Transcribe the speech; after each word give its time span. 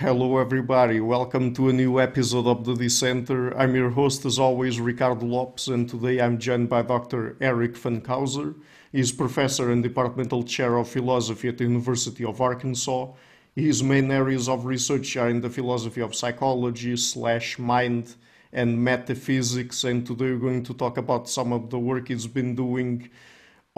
Hello, 0.00 0.38
everybody. 0.38 1.00
Welcome 1.00 1.52
to 1.54 1.70
a 1.70 1.72
new 1.72 1.98
episode 1.98 2.46
of 2.46 2.64
the 2.64 2.76
Dissenter. 2.76 3.50
I'm 3.58 3.74
your 3.74 3.90
host, 3.90 4.24
as 4.24 4.38
always, 4.38 4.78
Ricardo 4.78 5.26
Lopes, 5.26 5.66
and 5.66 5.88
today 5.88 6.20
I'm 6.20 6.38
joined 6.38 6.68
by 6.68 6.82
Dr. 6.82 7.36
Eric 7.40 7.74
Funkhouser. 7.74 8.54
He's 8.92 9.10
professor 9.10 9.72
and 9.72 9.82
departmental 9.82 10.44
chair 10.44 10.76
of 10.76 10.88
philosophy 10.88 11.48
at 11.48 11.58
the 11.58 11.64
University 11.64 12.24
of 12.24 12.40
Arkansas. 12.40 13.08
His 13.56 13.82
main 13.82 14.12
areas 14.12 14.48
of 14.48 14.66
research 14.66 15.16
are 15.16 15.30
in 15.30 15.40
the 15.40 15.50
philosophy 15.50 16.00
of 16.00 16.14
psychology 16.14 16.96
slash 16.96 17.58
mind 17.58 18.14
and 18.52 18.78
metaphysics, 18.84 19.82
and 19.82 20.06
today 20.06 20.26
we're 20.26 20.38
going 20.38 20.62
to 20.62 20.74
talk 20.74 20.96
about 20.96 21.28
some 21.28 21.52
of 21.52 21.70
the 21.70 21.78
work 21.80 22.06
he's 22.06 22.28
been 22.28 22.54
doing 22.54 23.10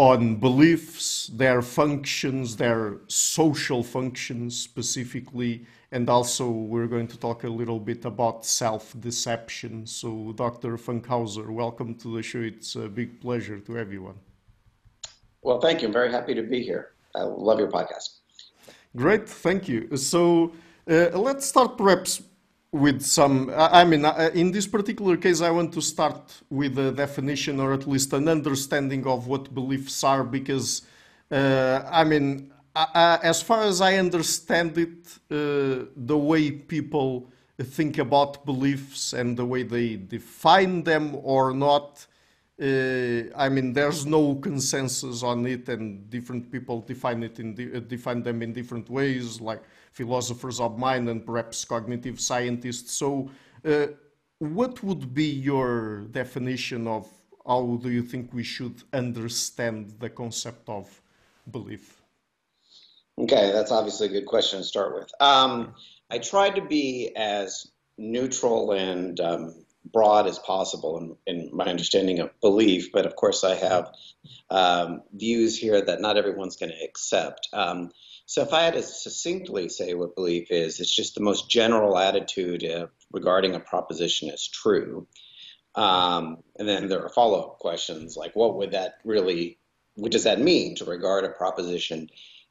on 0.01 0.35
beliefs, 0.37 1.27
their 1.27 1.61
functions, 1.61 2.57
their 2.57 2.97
social 3.07 3.83
functions 3.83 4.59
specifically, 4.59 5.67
and 5.93 6.09
also 6.09 6.49
we're 6.49 6.87
going 6.87 7.07
to 7.07 7.19
talk 7.19 7.45
a 7.45 7.49
little 7.49 7.79
bit 7.79 8.07
about 8.07 8.47
self-deception. 8.47 9.87
So, 9.87 10.33
Dr. 10.33 10.79
Funkhouser, 10.79 11.51
welcome 11.51 11.95
to 11.97 12.17
the 12.17 12.23
show. 12.23 12.39
It's 12.39 12.77
a 12.77 12.89
big 12.89 13.21
pleasure 13.21 13.61
to 13.61 13.77
everyone. 13.77 14.15
Well, 15.43 15.61
thank 15.61 15.83
you. 15.83 15.89
I'm 15.89 15.93
very 15.93 16.11
happy 16.11 16.33
to 16.33 16.45
be 16.45 16.63
here. 16.63 16.93
I 17.15 17.25
love 17.25 17.59
your 17.59 17.71
podcast. 17.71 18.21
Great, 18.97 19.29
thank 19.29 19.69
you. 19.69 19.95
So, 19.99 20.55
uh, 20.91 21.11
let's 21.13 21.45
start 21.45 21.77
perhaps 21.77 22.23
with 22.73 23.03
some. 23.03 23.51
I 23.55 23.85
mean, 23.85 24.05
in 24.35 24.53
this 24.53 24.67
particular 24.67 25.17
case, 25.17 25.41
I 25.41 25.51
want 25.51 25.73
to 25.75 25.81
start 25.81 26.41
with 26.51 26.79
a 26.79 26.93
definition 26.93 27.59
or 27.61 27.73
at 27.73 27.87
least 27.87 28.13
an 28.13 28.29
understanding 28.29 29.07
of 29.07 29.27
what 29.27 29.53
beliefs 29.55 30.05
are 30.05 30.23
because, 30.23 30.83
uh, 31.31 31.83
I 31.91 32.05
mean, 32.05 32.53
uh, 32.75 33.19
as 33.23 33.43
far 33.43 33.63
as 33.63 33.81
I 33.81 33.97
understand 33.97 34.79
it, 34.79 35.19
uh, 35.31 35.87
the 35.97 36.17
way 36.17 36.51
people 36.53 37.29
think 37.61 37.99
about 37.99 38.47
beliefs 38.47 39.13
and 39.13 39.37
the 39.37 39.45
way 39.45 39.65
they 39.65 39.97
define 39.97 40.85
them 40.85 41.17
or 41.23 41.53
not, 41.53 42.07
uh, 42.61 43.35
I 43.37 43.49
mean, 43.49 43.73
there's 43.73 44.07
no 44.07 44.37
consensus 44.37 45.23
on 45.23 45.47
it, 45.47 45.69
and 45.69 46.09
different 46.11 46.53
people 46.53 46.83
define 46.83 47.23
it 47.23 47.41
in 47.41 47.73
uh, 47.75 47.81
define 47.81 48.23
them 48.23 48.43
in 48.43 48.53
different 48.53 48.89
ways, 48.91 49.41
like 49.41 49.63
philosophers 49.91 50.61
of 50.61 50.79
mind 50.79 51.09
and 51.09 51.25
perhaps 51.25 51.65
cognitive 51.65 52.21
scientists. 52.21 52.93
So, 52.93 53.31
uh, 53.65 53.89
what 54.39 54.83
would 54.83 55.13
be 55.13 55.31
your 55.31 56.03
definition 56.11 56.87
of 56.87 57.07
how 57.47 57.79
do 57.83 57.91
you 57.91 58.03
think 58.03 58.33
we 58.33 58.43
should 58.43 58.83
understand 58.93 59.95
the 59.99 60.09
concept 60.09 60.69
of 60.69 61.03
belief? 61.51 62.01
Okay, 63.19 63.53
that's 63.53 63.71
obviously 63.71 64.07
a 64.07 64.11
good 64.11 64.27
question 64.27 64.61
to 64.61 64.65
start 64.65 64.95
with. 64.95 65.11
Um, 65.21 65.75
I 66.11 66.19
tried 66.19 66.55
to 66.57 66.63
be 66.63 67.13
as 67.17 67.67
neutral 67.99 68.73
and 68.73 69.21
um, 69.21 69.55
broad 69.93 70.27
as 70.27 70.39
possible 70.39 70.99
in, 70.99 71.17
in, 71.27 71.51
my 71.53 71.67
understanding 71.67 72.21
of 72.21 72.31
belief, 72.41 72.93
but 72.93 73.07
of 73.07 73.17
course 73.17 73.45
I 73.45 73.55
have 73.57 73.93
um, 74.51 75.03
views 75.13 75.59
here 75.59 75.85
that 75.85 76.01
not 76.01 76.17
everyone's 76.17 76.57
going 76.57 76.73
to 76.73 76.85
accept. 76.85 77.49
Um, 77.53 77.91
so 78.31 78.43
if 78.43 78.53
I 78.53 78.63
had 78.63 78.75
to 78.75 78.83
succinctly 78.85 79.69
say 79.69 79.95
what 79.95 80.15
belief 80.15 80.53
is, 80.53 80.79
it's 80.79 80.95
just 80.95 81.17
the 81.17 81.21
most 81.21 81.51
general 81.51 81.99
attitude 81.99 82.65
uh, 82.65 82.87
regarding 83.11 83.57
a 83.57 83.59
proposition 83.59 84.31
as 84.31 84.47
true. 84.47 85.09
Um, 85.75 86.37
and 86.57 86.69
then 86.69 86.87
there 86.87 87.03
are 87.03 87.09
follow-up 87.09 87.59
questions 87.59 88.17
like, 88.17 88.37
what 88.37 88.55
would 88.55 88.71
that 88.71 88.99
really, 89.05 89.59
what 89.97 90.13
does 90.13 90.23
that 90.23 90.41
mean 90.41 90.77
to 90.77 90.85
regard 90.85 91.25
a 91.25 91.31
proposition 91.31 92.09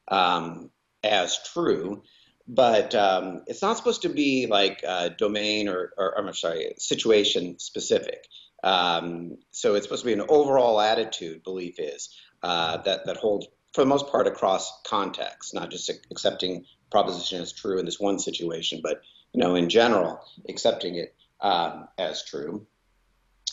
um, 0.08 0.68
as 1.02 1.38
true, 1.54 2.02
but 2.46 2.94
um, 2.94 3.44
it's 3.46 3.62
not 3.62 3.78
supposed 3.78 4.02
to 4.02 4.10
be 4.10 4.48
like 4.48 4.84
uh, 4.86 5.08
domain 5.16 5.66
or, 5.66 5.94
or, 5.96 6.18
I'm 6.18 6.34
sorry, 6.34 6.74
situation 6.76 7.58
specific. 7.58 8.26
Um, 8.62 9.38
so 9.50 9.76
it's 9.76 9.86
supposed 9.86 10.02
to 10.02 10.08
be 10.08 10.12
an 10.12 10.26
overall 10.28 10.78
attitude, 10.78 11.42
belief 11.42 11.80
is, 11.80 12.14
uh, 12.42 12.76
that, 12.82 13.06
that 13.06 13.16
holds 13.16 13.46
for 13.72 13.82
the 13.82 13.86
most 13.86 14.08
part 14.08 14.26
across 14.26 14.80
contexts, 14.82 15.54
not 15.54 15.70
just 15.70 15.90
accepting 16.10 16.64
proposition 16.90 17.40
as 17.40 17.52
true 17.52 17.78
in 17.78 17.84
this 17.84 18.00
one 18.00 18.18
situation, 18.18 18.80
but 18.82 19.02
you 19.32 19.40
know, 19.40 19.54
in 19.54 19.68
general, 19.68 20.20
accepting 20.48 20.96
it 20.96 21.14
um, 21.40 21.88
as 21.98 22.24
true. 22.24 22.66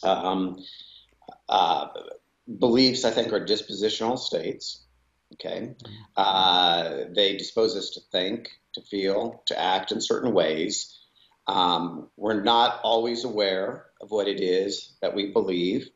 Um, 0.04 0.64
uh, 1.48 1.88
beliefs, 2.60 3.06
I 3.06 3.12
think, 3.12 3.32
are 3.32 3.46
dispositional 3.46 4.18
states. 4.18 4.82
Okay. 5.34 5.76
Uh, 6.16 7.04
they 7.14 7.38
dispose 7.38 7.76
us 7.76 7.92
to 7.92 8.02
think, 8.12 8.50
to 8.74 8.82
feel, 8.82 9.44
to 9.48 9.60
act 9.60 9.92
in 9.92 10.02
certain 10.02 10.34
ways. 10.34 10.98
Um, 11.48 12.10
we're 12.18 12.42
not 12.42 12.80
always 12.84 13.24
aware 13.24 13.86
of 14.02 14.12
what 14.12 14.28
it 14.28 14.40
is 14.40 14.94
that 15.02 15.16
we 15.16 15.32
believe. 15.32 15.90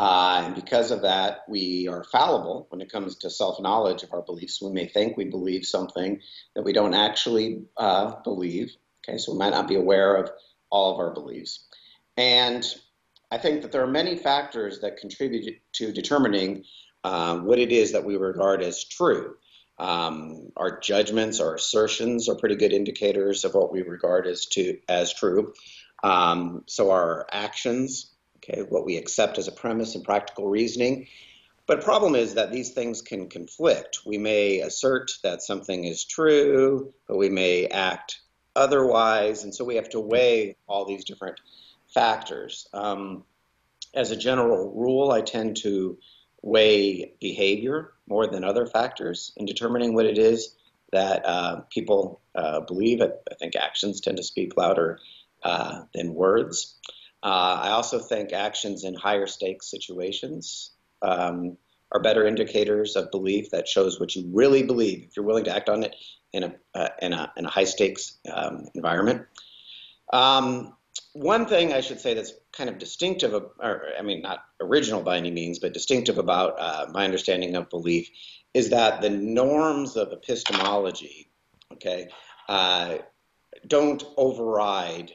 Uh, 0.00 0.44
and 0.46 0.54
because 0.54 0.90
of 0.92 1.02
that, 1.02 1.40
we 1.46 1.86
are 1.86 2.04
fallible 2.04 2.66
when 2.70 2.80
it 2.80 2.90
comes 2.90 3.16
to 3.16 3.28
self 3.28 3.60
knowledge 3.60 4.02
of 4.02 4.14
our 4.14 4.22
beliefs. 4.22 4.62
We 4.62 4.72
may 4.72 4.86
think 4.86 5.14
we 5.14 5.26
believe 5.26 5.66
something 5.66 6.22
that 6.56 6.62
we 6.62 6.72
don't 6.72 6.94
actually 6.94 7.64
uh, 7.76 8.14
believe. 8.24 8.74
Okay, 9.06 9.18
so 9.18 9.32
we 9.32 9.38
might 9.38 9.50
not 9.50 9.68
be 9.68 9.74
aware 9.74 10.16
of 10.16 10.30
all 10.70 10.94
of 10.94 11.00
our 11.00 11.12
beliefs. 11.12 11.66
And 12.16 12.64
I 13.30 13.36
think 13.36 13.60
that 13.60 13.72
there 13.72 13.82
are 13.82 13.86
many 13.86 14.16
factors 14.16 14.80
that 14.80 14.96
contribute 14.96 15.60
to 15.74 15.92
determining 15.92 16.64
um, 17.04 17.44
what 17.44 17.58
it 17.58 17.70
is 17.70 17.92
that 17.92 18.06
we 18.06 18.16
regard 18.16 18.62
as 18.62 18.82
true. 18.84 19.34
Um, 19.78 20.50
our 20.56 20.80
judgments, 20.80 21.40
our 21.40 21.56
assertions 21.56 22.26
are 22.30 22.36
pretty 22.36 22.56
good 22.56 22.72
indicators 22.72 23.44
of 23.44 23.52
what 23.52 23.70
we 23.70 23.82
regard 23.82 24.26
as 24.26 24.46
to 24.52 24.78
as 24.88 25.12
true. 25.12 25.52
Um, 26.02 26.64
so 26.66 26.90
our 26.90 27.26
actions, 27.30 28.09
okay, 28.50 28.62
what 28.62 28.84
we 28.84 28.96
accept 28.96 29.38
as 29.38 29.48
a 29.48 29.52
premise 29.52 29.94
in 29.94 30.02
practical 30.02 30.48
reasoning. 30.48 31.06
But 31.66 31.80
the 31.80 31.84
problem 31.84 32.14
is 32.14 32.34
that 32.34 32.52
these 32.52 32.70
things 32.70 33.00
can 33.02 33.28
conflict. 33.28 34.00
We 34.04 34.18
may 34.18 34.60
assert 34.60 35.12
that 35.22 35.42
something 35.42 35.84
is 35.84 36.04
true, 36.04 36.92
but 37.06 37.16
we 37.16 37.28
may 37.28 37.66
act 37.66 38.20
otherwise, 38.56 39.44
and 39.44 39.54
so 39.54 39.64
we 39.64 39.76
have 39.76 39.90
to 39.90 40.00
weigh 40.00 40.56
all 40.66 40.84
these 40.84 41.04
different 41.04 41.40
factors. 41.94 42.66
Um, 42.72 43.24
as 43.94 44.10
a 44.10 44.16
general 44.16 44.72
rule, 44.74 45.10
I 45.12 45.20
tend 45.20 45.58
to 45.58 45.98
weigh 46.42 47.12
behavior 47.20 47.92
more 48.08 48.26
than 48.26 48.44
other 48.44 48.66
factors 48.66 49.32
in 49.36 49.46
determining 49.46 49.94
what 49.94 50.06
it 50.06 50.18
is 50.18 50.56
that 50.92 51.24
uh, 51.24 51.60
people 51.70 52.20
uh, 52.34 52.60
believe. 52.60 53.00
I, 53.00 53.10
I, 53.30 53.34
think 53.38 53.54
actions 53.54 54.00
tend 54.00 54.16
to 54.16 54.22
speak 54.22 54.56
louder 54.56 54.98
uh, 55.42 55.82
than 55.94 56.14
words. 56.14 56.74
Uh, 57.22 57.60
I 57.62 57.70
also 57.70 57.98
think 57.98 58.32
actions 58.32 58.84
in 58.84 58.94
higher 58.94 59.26
stakes 59.26 59.70
situations 59.70 60.72
um, 61.02 61.56
are 61.92 62.00
better 62.00 62.26
indicators 62.26 62.96
of 62.96 63.10
belief 63.10 63.50
that 63.50 63.68
shows 63.68 64.00
what 64.00 64.14
you 64.14 64.30
really 64.32 64.62
believe 64.62 65.04
if 65.04 65.16
you're 65.16 65.26
willing 65.26 65.44
to 65.44 65.54
act 65.54 65.68
on 65.68 65.82
it 65.82 65.94
in 66.32 66.44
a, 66.44 66.54
uh, 66.74 66.88
in 67.02 67.12
a, 67.12 67.32
in 67.36 67.44
a 67.44 67.50
high 67.50 67.64
stakes 67.64 68.18
um, 68.32 68.66
environment. 68.74 69.26
Um, 70.12 70.76
one 71.12 71.46
thing 71.46 71.72
I 71.72 71.80
should 71.80 72.00
say 72.00 72.14
that's 72.14 72.32
kind 72.52 72.70
of 72.70 72.78
distinctive, 72.78 73.34
or 73.34 73.82
I 73.98 74.02
mean, 74.02 74.22
not 74.22 74.44
original 74.60 75.02
by 75.02 75.16
any 75.16 75.30
means, 75.30 75.58
but 75.58 75.72
distinctive 75.72 76.18
about 76.18 76.58
uh, 76.58 76.86
my 76.92 77.04
understanding 77.04 77.56
of 77.56 77.68
belief 77.68 78.08
is 78.54 78.70
that 78.70 79.00
the 79.00 79.10
norms 79.10 79.96
of 79.96 80.12
epistemology, 80.12 81.30
okay, 81.74 82.08
uh, 82.48 82.98
don't 83.66 84.02
override 84.16 85.12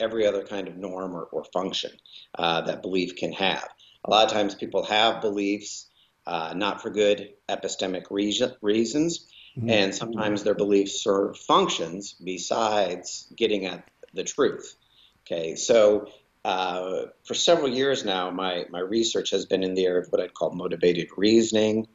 every 0.00 0.26
other 0.26 0.42
kind 0.42 0.68
of 0.68 0.76
norm 0.76 1.14
or, 1.14 1.24
or 1.24 1.44
function 1.52 1.90
uh, 2.38 2.60
that 2.62 2.82
belief 2.82 3.16
can 3.16 3.32
have. 3.32 3.68
A 4.04 4.10
lot 4.10 4.26
of 4.26 4.32
times 4.32 4.54
people 4.54 4.84
have 4.84 5.20
beliefs 5.20 5.86
uh, 6.26 6.52
not 6.56 6.82
for 6.82 6.90
good 6.90 7.30
epistemic 7.48 8.10
reason, 8.10 8.52
reasons, 8.60 9.26
mm-hmm. 9.56 9.70
and 9.70 9.94
sometimes 9.94 10.42
their 10.42 10.54
beliefs 10.54 11.02
serve 11.02 11.38
functions 11.38 12.14
besides 12.22 13.32
getting 13.36 13.66
at 13.66 13.88
the 14.12 14.24
truth. 14.24 14.74
Okay, 15.24 15.54
so 15.56 16.08
uh, 16.44 17.06
for 17.24 17.34
several 17.34 17.68
years 17.68 18.04
now, 18.04 18.30
my, 18.30 18.64
my 18.70 18.80
research 18.80 19.30
has 19.30 19.46
been 19.46 19.62
in 19.62 19.74
the 19.74 19.86
area 19.86 20.02
of 20.02 20.08
what 20.10 20.20
I'd 20.20 20.34
call 20.34 20.50
motivated 20.52 21.08
reasoning 21.16 21.88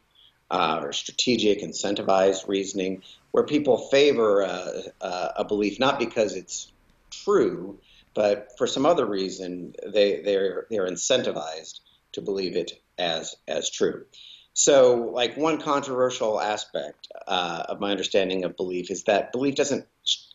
uh, 0.50 0.80
or 0.81 0.92
strategic 0.92 1.62
incentivized 1.62 2.47
reasoning, 2.47 3.04
where 3.31 3.45
people 3.45 3.77
favor 3.89 4.44
uh, 4.44 4.81
uh, 5.00 5.30
a 5.38 5.45
belief 5.45 5.80
not 5.80 6.00
because 6.00 6.36
it's 6.36 6.71
true, 7.09 7.80
but 8.13 8.50
for 8.58 8.68
some 8.68 8.86
other 8.86 9.06
reason 9.06 9.74
they, 9.88 10.22
they're, 10.22 10.68
they're 10.69 10.88
incentivized 10.88 11.80
to 12.13 12.22
believe 12.22 12.56
it 12.56 12.72
as, 12.98 13.36
as 13.48 13.69
true. 13.69 14.06
So, 14.54 15.10
like 15.13 15.38
one 15.38 15.62
controversial 15.62 16.42
aspect 16.42 17.08
uh, 17.25 17.63
of 17.69 17.80
my 17.80 17.92
understanding 17.92 18.44
of 18.44 18.58
belief 18.58 18.92
is 18.92 19.04
that 19.04 19.31
belief 19.31 19.56
doesn't 19.56 19.88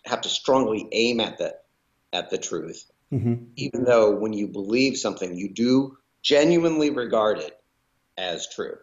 have 0.07 0.23
to 0.23 0.29
strongly 0.29 0.89
aim 0.93 1.21
at 1.21 1.37
the 1.37 1.55
at 2.13 2.31
the 2.31 2.39
truth, 2.39 2.91
mm-hmm. 3.13 3.45
even 3.57 3.85
though 3.85 4.17
when 4.17 4.33
you 4.33 4.47
believe 4.47 4.97
something, 4.97 5.37
you 5.37 5.53
do 5.53 5.99
genuinely 6.23 6.89
regard 6.91 7.39
it 7.39 7.61
as 8.17 8.49
true. 8.49 8.79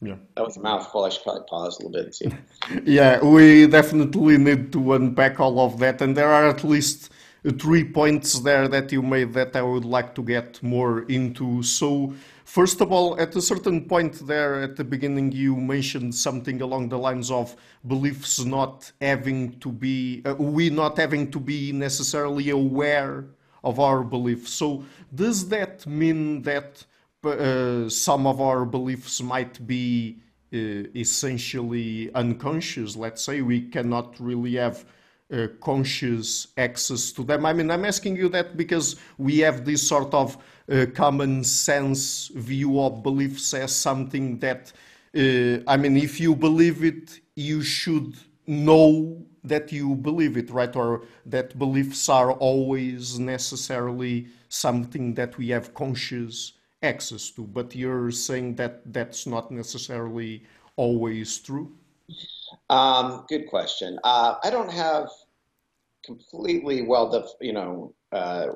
Yeah. 0.00 0.16
That 0.36 0.46
was 0.46 0.56
a 0.56 0.60
mouthful. 0.60 1.04
I 1.04 1.10
should 1.10 1.22
probably 1.22 1.42
pause 1.46 1.78
a 1.78 1.86
little 1.86 1.92
bit 1.92 2.04
and 2.06 2.14
see. 2.14 2.30
yeah, 2.90 3.22
we 3.22 3.66
definitely 3.66 4.38
need 4.38 4.72
to 4.72 4.94
unpack 4.94 5.38
all 5.38 5.60
of 5.60 5.78
that, 5.80 6.00
and 6.00 6.16
there 6.16 6.32
are 6.32 6.48
at 6.48 6.64
least 6.64 7.10
three 7.58 7.84
points 7.84 8.40
there 8.40 8.68
that 8.68 8.92
you 8.92 9.02
made 9.02 9.32
that 9.34 9.56
I 9.56 9.62
would 9.62 9.84
like 9.84 10.14
to 10.16 10.22
get 10.22 10.62
more 10.62 11.02
into. 11.02 11.62
So, 11.62 12.14
first 12.44 12.80
of 12.80 12.92
all, 12.92 13.18
at 13.20 13.34
a 13.36 13.42
certain 13.42 13.86
point 13.86 14.26
there 14.26 14.62
at 14.62 14.76
the 14.76 14.84
beginning, 14.84 15.32
you 15.32 15.56
mentioned 15.56 16.14
something 16.14 16.60
along 16.60 16.88
the 16.88 16.98
lines 16.98 17.30
of 17.30 17.56
beliefs 17.86 18.44
not 18.44 18.92
having 19.00 19.58
to 19.60 19.70
be, 19.70 20.22
uh, 20.24 20.34
we 20.34 20.70
not 20.70 20.98
having 20.98 21.30
to 21.30 21.40
be 21.40 21.72
necessarily 21.72 22.50
aware 22.50 23.26
of 23.64 23.80
our 23.80 24.02
beliefs. 24.02 24.50
So, 24.52 24.84
does 25.14 25.48
that 25.48 25.86
mean 25.86 26.42
that 26.42 26.84
uh, 27.24 27.88
some 27.88 28.26
of 28.26 28.40
our 28.40 28.64
beliefs 28.64 29.20
might 29.20 29.66
be 29.66 30.16
uh, 30.52 30.82
essentially 30.96 32.12
unconscious. 32.14 32.96
Let's 32.96 33.22
say 33.22 33.40
we 33.40 33.60
cannot 33.60 34.18
really 34.18 34.56
have 34.56 34.84
uh, 35.32 35.46
conscious 35.60 36.48
access 36.56 37.12
to 37.12 37.22
them. 37.24 37.46
I 37.46 37.52
mean, 37.52 37.70
I'm 37.70 37.84
asking 37.84 38.16
you 38.16 38.28
that 38.30 38.56
because 38.56 38.96
we 39.18 39.38
have 39.38 39.64
this 39.64 39.86
sort 39.86 40.12
of 40.14 40.36
uh, 40.70 40.86
common 40.94 41.44
sense 41.44 42.28
view 42.34 42.80
of 42.80 43.02
beliefs 43.02 43.54
as 43.54 43.74
something 43.74 44.38
that, 44.38 44.72
uh, 45.16 45.58
I 45.66 45.76
mean, 45.76 45.96
if 45.96 46.20
you 46.20 46.34
believe 46.34 46.84
it, 46.84 47.20
you 47.36 47.62
should 47.62 48.14
know 48.46 49.24
that 49.44 49.72
you 49.72 49.94
believe 49.94 50.36
it, 50.36 50.50
right? 50.50 50.74
Or 50.74 51.02
that 51.26 51.58
beliefs 51.58 52.08
are 52.08 52.32
always 52.32 53.18
necessarily 53.18 54.28
something 54.48 55.14
that 55.14 55.38
we 55.38 55.48
have 55.48 55.74
conscious 55.74 56.52
access 56.82 57.30
to. 57.30 57.42
But 57.42 57.74
you're 57.74 58.10
saying 58.10 58.56
that 58.56 58.92
that's 58.92 59.26
not 59.26 59.50
necessarily 59.50 60.44
always 60.76 61.38
true? 61.38 61.72
Um, 62.68 63.24
good 63.28 63.48
question. 63.48 63.98
Uh, 64.04 64.34
I 64.42 64.50
don't 64.50 64.70
have 64.72 65.08
completely 66.04 66.82
well, 66.82 67.10
def- 67.10 67.36
you 67.40 67.52
know, 67.52 67.94
uh, 68.12 68.46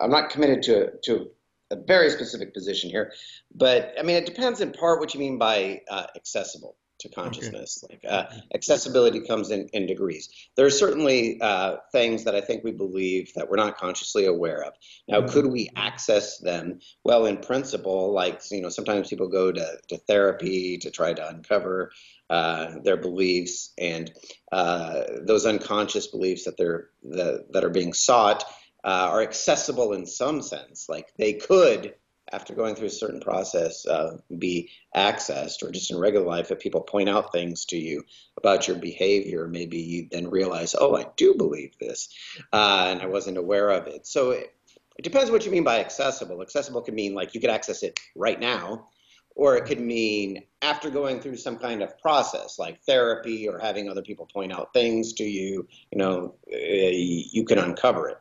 I'm 0.00 0.10
not 0.10 0.30
committed 0.30 0.62
to 0.64 0.92
to 1.04 1.30
a 1.70 1.76
very 1.76 2.10
specific 2.10 2.54
position 2.54 2.90
here, 2.90 3.12
but 3.54 3.94
I 3.98 4.02
mean, 4.02 4.16
it 4.16 4.26
depends 4.26 4.60
in 4.60 4.72
part 4.72 5.00
what 5.00 5.14
you 5.14 5.20
mean 5.20 5.38
by 5.38 5.82
uh, 5.90 6.06
accessible 6.14 6.76
to 6.98 7.08
consciousness. 7.08 7.84
Okay. 7.84 7.98
Like 8.02 8.12
uh, 8.12 8.34
accessibility 8.54 9.20
comes 9.20 9.50
in, 9.50 9.68
in 9.72 9.86
degrees. 9.86 10.28
There 10.56 10.64
are 10.64 10.70
certainly 10.70 11.40
uh, 11.40 11.76
things 11.92 12.24
that 12.24 12.34
I 12.34 12.40
think 12.40 12.64
we 12.64 12.72
believe 12.72 13.32
that 13.34 13.50
we're 13.50 13.56
not 13.56 13.76
consciously 13.76 14.26
aware 14.26 14.62
of. 14.64 14.74
Now, 15.08 15.20
mm-hmm. 15.20 15.30
could 15.30 15.46
we 15.46 15.70
access 15.76 16.38
them? 16.38 16.80
Well, 17.04 17.26
in 17.26 17.38
principle, 17.38 18.12
like 18.12 18.40
you 18.50 18.62
know, 18.62 18.70
sometimes 18.70 19.08
people 19.08 19.28
go 19.28 19.52
to, 19.52 19.78
to 19.88 19.98
therapy 19.98 20.78
to 20.78 20.90
try 20.90 21.12
to 21.12 21.28
uncover 21.28 21.90
uh, 22.30 22.78
their 22.82 22.96
beliefs 22.96 23.72
and 23.78 24.12
uh, 24.52 25.02
those 25.22 25.46
unconscious 25.46 26.08
beliefs 26.08 26.44
that 26.44 26.56
they're 26.56 26.88
that, 27.02 27.46
that 27.52 27.64
are 27.64 27.70
being 27.70 27.92
sought 27.92 28.44
uh, 28.84 29.08
are 29.10 29.22
accessible 29.22 29.92
in 29.92 30.06
some 30.06 30.42
sense. 30.42 30.88
Like 30.88 31.12
they 31.16 31.34
could 31.34 31.94
after 32.32 32.54
going 32.54 32.74
through 32.74 32.88
a 32.88 32.90
certain 32.90 33.20
process, 33.20 33.86
uh, 33.86 34.18
be 34.38 34.70
accessed, 34.96 35.62
or 35.62 35.70
just 35.70 35.90
in 35.90 35.98
regular 35.98 36.26
life, 36.26 36.50
if 36.50 36.58
people 36.58 36.80
point 36.80 37.08
out 37.08 37.32
things 37.32 37.64
to 37.66 37.76
you 37.76 38.02
about 38.36 38.66
your 38.66 38.76
behavior, 38.76 39.46
maybe 39.46 39.78
you 39.78 40.08
then 40.10 40.28
realize, 40.28 40.74
oh, 40.78 40.96
I 40.96 41.06
do 41.16 41.34
believe 41.34 41.78
this, 41.78 42.08
uh, 42.52 42.86
and 42.88 43.00
I 43.00 43.06
wasn't 43.06 43.38
aware 43.38 43.70
of 43.70 43.86
it. 43.86 44.06
So 44.06 44.30
it, 44.30 44.52
it 44.98 45.02
depends 45.02 45.30
what 45.30 45.44
you 45.44 45.52
mean 45.52 45.64
by 45.64 45.78
accessible. 45.78 46.42
Accessible 46.42 46.82
could 46.82 46.94
mean 46.94 47.14
like 47.14 47.34
you 47.34 47.40
could 47.40 47.50
access 47.50 47.82
it 47.82 48.00
right 48.16 48.40
now, 48.40 48.88
or 49.36 49.54
it 49.54 49.66
could 49.66 49.80
mean 49.80 50.42
after 50.62 50.90
going 50.90 51.20
through 51.20 51.36
some 51.36 51.58
kind 51.58 51.82
of 51.82 51.96
process 52.00 52.58
like 52.58 52.80
therapy 52.82 53.46
or 53.48 53.58
having 53.58 53.88
other 53.88 54.02
people 54.02 54.26
point 54.32 54.52
out 54.52 54.72
things 54.72 55.12
to 55.12 55.24
you, 55.24 55.68
you 55.92 55.98
know, 55.98 56.34
uh, 56.52 56.56
you 56.56 57.44
can 57.44 57.58
uncover 57.58 58.08
it. 58.08 58.18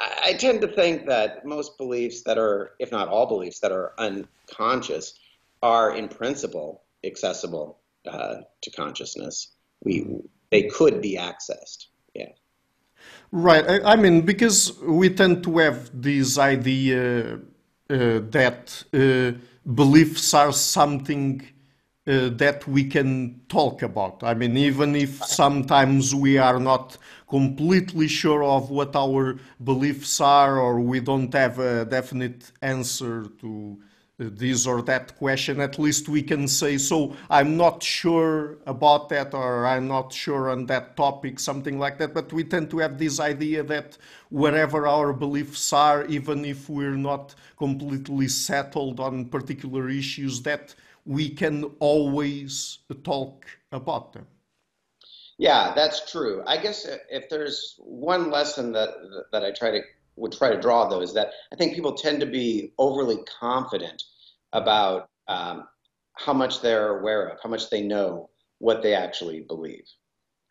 I 0.00 0.32
tend 0.32 0.62
to 0.62 0.66
think 0.66 1.06
that 1.06 1.44
most 1.44 1.78
beliefs 1.78 2.22
that 2.22 2.36
are, 2.36 2.72
if 2.80 2.90
not 2.90 3.06
all 3.06 3.26
beliefs 3.26 3.60
that 3.60 3.70
are 3.70 3.92
unconscious, 3.98 5.14
are 5.62 5.94
in 5.94 6.08
principle 6.08 6.82
accessible 7.04 7.78
uh, 8.08 8.38
to 8.62 8.70
consciousness. 8.70 9.52
We 9.84 10.22
they 10.50 10.62
could 10.62 11.00
be 11.00 11.16
accessed. 11.16 11.86
Yeah. 12.14 12.30
Right. 13.30 13.64
I, 13.68 13.92
I 13.92 13.96
mean, 13.96 14.22
because 14.22 14.76
we 14.82 15.08
tend 15.10 15.44
to 15.44 15.58
have 15.58 15.90
this 15.94 16.36
idea 16.36 17.34
uh, 17.34 17.38
that 17.88 18.84
uh, 18.92 19.38
beliefs 19.66 20.34
are 20.34 20.52
something 20.52 21.42
uh, 22.06 22.28
that 22.30 22.66
we 22.66 22.84
can 22.84 23.40
talk 23.48 23.82
about. 23.82 24.22
I 24.24 24.34
mean, 24.34 24.56
even 24.56 24.96
if 24.96 25.24
sometimes 25.24 26.14
we 26.14 26.36
are 26.36 26.58
not 26.58 26.98
completely 27.28 28.08
sure 28.08 28.42
of 28.42 28.70
what 28.70 28.96
our 28.96 29.38
beliefs 29.62 30.20
are 30.20 30.58
or 30.58 30.80
we 30.80 31.00
don't 31.00 31.32
have 31.32 31.58
a 31.58 31.84
definite 31.84 32.50
answer 32.60 33.26
to 33.40 33.78
this 34.18 34.66
or 34.66 34.82
that 34.82 35.16
question, 35.18 35.60
at 35.60 35.78
least 35.78 36.08
we 36.08 36.22
can 36.22 36.46
say, 36.46 36.78
so 36.78 37.16
I'm 37.30 37.56
not 37.56 37.82
sure 37.82 38.58
about 38.66 39.08
that 39.08 39.34
or 39.34 39.66
I'm 39.66 39.88
not 39.88 40.12
sure 40.12 40.50
on 40.50 40.66
that 40.66 40.96
topic, 40.96 41.40
something 41.40 41.78
like 41.78 41.98
that. 41.98 42.14
But 42.14 42.32
we 42.32 42.44
tend 42.44 42.70
to 42.70 42.78
have 42.78 42.98
this 42.98 43.20
idea 43.20 43.62
that 43.64 43.98
wherever 44.30 44.86
our 44.86 45.12
beliefs 45.12 45.72
are, 45.72 46.04
even 46.06 46.44
if 46.44 46.68
we're 46.68 46.96
not 46.96 47.34
completely 47.56 48.28
settled 48.28 49.00
on 49.00 49.26
particular 49.26 49.88
issues, 49.88 50.42
that 50.42 50.74
we 51.04 51.28
can 51.28 51.64
always 51.80 52.78
talk 53.02 53.46
about 53.72 54.12
them. 54.12 54.26
Yeah, 55.38 55.72
that's 55.74 56.10
true. 56.10 56.42
I 56.46 56.56
guess 56.56 56.86
if 57.10 57.28
there's 57.28 57.74
one 57.78 58.30
lesson 58.30 58.70
that 58.72 58.90
that 59.32 59.42
I 59.44 59.50
try 59.50 59.72
to 59.72 59.80
would 60.16 60.32
try 60.32 60.50
to 60.50 60.60
draw 60.60 60.88
though 60.88 61.00
is 61.00 61.14
that 61.14 61.32
I 61.52 61.56
think 61.56 61.74
people 61.74 61.94
tend 61.94 62.20
to 62.20 62.26
be 62.26 62.72
overly 62.78 63.18
confident 63.40 64.02
about 64.52 65.08
um, 65.28 65.64
how 66.14 66.32
much 66.32 66.60
they're 66.60 66.98
aware 66.98 67.28
of, 67.28 67.38
how 67.42 67.48
much 67.48 67.70
they 67.70 67.82
know, 67.82 68.28
what 68.58 68.82
they 68.82 68.94
actually 68.94 69.40
believe. 69.40 69.84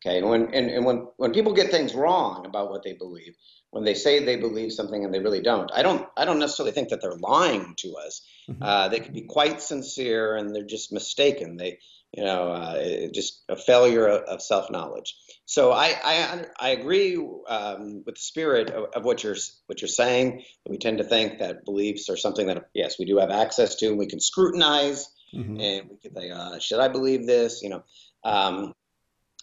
Okay, 0.04 0.18
and 0.18 0.28
when 0.28 0.54
and, 0.54 0.69
and 0.69 0.84
when 0.84 1.08
when 1.18 1.31
people 1.31 1.54
get 1.54 1.69
things 1.69 1.94
wrong 1.94 2.46
about 2.46 2.72
what 2.72 2.84
they 2.84 2.94
believe, 2.94 3.36
when 3.69 3.84
they 3.84 3.94
say 3.94 4.24
they 4.24 4.36
believe 4.36 4.72
something 4.72 5.06
and 5.06 5.13
they 5.13 5.19
really 5.19 5.42
don't, 5.42 5.69
I 5.72 5.84
don't 5.84 6.07
I 6.18 6.25
don't 6.25 6.40
necessarily 6.40 6.72
think 6.72 6.90
that 6.90 7.02
they're 7.02 7.14
lying 7.14 7.75
to 7.78 7.96
us. 7.98 8.25
Mm-hmm. 8.50 8.64
Uh, 8.64 8.88
they 8.88 9.00
could 9.00 9.14
be 9.14 9.22
quite 9.22 9.62
sincere 9.62 10.36
and 10.36 10.56
they're 10.56 10.64
just 10.64 10.92
mistaken. 10.92 11.56
They 11.56 11.78
you 12.13 12.24
know 12.24 12.52
uh, 12.52 13.08
just 13.13 13.44
a 13.50 13.56
failure 13.56 14.08
of, 14.08 14.42
self 14.42 14.69
knowledge. 14.69 15.16
So 15.46 15.72
I 15.72 15.96
I, 16.04 16.46
I 16.60 16.69
agree 16.69 17.16
um, 17.48 18.04
with 18.06 18.16
the 18.16 18.22
spirit 18.22 18.69
of, 18.69 18.85
of, 18.94 19.06
what 19.06 19.24
you're 19.24 19.38
what 19.68 19.81
you're 19.81 19.90
saying. 19.90 20.44
We 20.68 20.78
tend 20.78 20.97
to 20.97 21.04
think 21.04 21.40
that 21.40 21.66
beliefs 21.66 22.09
are 22.09 22.18
something 22.18 22.47
that 22.47 22.69
yes 22.74 22.97
we 23.00 23.06
do 23.06 23.18
have 23.18 23.31
access 23.31 23.76
to 23.76 23.88
and 23.88 23.97
we 23.97 24.07
can 24.07 24.19
scrutinize 24.19 25.09
mm-hmm. 25.33 25.59
and 25.59 25.90
we 25.90 25.97
can 25.97 26.14
say 26.16 26.30
uh, 26.30 26.59
should 26.59 26.80
I 26.80 26.88
believe 26.88 27.26
this 27.26 27.62
you 27.62 27.69
know. 27.69 27.83
Um, 28.24 28.74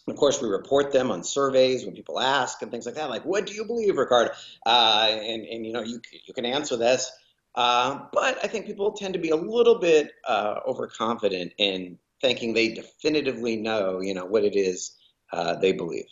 of 0.07 0.15
course, 0.15 0.41
we 0.41 0.47
report 0.47 0.91
them 0.91 1.11
on 1.11 1.23
surveys 1.23 1.85
when 1.85 1.93
people 1.93 2.19
ask 2.19 2.63
and 2.63 2.71
things 2.71 2.87
like 2.87 2.95
that. 2.95 3.11
Like, 3.11 3.25
what 3.25 3.45
do 3.45 3.53
you 3.53 3.63
believe, 3.65 3.95
Ricardo? 3.95 4.31
Uh, 4.65 5.07
and 5.11 5.45
and 5.45 5.65
you 5.65 5.71
know, 5.71 5.81
you 5.81 6.01
you 6.25 6.33
can 6.33 6.45
answer 6.45 6.77
this. 6.77 7.11
Uh, 7.53 7.99
but 8.13 8.43
I 8.43 8.47
think 8.47 8.65
people 8.65 8.91
tend 8.93 9.13
to 9.15 9.19
be 9.19 9.29
a 9.29 9.35
little 9.35 9.79
bit 9.79 10.11
uh, 10.27 10.61
overconfident 10.65 11.53
in 11.57 11.97
thinking 12.21 12.53
they 12.53 12.69
definitively 12.69 13.55
know, 13.55 14.01
you 14.01 14.13
know, 14.13 14.25
what 14.25 14.43
it 14.43 14.55
is 14.55 14.95
uh, 15.31 15.55
they 15.55 15.71
believe. 15.71 16.07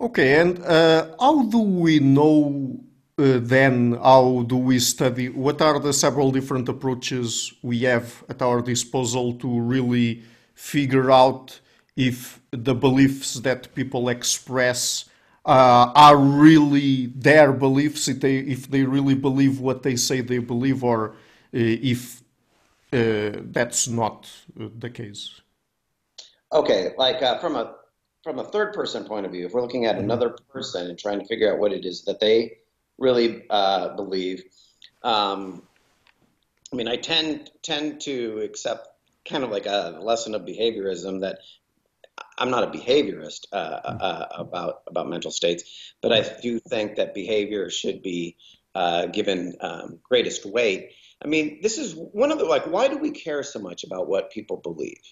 Okay, 0.00 0.40
and 0.40 0.58
uh, 0.64 1.14
how 1.20 1.42
do 1.44 1.60
we 1.60 2.00
know 2.00 2.80
uh, 3.18 3.38
then? 3.40 3.92
How 3.92 4.44
do 4.48 4.56
we 4.56 4.78
study? 4.80 5.28
What 5.28 5.62
are 5.62 5.78
the 5.78 5.92
several 5.92 6.32
different 6.32 6.68
approaches 6.68 7.52
we 7.62 7.80
have 7.80 8.24
at 8.28 8.42
our 8.42 8.60
disposal 8.60 9.34
to 9.34 9.60
really 9.60 10.22
figure 10.54 11.10
out? 11.10 11.60
if 11.96 12.40
the 12.50 12.74
beliefs 12.74 13.34
that 13.34 13.72
people 13.74 14.08
express 14.08 15.04
uh, 15.46 15.92
are 15.94 16.16
really 16.16 17.06
their 17.06 17.52
beliefs, 17.52 18.08
if 18.08 18.20
they, 18.20 18.38
if 18.38 18.70
they 18.70 18.82
really 18.82 19.14
believe 19.14 19.60
what 19.60 19.82
they 19.82 19.94
say 19.94 20.20
they 20.20 20.38
believe, 20.38 20.82
or 20.82 21.10
uh, 21.10 21.14
if 21.52 22.22
that's 22.94 23.88
not 23.88 24.30
uh, 24.60 24.68
the 24.78 24.90
case. 24.90 25.40
Okay, 26.52 26.92
like 26.96 27.22
uh, 27.22 27.38
from 27.38 27.56
a 27.56 27.74
from 28.22 28.38
a 28.38 28.44
third 28.44 28.72
person 28.72 29.04
point 29.04 29.26
of 29.26 29.32
view, 29.32 29.46
if 29.46 29.52
we're 29.52 29.60
looking 29.60 29.86
at 29.86 29.96
mm-hmm. 29.96 30.04
another 30.04 30.30
person 30.48 30.88
and 30.88 30.98
trying 30.98 31.20
to 31.20 31.26
figure 31.26 31.52
out 31.52 31.58
what 31.58 31.72
it 31.72 31.84
is 31.84 32.04
that 32.04 32.20
they 32.20 32.58
really 32.96 33.44
uh, 33.50 33.94
believe, 33.96 34.44
um, 35.02 35.62
I 36.72 36.76
mean, 36.76 36.88
I 36.88 36.96
tend 36.96 37.50
tend 37.62 38.00
to 38.02 38.40
accept 38.40 38.88
kind 39.24 39.44
of 39.44 39.50
like 39.50 39.66
a 39.66 39.98
lesson 40.00 40.34
of 40.34 40.42
behaviorism 40.42 41.20
that 41.20 41.38
I'm 42.38 42.50
not 42.50 42.64
a 42.64 42.78
behaviorist 42.78 43.46
uh, 43.52 43.56
uh, 43.56 44.26
about 44.38 44.82
about 44.86 45.08
mental 45.08 45.30
states, 45.30 45.94
but 46.00 46.12
I 46.12 46.24
do 46.42 46.60
think 46.60 46.96
that 46.96 47.14
behavior 47.14 47.70
should 47.70 48.02
be 48.02 48.36
uh, 48.74 49.06
given 49.06 49.54
um, 49.60 49.98
greatest 50.02 50.44
weight. 50.44 50.92
I 51.22 51.28
mean, 51.28 51.60
this 51.62 51.78
is 51.78 51.94
one 51.94 52.32
of 52.32 52.38
the 52.38 52.44
like, 52.44 52.66
why 52.66 52.88
do 52.88 52.98
we 52.98 53.10
care 53.10 53.42
so 53.42 53.58
much 53.58 53.84
about 53.84 54.08
what 54.08 54.30
people 54.30 54.58
believe? 54.58 55.02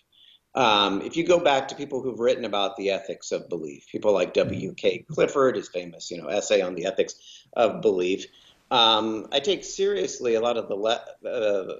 Um, 0.54 1.00
if 1.00 1.16
you 1.16 1.24
go 1.24 1.40
back 1.40 1.68
to 1.68 1.74
people 1.74 2.02
who've 2.02 2.18
written 2.18 2.44
about 2.44 2.76
the 2.76 2.90
ethics 2.90 3.32
of 3.32 3.48
belief, 3.48 3.86
people 3.90 4.12
like 4.12 4.34
W.K. 4.34 5.06
Clifford, 5.10 5.56
his 5.56 5.68
famous, 5.68 6.10
you 6.10 6.20
know, 6.20 6.28
essay 6.28 6.60
on 6.60 6.74
the 6.74 6.84
ethics 6.84 7.14
of 7.54 7.80
belief, 7.80 8.26
um, 8.70 9.28
I 9.32 9.40
take 9.40 9.64
seriously 9.64 10.34
a 10.34 10.40
lot 10.40 10.56
of 10.56 10.68
the 10.68 10.74
le- 10.74 11.04
uh, 11.28 11.74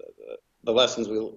the 0.65 0.73
lessons 0.73 1.09
we, 1.09 1.31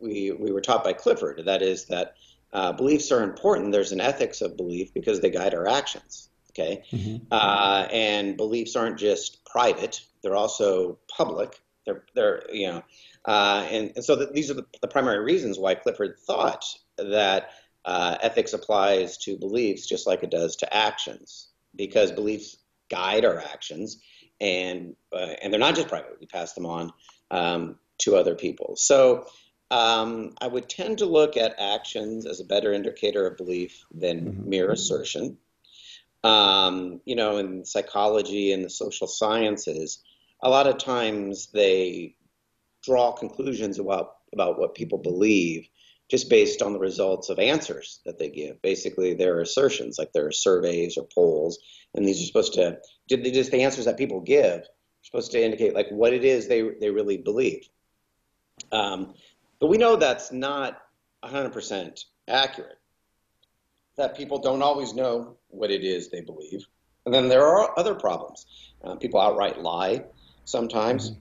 we 0.00 0.32
we 0.32 0.52
were 0.52 0.60
taught 0.60 0.84
by 0.84 0.94
Clifford. 0.94 1.42
That 1.44 1.62
is 1.62 1.86
that 1.86 2.14
uh, 2.52 2.72
beliefs 2.72 3.12
are 3.12 3.22
important. 3.22 3.72
There's 3.72 3.92
an 3.92 4.00
ethics 4.00 4.40
of 4.40 4.56
belief 4.56 4.92
because 4.94 5.20
they 5.20 5.30
guide 5.30 5.54
our 5.54 5.68
actions. 5.68 6.30
Okay, 6.50 6.82
mm-hmm. 6.90 7.26
uh, 7.30 7.88
and 7.90 8.36
beliefs 8.36 8.74
aren't 8.74 8.98
just 8.98 9.44
private; 9.44 10.00
they're 10.22 10.36
also 10.36 10.98
public. 11.14 11.60
They're 11.84 12.04
they're 12.14 12.42
you 12.52 12.68
know, 12.68 12.82
uh, 13.24 13.66
and, 13.70 13.92
and 13.96 14.04
so 14.04 14.16
the, 14.16 14.26
these 14.26 14.50
are 14.50 14.54
the, 14.54 14.66
the, 14.80 14.88
primary 14.88 15.22
reasons 15.24 15.58
why 15.58 15.74
Clifford 15.74 16.18
thought 16.18 16.64
that 16.96 17.50
uh, 17.84 18.18
ethics 18.20 18.52
applies 18.52 19.18
to 19.18 19.36
beliefs 19.36 19.86
just 19.86 20.06
like 20.06 20.22
it 20.22 20.30
does 20.30 20.56
to 20.56 20.74
actions, 20.74 21.48
because 21.74 22.12
beliefs 22.12 22.56
guide 22.88 23.24
our 23.24 23.38
actions, 23.38 23.98
and 24.40 24.94
uh, 25.12 25.34
and 25.42 25.52
they're 25.52 25.60
not 25.60 25.74
just 25.74 25.88
private. 25.88 26.18
We 26.20 26.26
pass 26.26 26.52
them 26.52 26.66
on 26.66 26.92
um, 27.30 27.76
to 27.98 28.16
other 28.16 28.34
people. 28.34 28.76
So. 28.76 29.26
Um, 29.70 30.34
I 30.38 30.48
would 30.48 30.68
tend 30.68 30.98
to 30.98 31.06
look 31.06 31.38
at 31.38 31.58
actions 31.58 32.26
as 32.26 32.40
a 32.40 32.44
better 32.44 32.74
indicator 32.74 33.26
of 33.26 33.38
belief 33.38 33.86
than 33.90 34.20
mm-hmm. 34.20 34.50
mere 34.50 34.70
assertion. 34.70 35.38
Um, 36.22 37.00
you 37.06 37.16
know, 37.16 37.38
in 37.38 37.64
psychology 37.64 38.52
and 38.52 38.62
the 38.62 38.68
social 38.68 39.06
sciences, 39.06 40.02
a 40.42 40.50
lot 40.50 40.66
of 40.66 40.78
times 40.78 41.48
they 41.52 42.16
draw 42.82 43.12
conclusions 43.12 43.78
about 43.78 44.16
about 44.32 44.58
what 44.58 44.74
people 44.74 44.98
believe 44.98 45.68
just 46.10 46.28
based 46.28 46.62
on 46.62 46.72
the 46.72 46.78
results 46.78 47.30
of 47.30 47.38
answers 47.38 48.00
that 48.04 48.18
they 48.18 48.28
give. 48.28 48.60
Basically, 48.60 49.14
their 49.14 49.40
assertions, 49.40 49.98
like 49.98 50.12
there 50.12 50.26
are 50.26 50.32
surveys 50.32 50.96
or 50.96 51.06
polls, 51.14 51.58
and 51.94 52.06
these 52.06 52.22
are 52.22 52.26
supposed 52.26 52.54
to 52.54 52.78
just 53.08 53.50
the 53.50 53.62
answers 53.62 53.84
that 53.84 53.98
people 53.98 54.20
give 54.20 54.60
are 54.60 54.66
supposed 55.02 55.32
to 55.32 55.42
indicate 55.42 55.74
like 55.74 55.88
what 55.90 56.12
it 56.12 56.24
is 56.24 56.48
they 56.48 56.62
they 56.80 56.90
really 56.90 57.18
believe. 57.18 57.68
Um, 58.70 59.14
but 59.60 59.68
we 59.68 59.78
know 59.78 59.96
that's 59.96 60.32
not 60.32 60.82
100% 61.24 62.04
accurate. 62.28 62.78
That 63.96 64.16
people 64.16 64.38
don't 64.38 64.62
always 64.62 64.94
know 64.94 65.36
what 65.48 65.70
it 65.70 65.84
is 65.84 66.08
they 66.08 66.20
believe. 66.20 66.66
And 67.04 67.14
then 67.14 67.28
there 67.28 67.46
are 67.46 67.78
other 67.78 67.94
problems. 67.94 68.46
Uh, 68.82 68.96
people 68.96 69.20
outright 69.20 69.60
lie 69.60 70.04
sometimes. 70.44 71.10
Mm-hmm. 71.10 71.20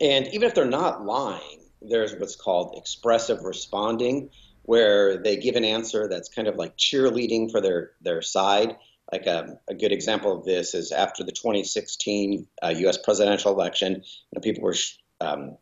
And 0.00 0.26
even 0.34 0.48
if 0.48 0.54
they're 0.54 0.64
not 0.64 1.04
lying, 1.04 1.60
there's 1.80 2.14
what's 2.14 2.36
called 2.36 2.76
expressive 2.76 3.44
responding, 3.44 4.30
where 4.62 5.16
they 5.16 5.36
give 5.36 5.56
an 5.56 5.64
answer 5.64 6.08
that's 6.08 6.28
kind 6.28 6.48
of 6.48 6.56
like 6.56 6.76
cheerleading 6.76 7.50
for 7.50 7.60
their, 7.60 7.92
their 8.00 8.22
side. 8.22 8.76
Like 9.12 9.26
a, 9.26 9.44
um, 9.44 9.58
a 9.68 9.74
good 9.74 9.92
example 9.92 10.36
of 10.36 10.44
this 10.44 10.74
is 10.74 10.90
after 10.90 11.22
the 11.22 11.30
2016 11.30 12.46
uh, 12.60 12.74
U.S. 12.78 12.98
presidential 12.98 13.52
election, 13.52 13.94
you 13.94 14.00
know, 14.34 14.40
people 14.40 14.64
were 14.64 14.74
um, 15.20 15.56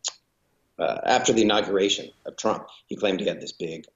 uh, 0.78 0.98
after 1.04 1.32
the 1.32 1.42
inauguration 1.42 2.10
of 2.26 2.36
Trump, 2.36 2.66
he 2.86 2.96
claimed 2.96 3.20
he 3.20 3.26
had 3.26 3.40
this 3.40 3.52
big 3.52 3.86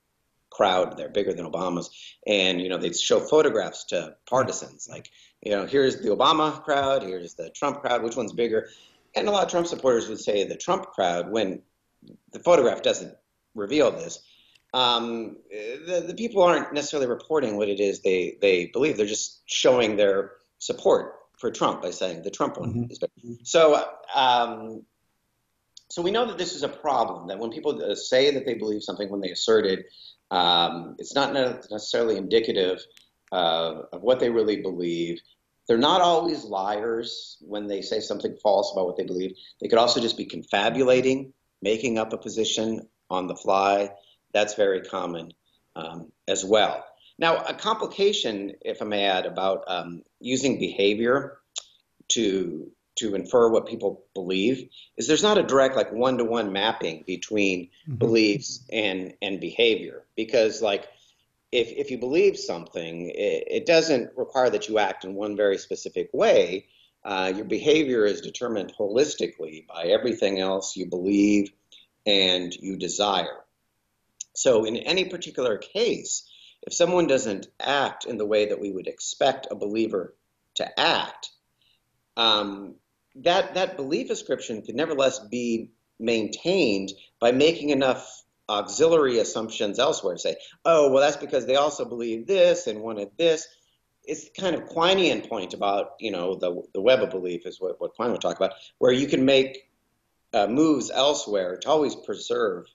crowd 0.50 0.96
there, 0.96 1.08
bigger 1.08 1.32
than 1.32 1.50
Obama's, 1.50 1.90
and 2.26 2.60
you 2.60 2.68
know 2.68 2.78
they'd 2.78 2.96
show 2.96 3.20
photographs 3.20 3.84
to 3.84 4.16
partisans, 4.28 4.88
like 4.88 5.10
you 5.42 5.52
know 5.52 5.66
here's 5.66 6.00
the 6.00 6.08
Obama 6.08 6.62
crowd, 6.62 7.02
here's 7.02 7.34
the 7.34 7.50
Trump 7.50 7.80
crowd, 7.80 8.02
which 8.02 8.16
one's 8.16 8.32
bigger? 8.32 8.68
And 9.14 9.28
a 9.28 9.30
lot 9.30 9.44
of 9.44 9.50
Trump 9.50 9.66
supporters 9.66 10.08
would 10.08 10.20
say 10.20 10.44
the 10.44 10.56
Trump 10.56 10.86
crowd 10.86 11.30
when 11.30 11.62
the 12.32 12.38
photograph 12.40 12.82
doesn't 12.82 13.14
reveal 13.54 13.90
this. 13.90 14.20
Um, 14.74 15.38
the, 15.50 16.04
the 16.08 16.14
people 16.14 16.42
aren't 16.42 16.74
necessarily 16.74 17.08
reporting 17.08 17.56
what 17.56 17.68
it 17.68 17.80
is 17.80 18.00
they, 18.00 18.36
they 18.42 18.66
believe. 18.66 18.98
They're 18.98 19.06
just 19.06 19.40
showing 19.46 19.96
their 19.96 20.32
support 20.58 21.14
for 21.38 21.50
Trump 21.50 21.80
by 21.80 21.90
saying 21.90 22.22
the 22.22 22.30
Trump 22.30 22.58
one 22.58 22.70
mm-hmm. 22.70 22.90
is 22.90 22.98
better. 22.98 23.12
So 23.44 23.82
um, 24.14 24.84
so 25.90 26.02
we 26.02 26.10
know 26.10 26.26
that 26.26 26.38
this 26.38 26.54
is 26.54 26.62
a 26.62 26.68
problem, 26.68 27.28
that 27.28 27.38
when 27.38 27.50
people 27.50 27.82
uh, 27.82 27.94
say 27.94 28.30
that 28.32 28.44
they 28.44 28.54
believe 28.54 28.82
something 28.82 29.08
when 29.08 29.20
they 29.20 29.30
assert 29.30 29.64
it, 29.64 29.86
um, 30.30 30.96
it's 30.98 31.14
not 31.14 31.32
necessarily 31.32 32.16
indicative 32.16 32.84
uh, 33.32 33.82
of 33.92 34.02
what 34.02 34.20
they 34.20 34.30
really 34.30 34.62
believe. 34.62 35.20
They're 35.66 35.78
not 35.78 36.00
always 36.00 36.44
liars 36.44 37.36
when 37.40 37.66
they 37.66 37.82
say 37.82 38.00
something 38.00 38.36
false 38.42 38.72
about 38.72 38.86
what 38.86 38.96
they 38.96 39.04
believe. 39.04 39.36
They 39.60 39.68
could 39.68 39.78
also 39.78 40.00
just 40.00 40.16
be 40.16 40.24
confabulating, 40.24 41.34
making 41.60 41.98
up 41.98 42.12
a 42.12 42.18
position 42.18 42.88
on 43.10 43.26
the 43.26 43.36
fly. 43.36 43.90
That's 44.32 44.54
very 44.54 44.80
common 44.80 45.32
um, 45.76 46.10
as 46.26 46.44
well. 46.44 46.84
Now, 47.18 47.36
a 47.36 47.52
complication, 47.52 48.54
if 48.62 48.80
I 48.80 48.84
may 48.84 49.04
add, 49.04 49.26
about 49.26 49.64
um, 49.66 50.02
using 50.20 50.58
behavior 50.58 51.38
to 52.12 52.70
to 52.96 53.14
infer 53.14 53.48
what 53.48 53.66
people 53.66 54.04
believe 54.12 54.68
is 54.96 55.06
there's 55.06 55.22
not 55.22 55.38
a 55.38 55.42
direct 55.42 55.76
like 55.76 55.92
one-to-one 55.92 56.52
mapping 56.52 57.04
between 57.06 57.66
mm-hmm. 57.66 57.94
beliefs 57.96 58.64
and 58.72 59.14
and 59.22 59.40
behavior 59.40 60.04
because 60.16 60.60
like 60.60 60.88
if 61.50 61.68
if 61.72 61.90
you 61.90 61.98
believe 61.98 62.38
something 62.38 63.10
it, 63.10 63.44
it 63.48 63.66
doesn't 63.66 64.10
require 64.16 64.50
that 64.50 64.68
you 64.68 64.78
act 64.78 65.04
in 65.04 65.14
one 65.14 65.36
very 65.36 65.58
specific 65.58 66.10
way. 66.12 66.66
Uh, 67.04 67.32
your 67.34 67.44
behavior 67.44 68.04
is 68.04 68.20
determined 68.20 68.72
holistically 68.78 69.66
by 69.66 69.84
everything 69.84 70.40
else 70.40 70.76
you 70.76 70.86
believe 70.86 71.50
and 72.04 72.54
you 72.54 72.76
desire. 72.76 73.44
So 74.34 74.64
in 74.64 74.76
any 74.76 75.04
particular 75.06 75.58
case 75.58 76.28
if 76.62 76.74
someone 76.74 77.06
doesn't 77.06 77.46
act 77.60 78.04
in 78.04 78.18
the 78.18 78.26
way 78.26 78.46
that 78.46 78.60
we 78.60 78.70
would 78.70 78.88
expect 78.88 79.46
a 79.50 79.54
believer 79.54 80.14
to 80.56 80.80
act 80.80 81.30
um, 82.16 82.74
that 83.14 83.54
that 83.54 83.76
belief 83.76 84.10
ascription 84.10 84.62
could 84.62 84.74
nevertheless 84.74 85.18
be 85.20 85.70
maintained 85.98 86.92
by 87.20 87.32
making 87.32 87.70
enough 87.70 88.24
auxiliary 88.48 89.18
assumptions 89.18 89.78
elsewhere. 89.78 90.16
Say, 90.16 90.36
oh, 90.64 90.90
well, 90.90 91.02
that's 91.02 91.16
because 91.16 91.46
they 91.46 91.56
also 91.56 91.84
believe 91.84 92.26
this 92.26 92.66
and 92.66 92.80
wanted 92.80 93.10
this. 93.16 93.46
It's 94.04 94.30
kind 94.38 94.56
of 94.56 94.68
Quinean 94.68 95.28
point 95.28 95.52
about 95.52 95.92
you 96.00 96.10
know 96.10 96.34
the 96.34 96.62
the 96.72 96.80
web 96.80 97.02
of 97.02 97.10
belief 97.10 97.46
is 97.46 97.60
what 97.60 97.80
what 97.80 97.94
Quine 97.94 98.12
would 98.12 98.20
talk 98.20 98.36
about, 98.36 98.52
where 98.78 98.92
you 98.92 99.06
can 99.06 99.24
make 99.24 99.68
uh, 100.32 100.46
moves 100.46 100.90
elsewhere 100.90 101.56
to 101.58 101.68
always 101.68 101.94
preserve 101.94 102.66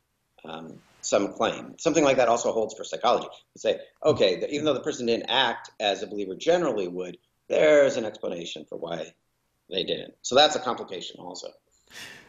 um, 0.46 0.80
some 1.02 1.34
claim. 1.34 1.76
Something 1.78 2.04
like 2.04 2.18
that 2.18 2.28
also 2.28 2.52
holds 2.52 2.76
for 2.76 2.84
psychology. 2.84 3.28
You 3.56 3.60
say, 3.60 3.80
okay, 4.04 4.46
even 4.50 4.66
though 4.66 4.74
the 4.74 4.80
person 4.82 5.06
didn't 5.06 5.30
act 5.30 5.72
as 5.80 6.04
a 6.04 6.08
believer 6.08 6.36
generally 6.36 6.88
would, 6.88 7.18
there's 7.50 7.98
an 7.98 8.06
explanation 8.06 8.66
for 8.66 8.78
why 8.78 9.14
they 9.70 9.84
didn't. 9.84 10.14
So 10.22 10.36
that's 10.36 10.56
a 10.56 10.60
complication 10.60 11.20
also. 11.20 11.50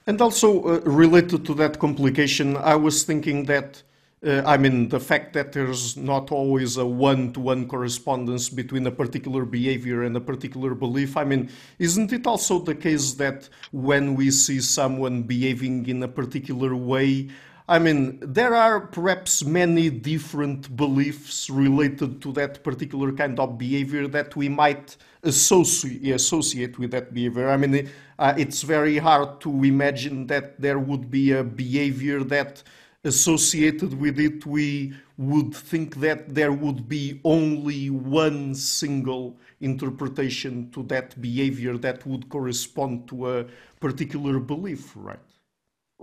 And 0.07 0.21
also 0.21 0.63
uh, 0.63 0.81
related 0.81 1.47
to 1.47 1.55
that 1.55 1.79
complication, 1.79 2.57
I 2.57 2.75
was 2.75 3.05
thinking 3.05 3.45
that 3.47 3.83
uh, 4.25 4.43
I 4.47 4.57
mean, 4.57 4.89
the 4.89 5.01
fact 5.01 5.35
that 5.35 5.53
there's 5.53 5.99
not 5.99 6.33
always 6.33 6.79
a 6.79 6.87
one 6.87 7.33
to 7.35 7.41
one 7.41 7.69
correspondence 7.69 8.49
between 8.49 8.87
a 8.87 8.91
particular 8.91 9.45
behavior 9.45 10.05
and 10.05 10.17
a 10.17 10.21
particular 10.21 10.75
belief. 10.75 11.17
I 11.17 11.25
mean, 11.25 11.51
isn't 11.79 12.11
it 12.11 12.27
also 12.27 12.59
the 12.59 12.75
case 12.75 13.15
that 13.15 13.49
when 13.73 14.15
we 14.15 14.31
see 14.31 14.61
someone 14.61 15.25
behaving 15.25 15.87
in 15.89 16.03
a 16.03 16.09
particular 16.09 16.75
way, 16.75 17.29
I 17.67 17.79
mean, 17.79 18.19
there 18.21 18.55
are 18.55 18.79
perhaps 18.79 19.43
many 19.43 19.89
different 19.89 20.77
beliefs 20.77 21.49
related 21.49 22.21
to 22.21 22.33
that 22.33 22.63
particular 22.63 23.11
kind 23.13 23.41
of 23.41 23.57
behavior 23.57 24.07
that 24.09 24.37
we 24.37 24.51
might 24.51 24.99
associate, 25.23 26.15
associate 26.15 26.79
with 26.79 26.91
that 26.91 27.15
behavior. 27.15 27.49
I 27.49 27.57
mean, 27.57 27.89
uh, 28.19 28.35
it's 28.37 28.61
very 28.61 28.99
hard 28.99 29.41
to 29.41 29.65
imagine 29.65 30.27
that 30.27 30.61
there 30.61 30.79
would 30.79 31.11
be 31.11 31.33
a 31.33 31.43
behavior 31.43 32.23
that 32.25 32.63
associated 33.03 33.99
with 33.99 34.19
it 34.19 34.45
we 34.45 34.93
would 35.17 35.55
think 35.55 35.97
that 35.97 36.35
there 36.35 36.53
would 36.53 36.87
be 36.87 37.19
only 37.25 37.89
one 37.89 38.55
single 38.55 39.39
interpretation 39.63 40.71
to 40.73 40.83
that 40.85 41.19
behavior 41.21 41.79
that 41.79 42.05
would 42.07 42.29
correspond 42.29 43.09
to 43.09 43.39
a 43.39 43.47
particular 43.81 44.39
belief, 44.39 44.93
right? 44.97 45.34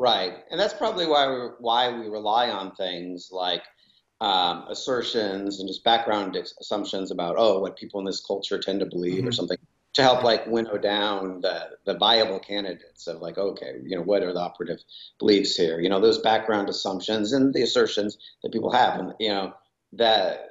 Right, 0.02 0.34
and 0.50 0.60
that's 0.60 0.74
probably 0.74 1.06
why 1.06 1.30
we 1.30 1.38
why 1.60 1.92
we 1.92 2.10
rely 2.10 2.50
on 2.50 2.74
things 2.74 3.30
like 3.32 3.62
um, 4.20 4.66
assertions 4.68 5.60
and 5.60 5.70
just 5.70 5.84
background 5.84 6.36
assumptions 6.60 7.12
about 7.12 7.36
oh 7.38 7.60
what 7.60 7.78
people 7.78 8.00
in 8.00 8.08
this 8.08 8.20
culture 8.20 8.58
tend 8.58 8.80
to 8.80 8.88
believe 8.88 9.20
mm-hmm. 9.20 9.28
or 9.28 9.32
something 9.32 9.60
to 9.94 10.02
help 10.02 10.24
like 10.24 10.48
winnow 10.48 10.80
down 10.80 11.42
the, 11.42 11.70
the 11.86 12.00
viable 12.00 12.40
candidates 12.40 13.06
of 13.06 13.22
like 13.22 13.38
okay 13.38 13.76
you 13.84 13.96
know 13.96 14.02
what 14.02 14.24
are 14.24 14.34
the 14.34 14.40
operative 14.40 14.80
beliefs 15.20 15.56
here 15.56 15.80
you 15.80 15.88
know 15.88 16.02
those 16.02 16.18
background 16.18 16.68
assumptions 16.68 17.32
and 17.32 17.54
the 17.54 17.62
assertions 17.62 18.18
that 18.42 18.52
people 18.52 18.72
have 18.72 19.00
and 19.00 19.14
you 19.20 19.30
know 19.30 19.54
that 19.94 20.50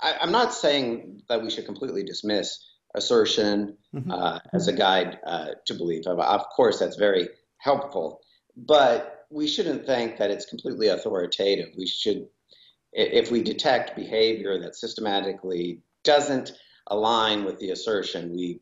I, 0.00 0.14
am 0.22 0.32
not 0.32 0.54
saying 0.54 1.24
that 1.28 1.42
we 1.42 1.50
should 1.50 1.66
completely 1.66 2.04
dismiss 2.04 2.58
assertion 2.94 3.76
mm-hmm. 3.94 4.10
uh, 4.10 4.38
as 4.54 4.66
a 4.66 4.72
guide 4.72 5.18
uh, 5.26 5.48
to 5.66 5.74
belief. 5.74 6.06
Of 6.06 6.48
course, 6.54 6.78
that's 6.78 6.96
very 6.96 7.28
helpful, 7.58 8.20
but 8.56 9.26
we 9.30 9.46
shouldn't 9.46 9.86
think 9.86 10.16
that 10.18 10.30
it's 10.30 10.46
completely 10.46 10.88
authoritative. 10.88 11.68
We 11.76 11.86
should, 11.86 12.26
if 12.92 13.30
we 13.30 13.42
detect 13.42 13.96
behavior 13.96 14.60
that 14.60 14.76
systematically 14.76 15.80
doesn't 16.04 16.52
align 16.88 17.44
with 17.44 17.58
the 17.58 17.70
assertion, 17.70 18.34
we 18.34 18.60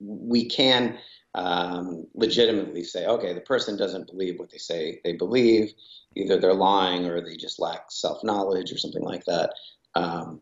we 0.00 0.48
can 0.48 0.98
um, 1.34 2.06
legitimately 2.14 2.84
say, 2.84 3.06
okay, 3.06 3.32
the 3.34 3.40
person 3.40 3.76
doesn't 3.76 4.06
believe 4.06 4.38
what 4.38 4.50
they 4.50 4.58
say 4.58 5.00
they 5.04 5.12
believe. 5.12 5.72
Either 6.16 6.38
they're 6.38 6.54
lying 6.54 7.06
or 7.06 7.20
they 7.20 7.36
just 7.36 7.60
lack 7.60 7.90
self 7.90 8.24
knowledge 8.24 8.72
or 8.72 8.78
something 8.78 9.02
like 9.02 9.24
that 9.24 9.52
um, 9.94 10.40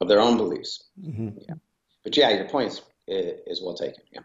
of 0.00 0.08
their 0.08 0.20
own 0.20 0.36
beliefs. 0.36 0.84
Mm-hmm. 1.00 1.38
Yeah. 1.48 1.54
But 2.04 2.16
yeah, 2.16 2.30
your 2.30 2.48
point 2.48 2.68
is, 2.68 2.82
is 3.06 3.62
well 3.62 3.74
taken. 3.74 4.02
Yeah. 4.12 4.20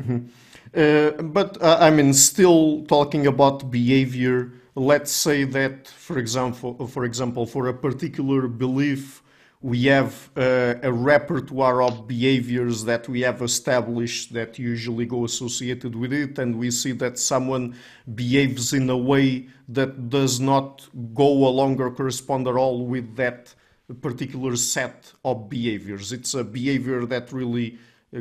Mm-hmm. 0.00 0.26
Uh, 0.74 1.22
but 1.22 1.60
uh, 1.62 1.78
I 1.80 1.90
mean, 1.90 2.12
still 2.12 2.84
talking 2.86 3.26
about 3.26 3.70
behavior. 3.70 4.52
Let's 4.74 5.10
say 5.10 5.44
that, 5.44 5.88
for 5.88 6.18
example, 6.18 6.86
for 6.86 7.04
example, 7.04 7.46
for 7.46 7.68
a 7.68 7.74
particular 7.74 8.46
belief, 8.46 9.22
we 9.60 9.86
have 9.86 10.30
uh, 10.36 10.74
a 10.82 10.92
repertoire 10.92 11.82
of 11.82 12.06
behaviors 12.06 12.84
that 12.84 13.08
we 13.08 13.22
have 13.22 13.42
established 13.42 14.32
that 14.34 14.56
usually 14.56 15.04
go 15.04 15.24
associated 15.24 15.96
with 15.96 16.12
it, 16.12 16.38
and 16.38 16.56
we 16.56 16.70
see 16.70 16.92
that 16.92 17.18
someone 17.18 17.74
behaves 18.14 18.72
in 18.72 18.88
a 18.88 18.96
way 18.96 19.48
that 19.68 20.10
does 20.10 20.38
not 20.38 20.86
go 21.12 21.48
along 21.48 21.80
or 21.80 21.90
correspond 21.90 22.46
at 22.46 22.54
all 22.54 22.86
with 22.86 23.16
that 23.16 23.52
particular 24.00 24.54
set 24.54 25.12
of 25.24 25.48
behaviors. 25.48 26.12
It's 26.12 26.34
a 26.34 26.44
behavior 26.44 27.04
that 27.06 27.32
really 27.32 27.78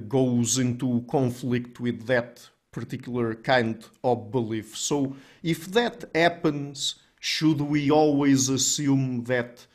goes 0.07 0.57
into 0.57 1.05
conflict 1.09 1.79
with 1.79 2.05
that 2.07 2.49
particular 2.71 3.35
kind 3.35 3.85
of 4.03 4.31
belief. 4.31 4.77
So, 4.77 5.15
if 5.43 5.71
that 5.71 6.05
happens, 6.13 6.95
should 7.19 7.61
we 7.61 7.91
always 7.91 8.49
assume 8.49 9.23
that? 9.25 9.65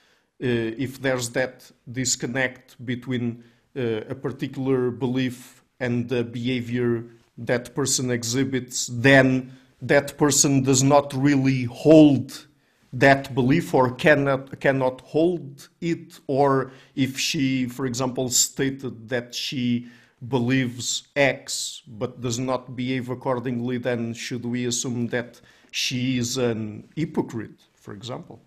Uh, 0.42 0.74
if 0.76 1.00
there's 1.00 1.30
that 1.30 1.70
disconnect 1.92 2.84
between 2.84 3.44
uh, 3.76 4.00
a 4.08 4.14
particular 4.14 4.90
belief 4.90 5.62
and 5.78 6.08
the 6.08 6.24
behavior 6.24 7.04
that 7.38 7.74
person 7.76 8.10
exhibits, 8.10 8.88
then 8.92 9.52
that 9.80 10.16
person 10.16 10.62
does 10.62 10.82
not 10.82 11.12
really 11.14 11.64
hold 11.64 12.46
that 12.92 13.34
belief 13.34 13.74
or 13.74 13.90
cannot 13.92 14.60
cannot 14.60 15.00
hold 15.00 15.68
it 15.80 16.20
or 16.26 16.72
if 16.94 17.18
she 17.18 17.66
for 17.66 17.86
example 17.86 18.28
stated 18.28 19.08
that 19.08 19.34
she 19.34 19.88
believes 20.28 21.08
x 21.16 21.82
but 21.86 22.20
does 22.20 22.38
not 22.38 22.76
behave 22.76 23.08
accordingly 23.08 23.78
then 23.78 24.14
should 24.14 24.44
we 24.44 24.64
assume 24.66 25.08
that 25.08 25.40
she 25.70 26.18
is 26.18 26.36
an 26.36 26.88
hypocrite 26.94 27.60
for 27.74 27.92
example 27.92 28.40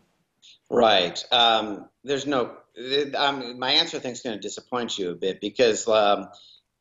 Right. 0.69 1.23
Um, 1.31 1.87
there's 2.03 2.25
no. 2.25 2.51
Um, 3.15 3.57
my 3.59 3.71
answer, 3.71 3.97
I 3.97 3.99
think, 3.99 4.13
is 4.13 4.21
going 4.21 4.35
to 4.35 4.41
disappoint 4.41 4.97
you 4.97 5.11
a 5.11 5.15
bit 5.15 5.39
because 5.39 5.87
um, 5.87 6.27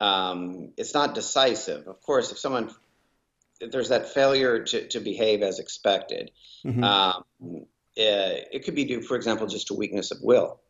um, 0.00 0.72
it's 0.76 0.94
not 0.94 1.14
decisive. 1.14 1.86
Of 1.86 2.00
course, 2.02 2.32
if 2.32 2.38
someone 2.38 2.74
there's 3.60 3.90
that 3.90 4.08
failure 4.08 4.64
to, 4.64 4.88
to 4.88 5.00
behave 5.00 5.42
as 5.42 5.58
expected, 5.58 6.32
mm-hmm. 6.64 6.82
um, 6.82 7.24
it, 7.94 8.48
it, 8.52 8.64
could 8.64 8.74
be 8.74 8.84
due, 8.84 9.00
for 9.00 9.16
example, 9.16 9.46
just 9.46 9.68
to 9.68 9.74
weakness 9.74 10.10
of 10.10 10.18
will. 10.20 10.60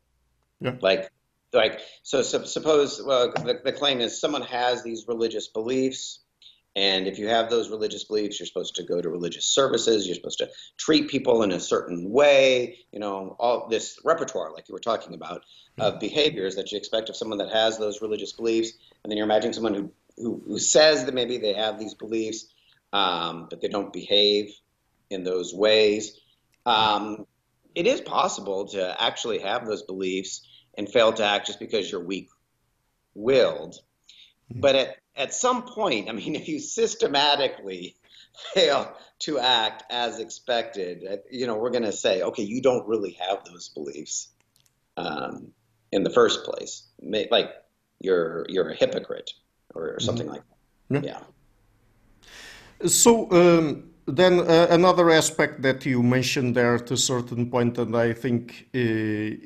Yeah. 0.61 0.75
Like, 0.81 1.11
like 1.55 1.81
so, 2.03 2.23
so 2.23 2.45
suppose 2.45 3.03
well, 3.05 3.33
the, 3.33 3.61
the 3.65 3.73
claim 3.73 4.01
is 4.01 4.21
someone 4.21 4.43
has 4.43 4.83
these 4.83 5.05
religious 5.09 5.49
beliefs 5.49 6.25
and 6.77 7.07
if 7.07 7.19
you 7.19 7.29
have 7.29 7.51
those 7.51 7.71
religious 7.71 8.05
beliefs, 8.05 8.41
you're 8.41 8.47
supposed 8.47 8.77
to 8.77 8.83
go 8.83 9.01
to 9.01 9.09
religious 9.09 9.45
services. 9.45 10.07
You're 10.07 10.17
supposed 10.17 10.39
to 10.39 10.51
treat 10.77 11.09
people 11.09 11.43
in 11.45 11.53
a 11.53 11.61
certain 11.61 12.11
way. 12.11 12.79
You 12.91 12.99
know, 12.99 13.37
all 13.39 13.69
this 13.69 14.01
repertoire, 14.05 14.53
like 14.53 14.69
you 14.69 14.73
were 14.73 14.81
talking 14.81 15.15
about, 15.15 15.45
of 15.79 16.01
behaviors 16.01 16.57
that 16.57 16.73
you 16.73 16.79
expect 16.79 17.09
of 17.09 17.17
someone 17.17 17.39
that 17.39 17.53
has 17.53 17.79
those 17.79 18.03
religious 18.03 18.33
beliefs. 18.33 18.73
And 19.03 19.11
then 19.11 19.17
you're 19.17 19.27
imagining 19.27 19.53
someone 19.53 19.75
who 19.75 19.93
who, 20.17 20.43
who 20.47 20.59
says 20.61 21.05
that 21.05 21.15
maybe 21.15 21.39
they 21.39 21.55
have 21.55 21.79
these 21.79 21.95
beliefs, 21.95 22.47
um, 22.93 23.49
but 23.51 23.61
they 23.61 23.67
don't 23.67 23.93
behave 23.93 24.53
in 25.11 25.25
those 25.25 25.53
ways. 25.53 26.21
Um, 26.67 27.27
it 27.75 27.89
is 27.89 28.01
possible 28.01 28.67
to 28.69 29.03
actually 29.03 29.41
have 29.41 29.67
those 29.67 29.83
beliefs 29.83 30.47
and 30.77 30.89
fail 30.89 31.13
to 31.13 31.25
act 31.25 31.47
just 31.47 31.61
because 31.61 31.91
you're 31.91 32.05
weak-willed. 32.05 33.75
Mm-hmm. 33.75 34.61
But 34.61 34.75
at 34.75 34.97
at 35.17 35.35
some 35.35 35.63
point, 35.63 36.09
I 36.09 36.13
mean, 36.13 36.35
if 36.41 36.49
you 36.49 36.59
systematically 36.59 37.97
fail 38.53 38.93
to 39.21 39.39
act 39.39 39.85
as 39.91 40.19
expected, 40.19 41.05
uh, 41.09 41.17
you 41.31 41.47
know, 41.47 41.57
we're 41.57 41.71
going 41.71 41.85
to 41.85 41.93
say, 41.93 42.23
okay, 42.23 42.43
you 42.43 42.61
don't 42.61 42.87
really 42.89 43.13
have 43.13 43.45
those 43.45 43.69
beliefs 43.69 44.29
um, 44.97 45.53
in 45.93 46.03
the 46.03 46.11
first 46.11 46.45
place. 46.45 46.85
Like 47.01 47.51
you're 48.01 48.47
you're 48.49 48.71
a 48.71 48.75
hypocrite 48.75 49.31
or, 49.75 49.91
mm-hmm. 49.91 50.05
something 50.05 50.27
mm-hmm. 50.27 50.35
like 50.35 50.43
that. 50.91 51.05
Yeah. 51.05 51.21
yeah. 52.83 52.89
So 52.89 53.31
um, 53.31 53.94
then 54.07 54.41
uh, 54.41 54.67
another 54.71 55.11
aspect 55.11 55.63
that 55.63 55.87
you 55.87 56.03
mentioned 56.03 56.55
there 56.55 56.79
to 56.79 56.95
a 56.95 56.97
certain 56.97 57.51
point, 57.51 57.79
and 57.79 57.97
I 57.97 58.13
think 58.13 58.69
uh, 58.75 58.79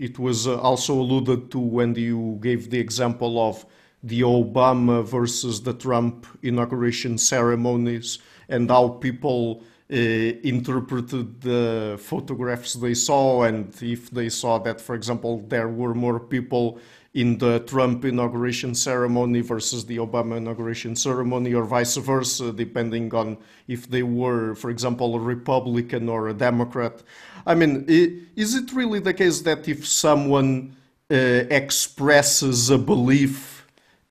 it 0.07 0.19
was 0.19 0.49
uh, 0.49 0.59
also 0.61 0.95
alluded 0.95 1.51
to 1.53 1.59
when 1.59 1.95
you 1.95 2.39
gave 2.43 2.71
the 2.71 2.79
example 2.79 3.39
of 3.41 3.65
the 4.03 4.23
Obama 4.23 5.05
versus 5.05 5.63
the 5.63 5.75
Trump 5.75 6.27
inauguration 6.43 7.19
ceremonies 7.19 8.19
and 8.49 8.71
how 8.71 8.89
people 8.89 9.63
uh, 9.91 9.97
interpreted 9.97 11.41
the 11.41 11.97
photographs 12.01 12.75
they 12.75 12.95
saw 12.95 13.43
and 13.43 13.75
if 13.83 14.11
they 14.11 14.29
saw 14.29 14.59
that, 14.59 14.81
for 14.81 14.95
example, 14.95 15.45
there 15.49 15.69
were 15.69 15.95
more 15.95 16.21
people 16.21 16.79
in 17.15 17.39
the 17.39 17.61
Trump 17.61 18.05
inauguration 18.05 18.75
ceremony 18.75 19.41
versus 19.41 19.85
the 19.87 19.97
Obama 19.97 20.37
inauguration 20.37 20.95
ceremony, 20.95 21.55
or 21.55 21.65
vice 21.65 21.97
versa, 21.97 22.53
depending 22.53 23.13
on 23.15 23.37
if 23.67 23.89
they 23.89 24.03
were, 24.03 24.55
for 24.55 24.71
example, 24.71 25.15
a 25.17 25.19
Republican 25.19 26.09
or 26.09 26.29
a 26.29 26.35
Democrat. 26.35 27.03
I 27.47 27.55
mean, 27.55 27.85
is 27.89 28.55
it 28.55 28.73
really 28.73 29.01
the 29.01 29.15
case 29.15 29.41
that 29.43 29.69
if 29.69 29.87
someone 29.87 30.77
uh, 31.11 31.15
expresses 31.15 32.69
a 32.71 32.79
belief 32.79 33.59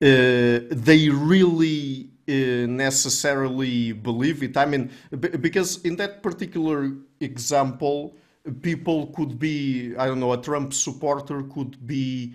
uh, 0.00 0.62
they 0.70 1.08
really 1.08 2.08
uh, 2.28 2.66
necessarily 2.70 3.90
believe 3.92 4.44
it. 4.44 4.56
I 4.56 4.64
mean, 4.64 4.90
because 5.40 5.82
in 5.82 5.96
that 5.96 6.22
particular 6.22 6.92
example, 7.20 8.16
people 8.62 9.08
could 9.08 9.40
be, 9.40 9.96
I 9.96 10.06
don't 10.06 10.20
know, 10.20 10.32
a 10.32 10.40
Trump 10.40 10.72
supporter 10.72 11.42
could 11.42 11.84
be 11.84 12.34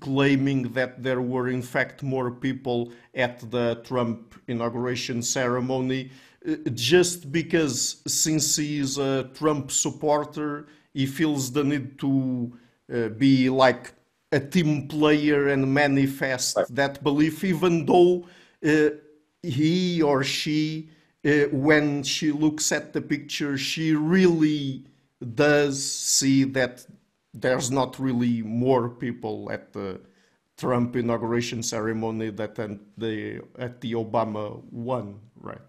claiming 0.00 0.72
that 0.72 1.02
there 1.02 1.20
were 1.20 1.48
in 1.48 1.62
fact 1.62 2.02
more 2.02 2.30
people 2.30 2.92
at 3.14 3.50
the 3.50 3.80
Trump 3.84 4.34
inauguration 4.48 5.22
ceremony 5.22 6.10
uh, 6.46 6.56
just 6.74 7.32
because 7.32 8.02
since 8.06 8.56
he 8.56 8.78
is 8.78 8.98
a 8.98 9.24
Trump 9.34 9.70
supporter, 9.70 10.66
he 10.94 11.06
feels 11.06 11.52
the 11.52 11.64
need 11.64 11.98
to 11.98 12.52
uh, 12.92 13.08
be 13.08 13.50
like 13.50 13.94
a 14.32 14.40
team 14.40 14.86
player 14.88 15.48
and 15.48 15.72
manifest 15.72 16.56
right. 16.56 16.66
that 16.70 17.02
belief, 17.02 17.42
even 17.42 17.84
though 17.86 18.26
uh, 18.64 18.90
he 19.42 20.02
or 20.02 20.22
she, 20.22 20.88
uh, 21.24 21.44
when 21.50 22.02
she 22.02 22.30
looks 22.30 22.70
at 22.70 22.92
the 22.92 23.00
picture, 23.00 23.58
she 23.58 23.94
really 23.94 24.84
does 25.34 25.84
see 25.84 26.44
that 26.44 26.86
there's 27.36 27.70
not 27.70 27.98
really 27.98 28.42
more 28.42 28.88
people 28.88 29.50
at 29.52 29.72
the 29.72 30.00
Trump 30.56 30.96
inauguration 30.96 31.62
ceremony 31.62 32.30
than 32.30 32.80
the 32.96 33.42
at 33.58 33.80
the 33.80 33.92
Obama 33.92 34.62
one, 34.70 35.20
right? 35.36 35.60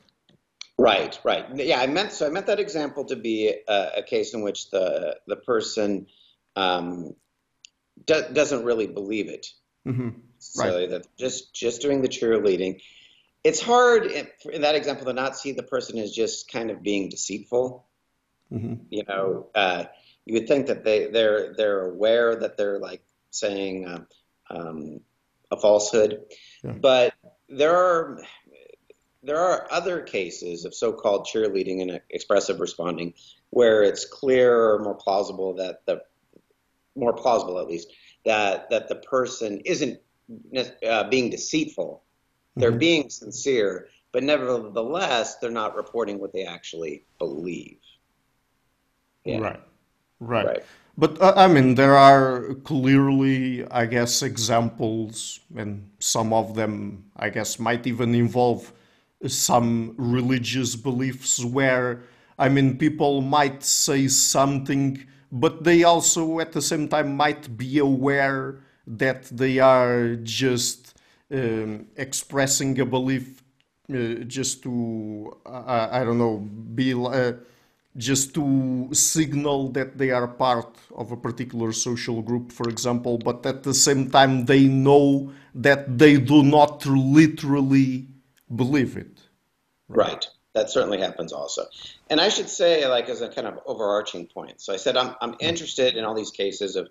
Right, 0.79 1.19
right. 1.23 1.45
Yeah, 1.55 1.81
I 1.81 1.87
meant 1.87 2.13
so. 2.13 2.25
I 2.25 2.29
meant 2.29 2.45
that 2.45 2.59
example 2.59 3.03
to 3.05 3.15
be 3.15 3.53
a, 3.67 3.89
a 3.97 4.03
case 4.03 4.33
in 4.33 4.41
which 4.41 4.69
the 4.69 5.17
the 5.27 5.35
person 5.35 6.07
um, 6.55 7.15
do, 8.05 8.23
doesn't 8.31 8.63
really 8.63 8.87
believe 8.87 9.27
it. 9.27 9.47
Mm-hmm. 9.85 10.09
So 10.39 10.63
right. 10.63 10.89
that 10.89 11.07
just 11.17 11.53
just 11.53 11.81
doing 11.81 12.01
the 12.01 12.07
cheerleading, 12.07 12.81
it's 13.43 13.59
hard 13.59 14.05
in, 14.05 14.27
in, 14.53 14.61
that 14.61 14.75
example 14.75 15.05
to 15.05 15.13
not 15.13 15.35
see 15.35 15.51
the 15.51 15.63
person 15.63 15.97
as 15.97 16.11
just 16.11 16.49
kind 16.49 16.69
of 16.69 16.81
being 16.81 17.09
deceitful. 17.09 17.85
Mm-hmm. 18.53 18.75
You 18.89 19.03
know, 19.07 19.47
uh, 19.55 19.85
you 20.27 20.33
would 20.33 20.47
think 20.47 20.67
that 20.67 20.83
they 20.83 21.07
they're 21.07 21.53
they're 21.55 21.89
aware 21.89 22.35
that 22.35 22.57
they're 22.57 22.79
like 22.79 23.01
saying 23.31 23.85
uh, 23.87 24.03
um, 24.49 24.99
a 25.51 25.57
falsehood, 25.57 26.25
yeah. 26.63 26.73
but 26.73 27.13
there 27.47 27.75
are 27.75 28.21
there 29.23 29.37
are 29.37 29.67
other 29.71 30.01
cases 30.01 30.65
of 30.65 30.73
so-called 30.73 31.27
cheerleading 31.33 31.81
and 31.81 32.01
expressive 32.09 32.59
responding 32.59 33.13
where 33.51 33.83
it's 33.83 34.05
clear 34.05 34.71
or 34.71 34.79
more 34.79 34.95
plausible 34.95 35.53
that 35.55 35.85
the 35.85 36.01
more 36.95 37.13
plausible 37.13 37.59
at 37.59 37.67
least 37.67 37.89
that 38.25 38.69
that 38.69 38.89
the 38.89 38.95
person 38.95 39.61
isn't 39.61 39.99
uh, 40.85 41.07
being 41.09 41.29
deceitful. 41.29 42.03
They're 42.57 42.71
Mhm. 42.73 42.79
being 42.79 43.09
sincere, 43.09 43.87
but 44.11 44.23
nevertheless, 44.23 45.37
they're 45.37 45.51
not 45.51 45.75
reporting 45.75 46.19
what 46.19 46.33
they 46.33 46.43
actually 46.43 47.05
believe. 47.17 47.79
Yeah. 49.23 49.39
Right, 49.39 49.61
right. 50.19 50.45
Right. 50.45 50.63
But 50.97 51.21
uh, 51.21 51.33
I 51.35 51.47
mean, 51.47 51.75
there 51.75 51.95
are 51.95 52.55
clearly, 52.63 53.65
I 53.69 53.85
guess, 53.85 54.23
examples, 54.23 55.39
and 55.55 55.89
some 55.99 56.33
of 56.33 56.55
them, 56.55 57.05
I 57.15 57.29
guess, 57.29 57.59
might 57.59 57.85
even 57.85 58.15
involve 58.15 58.73
some 59.27 59.93
religious 59.97 60.75
beliefs 60.75 61.43
where, 61.45 62.03
I 62.39 62.49
mean, 62.49 62.77
people 62.77 63.21
might 63.21 63.63
say 63.63 64.07
something, 64.07 65.05
but 65.31 65.63
they 65.63 65.83
also 65.83 66.39
at 66.39 66.51
the 66.51 66.61
same 66.61 66.87
time 66.87 67.15
might 67.15 67.57
be 67.57 67.77
aware 67.77 68.59
that 68.87 69.25
they 69.25 69.59
are 69.59 70.15
just 70.15 70.97
um, 71.31 71.87
expressing 71.95 72.79
a 72.79 72.85
belief 72.85 73.43
uh, 73.93 74.23
just 74.25 74.63
to, 74.63 75.37
uh, 75.45 75.89
I 75.91 76.03
don't 76.03 76.17
know, 76.17 76.37
be. 76.37 76.93
Uh, 76.93 77.33
just 77.97 78.33
to 78.35 78.89
signal 78.93 79.69
that 79.69 79.97
they 79.97 80.11
are 80.11 80.27
part 80.27 80.77
of 80.95 81.11
a 81.11 81.17
particular 81.17 81.71
social 81.71 82.21
group, 82.21 82.51
for 82.51 82.69
example, 82.69 83.17
but 83.17 83.45
at 83.45 83.63
the 83.63 83.73
same 83.73 84.09
time 84.09 84.45
they 84.45 84.65
know 84.65 85.31
that 85.55 85.97
they 85.97 86.17
do 86.17 86.43
not 86.43 86.85
literally 86.85 88.07
believe 88.55 88.95
it. 88.97 89.19
Right. 89.89 90.25
That 90.53 90.69
certainly 90.69 90.99
happens 90.99 91.33
also. 91.33 91.65
And 92.09 92.19
I 92.19 92.29
should 92.29 92.49
say, 92.49 92.87
like, 92.87 93.09
as 93.09 93.21
a 93.21 93.29
kind 93.29 93.47
of 93.47 93.59
overarching 93.65 94.27
point, 94.27 94.61
so 94.61 94.73
I 94.73 94.77
said 94.77 94.97
I'm, 94.97 95.15
I'm 95.21 95.35
interested 95.39 95.95
in 95.95 96.03
all 96.03 96.15
these 96.15 96.31
cases 96.31 96.75
of 96.75 96.89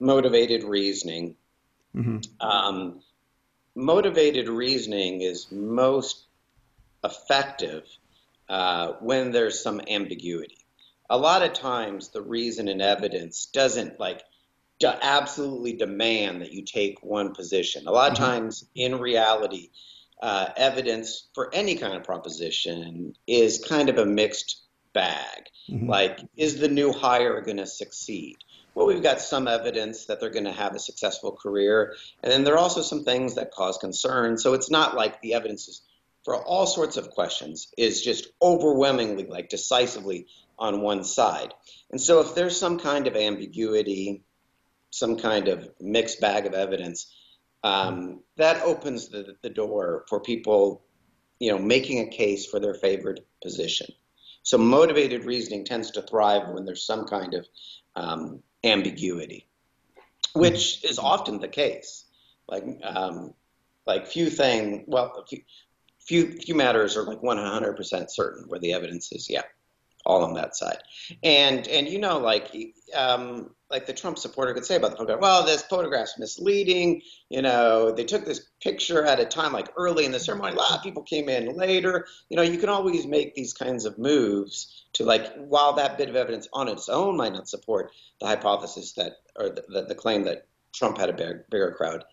motivated 0.00 0.64
reasoning. 0.64 1.36
Um, 2.40 3.02
motivated 3.74 4.48
reasoning 4.48 5.20
is 5.20 5.50
most 5.50 6.24
effective 7.04 7.84
uh, 8.48 8.92
when 9.00 9.32
there's 9.32 9.62
some 9.62 9.80
ambiguity. 9.88 10.58
A 11.10 11.16
lot 11.18 11.42
of 11.42 11.52
times, 11.52 12.08
the 12.08 12.22
reason 12.22 12.68
and 12.68 12.80
evidence 12.80 13.46
doesn't 13.46 14.00
like 14.00 14.22
de- 14.78 14.98
absolutely 15.02 15.74
demand 15.74 16.42
that 16.42 16.52
you 16.52 16.62
take 16.64 17.02
one 17.02 17.34
position. 17.34 17.86
A 17.86 17.92
lot 17.92 18.12
of 18.12 18.18
times, 18.18 18.66
in 18.74 18.98
reality, 18.98 19.70
uh, 20.20 20.48
evidence 20.56 21.28
for 21.34 21.52
any 21.52 21.76
kind 21.76 21.94
of 21.94 22.04
proposition 22.04 23.14
is 23.26 23.64
kind 23.64 23.88
of 23.88 23.98
a 23.98 24.06
mixed 24.06 24.62
bag. 24.92 25.44
Like, 25.68 26.20
is 26.36 26.58
the 26.58 26.68
new 26.68 26.92
hire 26.92 27.40
going 27.40 27.56
to 27.58 27.66
succeed? 27.66 28.36
Well, 28.74 28.86
we've 28.86 29.02
got 29.02 29.20
some 29.20 29.48
evidence 29.48 30.06
that 30.06 30.20
they're 30.20 30.30
going 30.30 30.44
to 30.44 30.52
have 30.52 30.74
a 30.74 30.78
successful 30.78 31.32
career, 31.32 31.94
and 32.22 32.32
then 32.32 32.44
there 32.44 32.54
are 32.54 32.58
also 32.58 32.82
some 32.82 33.04
things 33.04 33.34
that 33.34 33.52
cause 33.52 33.78
concern. 33.78 34.38
So 34.38 34.54
it's 34.54 34.70
not 34.70 34.96
like 34.96 35.20
the 35.20 35.34
evidence 35.34 35.68
is 35.68 35.82
for 36.24 36.36
all 36.36 36.66
sorts 36.66 36.96
of 36.96 37.10
questions 37.10 37.72
is 37.76 38.02
just 38.02 38.28
overwhelmingly, 38.40 39.26
like 39.26 39.48
decisively 39.48 40.26
on 40.58 40.80
one 40.80 41.04
side. 41.04 41.52
And 41.90 42.00
so 42.00 42.20
if 42.20 42.34
there's 42.34 42.56
some 42.56 42.78
kind 42.78 43.06
of 43.06 43.16
ambiguity, 43.16 44.22
some 44.90 45.16
kind 45.16 45.48
of 45.48 45.68
mixed 45.80 46.20
bag 46.20 46.46
of 46.46 46.54
evidence, 46.54 47.12
um, 47.64 48.20
that 48.36 48.62
opens 48.62 49.08
the, 49.08 49.36
the 49.42 49.50
door 49.50 50.04
for 50.08 50.20
people, 50.20 50.84
you 51.38 51.50
know, 51.50 51.58
making 51.58 52.00
a 52.00 52.10
case 52.10 52.46
for 52.46 52.60
their 52.60 52.74
favored 52.74 53.20
position. 53.42 53.86
So 54.42 54.58
motivated 54.58 55.24
reasoning 55.24 55.64
tends 55.64 55.92
to 55.92 56.02
thrive 56.02 56.48
when 56.48 56.64
there's 56.64 56.84
some 56.84 57.06
kind 57.06 57.34
of 57.34 57.46
um, 57.94 58.42
ambiguity, 58.64 59.46
which 60.34 60.84
is 60.84 60.98
often 60.98 61.40
the 61.40 61.48
case. 61.48 62.04
Like, 62.48 62.64
um, 62.82 63.34
like 63.86 64.06
few 64.06 64.30
thing, 64.30 64.84
well, 64.86 65.24
few, 65.28 65.42
few 66.06 66.32
few 66.32 66.54
matters 66.54 66.96
are 66.96 67.04
like 67.04 67.20
100% 67.20 68.10
certain 68.10 68.48
where 68.48 68.58
the 68.58 68.72
evidence 68.72 69.12
is, 69.12 69.30
yeah, 69.30 69.42
all 70.04 70.24
on 70.24 70.34
that 70.34 70.56
side. 70.56 70.78
And 71.22 71.66
and 71.68 71.88
you 71.88 71.98
know, 71.98 72.18
like 72.18 72.54
um, 72.94 73.50
like 73.70 73.86
the 73.86 73.92
Trump 73.92 74.18
supporter 74.18 74.52
could 74.52 74.66
say 74.66 74.76
about 74.76 74.92
the 74.92 74.96
photograph, 74.96 75.20
well, 75.20 75.44
this 75.44 75.62
photograph's 75.62 76.18
misleading. 76.18 77.02
You 77.30 77.42
know, 77.42 77.92
they 77.92 78.04
took 78.04 78.24
this 78.24 78.46
picture 78.60 79.04
at 79.04 79.20
a 79.20 79.24
time 79.24 79.52
like 79.52 79.68
early 79.76 80.04
in 80.04 80.12
the 80.12 80.20
ceremony. 80.20 80.54
A 80.54 80.58
lot 80.58 80.76
of 80.76 80.82
people 80.82 81.02
came 81.02 81.28
in 81.28 81.56
later. 81.56 82.06
You 82.28 82.36
know, 82.36 82.42
you 82.42 82.58
can 82.58 82.68
always 82.68 83.06
make 83.06 83.34
these 83.34 83.54
kinds 83.54 83.84
of 83.84 83.98
moves 83.98 84.84
to 84.94 85.04
like, 85.04 85.34
while 85.36 85.74
that 85.74 85.96
bit 85.96 86.08
of 86.08 86.16
evidence 86.16 86.48
on 86.52 86.68
its 86.68 86.88
own 86.88 87.16
might 87.16 87.32
not 87.32 87.48
support 87.48 87.92
the 88.20 88.26
hypothesis 88.26 88.92
that 88.92 89.12
or 89.36 89.48
the, 89.48 89.64
the, 89.68 89.82
the 89.86 89.94
claim 89.94 90.24
that 90.24 90.46
Trump 90.72 90.98
had 90.98 91.08
a 91.08 91.14
bigger, 91.14 91.46
bigger 91.50 91.72
crowd, 91.72 92.04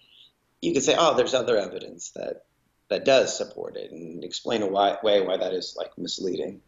you 0.61 0.73
could 0.73 0.83
say, 0.83 0.95
oh, 0.97 1.15
there's 1.15 1.33
other 1.33 1.57
evidence 1.57 2.11
that 2.11 2.43
that 2.89 3.05
does 3.05 3.35
support 3.35 3.77
it 3.77 3.91
and 3.91 4.23
explain 4.23 4.61
a 4.61 4.67
why, 4.67 4.97
way 5.03 5.21
why 5.21 5.37
that 5.37 5.53
is 5.53 5.75
like 5.77 5.97
misleading. 5.97 6.61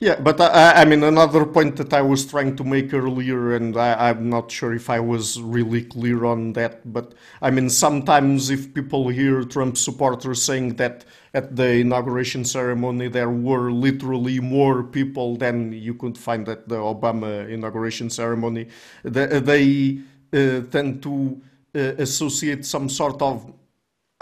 Yeah, 0.00 0.20
but 0.20 0.38
I, 0.40 0.82
I 0.82 0.84
mean, 0.84 1.02
another 1.02 1.46
point 1.46 1.76
that 1.76 1.94
I 1.94 2.02
was 2.02 2.26
trying 2.26 2.56
to 2.56 2.64
make 2.64 2.92
earlier, 2.92 3.54
and 3.54 3.74
I, 3.74 4.10
I'm 4.10 4.28
not 4.28 4.50
sure 4.50 4.74
if 4.74 4.90
I 4.90 5.00
was 5.00 5.40
really 5.40 5.82
clear 5.82 6.26
on 6.26 6.52
that, 6.54 6.92
but 6.92 7.14
I 7.40 7.50
mean, 7.50 7.70
sometimes 7.70 8.50
if 8.50 8.74
people 8.74 9.08
hear 9.08 9.42
Trump 9.44 9.78
supporters 9.78 10.42
saying 10.42 10.76
that 10.76 11.06
at 11.32 11.56
the 11.56 11.80
inauguration 11.80 12.44
ceremony 12.44 13.08
there 13.08 13.30
were 13.30 13.70
literally 13.70 14.40
more 14.40 14.82
people 14.82 15.36
than 15.36 15.72
you 15.72 15.94
could 15.94 16.18
find 16.18 16.46
at 16.48 16.68
the 16.68 16.76
Obama 16.76 17.48
inauguration 17.48 18.10
ceremony, 18.10 18.68
they, 19.04 19.40
they 19.40 20.00
uh, 20.34 20.60
tend 20.70 21.02
to 21.02 21.40
uh, 21.74 21.78
associate 21.98 22.66
some 22.66 22.90
sort 22.90 23.22
of 23.22 23.52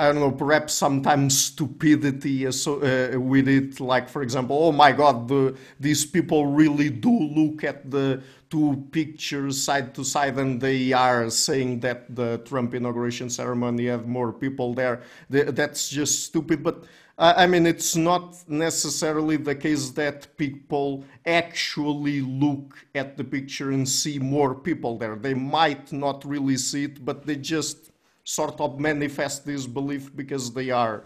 I 0.01 0.07
don't 0.13 0.21
know, 0.21 0.31
perhaps 0.31 0.75
sometimes 0.75 1.37
stupidity 1.37 2.47
asso- 2.47 2.81
uh, 2.81 3.19
with 3.19 3.49
it. 3.49 3.81
Like, 3.81 4.09
for 4.09 4.23
example, 4.23 4.57
oh 4.63 4.71
my 4.71 4.93
God, 4.93 5.27
the, 5.27 5.57
these 5.81 6.07
people 6.07 6.47
really 6.47 6.89
do 6.89 7.11
look 7.11 7.65
at 7.65 7.91
the 7.91 8.23
two 8.49 8.87
pictures 8.93 9.61
side 9.61 9.95
to 9.97 10.05
side 10.05 10.39
and 10.39 10.61
they 10.61 10.93
are 10.93 11.29
saying 11.31 11.81
that 11.81 12.15
the 12.15 12.39
Trump 12.45 12.75
inauguration 12.75 13.29
ceremony 13.29 13.87
had 13.87 14.07
more 14.07 14.33
people 14.33 14.73
there. 14.73 15.03
Th- 15.33 15.49
That's 15.49 15.89
just 15.89 16.25
stupid. 16.25 16.63
But 16.63 16.85
uh, 17.19 17.35
I 17.37 17.49
mean, 17.49 17.67
it's 17.67 17.97
not 17.97 18.37
necessarily 18.49 19.37
the 19.37 19.57
case 19.57 19.91
that 19.91 20.29
people 20.37 21.05
actually 21.27 22.21
look 22.21 22.87
at 22.95 23.17
the 23.17 23.25
picture 23.25 23.73
and 23.73 23.87
see 23.89 24.21
more 24.21 24.55
people 24.55 24.97
there. 24.97 25.17
They 25.17 25.35
might 25.35 25.93
not 25.93 26.25
really 26.25 26.57
see 26.57 26.85
it, 26.85 27.05
but 27.05 27.27
they 27.27 27.35
just 27.35 27.91
sort 28.29 28.61
of 28.61 28.79
manifest 28.79 29.47
this 29.47 29.67
belief 29.67 30.15
because 30.15 30.53
they 30.53 30.69
are 30.69 31.05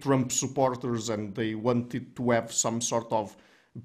Trump 0.00 0.30
supporters 0.30 1.08
and 1.08 1.34
they 1.34 1.56
wanted 1.56 2.14
to 2.14 2.30
have 2.30 2.52
some 2.52 2.80
sort 2.80 3.10
of 3.10 3.36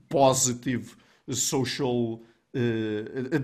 positive 0.08 0.95
social. 1.32 2.21
Uh, 2.56 2.62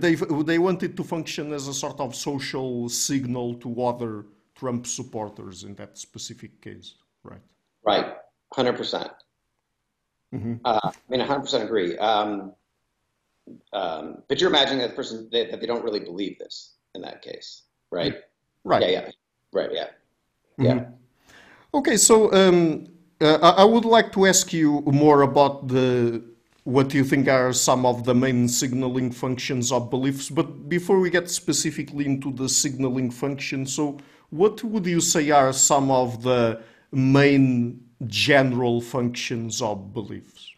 they 0.04 0.14
they 0.44 0.58
wanted 0.58 0.96
to 0.96 1.02
function 1.02 1.52
as 1.52 1.66
a 1.66 1.74
sort 1.74 1.98
of 1.98 2.14
social 2.14 2.88
signal 2.88 3.54
to 3.54 3.82
other 3.82 4.26
Trump 4.54 4.86
supporters 4.86 5.64
in 5.64 5.74
that 5.74 5.98
specific 5.98 6.60
case, 6.62 6.94
right? 7.24 7.42
Right, 7.84 8.14
hundred 8.54 8.76
percent. 8.76 9.10
Uh, 10.64 10.80
I 10.84 10.92
mean, 11.08 11.20
hundred 11.20 11.42
percent 11.42 11.64
agree. 11.64 11.98
Um, 11.98 12.54
um, 13.72 14.22
but 14.28 14.40
you're 14.40 14.50
imagining 14.50 14.78
that 14.78 14.90
the 14.90 14.96
person 14.96 15.28
that, 15.32 15.50
that 15.50 15.60
they 15.60 15.66
don't 15.66 15.84
really 15.84 16.00
believe 16.00 16.38
this 16.38 16.76
in 16.94 17.02
that 17.02 17.22
case, 17.22 17.62
right? 17.90 18.14
Right. 18.64 18.82
Yeah, 18.82 18.88
yeah, 18.88 19.10
right, 19.52 19.70
yeah, 19.72 19.88
yeah. 20.58 20.84
Okay, 21.74 21.96
so 21.96 22.32
um, 22.32 22.86
uh, 23.20 23.38
I 23.42 23.62
I 23.62 23.64
would 23.64 23.84
like 23.84 24.12
to 24.12 24.26
ask 24.26 24.52
you 24.52 24.82
more 24.86 25.22
about 25.22 25.68
the 25.68 26.22
what 26.64 26.94
you 26.94 27.04
think 27.04 27.28
are 27.28 27.52
some 27.52 27.84
of 27.84 28.04
the 28.04 28.14
main 28.14 28.48
signaling 28.48 29.10
functions 29.10 29.72
of 29.72 29.90
beliefs. 29.90 30.30
But 30.30 30.68
before 30.68 31.00
we 31.00 31.10
get 31.10 31.28
specifically 31.28 32.06
into 32.06 32.32
the 32.32 32.48
signaling 32.48 33.10
function, 33.10 33.66
so 33.66 33.98
what 34.30 34.62
would 34.62 34.86
you 34.86 35.00
say 35.00 35.30
are 35.30 35.52
some 35.52 35.90
of 35.90 36.22
the 36.22 36.62
main 36.92 37.80
general 38.06 38.80
functions 38.80 39.60
of 39.60 39.92
beliefs? 39.92 40.50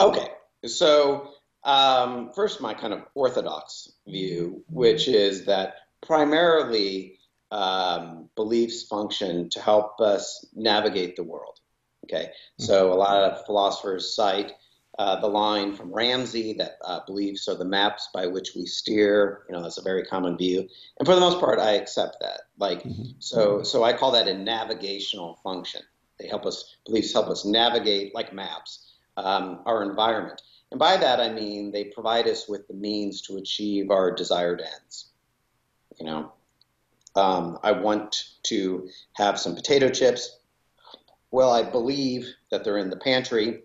Okay, 0.00 0.28
so 0.64 1.34
um, 1.64 2.32
first, 2.34 2.60
my 2.60 2.72
kind 2.72 2.92
of 2.92 3.02
orthodox 3.14 3.92
view, 4.08 4.64
which 4.68 5.08
is 5.08 5.44
that 5.44 5.74
primarily 6.00 7.18
um, 7.50 8.28
beliefs 8.36 8.84
function 8.84 9.50
to 9.50 9.60
help 9.60 10.00
us 10.00 10.46
navigate 10.54 11.16
the 11.16 11.24
world. 11.24 11.58
Okay, 12.04 12.30
so 12.58 12.92
a 12.92 12.94
lot 12.94 13.22
of 13.22 13.44
philosophers 13.46 14.14
cite 14.14 14.52
uh, 14.98 15.20
the 15.20 15.28
line 15.28 15.74
from 15.74 15.92
Ramsey 15.92 16.54
that 16.54 16.78
uh, 16.84 17.00
beliefs 17.06 17.46
are 17.46 17.54
the 17.54 17.64
maps 17.64 18.08
by 18.12 18.26
which 18.26 18.54
we 18.56 18.66
steer. 18.66 19.44
You 19.48 19.54
know, 19.54 19.62
that's 19.62 19.78
a 19.78 19.82
very 19.82 20.04
common 20.04 20.36
view, 20.36 20.68
and 20.98 21.06
for 21.06 21.14
the 21.14 21.20
most 21.20 21.38
part, 21.38 21.58
I 21.58 21.72
accept 21.72 22.16
that. 22.20 22.40
Like, 22.58 22.84
so, 23.18 23.62
so 23.62 23.84
I 23.84 23.92
call 23.92 24.12
that 24.12 24.28
a 24.28 24.34
navigational 24.34 25.38
function. 25.42 25.82
They 26.18 26.26
help 26.26 26.44
us. 26.46 26.76
Beliefs 26.84 27.12
help 27.12 27.28
us 27.28 27.44
navigate, 27.44 28.14
like 28.14 28.34
maps, 28.34 28.92
um, 29.16 29.60
our 29.66 29.82
environment. 29.82 30.42
And 30.70 30.78
by 30.78 30.96
that, 30.96 31.20
I 31.20 31.30
mean 31.32 31.72
they 31.72 31.84
provide 31.84 32.28
us 32.28 32.48
with 32.48 32.66
the 32.68 32.74
means 32.74 33.22
to 33.22 33.36
achieve 33.36 33.90
our 33.90 34.14
desired 34.14 34.60
ends. 34.60 35.10
You 35.98 36.06
know, 36.06 36.32
Um, 37.16 37.58
I 37.62 37.72
want 37.72 38.16
to 38.44 38.88
have 39.14 39.38
some 39.38 39.54
potato 39.54 39.88
chips. 39.88 40.38
Well, 41.30 41.52
I 41.52 41.62
believe 41.62 42.28
that 42.50 42.64
they're 42.64 42.78
in 42.78 42.90
the 42.90 42.96
pantry. 42.96 43.62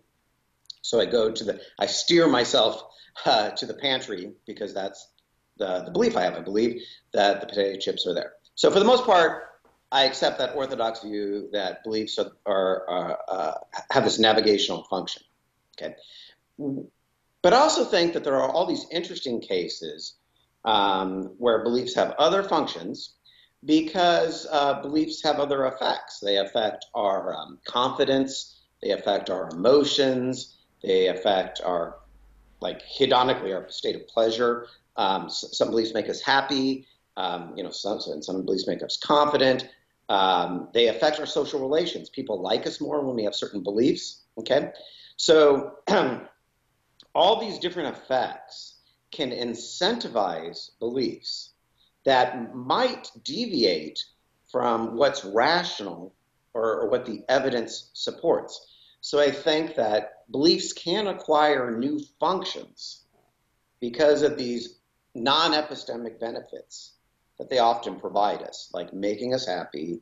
So 0.82 1.00
I 1.00 1.06
go 1.06 1.32
to 1.32 1.44
the, 1.44 1.62
I 1.80 1.86
steer 1.86 2.28
myself 2.28 2.84
uh, 3.26 3.52
to 3.52 3.66
the 3.66 3.74
pantry 3.74 4.34
because 4.46 4.74
that's 4.74 5.12
the, 5.58 5.84
the 5.86 5.92
belief 5.92 6.18
I 6.18 6.22
have. 6.24 6.36
I 6.36 6.42
believe 6.42 6.82
that 7.14 7.42
the 7.42 7.48
potato 7.48 7.80
chips 7.80 8.06
are 8.08 8.14
there. 8.14 8.34
So 8.56 8.72
for 8.72 8.80
the 8.80 8.86
most 8.86 9.06
part, 9.06 9.44
I 9.92 10.04
accept 10.04 10.40
that 10.40 10.56
orthodox 10.56 11.02
view 11.02 11.50
that 11.54 11.84
beliefs 11.84 12.20
are, 12.20 12.84
are, 12.88 13.20
uh, 13.28 13.54
have 13.92 14.04
this 14.04 14.20
navigational 14.20 14.84
function. 14.84 15.24
Okay, 15.78 15.96
but 17.42 17.54
I 17.54 17.58
also 17.58 17.84
think 17.84 18.14
that 18.14 18.24
there 18.24 18.36
are 18.36 18.50
all 18.50 18.66
these 18.66 18.88
interesting 18.92 19.42
cases 19.42 20.16
um, 20.64 21.36
where 21.38 21.64
beliefs 21.64 21.94
have 21.96 22.12
other 22.18 22.44
functions 22.44 23.15
because 23.66 24.48
uh, 24.52 24.82
beliefs 24.82 25.22
have 25.24 25.40
other 25.40 25.66
effects. 25.66 26.20
They 26.20 26.38
affect 26.38 26.86
our 26.94 27.36
um, 27.36 27.60
confidence, 27.66 28.62
they 28.82 28.92
affect 28.92 29.30
our 29.30 29.50
emotions, 29.50 30.58
they 30.84 31.08
affect 31.08 31.62
our, 31.64 31.98
like 32.62 32.82
hedonically, 32.84 33.54
our 33.56 33.68
state 33.70 33.96
of 33.96 34.08
pleasure. 34.08 34.68
Um, 34.98 35.30
some 35.30 35.70
beliefs 35.72 35.94
make 35.94 36.10
us 36.10 36.22
happy. 36.22 36.88
Um, 37.18 37.54
you 37.56 37.64
know, 37.64 37.72
some, 37.72 38.00
some 38.00 38.46
beliefs 38.46 38.68
make 38.68 38.84
us 38.84 38.98
confident. 38.98 39.68
Um, 40.10 40.70
they 40.74 40.88
affect 40.88 41.20
our 41.20 41.26
social 41.26 41.60
relations. 41.60 42.10
People 42.10 42.42
like 42.42 42.68
us 42.68 42.80
more 42.80 43.04
when 43.04 43.16
we 43.16 43.24
have 43.24 43.34
certain 43.34 43.64
beliefs. 43.64 44.24
Okay, 44.38 44.70
so 45.18 45.78
all 47.16 47.40
these 47.40 47.58
different 47.58 47.96
effects 47.96 48.80
can 49.12 49.32
incentivize 49.32 50.78
beliefs 50.80 51.55
that 52.06 52.56
might 52.56 53.12
deviate 53.24 54.04
from 54.52 54.96
what's 54.96 55.26
rational 55.26 56.14
or, 56.54 56.82
or, 56.82 56.90
what 56.90 57.06
the 57.06 57.24
evidence 57.28 57.90
supports. 57.94 58.66
So 59.02 59.20
I 59.20 59.32
think 59.32 59.76
that 59.76 60.30
beliefs 60.32 60.72
can 60.72 61.08
acquire 61.08 61.78
new 61.78 62.00
functions 62.20 63.04
because 63.82 64.22
of 64.22 64.38
these 64.38 64.80
non 65.14 65.52
epistemic 65.52 66.20
benefits 66.20 66.94
that 67.38 67.50
they 67.50 67.60
often 67.60 68.00
provide 68.00 68.42
us, 68.42 68.70
like 68.74 68.94
making 68.94 69.34
us 69.34 69.46
happy, 69.46 70.02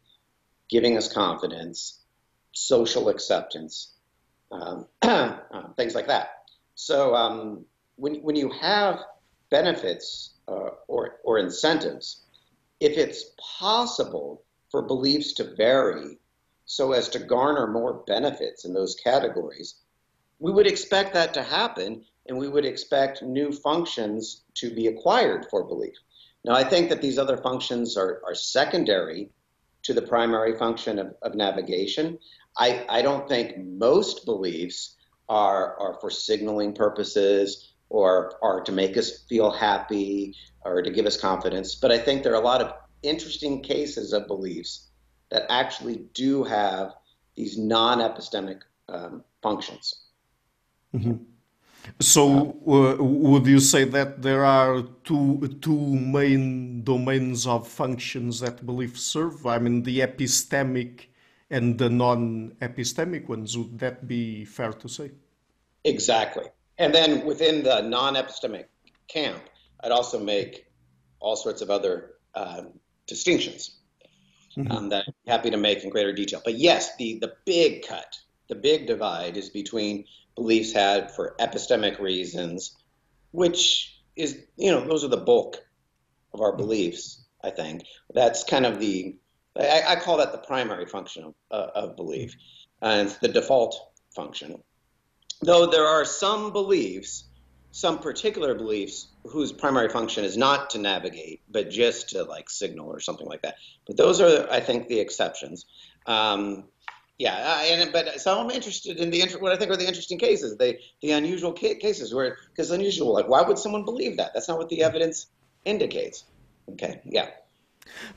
giving 0.70 0.98
us 0.98 1.12
confidence, 1.12 2.00
social 2.52 3.10
acceptance, 3.10 3.94
um, 4.52 4.88
uh, 5.02 5.38
things 5.76 5.96
like 5.96 6.08
that. 6.08 6.30
So 6.76 7.16
um, 7.16 7.66
when, 7.96 8.16
when 8.22 8.36
you 8.36 8.52
have 8.62 9.00
benefits 9.50 10.33
uh, 10.48 10.70
or, 10.88 11.20
or 11.24 11.38
incentives, 11.38 12.24
if 12.80 12.98
it's 12.98 13.32
possible 13.60 14.44
for 14.70 14.82
beliefs 14.82 15.34
to 15.34 15.56
vary 15.56 16.18
so 16.66 16.94
as 16.94 17.10
to 17.10 17.20
garner 17.20 17.68
more 17.68 18.04
benefits 18.08 18.66
in 18.66 18.74
those 18.74 18.96
categories, 18.96 19.76
we 20.40 20.52
would 20.52 20.68
expect 20.68 21.14
that 21.14 21.34
to 21.34 21.44
happen 21.44 22.04
and 22.28 22.38
we 22.38 22.48
would 22.48 22.66
expect 22.66 23.22
new 23.22 23.52
functions 23.52 24.44
to 24.56 24.74
be 24.74 24.88
acquired 24.88 25.46
for 25.50 25.64
belief. 25.66 25.96
Now, 26.46 26.54
I 26.54 26.64
think 26.64 26.90
that 26.90 27.02
these 27.02 27.18
other 27.18 27.38
functions 27.38 27.98
are, 27.98 28.22
are 28.26 28.36
secondary 28.36 29.30
to 29.84 29.94
the 29.94 30.02
primary 30.02 30.58
function 30.58 31.00
of, 31.00 31.14
of 31.22 31.36
navigation. 31.36 32.18
I, 32.58 32.86
I 32.90 33.02
don't 33.02 33.28
think 33.28 33.58
most 33.58 34.26
beliefs 34.26 34.96
are, 35.30 35.78
are 35.80 35.98
for 36.00 36.10
signaling 36.10 36.74
purposes 36.74 37.73
or 37.94 38.34
are 38.42 38.60
to 38.62 38.72
make 38.72 38.98
us 38.98 39.24
feel 39.30 39.52
happy 39.52 40.36
or 40.66 40.82
to 40.82 40.90
give 40.90 41.06
us 41.06 41.16
confidence. 41.16 41.76
But 41.76 41.92
I 41.92 42.00
think 42.00 42.24
there 42.24 42.34
are 42.34 42.42
a 42.42 42.50
lot 42.54 42.60
of 42.60 42.74
interesting 43.04 43.62
cases 43.62 44.14
of 44.14 44.26
beliefs 44.26 44.90
that 45.30 45.46
actually 45.50 46.06
do 46.14 46.44
have 46.44 46.96
these 47.36 47.58
non 47.58 48.00
epistemic 48.00 48.62
um, 48.90 49.24
functions. 49.44 50.06
Mm-hmm. 50.96 51.24
So, 52.00 52.58
uh, 52.66 53.04
would 53.04 53.46
you 53.46 53.60
say 53.60 53.84
that 53.84 54.22
there 54.22 54.44
are 54.44 54.82
two 55.04 55.60
two 55.62 55.78
main 56.18 56.82
domains 56.84 57.46
of 57.46 57.68
functions 57.68 58.40
that 58.40 58.66
beliefs 58.66 59.04
serve? 59.04 59.46
I 59.46 59.60
mean, 59.60 59.84
the 59.84 60.00
epistemic 60.00 61.08
and 61.52 61.78
the 61.78 61.90
non-epistemic 61.90 63.28
ones. 63.30 63.56
Would 63.56 63.78
that 63.80 64.08
be 64.08 64.46
fair 64.46 64.74
to 64.74 64.90
say? 64.90 65.12
Exactly. 65.84 66.46
And 66.78 66.94
then 66.94 67.26
within 67.26 67.64
the 67.64 67.82
non-epistemic 67.82 68.66
camp, 69.08 69.44
I'd 69.84 69.92
also 69.92 70.20
make 70.20 70.66
all 71.20 71.36
sorts 71.36 71.62
of 71.62 71.70
other 71.70 72.16
uh, 72.34 72.64
distinctions 73.08 73.78
mm-hmm. 74.58 74.72
um, 74.72 74.90
that 74.90 75.06
I'm 75.08 75.14
happy 75.28 75.50
to 75.52 75.58
make 75.58 75.84
in 75.84 75.90
greater 75.90 76.14
detail. 76.14 76.42
But 76.44 76.56
yes, 76.56 76.96
the 76.98 77.20
the 77.20 77.34
big 77.46 77.86
cut, 77.88 78.18
the 78.50 78.56
big 78.56 78.88
divide 78.88 79.38
is 79.38 79.50
between 79.50 80.06
beliefs 80.36 80.74
had 80.74 81.12
for 81.12 81.36
epistemic 81.40 82.00
reasons, 82.00 82.76
which 83.32 84.00
is 84.16 84.40
you 84.58 84.72
know 84.72 84.86
those 84.86 85.04
are 85.04 85.10
the 85.10 85.18
bulk 85.18 85.58
of 86.34 86.42
our 86.42 86.56
beliefs. 86.56 87.24
I 87.44 87.50
think 87.50 87.84
that's 88.14 88.44
kind 88.44 88.66
of 88.66 88.80
the 88.80 89.18
I, 89.56 89.84
I 89.90 89.96
call 89.98 90.18
that 90.18 90.32
the 90.32 90.40
primary 90.40 90.86
function 90.86 91.26
of, 91.26 91.36
uh, 91.52 91.72
of 91.76 91.96
belief, 91.96 92.36
and 92.82 93.08
it's 93.08 93.18
the 93.18 93.28
default 93.28 93.76
function. 94.16 94.62
Though 95.42 95.66
there 95.66 95.86
are 95.86 96.06
some 96.06 96.52
beliefs, 96.52 97.26
some 97.72 98.00
particular 98.00 98.54
beliefs, 98.56 99.08
whose 99.26 99.52
primary 99.52 99.90
function 99.90 100.24
is 100.24 100.38
not 100.38 100.70
to 100.72 100.78
navigate, 100.78 101.42
but 101.50 101.70
just 101.70 102.10
to 102.10 102.24
like 102.24 102.50
signal 102.50 102.88
or 102.88 103.00
something 103.00 103.28
like 103.28 103.42
that. 103.42 103.56
But 103.88 103.98
those 103.98 104.22
are, 104.22 104.48
I 104.52 104.60
think, 104.60 104.88
the 104.88 105.00
exceptions. 105.00 105.66
Um, 106.06 106.66
yeah, 107.20 107.62
and 107.62 107.94
but 107.94 108.20
so 108.20 108.40
I'm 108.40 108.50
interested 108.50 108.98
in 108.98 109.10
the 109.10 109.22
what 109.40 109.52
I 109.52 109.56
think 109.56 109.72
are 109.72 109.78
the 109.78 109.88
interesting 109.88 110.18
cases, 110.18 110.58
the 110.58 110.78
the 111.02 111.12
unusual 111.12 111.54
ca- 111.54 111.76
cases 111.76 112.14
where 112.14 112.38
because 112.50 112.72
unusual, 112.72 113.14
like 113.14 113.28
why 113.30 113.42
would 113.42 113.58
someone 113.58 113.86
believe 113.86 114.18
that? 114.18 114.32
That's 114.34 114.48
not 114.48 114.58
what 114.58 114.70
the 114.70 114.82
evidence 114.84 115.28
indicates. 115.64 116.26
Okay, 116.72 117.02
yeah. 117.06 117.30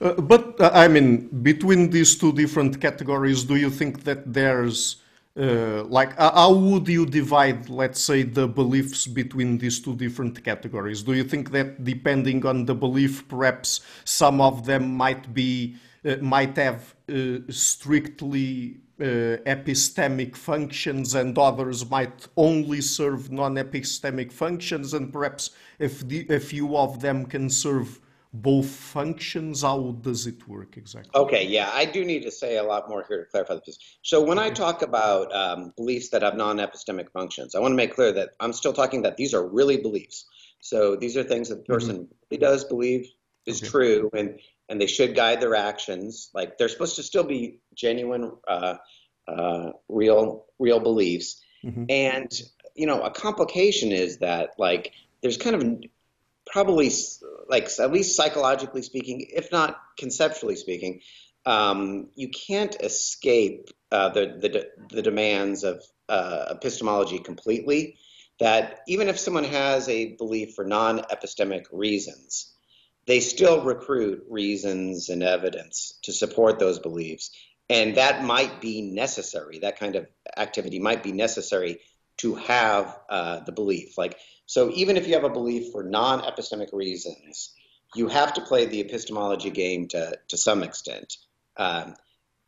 Uh, 0.00 0.14
but 0.14 0.60
uh, 0.60 0.70
I 0.72 0.88
mean, 0.88 1.28
between 1.42 1.90
these 1.90 2.16
two 2.16 2.32
different 2.32 2.80
categories, 2.80 3.44
do 3.44 3.56
you 3.56 3.70
think 3.70 4.04
that 4.04 4.32
there's 4.32 4.96
uh, 5.36 5.84
like 5.84 6.18
uh, 6.18 6.32
how 6.32 6.54
would 6.54 6.88
you 6.88 7.04
divide, 7.04 7.68
let's 7.68 8.00
say, 8.00 8.22
the 8.22 8.48
beliefs 8.48 9.06
between 9.06 9.58
these 9.58 9.80
two 9.80 9.94
different 9.94 10.42
categories? 10.42 11.02
Do 11.02 11.12
you 11.12 11.24
think 11.24 11.50
that 11.50 11.84
depending 11.84 12.46
on 12.46 12.64
the 12.64 12.74
belief, 12.74 13.28
perhaps 13.28 13.80
some 14.04 14.40
of 14.40 14.64
them 14.64 14.96
might 14.96 15.34
be 15.34 15.76
uh, 16.04 16.16
might 16.16 16.56
have 16.56 16.94
uh, 17.08 17.38
strictly 17.50 18.78
epistemic 18.98 20.34
functions 20.34 21.14
and 21.14 21.36
others 21.36 21.90
might 21.90 22.28
only 22.38 22.80
serve 22.80 23.30
non-epistemic 23.30 24.32
functions 24.32 24.94
and 24.94 25.12
perhaps 25.12 25.50
if 25.78 26.00
the, 26.08 26.26
a 26.30 26.40
few 26.40 26.74
of 26.74 27.00
them 27.02 27.26
can 27.26 27.50
serve 27.50 28.00
both 28.42 28.66
functions? 28.66 29.62
How 29.62 29.96
does 30.00 30.26
it 30.26 30.46
work 30.48 30.76
exactly? 30.76 31.10
Okay, 31.14 31.46
yeah, 31.46 31.70
I 31.72 31.84
do 31.84 32.04
need 32.04 32.22
to 32.22 32.30
say 32.30 32.58
a 32.58 32.62
lot 32.62 32.88
more 32.88 33.04
here 33.08 33.24
to 33.24 33.30
clarify 33.30 33.58
this. 33.64 33.78
So 34.02 34.22
when 34.22 34.38
I 34.38 34.50
talk 34.50 34.82
about 34.82 35.34
um, 35.34 35.72
beliefs 35.76 36.10
that 36.10 36.22
have 36.22 36.36
non-epistemic 36.36 37.10
functions, 37.12 37.54
I 37.54 37.60
want 37.60 37.72
to 37.72 37.76
make 37.76 37.94
clear 37.94 38.12
that 38.12 38.30
I'm 38.40 38.52
still 38.52 38.72
talking 38.72 39.02
that 39.02 39.16
these 39.16 39.34
are 39.34 39.46
really 39.46 39.78
beliefs. 39.78 40.26
So 40.60 40.96
these 40.96 41.16
are 41.16 41.22
things 41.22 41.48
that 41.48 41.56
the 41.56 41.64
person 41.64 41.96
mm-hmm. 41.96 42.12
really 42.30 42.40
does 42.40 42.64
believe 42.64 43.08
is 43.46 43.62
okay. 43.62 43.70
true, 43.70 44.10
and 44.12 44.40
and 44.68 44.80
they 44.80 44.86
should 44.86 45.14
guide 45.14 45.40
their 45.40 45.54
actions. 45.54 46.30
Like 46.34 46.58
they're 46.58 46.68
supposed 46.68 46.96
to 46.96 47.02
still 47.02 47.24
be 47.24 47.60
genuine, 47.74 48.32
uh, 48.48 48.76
uh, 49.28 49.70
real, 49.88 50.46
real 50.58 50.80
beliefs. 50.80 51.40
Mm-hmm. 51.64 51.84
And 51.88 52.42
you 52.74 52.86
know, 52.86 53.02
a 53.02 53.10
complication 53.10 53.92
is 53.92 54.18
that 54.18 54.50
like 54.58 54.92
there's 55.22 55.36
kind 55.36 55.56
of 55.56 55.80
probably 56.46 56.90
like 57.48 57.68
at 57.78 57.92
least 57.92 58.16
psychologically 58.16 58.82
speaking, 58.82 59.26
if 59.30 59.50
not 59.52 59.78
conceptually 59.98 60.56
speaking, 60.56 61.00
um, 61.44 62.08
you 62.14 62.28
can't 62.28 62.76
escape 62.80 63.68
uh, 63.92 64.08
the, 64.10 64.38
the, 64.40 64.66
the 64.96 65.02
demands 65.02 65.64
of 65.64 65.82
uh, 66.08 66.46
epistemology 66.50 67.18
completely. 67.18 67.98
That 68.38 68.80
even 68.86 69.08
if 69.08 69.18
someone 69.18 69.44
has 69.44 69.88
a 69.88 70.14
belief 70.16 70.54
for 70.54 70.64
non-epistemic 70.66 71.64
reasons, 71.72 72.52
they 73.06 73.20
still 73.20 73.62
recruit 73.62 74.24
reasons 74.28 75.08
and 75.08 75.22
evidence 75.22 75.98
to 76.02 76.12
support 76.12 76.58
those 76.58 76.78
beliefs, 76.78 77.30
and 77.70 77.96
that 77.96 78.24
might 78.24 78.60
be 78.60 78.82
necessary. 78.82 79.60
That 79.60 79.78
kind 79.78 79.96
of 79.96 80.06
activity 80.36 80.80
might 80.80 81.02
be 81.02 81.12
necessary 81.12 81.78
to 82.18 82.34
have 82.34 82.98
uh, 83.08 83.40
the 83.40 83.52
belief. 83.52 83.96
Like 83.96 84.18
so 84.46 84.70
even 84.74 84.96
if 84.96 85.06
you 85.06 85.14
have 85.14 85.24
a 85.24 85.30
belief 85.30 85.72
for 85.72 85.82
non-epistemic 85.82 86.72
reasons, 86.72 87.52
you 87.94 88.08
have 88.08 88.34
to 88.34 88.40
play 88.40 88.66
the 88.66 88.80
epistemology 88.80 89.50
game 89.50 89.88
to, 89.88 90.18
to 90.28 90.36
some 90.36 90.62
extent. 90.62 91.16
Um, 91.56 91.94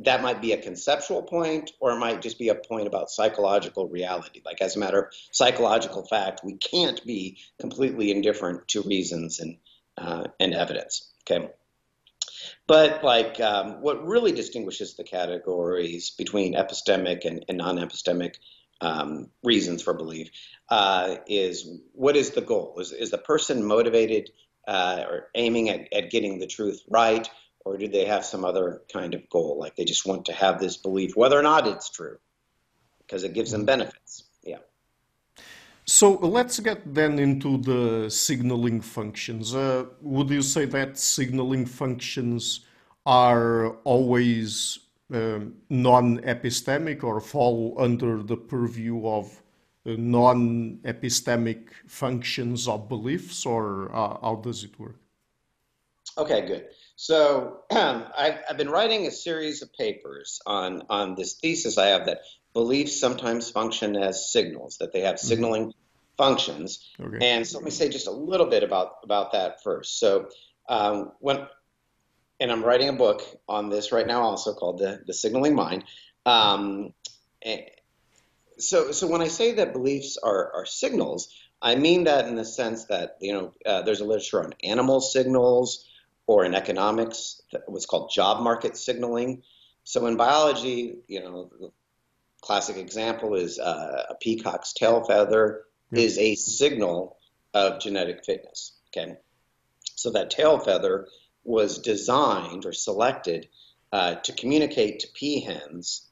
that 0.01 0.23
might 0.23 0.41
be 0.41 0.53
a 0.53 0.63
conceptual 0.63 1.23
point, 1.23 1.73
or 1.81 1.91
it 1.91 1.99
might 1.99 2.23
just 2.23 2.39
be 2.39 2.51
a 2.51 2.55
point 2.55 2.87
about 2.87 3.11
psychological 3.11 3.89
reality. 3.89 4.41
Like, 4.45 4.63
as 4.63 4.77
a 4.77 4.79
matter 4.79 5.03
of 5.03 5.15
psychological 5.33 6.07
fact, 6.07 6.43
we 6.45 6.55
can't 6.55 7.05
be 7.05 7.39
completely 7.61 8.13
indifferent 8.13 8.69
to 8.69 8.83
reasons 8.83 9.41
and, 9.41 9.57
uh, 9.97 10.29
and 10.39 10.55
evidence. 10.55 11.11
Okay. 11.23 11.49
But 12.69 13.03
like 13.03 13.41
um, 13.41 13.81
what 13.81 14.07
really 14.07 14.33
distinguishes 14.33 14.95
the 14.95 15.05
categories 15.05 16.11
between 16.11 16.55
epistemic 16.55 17.25
and, 17.25 17.45
and 17.49 17.59
non-epistemic 17.59 18.37
um, 18.81 19.31
reasons 19.43 19.83
for 19.83 19.95
belief 19.95 20.31
uh, 20.69 21.17
is 21.27 21.69
what 21.93 22.17
is 22.17 22.31
the 22.31 22.41
goal? 22.41 22.77
Is, 22.79 22.93
is 22.93 23.11
the 23.11 23.19
person 23.19 23.65
motivated 23.65 24.31
uh, 24.67 25.05
or 25.09 25.29
aiming 25.35 25.71
at, 25.71 25.93
at 25.93 26.11
getting 26.11 26.39
the 26.39 26.47
truth 26.47 26.83
right, 26.89 27.29
or 27.65 27.77
do 27.77 27.89
they 27.89 28.05
have 28.05 28.25
some 28.25 28.45
other 28.45 28.83
kind 28.93 29.15
of 29.15 29.29
goal, 29.31 29.59
like 29.59 29.77
they 29.77 29.85
just 29.85 30.07
want 30.07 30.27
to 30.27 30.33
have 30.33 30.61
this 30.61 30.77
belief, 30.77 31.17
whether 31.17 31.39
or 31.39 31.43
not 31.43 31.67
it's 31.67 31.91
true, 31.91 32.19
because 33.01 33.25
it 33.25 33.33
gives 33.33 33.51
them 33.51 33.65
benefits? 33.65 34.25
Yeah. 34.43 34.59
So 35.85 36.13
let's 36.13 36.61
get 36.61 36.95
then 36.95 37.19
into 37.19 37.57
the 37.57 38.11
signaling 38.11 38.83
functions. 38.83 39.55
Uh, 39.55 39.87
would 40.03 40.29
you 40.29 40.43
say 40.43 40.67
that 40.67 40.99
signaling 40.99 41.65
functions 41.65 42.61
are 43.07 43.71
always 43.85 44.81
um, 45.13 45.55
non-epistemic 45.71 47.03
or 47.03 47.21
fall 47.21 47.75
under 47.79 48.23
the 48.23 48.37
purview 48.37 49.07
of 49.07 49.43
uh, 49.87 49.95
non-epistemic 49.97 51.69
functions 51.87 52.69
of 52.69 52.89
beliefs, 52.89 53.47
or 53.47 53.91
uh, 53.95 54.19
how 54.21 54.41
does 54.43 54.65
it 54.65 54.79
work? 54.79 54.97
Okay, 56.19 56.47
good. 56.47 56.67
So 56.97 57.61
I've, 57.71 58.39
I've 58.51 58.57
been 58.57 58.71
writing 58.71 59.07
a 59.07 59.11
series 59.11 59.63
of 59.63 59.73
papers 59.73 60.41
on 60.45 60.83
on 60.91 61.15
this 61.15 61.35
thesis 61.35 61.79
I 61.79 61.87
have 61.87 62.07
that 62.07 62.23
beliefs 62.53 62.99
sometimes 62.99 63.51
function 63.51 63.95
as 63.95 64.31
signals, 64.33 64.79
that 64.79 64.93
they 64.93 65.03
have 65.03 65.15
mm-hmm. 65.15 65.27
signaling 65.27 65.63
mm-hmm. 65.69 66.17
functions. 66.17 66.91
Okay. 67.01 67.19
And 67.21 67.47
so 67.47 67.59
let 67.59 67.65
me 67.65 67.71
say 67.71 67.89
just 67.89 68.09
a 68.09 68.13
little 68.13 68.47
bit 68.47 68.65
about 68.65 68.97
about 69.05 69.33
that 69.33 69.63
first. 69.63 70.01
So 70.01 70.29
um, 70.69 71.13
when 71.21 71.47
and 72.41 72.53
I'm 72.53 72.65
writing 72.65 72.89
a 72.89 72.93
book 72.93 73.23
on 73.49 73.69
this 73.69 73.93
right 73.93 74.07
now, 74.07 74.23
also 74.23 74.55
called 74.55 74.79
the 74.79 75.01
the 75.07 75.15
signaling 75.15 75.55
mind. 75.55 75.85
Um, 76.27 76.93
so 78.59 78.93
so 78.93 79.07
when 79.07 79.23
I 79.23 79.29
say 79.29 79.53
that 79.55 79.73
beliefs 79.73 80.19
are 80.23 80.53
are 80.55 80.67
signals, 80.67 81.35
I 81.61 81.77
mean 81.77 82.05
that 82.05 82.27
in 82.27 82.37
the 82.37 82.45
sense 82.45 82.87
that 82.87 83.17
you 83.21 83.33
know 83.33 83.55
uh, 83.67 83.83
there's 83.83 84.01
a 84.01 84.05
literature 84.05 84.43
on 84.43 84.55
animal 84.63 85.01
signals 85.01 85.89
or 86.27 86.45
in 86.45 86.55
economics 86.55 87.41
what's 87.67 87.87
called 87.87 88.11
job 88.15 88.43
market 88.43 88.77
signaling. 88.77 89.43
So 89.85 90.07
in 90.07 90.17
biology, 90.17 90.97
you 91.07 91.21
know, 91.21 91.51
the 91.59 91.71
classic 92.43 92.77
example 92.77 93.35
is 93.35 93.59
uh, 93.59 94.05
a 94.11 94.15
peacock's 94.17 94.75
tail 94.75 95.03
feather 95.05 95.65
yeah. 95.91 96.03
is 96.03 96.19
a 96.19 96.35
signal 96.35 97.17
of 97.55 97.81
genetic 97.81 98.25
fitness. 98.25 98.75
Okay, 98.89 99.17
so 99.95 100.11
that 100.11 100.31
tail 100.31 100.59
feather 100.59 101.09
was 101.49 101.79
designed 101.79 102.67
or 102.67 102.73
selected 102.73 103.49
uh, 103.93 104.17
to 104.17 104.33
communicate 104.33 105.01
to 105.01 105.09
peahens 105.09 106.03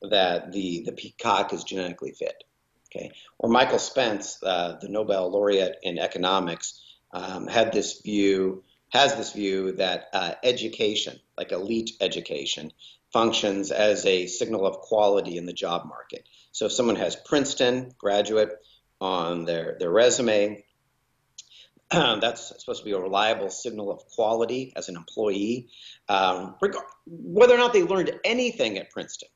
that 0.00 0.50
the, 0.52 0.82
the 0.86 0.92
peacock 0.92 1.52
is 1.52 1.62
genetically 1.64 2.12
fit. 2.12 2.42
Okay, 2.90 3.12
or 3.38 3.50
Michael 3.50 3.78
Spence, 3.78 4.42
uh, 4.42 4.78
the 4.80 4.88
Nobel 4.88 5.30
laureate 5.30 5.76
in 5.82 5.98
economics, 5.98 6.80
um, 7.12 7.46
had 7.46 7.70
this 7.70 8.00
view, 8.00 8.64
has 8.88 9.14
this 9.14 9.32
view 9.32 9.72
that 9.72 10.08
uh, 10.14 10.32
education, 10.42 11.20
like 11.36 11.52
elite 11.52 11.90
education, 12.00 12.72
functions 13.12 13.70
as 13.70 14.06
a 14.06 14.26
signal 14.26 14.66
of 14.66 14.78
quality 14.78 15.36
in 15.36 15.44
the 15.44 15.52
job 15.52 15.84
market. 15.86 16.26
So 16.52 16.64
if 16.66 16.72
someone 16.72 16.96
has 16.96 17.14
Princeton 17.14 17.92
graduate 17.98 18.52
on 19.02 19.44
their, 19.44 19.76
their 19.78 19.90
resume, 19.90 20.64
that's 22.20 22.52
supposed 22.60 22.80
to 22.80 22.84
be 22.84 22.92
a 22.92 22.98
reliable 22.98 23.50
signal 23.50 23.90
of 23.90 24.04
quality 24.06 24.72
as 24.76 24.88
an 24.88 24.96
employee, 24.96 25.68
um, 26.08 26.56
whether 27.06 27.54
or 27.54 27.58
not 27.58 27.72
they 27.72 27.82
learned 27.82 28.18
anything 28.24 28.78
at 28.78 28.90
Princeton. 28.90 29.28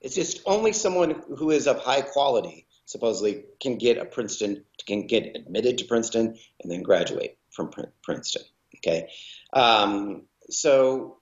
It's 0.00 0.14
just 0.14 0.40
only 0.46 0.72
someone 0.72 1.22
who 1.36 1.50
is 1.50 1.66
of 1.66 1.78
high 1.78 2.00
quality 2.00 2.66
supposedly 2.86 3.44
can 3.60 3.76
get 3.76 3.98
a 3.98 4.04
Princeton, 4.04 4.64
can 4.86 5.06
get 5.06 5.36
admitted 5.36 5.78
to 5.78 5.84
Princeton, 5.84 6.38
and 6.60 6.72
then 6.72 6.82
graduate 6.82 7.36
from 7.50 7.70
Princeton. 8.02 8.42
Okay, 8.76 9.10
um, 9.52 10.22
so 10.48 11.18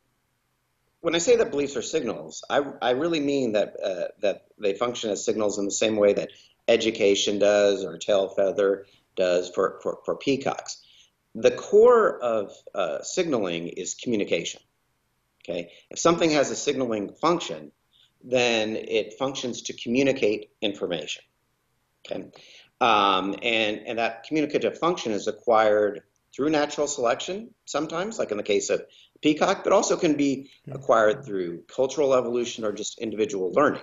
when 1.00 1.14
I 1.14 1.18
say 1.18 1.36
that 1.36 1.50
beliefs 1.50 1.76
are 1.76 1.82
signals, 1.82 2.44
I, 2.48 2.62
I 2.80 2.90
really 2.90 3.20
mean 3.20 3.52
that 3.52 3.74
uh, 3.82 4.08
that 4.20 4.46
they 4.58 4.74
function 4.74 5.10
as 5.10 5.24
signals 5.24 5.58
in 5.58 5.64
the 5.64 5.72
same 5.72 5.96
way 5.96 6.12
that 6.12 6.30
education 6.68 7.38
does 7.38 7.84
or 7.84 7.98
tail 7.98 8.28
feather 8.28 8.86
does 9.18 9.50
for, 9.54 9.78
for, 9.82 9.98
for 10.06 10.16
peacocks. 10.16 10.80
The 11.34 11.50
core 11.50 12.18
of 12.22 12.52
uh, 12.74 13.02
signaling 13.02 13.68
is 13.68 13.94
communication. 13.94 14.62
Okay, 15.44 15.70
if 15.90 15.98
something 15.98 16.30
has 16.30 16.50
a 16.50 16.56
signaling 16.56 17.10
function, 17.20 17.72
then 18.24 18.76
it 18.76 19.14
functions 19.18 19.62
to 19.62 19.72
communicate 19.72 20.50
information. 20.60 21.22
Okay, 22.06 22.30
um, 22.80 23.36
and 23.42 23.86
and 23.86 23.98
that 23.98 24.24
communicative 24.24 24.78
function 24.78 25.12
is 25.12 25.26
acquired 25.26 26.02
through 26.34 26.50
natural 26.50 26.86
selection 26.86 27.54
sometimes, 27.64 28.18
like 28.18 28.30
in 28.30 28.36
the 28.36 28.42
case 28.42 28.70
of 28.70 28.82
peacock, 29.22 29.64
but 29.64 29.72
also 29.72 29.96
can 29.96 30.14
be 30.14 30.50
acquired 30.70 31.24
through 31.24 31.62
cultural 31.74 32.14
evolution 32.14 32.64
or 32.64 32.72
just 32.72 32.98
individual 32.98 33.52
learning. 33.52 33.82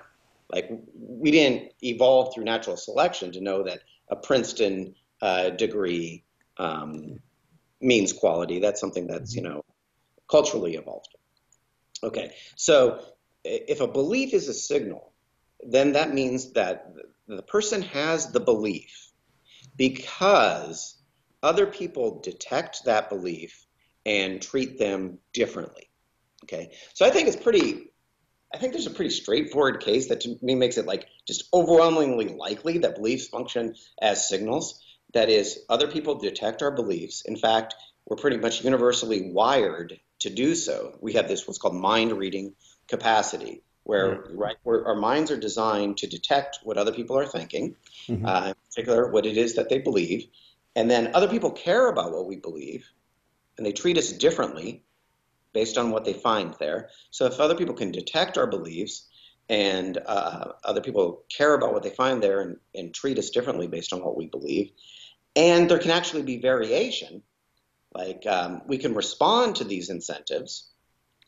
Like 0.51 0.69
we 0.95 1.31
didn't 1.31 1.73
evolve 1.83 2.33
through 2.33 2.43
natural 2.43 2.77
selection 2.77 3.31
to 3.31 3.41
know 3.41 3.63
that 3.63 3.79
a 4.09 4.15
Princeton 4.15 4.95
uh, 5.21 5.49
degree 5.51 6.23
um, 6.57 7.19
means 7.81 8.13
quality. 8.13 8.59
That's 8.59 8.79
something 8.79 9.07
that's 9.07 9.35
you 9.35 9.41
know 9.41 9.63
culturally 10.29 10.75
evolved. 10.75 11.15
Okay, 12.03 12.33
so 12.55 13.03
if 13.43 13.81
a 13.81 13.87
belief 13.87 14.33
is 14.33 14.47
a 14.47 14.53
signal, 14.53 15.13
then 15.61 15.93
that 15.93 16.13
means 16.13 16.53
that 16.53 16.93
the 17.27 17.41
person 17.43 17.81
has 17.81 18.31
the 18.31 18.39
belief 18.39 19.11
because 19.77 20.97
other 21.41 21.65
people 21.65 22.19
detect 22.21 22.85
that 22.85 23.09
belief 23.09 23.65
and 24.05 24.41
treat 24.41 24.77
them 24.77 25.19
differently. 25.33 25.89
Okay, 26.43 26.71
so 26.93 27.05
I 27.05 27.09
think 27.09 27.27
it's 27.27 27.37
pretty. 27.37 27.91
I 28.53 28.57
think 28.57 28.73
there's 28.73 28.87
a 28.87 28.91
pretty 28.91 29.11
straightforward 29.11 29.81
case 29.81 30.09
that 30.09 30.21
to 30.21 30.37
me 30.41 30.55
makes 30.55 30.77
it 30.77 30.85
like 30.85 31.07
just 31.27 31.49
overwhelmingly 31.53 32.27
likely 32.29 32.79
that 32.79 32.95
beliefs 32.95 33.27
function 33.27 33.75
as 34.01 34.29
signals. 34.29 34.81
That 35.15 35.29
is, 35.29 35.59
other 35.69 35.87
people 35.87 36.15
detect 36.15 36.61
our 36.61 36.71
beliefs. 36.71 37.23
In 37.25 37.37
fact, 37.37 37.73
we're 38.05 38.17
pretty 38.17 38.37
much 38.37 38.63
universally 38.63 39.31
wired 39.31 39.99
to 40.19 40.29
do 40.29 40.53
so. 40.53 40.97
We 41.01 41.13
have 41.13 41.27
this 41.27 41.47
what's 41.47 41.57
called 41.57 41.75
mind 41.75 42.11
reading 42.13 42.53
capacity 42.87 43.63
where 43.85 44.15
mm-hmm. 44.15 44.37
right 44.37 44.57
where 44.63 44.85
our 44.87 44.95
minds 44.95 45.31
are 45.31 45.37
designed 45.37 45.97
to 45.97 46.07
detect 46.07 46.59
what 46.63 46.77
other 46.77 46.91
people 46.91 47.17
are 47.17 47.25
thinking, 47.25 47.75
mm-hmm. 48.07 48.25
uh, 48.25 48.47
in 48.47 48.55
particular 48.69 49.11
what 49.11 49.25
it 49.25 49.37
is 49.37 49.55
that 49.55 49.69
they 49.69 49.77
believe, 49.77 50.27
and 50.75 50.89
then 50.89 51.11
other 51.13 51.27
people 51.27 51.51
care 51.51 51.87
about 51.87 52.11
what 52.11 52.27
we 52.27 52.35
believe, 52.35 52.85
and 53.57 53.65
they 53.65 53.71
treat 53.71 53.97
us 53.97 54.11
differently 54.11 54.83
based 55.53 55.77
on 55.77 55.91
what 55.91 56.03
they 56.03 56.13
find 56.13 56.55
there. 56.59 56.89
So 57.11 57.25
if 57.27 57.39
other 57.39 57.55
people 57.55 57.75
can 57.75 57.91
detect 57.91 58.37
our 58.37 58.47
beliefs 58.47 59.07
and 59.47 59.97
uh, 60.05 60.53
other 60.63 60.81
people 60.81 61.23
care 61.29 61.53
about 61.53 61.71
what 61.71 61.83
they 61.83 61.91
find 61.91 62.21
there 62.21 62.41
and, 62.41 62.57
and 62.73 62.93
treat 62.93 63.19
us 63.19 63.29
differently 63.29 63.67
based 63.67 63.93
on 63.93 64.03
what 64.03 64.17
we 64.17 64.25
believe, 64.25 64.71
and 65.35 65.69
there 65.69 65.79
can 65.79 65.91
actually 65.91 66.23
be 66.23 66.37
variation, 66.37 67.21
like 67.93 68.25
um, 68.27 68.61
we 68.67 68.77
can 68.77 68.93
respond 68.93 69.57
to 69.57 69.63
these 69.63 69.89
incentives 69.89 70.71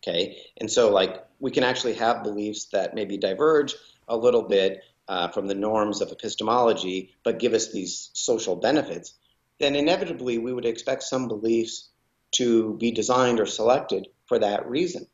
Okay, 0.04 0.38
and 0.58 0.70
so 0.72 0.91
like 0.91 1.26
we 1.39 1.52
can 1.52 1.63
actually 1.63 1.96
have 1.96 2.24
beliefs 2.24 2.65
that 2.72 2.93
maybe 2.93 3.17
diverge 3.17 3.76
a 4.08 4.15
little 4.15 4.43
bit 4.43 4.82
uh, 5.08 5.30
from 5.30 5.48
the 5.48 5.56
norms 5.56 6.02
of 6.02 6.12
epistemology, 6.12 7.12
but 7.24 7.39
give 7.39 7.54
us 7.54 7.72
these 7.72 8.10
social 8.13 8.56
benefits. 8.56 9.15
Then 9.60 9.76
inevitably 9.76 10.38
we 10.38 10.54
would 10.54 10.65
expect 10.65 11.04
some 11.04 11.28
beliefs 11.28 11.89
to 12.36 12.76
be 12.78 12.91
designed 12.91 13.39
or 13.39 13.46
selected 13.46 14.08
for 14.28 14.39
that 14.39 14.70
reason, 14.70 15.08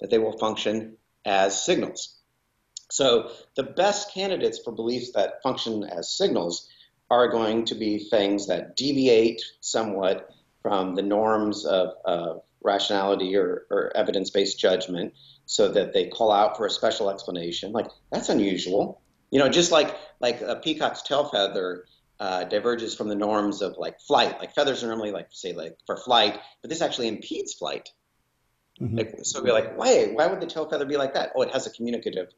that 0.00 0.10
they 0.10 0.18
will 0.18 0.38
function 0.38 0.96
as 1.24 1.62
signals. 1.62 2.16
So 2.90 3.30
the 3.56 3.62
best 3.62 4.14
candidates 4.14 4.58
for 4.58 4.72
beliefs 4.72 5.12
that 5.12 5.42
function 5.42 5.84
as 5.84 6.16
signals 6.16 6.68
are 7.14 7.28
going 7.28 7.64
to 7.66 7.74
be 7.74 7.98
things 7.98 8.48
that 8.48 8.76
deviate 8.76 9.42
somewhat 9.60 10.28
from 10.62 10.94
the 10.94 11.02
norms 11.02 11.64
of, 11.64 11.94
of 12.04 12.42
rationality 12.62 13.36
or, 13.36 13.66
or 13.70 13.92
evidence 13.96 14.30
based 14.30 14.58
judgment 14.58 15.12
so 15.46 15.68
that 15.68 15.92
they 15.92 16.08
call 16.08 16.32
out 16.32 16.56
for 16.56 16.66
a 16.66 16.70
special 16.70 17.10
explanation. 17.10 17.72
Like, 17.72 17.86
that's 18.10 18.28
unusual. 18.28 19.00
You 19.30 19.40
know, 19.40 19.48
just 19.48 19.72
like 19.72 19.96
like 20.20 20.40
a 20.42 20.56
peacock's 20.56 21.02
tail 21.02 21.24
feather 21.24 21.84
uh, 22.20 22.44
diverges 22.44 22.94
from 22.94 23.08
the 23.08 23.14
norms 23.16 23.62
of 23.62 23.76
like 23.78 24.00
flight. 24.00 24.38
Like 24.38 24.54
feathers 24.54 24.82
are 24.84 24.86
normally 24.86 25.10
like 25.10 25.28
say 25.30 25.52
like 25.52 25.76
for 25.86 25.96
flight, 25.96 26.38
but 26.62 26.70
this 26.70 26.80
actually 26.80 27.08
impedes 27.08 27.54
flight. 27.54 27.88
Mm-hmm. 28.80 28.98
Like, 28.98 29.14
so 29.22 29.42
we're 29.42 29.52
like, 29.52 29.76
why? 29.76 30.06
Why 30.12 30.26
would 30.26 30.40
the 30.40 30.46
tail 30.46 30.68
feather 30.68 30.86
be 30.86 30.96
like 30.96 31.14
that? 31.14 31.32
Oh, 31.34 31.42
it 31.42 31.52
has 31.52 31.66
a 31.66 31.70
communicative 31.70 32.28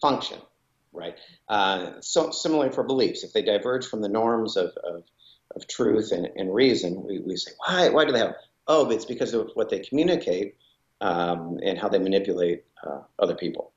function, 0.00 0.38
right? 0.92 1.16
Uh, 1.48 1.92
so 2.00 2.30
similarly 2.30 2.72
for 2.72 2.82
beliefs, 2.82 3.24
if 3.24 3.32
they 3.32 3.42
diverge 3.42 3.86
from 3.86 4.00
the 4.00 4.08
norms 4.08 4.56
of, 4.56 4.70
of, 4.84 5.04
of 5.56 5.66
truth 5.66 6.12
and, 6.12 6.28
and 6.36 6.54
reason, 6.54 7.02
we, 7.02 7.20
we 7.20 7.36
say, 7.36 7.52
why? 7.66 7.88
Why 7.88 8.04
do 8.04 8.12
they 8.12 8.20
have? 8.20 8.34
oh, 8.70 8.90
it's 8.90 9.06
because 9.06 9.32
of 9.32 9.50
what 9.54 9.70
they 9.70 9.78
communicate. 9.80 10.54
um, 11.00 11.58
and 11.62 11.78
how 11.78 11.88
they 11.88 11.98
manipulate 11.98 12.64
uh, 12.84 13.00
other 13.18 13.34
people. 13.34 13.72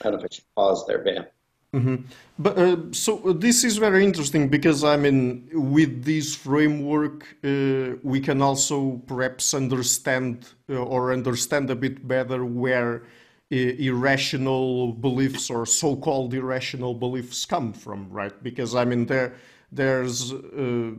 I 0.00 0.04
don't 0.04 0.12
know 0.14 0.18
if 0.18 0.24
I 0.24 0.34
should 0.34 0.44
pause 0.54 0.86
there, 0.86 0.98
Ben. 0.98 1.26
Mm-hmm. 1.74 1.96
But 2.38 2.58
uh, 2.58 2.76
so 2.92 3.28
uh, 3.28 3.32
this 3.32 3.64
is 3.64 3.76
very 3.76 4.04
interesting 4.04 4.48
because 4.48 4.82
I 4.82 4.96
mean, 4.96 5.48
with 5.52 6.04
this 6.04 6.34
framework, 6.34 7.26
uh, 7.44 7.96
we 8.02 8.20
can 8.20 8.40
also 8.40 9.02
perhaps 9.06 9.52
understand 9.52 10.48
uh, 10.70 10.76
or 10.76 11.12
understand 11.12 11.70
a 11.70 11.76
bit 11.76 12.06
better 12.06 12.44
where 12.44 13.04
irrational 13.50 14.92
beliefs 14.92 15.50
or 15.50 15.64
so-called 15.66 16.34
irrational 16.34 16.94
beliefs 16.94 17.44
come 17.44 17.72
from, 17.72 18.08
right? 18.10 18.42
Because 18.42 18.74
I 18.74 18.84
mean, 18.84 19.06
there, 19.06 19.34
there's 19.70 20.32
uh, 20.32 20.92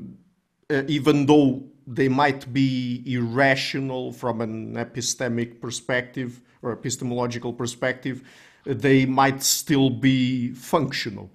even 0.88 1.26
though 1.26 1.64
they 1.86 2.10
might 2.10 2.52
be 2.52 3.04
irrational 3.06 4.12
from 4.12 4.42
an 4.42 4.76
epistemic 4.76 5.62
perspective 5.62 6.42
or 6.62 6.74
epistemological 6.74 7.54
perspective 7.54 8.24
they 8.68 9.06
might 9.06 9.42
still 9.42 9.90
be 9.90 10.52
functional. 10.52 11.32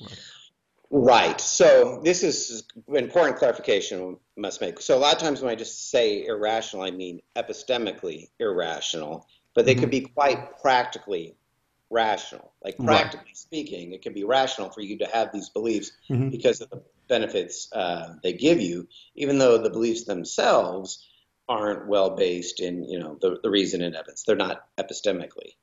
Right. 0.00 0.18
right. 0.90 1.40
So 1.40 2.00
this 2.02 2.22
is 2.22 2.64
an 2.88 2.96
important 2.96 3.38
clarification 3.38 4.18
we 4.36 4.40
must 4.40 4.60
make. 4.60 4.80
So 4.80 4.96
a 4.96 4.98
lot 4.98 5.14
of 5.14 5.20
times 5.20 5.42
when 5.42 5.50
I 5.50 5.54
just 5.54 5.90
say 5.90 6.24
irrational, 6.24 6.84
I 6.84 6.90
mean 6.90 7.20
epistemically 7.36 8.28
irrational, 8.40 9.26
but 9.54 9.66
they 9.66 9.72
mm-hmm. 9.72 9.80
could 9.80 9.90
be 9.90 10.00
quite 10.02 10.60
practically 10.60 11.36
rational. 11.90 12.52
Like 12.62 12.76
practically 12.78 13.28
right. 13.28 13.36
speaking, 13.36 13.92
it 13.92 14.02
can 14.02 14.12
be 14.12 14.24
rational 14.24 14.70
for 14.70 14.80
you 14.80 14.98
to 14.98 15.06
have 15.06 15.32
these 15.32 15.48
beliefs 15.48 15.92
mm-hmm. 16.10 16.30
because 16.30 16.60
of 16.60 16.70
the 16.70 16.82
benefits 17.08 17.68
uh, 17.72 18.14
they 18.22 18.32
give 18.32 18.60
you, 18.60 18.88
even 19.14 19.38
though 19.38 19.58
the 19.58 19.70
beliefs 19.70 20.04
themselves 20.04 21.06
aren't 21.48 21.86
well 21.86 22.16
based 22.16 22.60
in 22.60 22.84
you 22.84 22.98
know 22.98 23.18
the, 23.20 23.38
the 23.42 23.50
reason 23.50 23.82
and 23.82 23.94
evidence. 23.94 24.24
They're 24.24 24.36
not 24.36 24.66
epistemically 24.78 25.56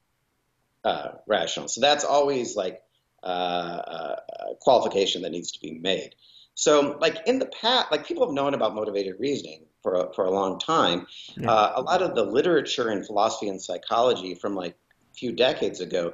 uh, 0.83 1.13
rational. 1.27 1.67
So 1.67 1.81
that's 1.81 2.03
always 2.03 2.55
like 2.55 2.81
uh, 3.23 3.25
uh, 3.25 4.15
a 4.51 4.55
qualification 4.59 5.23
that 5.23 5.31
needs 5.31 5.51
to 5.51 5.59
be 5.59 5.71
made. 5.79 6.15
So, 6.53 6.97
like 6.99 7.17
in 7.27 7.39
the 7.39 7.45
past, 7.45 7.91
like 7.91 8.05
people 8.05 8.25
have 8.25 8.33
known 8.33 8.53
about 8.53 8.75
motivated 8.75 9.15
reasoning 9.19 9.65
for 9.81 9.95
a, 9.95 10.13
for 10.13 10.25
a 10.25 10.31
long 10.31 10.59
time. 10.59 11.07
Yeah. 11.35 11.51
Uh, 11.51 11.73
a 11.77 11.81
lot 11.81 12.01
of 12.01 12.15
the 12.15 12.23
literature 12.23 12.91
in 12.91 13.03
philosophy 13.03 13.49
and 13.49 13.61
psychology 13.61 14.35
from 14.35 14.55
like 14.55 14.75
a 15.11 15.13
few 15.15 15.31
decades 15.31 15.81
ago 15.81 16.13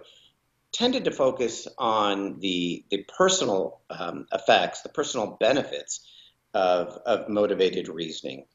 tended 0.74 1.05
to 1.05 1.11
focus 1.11 1.68
on 1.78 2.39
the 2.39 2.84
the 2.89 3.05
personal 3.18 3.82
um, 3.89 4.28
effects, 4.32 4.82
the 4.82 4.89
personal 4.89 5.38
benefits 5.39 6.05
of 6.53 6.99
of 7.05 7.30
motivated 7.30 7.88
reasoning. 7.88 8.45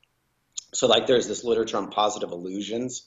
So, 0.74 0.86
like, 0.86 1.06
there's 1.06 1.28
this 1.28 1.44
literature 1.44 1.76
on 1.76 1.90
positive 1.90 2.32
illusions, 2.32 3.06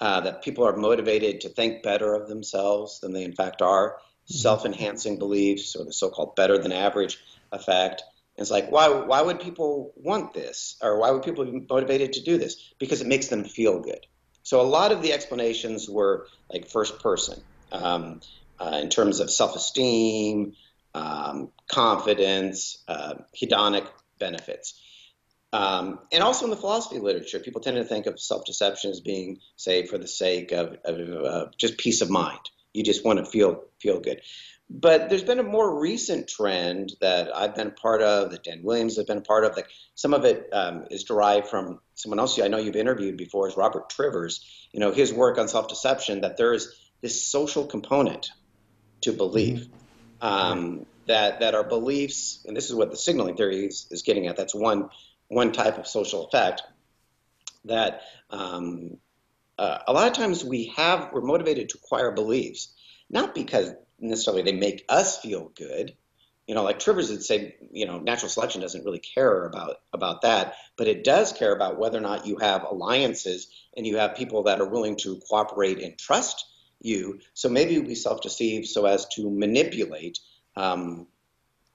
uh, 0.00 0.20
that 0.20 0.42
people 0.42 0.66
are 0.66 0.76
motivated 0.76 1.40
to 1.42 1.48
think 1.48 1.82
better 1.82 2.14
of 2.14 2.28
themselves 2.28 3.00
than 3.00 3.12
they 3.12 3.24
in 3.24 3.34
fact 3.34 3.62
are, 3.62 3.96
mm-hmm. 3.96 4.34
self-enhancing 4.34 5.18
beliefs 5.18 5.74
or 5.74 5.84
the 5.84 5.92
so-called 5.92 6.36
better 6.36 6.58
than 6.58 6.72
average 6.72 7.18
effect. 7.50 8.02
It's 8.38 8.50
like, 8.50 8.70
why, 8.70 8.88
why 8.88 9.20
would 9.20 9.40
people 9.40 9.92
want 9.96 10.32
this? 10.32 10.76
Or 10.80 10.98
why 10.98 11.10
would 11.10 11.24
people 11.24 11.44
be 11.44 11.66
motivated 11.68 12.14
to 12.14 12.22
do 12.22 12.38
this? 12.38 12.72
Because 12.78 13.00
it 13.00 13.06
makes 13.06 13.26
them 13.26 13.44
feel 13.44 13.80
good. 13.80 14.06
So 14.44 14.60
a 14.60 14.62
lot 14.62 14.92
of 14.92 15.02
the 15.02 15.12
explanations 15.12 15.90
were 15.90 16.26
like 16.50 16.70
first 16.70 17.02
person 17.02 17.42
um, 17.72 18.20
uh, 18.58 18.78
in 18.80 18.88
terms 18.88 19.20
of 19.20 19.30
self-esteem, 19.30 20.54
um, 20.94 21.50
confidence, 21.68 22.82
uh, 22.88 23.14
hedonic 23.36 23.86
benefits. 24.18 24.80
Um, 25.52 26.00
and 26.12 26.22
also 26.22 26.44
in 26.44 26.50
the 26.50 26.56
philosophy 26.56 26.98
literature, 26.98 27.40
people 27.40 27.60
tend 27.60 27.76
to 27.76 27.84
think 27.84 28.06
of 28.06 28.20
self-deception 28.20 28.90
as 28.90 29.00
being, 29.00 29.40
say, 29.56 29.86
for 29.86 29.98
the 29.98 30.08
sake 30.08 30.52
of, 30.52 30.76
of 30.84 31.56
just 31.56 31.78
peace 31.78 32.02
of 32.02 32.10
mind. 32.10 32.40
You 32.74 32.84
just 32.84 33.04
want 33.04 33.18
to 33.18 33.24
feel 33.24 33.64
feel 33.80 33.98
good. 33.98 34.20
But 34.70 35.08
there's 35.08 35.24
been 35.24 35.38
a 35.38 35.44
more 35.44 35.80
recent 35.80 36.28
trend 36.28 36.92
that 37.00 37.34
I've 37.34 37.54
been 37.54 37.68
a 37.68 37.70
part 37.70 38.02
of, 38.02 38.32
that 38.32 38.44
Dan 38.44 38.62
Williams 38.62 38.96
has 38.96 39.06
been 39.06 39.18
a 39.18 39.22
part 39.22 39.44
of. 39.44 39.54
That 39.54 39.66
some 39.94 40.12
of 40.12 40.24
it 40.26 40.48
um, 40.52 40.84
is 40.90 41.04
derived 41.04 41.48
from 41.48 41.80
someone 41.94 42.18
else 42.18 42.38
I 42.38 42.48
know 42.48 42.58
you've 42.58 42.76
interviewed 42.76 43.16
before, 43.16 43.48
is 43.48 43.56
Robert 43.56 43.88
Trivers. 43.88 44.44
You 44.72 44.80
know 44.80 44.92
his 44.92 45.12
work 45.12 45.38
on 45.38 45.48
self-deception. 45.48 46.20
That 46.20 46.36
there 46.36 46.52
is 46.52 46.74
this 47.00 47.24
social 47.24 47.66
component 47.66 48.30
to 49.02 49.12
belief. 49.12 49.66
Um, 50.20 50.84
that 51.06 51.40
that 51.40 51.54
our 51.54 51.64
beliefs, 51.64 52.44
and 52.46 52.54
this 52.54 52.68
is 52.68 52.74
what 52.74 52.90
the 52.90 52.96
signaling 52.96 53.36
theory 53.36 53.64
is, 53.64 53.86
is 53.90 54.02
getting 54.02 54.26
at. 54.26 54.36
That's 54.36 54.54
one 54.54 54.90
one 55.28 55.52
type 55.52 55.78
of 55.78 55.86
social 55.86 56.26
effect 56.26 56.62
that 57.64 58.02
um, 58.30 58.98
uh, 59.58 59.78
a 59.86 59.92
lot 59.92 60.08
of 60.08 60.12
times 60.12 60.44
we 60.44 60.72
have 60.76 61.10
we're 61.12 61.22
motivated 61.22 61.70
to 61.70 61.78
acquire 61.78 62.12
beliefs 62.12 62.74
not 63.10 63.34
because 63.34 63.72
necessarily 63.98 64.42
they 64.42 64.52
make 64.52 64.84
us 64.88 65.18
feel 65.18 65.50
good 65.56 65.94
you 66.46 66.54
know 66.54 66.62
like 66.62 66.78
trivers 66.78 67.10
would 67.10 67.22
say 67.22 67.56
you 67.72 67.86
know 67.86 67.98
natural 67.98 68.28
selection 68.28 68.60
doesn't 68.60 68.84
really 68.84 69.00
care 69.00 69.44
about 69.44 69.76
about 69.92 70.22
that 70.22 70.54
but 70.76 70.88
it 70.88 71.04
does 71.04 71.32
care 71.32 71.54
about 71.54 71.78
whether 71.78 71.98
or 71.98 72.02
not 72.02 72.26
you 72.26 72.36
have 72.36 72.64
alliances 72.64 73.48
and 73.76 73.86
you 73.86 73.96
have 73.96 74.16
people 74.16 74.44
that 74.44 74.60
are 74.60 74.68
willing 74.68 74.96
to 74.96 75.20
cooperate 75.28 75.82
and 75.82 75.98
trust 75.98 76.46
you 76.80 77.18
so 77.34 77.48
maybe 77.48 77.78
we 77.78 77.94
self-deceive 77.94 78.66
so 78.66 78.86
as 78.86 79.06
to 79.06 79.30
manipulate 79.30 80.20
um, 80.56 81.06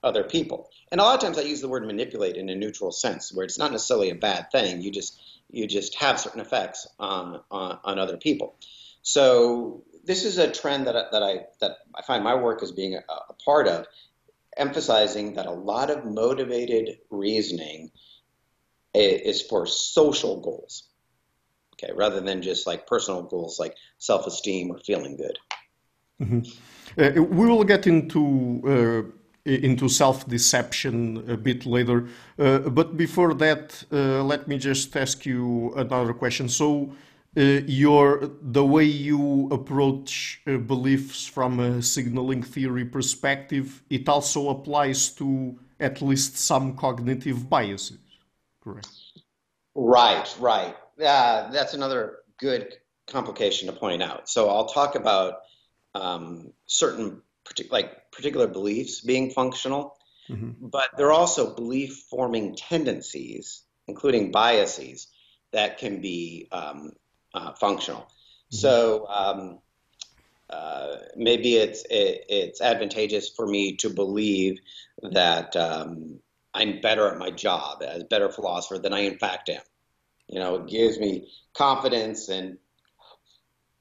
other 0.04 0.24
people. 0.24 0.70
And 0.92 1.00
a 1.00 1.04
lot 1.04 1.16
of 1.16 1.22
times 1.22 1.38
I 1.38 1.42
use 1.42 1.62
the 1.62 1.70
word 1.70 1.86
manipulate 1.86 2.36
in 2.36 2.50
a 2.50 2.56
neutral 2.56 2.92
sense, 2.92 3.34
where 3.34 3.46
it's 3.46 3.58
not 3.58 3.72
necessarily 3.72 4.10
a 4.10 4.16
bad 4.16 4.52
thing. 4.52 4.82
You 4.82 4.92
just 4.92 5.20
you 5.50 5.66
just 5.66 5.96
have 5.96 6.20
certain 6.20 6.42
effects 6.42 6.88
on 7.00 7.42
on, 7.50 7.80
on 7.84 8.00
other 8.00 8.18
people. 8.18 8.56
So 9.02 9.84
this 10.04 10.26
is 10.26 10.38
a 10.38 10.52
trend 10.52 10.88
that 10.88 10.96
I, 10.96 11.04
that 11.12 11.24
I 11.24 11.46
that 11.62 11.78
I 11.96 12.02
find 12.02 12.24
my 12.24 12.36
work 12.36 12.62
as 12.64 12.72
being 12.72 12.96
a, 12.96 13.04
a 13.30 13.34
part 13.46 13.68
of, 13.68 13.86
emphasizing 14.58 15.36
that 15.36 15.46
a 15.46 15.52
lot 15.52 15.90
of 15.90 16.06
motivated 16.06 16.98
reasoning 17.10 17.92
is 18.94 19.42
for 19.42 19.66
social 19.66 20.40
goals. 20.42 20.90
Okay, 21.74 21.92
rather 21.96 22.22
than 22.22 22.42
just 22.42 22.68
like 22.68 22.86
personal 22.86 23.24
goals 23.24 23.60
like 23.60 23.76
self-esteem 23.98 24.72
or 24.72 24.80
feeling 24.80 25.18
good. 25.18 25.38
Mm-hmm. 26.22 26.42
Uh, 27.02 27.24
we 27.24 27.48
will 27.48 27.64
get 27.64 27.88
into 27.88 28.62
uh, 28.68 29.02
into 29.46 29.90
self-deception 29.90 31.30
a 31.30 31.36
bit 31.36 31.66
later. 31.66 32.08
Uh, 32.40 32.60
but 32.60 32.96
before 32.96 33.34
that, 33.34 33.84
uh, 33.92 34.24
let 34.24 34.48
me 34.48 34.58
just 34.58 34.96
ask 34.96 35.26
you 35.26 35.74
another 35.76 36.14
question. 36.14 36.48
So, 36.48 36.94
your 37.36 38.30
the 38.42 38.66
way 38.66 38.84
you 38.84 39.50
approach 39.52 40.42
uh, 40.46 40.58
beliefs 40.58 41.26
from 41.26 41.60
a 41.60 41.82
signaling 41.82 42.44
theory 42.44 42.86
perspective, 42.86 43.82
it 43.90 44.08
also 44.08 44.50
applies 44.50 45.10
to 45.10 45.58
at 45.80 46.02
least 46.02 46.38
some 46.38 46.76
cognitive 46.76 47.50
biases, 47.50 48.00
correct? 48.64 48.90
Right, 49.76 50.36
right. 50.40 50.76
Uh, 51.04 51.52
that's 51.52 51.74
another 51.74 52.20
good 52.38 52.76
complication 53.08 53.68
to 53.68 53.74
point 53.74 54.04
out. 54.04 54.30
So 54.30 54.50
I'll 54.50 54.68
talk 54.68 54.96
about 54.96 55.40
um, 55.96 56.54
certain 56.68 57.22
like 57.70 58.12
particular 58.12 58.48
beliefs 58.48 59.02
being 59.02 59.32
functional, 59.32 59.98
mm-hmm. 60.30 60.68
but 60.68 60.90
there 60.98 61.08
are 61.08 61.14
also 61.14 61.54
belief 61.54 62.06
forming 62.10 62.56
tendencies, 62.56 63.64
including 63.88 64.32
biases, 64.32 65.08
that 65.52 65.78
can 65.78 66.02
be 66.02 66.48
um, 66.52 66.94
uh, 67.34 67.54
functional. 67.54 68.02
Mm-hmm. 68.02 68.56
So 68.58 69.08
um, 69.08 69.60
uh, 70.50 70.96
maybe 71.16 71.56
it's 71.56 71.84
it, 71.90 72.26
it's 72.30 72.62
advantageous 72.62 73.30
for 73.30 73.48
me 73.48 73.76
to 73.78 73.90
believe 73.90 74.60
that 75.02 75.56
um, 75.56 76.20
I'm 76.54 76.82
better 76.82 77.08
at 77.08 77.18
my 77.18 77.32
job 77.32 77.82
as 77.82 78.04
a 78.04 78.06
better 78.06 78.30
philosopher 78.30 78.78
than 78.80 78.94
I 78.94 79.00
in 79.00 79.18
fact 79.18 79.50
am. 79.50 79.62
You 80.28 80.40
know, 80.40 80.56
it 80.56 80.68
gives 80.68 81.00
me 81.00 81.28
confidence 81.54 82.30
and 82.30 82.58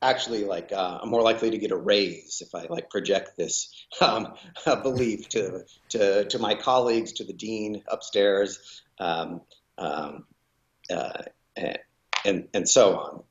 actually 0.03 0.44
like 0.44 0.72
uh, 0.72 0.98
I'm 1.03 1.09
more 1.09 1.22
likely 1.22 1.50
to 1.50 1.59
get 1.59 1.70
a 1.70 1.76
raise 1.76 2.42
if 2.44 2.55
I 2.55 2.66
like 2.68 2.90
project 2.90 3.36
this 3.36 3.72
um, 4.00 4.34
belief 4.82 5.28
to, 5.30 5.64
to 5.90 6.24
to 6.24 6.38
my 6.38 6.55
colleagues, 6.55 7.12
to 7.14 7.24
the 7.24 7.32
dean 7.32 7.82
upstairs, 7.88 8.82
um, 8.98 9.42
um, 9.78 10.24
uh, 10.90 11.22
and 12.24 12.48
and 12.53 12.68
so 12.68 12.96
on. 12.98 13.22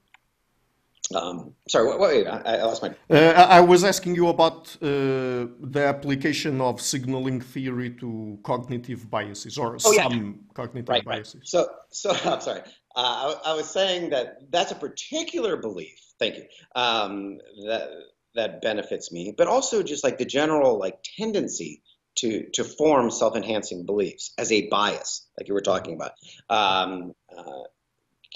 Um, 1.16 1.54
sorry, 1.68 1.90
wait, 1.90 2.00
wait 2.00 2.28
I, 2.28 2.58
I, 2.58 2.64
lost 2.64 2.82
my. 2.82 2.96
Uh, 3.10 3.32
I 3.58 3.60
was 3.60 3.84
asking 3.84 4.16
you 4.16 4.28
about 4.28 4.76
uh, 4.82 5.48
the 5.60 5.84
application 5.86 6.62
of 6.62 6.82
signaling 6.82 7.42
theory 7.42 7.92
to 7.92 8.40
cognitive 8.44 9.10
biases 9.10 9.58
or 9.58 9.76
oh, 9.76 9.78
some 9.78 10.14
yeah. 10.14 10.54
cognitive 10.54 10.90
right, 10.90 11.06
biases. 11.06 11.36
Right. 11.36 11.48
So, 11.48 11.68
so 11.90 12.12
I'm 12.32 12.42
sorry. 12.42 12.62
Uh, 12.96 13.36
I, 13.46 13.52
I, 13.52 13.54
was 13.54 13.70
saying 13.70 14.10
that 14.10 14.52
that's 14.52 14.72
a 14.72 14.76
particular 14.76 15.58
belief. 15.58 15.98
Thank 16.20 16.36
you. 16.38 16.46
Um, 16.76 17.38
that 17.66 17.90
that 18.36 18.62
benefits 18.62 19.12
me, 19.12 19.34
but 19.38 19.48
also 19.48 19.84
just 19.84 20.04
like 20.04 20.18
the 20.18 20.26
general 20.26 20.80
like 20.80 21.04
tendency 21.18 21.82
to 22.16 22.50
to 22.54 22.64
form 22.64 23.10
self-enhancing 23.10 23.86
beliefs 23.86 24.34
as 24.38 24.52
a 24.52 24.68
bias, 24.68 25.28
like 25.38 25.48
you 25.48 25.54
were 25.54 25.62
talking 25.62 25.94
about. 25.96 26.12
Um, 26.50 27.14
uh, 27.36 27.64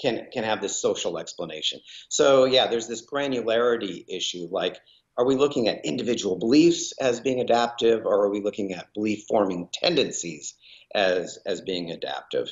can 0.00 0.26
can 0.32 0.44
have 0.44 0.60
this 0.60 0.80
social 0.80 1.18
explanation. 1.18 1.80
So 2.08 2.44
yeah, 2.44 2.66
there's 2.66 2.88
this 2.88 3.06
granularity 3.06 4.04
issue. 4.08 4.48
Like, 4.50 4.78
are 5.18 5.26
we 5.26 5.36
looking 5.36 5.68
at 5.68 5.84
individual 5.84 6.38
beliefs 6.38 6.92
as 7.00 7.20
being 7.20 7.40
adaptive, 7.40 8.04
or 8.04 8.24
are 8.24 8.30
we 8.30 8.42
looking 8.42 8.72
at 8.72 8.92
belief 8.94 9.24
forming 9.28 9.68
tendencies 9.72 10.54
as 10.94 11.38
as 11.46 11.60
being 11.60 11.90
adaptive? 11.90 12.48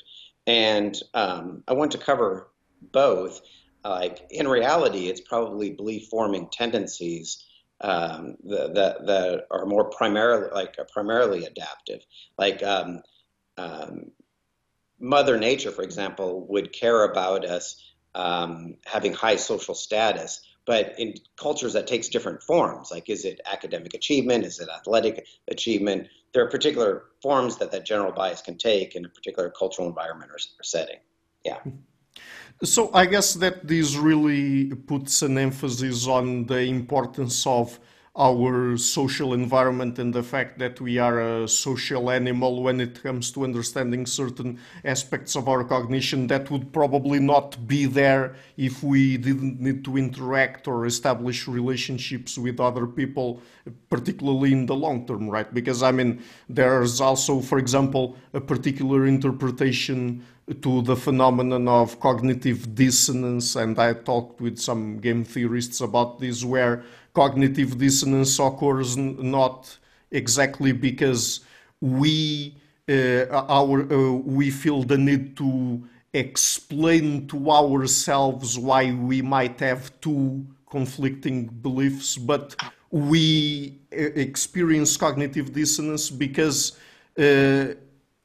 And 0.46 0.98
um, 1.14 1.62
I 1.68 1.72
want 1.72 1.92
to 1.92 1.98
cover 1.98 2.48
both. 2.80 3.40
Like 3.84 4.26
in 4.30 4.48
reality, 4.48 5.08
it's 5.08 5.20
probably 5.20 5.70
belief 5.70 6.08
forming 6.08 6.48
tendencies 6.50 7.44
um, 7.82 8.36
that, 8.44 9.04
that, 9.06 9.46
are 9.50 9.66
more 9.66 9.90
primarily 9.90 10.48
like 10.54 10.76
primarily 10.92 11.44
adaptive. 11.44 12.00
Like 12.38 12.62
um, 12.62 13.02
um, 13.58 14.10
Mother 14.98 15.38
Nature, 15.38 15.70
for 15.70 15.82
example, 15.82 16.46
would 16.48 16.72
care 16.72 17.04
about 17.04 17.44
us 17.44 17.92
um, 18.14 18.76
having 18.84 19.12
high 19.12 19.36
social 19.36 19.74
status, 19.74 20.40
but 20.66 20.94
in 20.98 21.14
cultures 21.36 21.72
that 21.72 21.86
takes 21.86 22.08
different 22.08 22.42
forms. 22.42 22.90
Like, 22.90 23.10
is 23.10 23.24
it 23.24 23.40
academic 23.50 23.94
achievement? 23.94 24.44
Is 24.44 24.60
it 24.60 24.68
athletic 24.68 25.26
achievement? 25.48 26.08
There 26.32 26.44
are 26.44 26.48
particular 26.48 27.04
forms 27.22 27.58
that 27.58 27.70
that 27.72 27.84
general 27.84 28.12
bias 28.12 28.40
can 28.40 28.56
take 28.56 28.94
in 28.94 29.04
a 29.04 29.08
particular 29.08 29.50
cultural 29.50 29.88
environment 29.88 30.30
or, 30.30 30.36
or 30.36 30.62
setting. 30.62 30.98
Yeah. 31.44 31.58
So 32.62 32.90
I 32.94 33.06
guess 33.06 33.34
that 33.34 33.66
this 33.66 33.96
really 33.96 34.74
puts 34.74 35.22
an 35.22 35.36
emphasis 35.36 36.06
on 36.06 36.46
the 36.46 36.60
importance 36.60 37.46
of 37.46 37.78
our 38.16 38.76
social 38.76 39.34
environment 39.34 39.98
and 39.98 40.14
the 40.14 40.22
fact 40.22 40.56
that 40.60 40.80
we 40.80 40.98
are 40.98 41.42
a 41.42 41.48
social 41.48 42.10
animal 42.10 42.62
when 42.62 42.80
it 42.80 43.02
comes 43.02 43.32
to 43.32 43.42
understanding 43.42 44.06
certain 44.06 44.56
aspects 44.84 45.34
of 45.34 45.48
our 45.48 45.64
cognition 45.64 46.28
that 46.28 46.48
would 46.48 46.72
probably 46.72 47.18
not 47.18 47.66
be 47.66 47.86
there 47.86 48.36
if 48.56 48.84
we 48.84 49.16
didn't 49.16 49.60
need 49.60 49.84
to 49.84 49.96
interact 49.96 50.68
or 50.68 50.86
establish 50.86 51.48
relationships 51.48 52.38
with 52.38 52.60
other 52.60 52.86
people, 52.86 53.42
particularly 53.90 54.52
in 54.52 54.66
the 54.66 54.76
long 54.76 55.04
term, 55.06 55.28
right? 55.28 55.52
Because 55.52 55.82
I 55.82 55.90
mean, 55.90 56.22
there's 56.48 57.00
also, 57.00 57.40
for 57.40 57.58
example, 57.58 58.16
a 58.32 58.40
particular 58.40 59.06
interpretation 59.06 60.24
to 60.60 60.82
the 60.82 60.94
phenomenon 60.94 61.66
of 61.66 61.98
cognitive 62.00 62.74
dissonance, 62.74 63.56
and 63.56 63.78
I 63.78 63.94
talked 63.94 64.40
with 64.40 64.58
some 64.58 64.98
game 64.98 65.24
theorists 65.24 65.80
about 65.80 66.20
this, 66.20 66.44
where 66.44 66.84
cognitive 67.14 67.78
dissonance 67.78 68.38
occurs 68.38 68.96
not 68.96 69.78
exactly 70.10 70.72
because 70.72 71.40
we 71.80 72.56
uh, 72.88 73.24
our 73.30 73.90
uh, 73.92 74.12
we 74.12 74.50
feel 74.50 74.82
the 74.82 74.98
need 74.98 75.36
to 75.36 75.82
explain 76.12 77.26
to 77.26 77.50
ourselves 77.50 78.58
why 78.58 78.92
we 78.92 79.22
might 79.22 79.58
have 79.60 79.90
two 80.00 80.46
conflicting 80.70 81.46
beliefs, 81.46 82.16
but 82.16 82.54
we 82.90 83.78
uh, 83.92 83.96
experience 83.96 84.96
cognitive 84.96 85.52
dissonance 85.52 86.10
because 86.10 86.78
uh, 87.18 87.66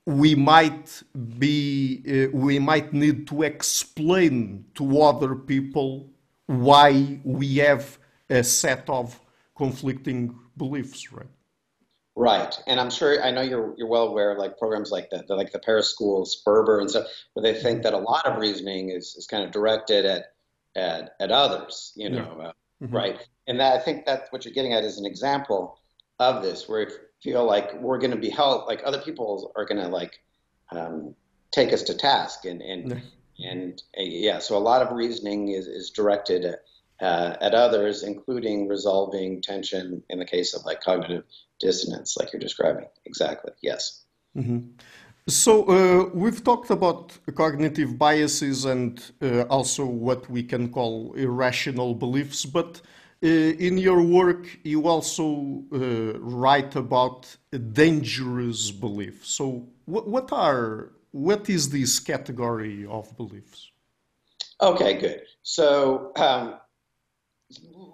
we 0.06 0.34
might 0.36 1.04
be 1.38 2.30
we 2.34 2.58
might 2.60 2.92
need 2.92 3.28
to 3.28 3.44
explain 3.44 4.66
to 4.74 5.02
other 5.02 5.36
people 5.36 6.10
why 6.48 7.20
we 7.24 7.58
have 7.58 7.99
a 8.30 8.44
set 8.44 8.90
of 8.90 9.20
conflicting 9.56 10.36
beliefs, 10.58 11.12
right? 11.12 11.28
Right, 12.16 12.54
and 12.68 12.82
I'm 12.82 12.90
sure 12.90 13.24
I 13.24 13.32
know 13.32 13.42
you're 13.42 13.74
you're 13.78 13.88
well 13.88 14.08
aware 14.08 14.32
of 14.32 14.38
like 14.38 14.58
programs 14.58 14.92
like 14.92 15.10
the, 15.10 15.24
the 15.26 15.36
like 15.36 15.54
the 15.54 15.60
Paris 15.60 15.90
schools, 15.90 16.36
Sperber 16.36 16.82
and 16.82 16.90
stuff, 16.90 17.08
where 17.34 17.44
they 17.44 17.58
think 17.58 17.84
that 17.84 17.94
a 17.94 17.98
lot 17.98 18.26
of 18.26 18.38
reasoning 18.38 18.90
is, 18.90 19.16
is 19.16 19.26
kind 19.26 19.44
of 19.44 19.52
directed 19.52 20.06
at 20.06 20.34
at, 20.76 21.12
at 21.20 21.32
others, 21.32 21.94
you 21.96 22.10
know, 22.10 22.36
yeah. 22.38 22.48
uh, 22.48 22.52
mm-hmm. 22.84 22.96
right? 22.96 23.28
And 23.48 23.60
that 23.60 23.80
I 23.80 23.80
think 23.80 24.06
that's 24.06 24.32
what 24.32 24.44
you're 24.44 24.54
getting 24.54 24.74
at 24.74 24.84
is 24.84 24.98
an 24.98 25.06
example 25.06 25.80
of 26.20 26.44
this, 26.44 26.68
where 26.68 26.82
you 26.82 26.96
feel 27.24 27.46
like 27.46 27.80
we're 27.80 27.98
going 27.98 28.12
to 28.12 28.18
be 28.18 28.30
held, 28.30 28.68
like 28.68 28.82
other 28.86 29.00
people 29.00 29.52
are 29.56 29.66
going 29.66 29.82
to 29.82 29.88
like 29.88 30.20
um, 30.72 31.16
take 31.52 31.74
us 31.74 31.84
to 31.84 31.94
task, 31.94 32.46
and 32.46 32.62
and 32.62 33.02
yeah. 33.36 33.52
and 33.52 33.84
uh, 33.98 34.02
yeah, 34.02 34.40
so 34.40 34.58
a 34.58 34.60
lot 34.60 34.82
of 34.82 34.92
reasoning 34.92 35.50
is 35.50 35.68
is 35.68 35.90
directed 35.90 36.46
at 36.46 36.60
uh, 37.02 37.36
at 37.42 37.54
others, 37.54 38.04
including 38.04 38.68
resolving 38.68 39.42
tension 39.42 40.04
in 40.10 40.20
the 40.20 40.26
case 40.26 40.54
of 40.54 40.66
like 40.66 40.82
cognitive 40.82 41.24
dissonance, 41.60 42.18
like 42.18 42.34
you're 42.34 42.40
describing. 42.40 42.88
Exactly. 43.06 43.52
Yes. 43.62 44.06
Mm-hmm. 44.38 44.60
So 45.28 45.64
uh, 45.66 46.10
we've 46.14 46.44
talked 46.44 46.72
about 46.72 47.18
cognitive 47.36 47.98
biases 47.98 48.66
and 48.66 49.00
uh, 49.22 49.44
also 49.44 49.86
what 49.86 50.30
we 50.30 50.42
can 50.42 50.70
call 50.70 51.14
irrational 51.14 51.94
beliefs, 51.94 52.46
but 52.46 52.82
uh, 53.22 53.28
in 53.28 53.78
your 53.78 54.02
work 54.02 54.48
you 54.64 54.88
also 54.88 55.64
uh, 55.74 56.18
write 56.20 56.76
about 56.76 57.38
dangerous 57.74 58.72
beliefs. 58.72 59.30
So 59.30 59.68
what, 59.86 60.08
what 60.08 60.32
are 60.32 60.92
what 61.12 61.50
is 61.50 61.70
this 61.70 62.00
category 62.00 62.86
of 62.86 63.16
beliefs? 63.18 63.72
Okay, 64.62 64.94
good. 64.96 65.22
So 65.44 66.12
um, 66.16 66.56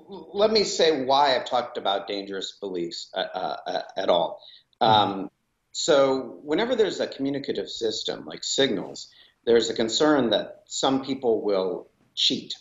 let 0.08 0.52
me 0.52 0.64
say 0.64 1.04
why 1.06 1.36
I've 1.36 1.46
talked 1.46 1.78
about 1.78 2.08
dangerous 2.08 2.58
beliefs 2.60 3.12
uh, 3.14 3.20
uh, 3.20 3.82
at 3.98 4.10
all. 4.10 4.42
Um, 4.82 5.30
so, 5.72 6.40
whenever 6.44 6.76
there's 6.76 7.00
a 7.00 7.08
communicative 7.08 7.70
system 7.70 8.26
like 8.26 8.44
signals, 8.44 9.10
there's 9.46 9.70
a 9.70 9.74
concern 9.74 10.30
that 10.30 10.64
some 10.68 11.04
people 11.04 11.42
will 11.42 11.90
cheat, 12.14 12.54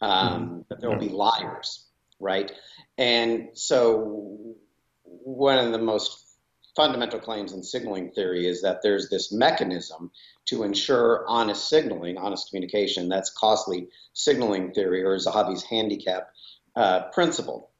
um, 0.00 0.10
mm-hmm. 0.12 0.60
that 0.68 0.80
there 0.80 0.90
will 0.90 0.98
be 0.98 1.08
liars, 1.08 1.86
right? 2.20 2.52
And 2.98 3.48
so, 3.54 4.54
one 5.04 5.58
of 5.58 5.72
the 5.72 5.78
most 5.78 6.26
fundamental 6.76 7.18
claims 7.18 7.52
in 7.52 7.62
signaling 7.62 8.10
theory 8.10 8.46
is 8.46 8.60
that 8.62 8.82
there's 8.82 9.08
this 9.08 9.32
mechanism 9.32 10.10
to 10.44 10.62
ensure 10.62 11.24
honest 11.26 11.68
signaling, 11.68 12.18
honest 12.18 12.50
communication. 12.50 13.08
That's 13.08 13.30
costly 13.30 13.88
signaling 14.12 14.72
theory, 14.72 15.02
or 15.02 15.16
Zahavi's 15.16 15.64
handicap 15.64 16.28
uh, 16.76 17.08
principle. 17.12 17.70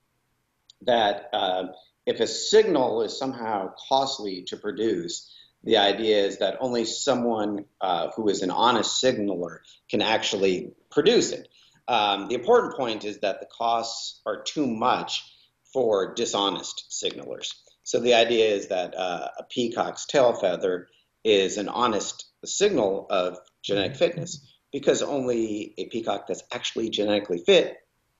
That 0.82 1.30
uh, 1.32 1.64
if 2.06 2.20
a 2.20 2.26
signal 2.26 3.02
is 3.02 3.18
somehow 3.18 3.72
costly 3.88 4.44
to 4.48 4.56
produce, 4.56 5.32
the 5.64 5.78
idea 5.78 6.24
is 6.24 6.38
that 6.38 6.58
only 6.60 6.84
someone 6.84 7.64
uh, 7.80 8.08
who 8.14 8.28
is 8.28 8.42
an 8.42 8.50
honest 8.50 9.00
signaler 9.00 9.62
can 9.90 10.02
actually 10.02 10.72
produce 10.90 11.32
it. 11.32 11.48
Um, 11.88 12.28
the 12.28 12.34
important 12.34 12.76
point 12.76 13.04
is 13.04 13.18
that 13.20 13.40
the 13.40 13.46
costs 13.46 14.20
are 14.26 14.42
too 14.42 14.66
much 14.66 15.24
for 15.72 16.14
dishonest 16.14 16.86
signalers. 16.90 17.54
So 17.82 18.00
the 18.00 18.14
idea 18.14 18.46
is 18.54 18.68
that 18.68 18.96
uh, 18.96 19.28
a 19.38 19.44
peacock's 19.44 20.06
tail 20.06 20.32
feather 20.34 20.88
is 21.24 21.58
an 21.58 21.68
honest 21.68 22.26
signal 22.44 23.06
of 23.10 23.38
genetic 23.62 23.96
fitness 23.96 24.46
because 24.72 25.02
only 25.02 25.74
a 25.78 25.86
peacock 25.86 26.26
that's 26.26 26.42
actually 26.52 26.90
genetically 26.90 27.38
fit 27.38 27.76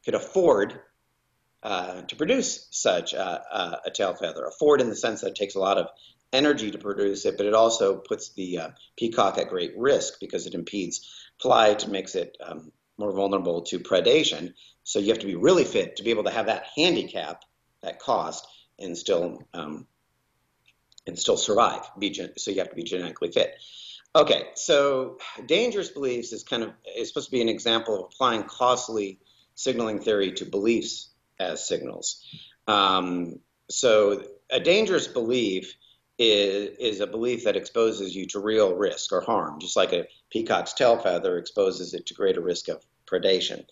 could 0.07 0.14
afford 0.14 0.80
uh, 1.64 2.02
to 2.02 2.14
produce 2.14 2.68
such 2.70 3.12
a, 3.12 3.80
a, 3.84 3.90
tail 3.90 4.14
feather. 4.14 4.46
Afford 4.46 4.80
in 4.80 4.88
the 4.88 4.94
sense 4.94 5.20
that 5.20 5.30
it 5.30 5.34
takes 5.34 5.57
a 5.57 5.59
lot 5.59 5.78
of 5.78 5.88
energy 6.32 6.70
to 6.70 6.78
produce 6.78 7.26
it, 7.26 7.36
but 7.36 7.44
it 7.44 7.54
also 7.54 7.96
puts 7.96 8.30
the 8.34 8.59
uh, 8.59 8.68
peacock 8.96 9.36
at 9.36 9.48
great 9.48 9.72
risk 9.76 10.20
because 10.20 10.46
it 10.46 10.54
impedes 10.54 11.11
flight, 11.42 11.82
and 11.82 11.92
makes 11.92 12.14
it 12.14 12.36
um, 12.40 12.70
more 12.98 13.12
vulnerable 13.12 13.62
to 13.62 13.80
predation. 13.80 14.54
So 14.84 15.00
you 15.00 15.09
have 15.09 15.18
to 15.18 15.26
be 15.26 15.34
really 15.34 15.64
fit 15.64 15.96
to 15.96 16.04
be 16.04 16.11
able 16.11 16.24
to 16.24 16.30
have 16.30 16.46
that 16.46 16.66
handicap, 16.76 17.42
that 17.82 17.98
cost, 17.98 18.46
and 18.78 18.96
still 18.96 19.42
um, 19.52 19.88
and 21.04 21.18
still 21.18 21.36
survive. 21.36 21.82
Gen- 22.00 22.38
so 22.38 22.52
you 22.52 22.59
have 22.59 22.70
to 22.70 22.76
be 22.76 22.84
genetically 22.84 23.32
fit. 23.32 23.57
Okay, 24.14 24.44
so 24.54 25.18
dangerous 25.46 25.88
beliefs 25.88 26.32
is 26.32 26.44
kind 26.44 26.62
of 26.62 26.72
is 26.96 27.09
supposed 27.09 27.26
to 27.26 27.32
be 27.32 27.42
an 27.42 27.48
example 27.48 27.96
of 27.96 28.12
applying 28.12 28.44
costly 28.44 29.18
signaling 29.57 29.98
theory 29.98 30.32
to 30.32 30.44
beliefs 30.44 31.09
as 31.40 31.66
signals. 31.66 32.24
Um, 32.68 33.40
so 33.68 34.22
a 34.50 34.61
dangerous 34.61 35.09
belief 35.09 35.74
is, 36.18 36.76
is 36.78 37.00
a 37.00 37.07
belief 37.07 37.44
that 37.44 37.57
exposes 37.57 38.14
you 38.14 38.26
to 38.28 38.38
real 38.38 38.74
risk 38.74 39.12
or 39.12 39.20
harm, 39.20 39.59
just 39.59 39.76
like 39.76 39.92
a 39.92 40.07
peacock's 40.30 40.72
tail 40.72 40.98
feather 40.98 41.38
exposes 41.38 41.94
it 41.94 42.07
to 42.07 42.14
greater 42.14 42.40
risk 42.40 42.68
of 42.68 42.84
predation. 43.07 43.64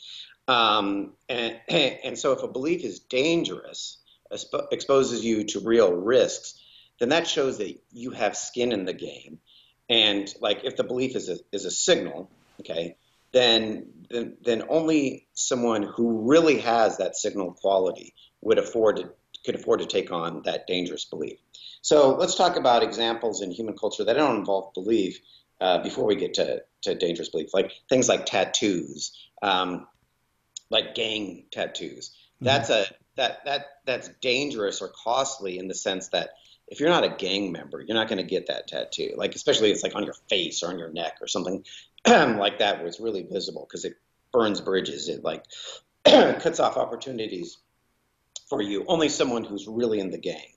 Um, 0.49 1.13
and, 1.29 1.61
and 1.69 2.19
so 2.19 2.33
if 2.33 2.43
a 2.43 2.49
belief 2.49 2.85
is 2.85 2.99
dangerous, 2.99 3.99
exposes 4.73 5.25
you 5.25 5.45
to 5.45 5.61
real 5.61 5.93
risks, 5.93 6.61
then 6.99 7.11
that 7.11 7.27
shows 7.27 7.59
that 7.59 7.79
you 7.93 8.11
have 8.11 8.37
skin 8.37 8.73
in 8.73 8.85
the 8.85 8.93
game. 8.93 9.39
And 9.89 10.33
like 10.41 10.65
if 10.65 10.77
the 10.77 10.85
belief 10.85 11.15
is 11.15 11.29
a, 11.29 11.39
is 11.53 11.65
a 11.65 11.71
signal, 11.71 12.31
okay, 12.61 12.97
then, 13.35 13.87
then 14.09 14.37
then 14.43 14.63
only 14.69 15.27
someone 15.35 15.83
who 15.83 16.31
really 16.31 16.61
has 16.61 16.99
that 16.99 17.17
signal 17.17 17.53
quality 17.53 18.15
would 18.41 18.59
afford 18.59 18.97
to 18.97 19.11
could 19.45 19.57
afford 19.57 19.81
to 19.81 19.87
take 19.87 20.11
on 20.11 20.43
that 20.45 20.67
dangerous 20.67 21.05
belief. 21.05 21.39
So 21.83 22.17
let's 22.17 22.35
talk 22.35 22.57
about 22.57 22.83
examples 22.83 23.43
in 23.43 23.51
human 23.51 23.77
culture 23.77 24.05
that 24.05 24.15
don't 24.15 24.39
involve 24.39 24.73
belief 24.73 25.19
uh, 25.61 25.83
before 25.83 26.07
we 26.07 26.17
get 26.17 26.35
to, 26.35 26.63
to 26.83 26.95
dangerous 26.95 27.29
belief, 27.29 27.51
like 27.53 27.73
things 27.91 28.09
like 28.09 28.25
tattoos, 28.25 29.13
um, 29.43 29.87
like 30.71 30.95
gang 30.95 31.45
tattoos. 31.53 32.11
Mm-hmm. 32.37 32.47
That's 32.47 32.71
a 32.71 32.87
that 33.17 33.45
that 33.45 33.67
that's 33.85 34.09
dangerous 34.23 34.81
or 34.81 34.91
costly 35.05 35.59
in 35.59 35.69
the 35.69 35.75
sense 35.75 36.09
that 36.09 36.31
if 36.69 36.81
you're 36.81 36.89
not 36.89 37.05
a 37.05 37.11
gang 37.11 37.53
member, 37.53 37.83
you're 37.83 37.97
not 37.97 38.09
going 38.09 38.19
to 38.19 38.29
get 38.29 38.47
that 38.47 38.67
tattoo. 38.67 39.13
Like 39.17 39.35
especially 39.35 39.69
if 39.69 39.75
it's 39.75 39.83
like 39.83 39.95
on 39.95 40.05
your 40.05 40.15
face 40.31 40.63
or 40.63 40.69
on 40.69 40.79
your 40.79 40.91
neck 40.91 41.19
or 41.21 41.27
something 41.27 41.65
like 42.39 42.59
that, 42.59 42.81
it's 42.83 43.01
really 43.01 43.23
visible 43.23 43.67
because 43.69 43.85
it 43.85 43.95
burns 44.33 44.61
bridges. 44.61 45.09
It 45.09 45.25
like 45.25 45.45
cuts 46.05 46.61
off 46.61 46.77
opportunities 46.77 47.59
for 48.49 48.61
you. 48.61 48.85
Only 48.87 49.09
someone 49.09 49.45
who's 49.45 49.67
really 49.67 50.01
in 50.01 50.11
the 50.11 50.19
gang 50.19 50.53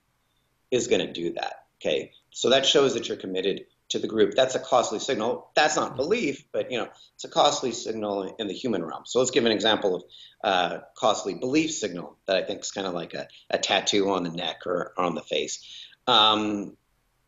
is 0.72 0.88
going 0.88 1.06
to 1.06 1.12
do 1.12 1.34
that. 1.34 1.66
Okay, 1.80 2.12
so 2.32 2.50
that 2.50 2.66
shows 2.66 2.96
that 2.96 3.08
you're 3.08 3.18
committed 3.18 3.66
to 3.90 4.00
the 4.00 4.08
group. 4.08 4.34
That's 4.36 4.56
a 4.56 4.60
costly 4.60 5.00
signal. 5.00 5.50
That's 5.56 5.76
not 5.76 5.96
belief, 5.96 6.44
but 6.52 6.72
you 6.72 6.78
know, 6.78 6.90
it's 7.16 7.24
a 7.24 7.30
costly 7.30 7.72
signal 7.72 8.36
in 8.38 8.48
the 8.48 8.54
human 8.54 8.84
realm. 8.84 9.04
So 9.06 9.20
let's 9.20 9.32
give 9.32 9.46
an 9.46 9.52
example 9.52 9.96
of 9.96 10.04
uh, 10.44 10.78
costly 10.98 11.36
belief 11.36 11.72
signal 11.72 12.18
that 12.26 12.36
I 12.36 12.44
think 12.44 12.62
is 12.62 12.72
kind 12.72 12.88
of 12.88 12.94
like 12.94 13.14
a, 13.14 13.28
a 13.50 13.58
tattoo 13.58 14.10
on 14.10 14.24
the 14.24 14.32
neck 14.32 14.66
or, 14.66 14.94
or 14.98 15.06
on 15.06 15.16
the 15.16 15.22
face. 15.22 15.64
Um, 16.08 16.76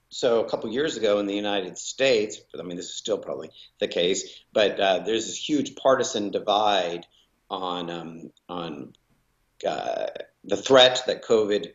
so 0.09 0.43
a 0.43 0.49
couple 0.49 0.71
years 0.71 0.97
ago 0.97 1.19
in 1.19 1.27
the 1.27 1.35
United 1.35 1.77
States, 1.77 2.41
I 2.57 2.63
mean, 2.63 2.77
this 2.77 2.87
is 2.87 2.95
still 2.95 3.17
probably 3.17 3.51
the 3.79 3.87
case, 3.87 4.43
but 4.51 4.79
uh, 4.79 4.99
there's 4.99 5.27
this 5.27 5.37
huge 5.37 5.75
partisan 5.75 6.31
divide 6.31 7.05
on 7.49 7.89
um, 7.89 8.31
on 8.47 8.93
uh, 9.65 10.07
the 10.43 10.57
threat 10.57 11.03
that 11.07 11.23
COVID 11.23 11.73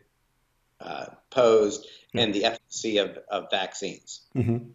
uh, 0.81 1.05
posed 1.29 1.87
and 2.13 2.33
the 2.33 2.45
efficacy 2.45 2.97
of, 2.97 3.17
of 3.29 3.45
vaccines. 3.51 4.21
Mm-hmm. 4.35 4.69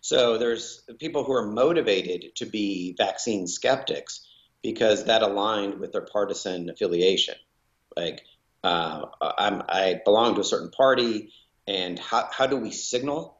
So 0.00 0.38
there's 0.38 0.82
people 0.98 1.24
who 1.24 1.32
are 1.32 1.46
motivated 1.46 2.36
to 2.36 2.46
be 2.46 2.94
vaccine 2.96 3.46
skeptics 3.46 4.26
because 4.62 5.04
that 5.04 5.22
aligned 5.22 5.78
with 5.80 5.92
their 5.92 6.06
partisan 6.06 6.70
affiliation. 6.70 7.36
Like 7.96 8.22
uh, 8.62 9.06
i 9.20 10.00
belong 10.04 10.34
to 10.34 10.40
a 10.40 10.44
certain 10.44 10.70
party, 10.70 11.32
and 11.66 11.98
how, 11.98 12.28
how 12.30 12.46
do 12.46 12.56
we 12.56 12.70
signal 12.70 13.38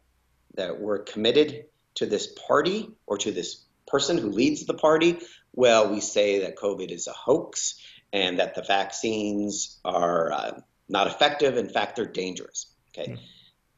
that 0.55 0.81
we're 0.81 1.01
committed 1.01 1.67
to 1.97 2.07
this 2.07 2.27
party 2.27 2.91
or 3.07 3.19
to 3.19 3.33
this 3.33 3.65
person 3.87 4.19
who 4.19 4.31
leads 4.31 4.67
the 4.67 4.75
party? 4.75 5.19
Well, 5.53 5.93
we 5.93 6.01
say 6.01 6.41
that 6.41 6.57
COVID 6.57 6.91
is 6.91 7.07
a 7.07 7.13
hoax 7.13 7.81
and 8.13 8.39
that 8.39 8.55
the 8.55 8.63
vaccines 8.63 9.79
are 9.85 10.33
uh, 10.33 10.61
not 10.89 11.07
effective. 11.07 11.57
In 11.57 11.69
fact, 11.69 11.97
they're 11.97 12.07
dangerous. 12.07 12.67
Okay. 12.97 13.13
Mm. 13.13 13.19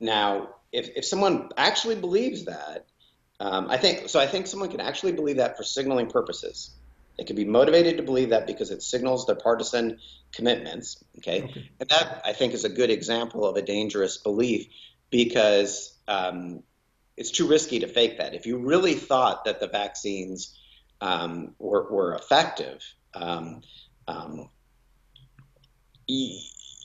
Now, 0.01 0.49
if, 0.73 0.91
if 0.97 1.05
someone 1.05 1.51
actually 1.57 1.97
believes 1.97 2.45
that, 2.45 2.87
um, 3.41 3.71
I 3.71 3.77
think 3.77 4.09
so. 4.09 4.19
I 4.19 4.27
think 4.27 4.47
someone 4.47 4.71
can 4.71 4.81
actually 4.81 5.13
believe 5.13 5.37
that 5.37 5.57
for 5.57 5.63
signaling 5.63 6.09
purposes. 6.09 6.71
They 7.17 7.25
can 7.25 7.37
be 7.37 7.45
motivated 7.45 7.97
to 7.97 8.03
believe 8.03 8.31
that 8.31 8.47
because 8.47 8.71
it 8.71 8.83
signals 8.83 9.27
their 9.27 9.37
partisan 9.37 9.99
commitments. 10.33 11.03
Okay? 11.19 11.45
okay. 11.45 11.71
and 11.81 11.89
that 11.89 12.23
I 12.25 12.33
think 12.33 12.53
is 12.53 12.65
a 12.65 12.69
good 12.69 12.91
example 12.91 13.47
of 13.47 13.57
a 13.57 13.63
dangerous 13.63 14.19
belief 14.19 14.67
because 15.11 15.97
um, 16.09 16.63
it's 17.17 17.31
too 17.31 17.49
risky 17.49 17.81
to 17.81 17.89
fake 17.89 18.19
that. 18.19 18.35
If 18.35 18.47
you 18.47 18.59
really 18.59 18.95
thought 18.95 19.45
that 19.47 19.61
the 19.61 19.69
vaccines 19.69 20.59
um, 21.01 21.55
were, 21.59 21.91
were, 21.91 22.15
effective, 22.15 22.83
um, 23.15 23.63
um 24.09 24.49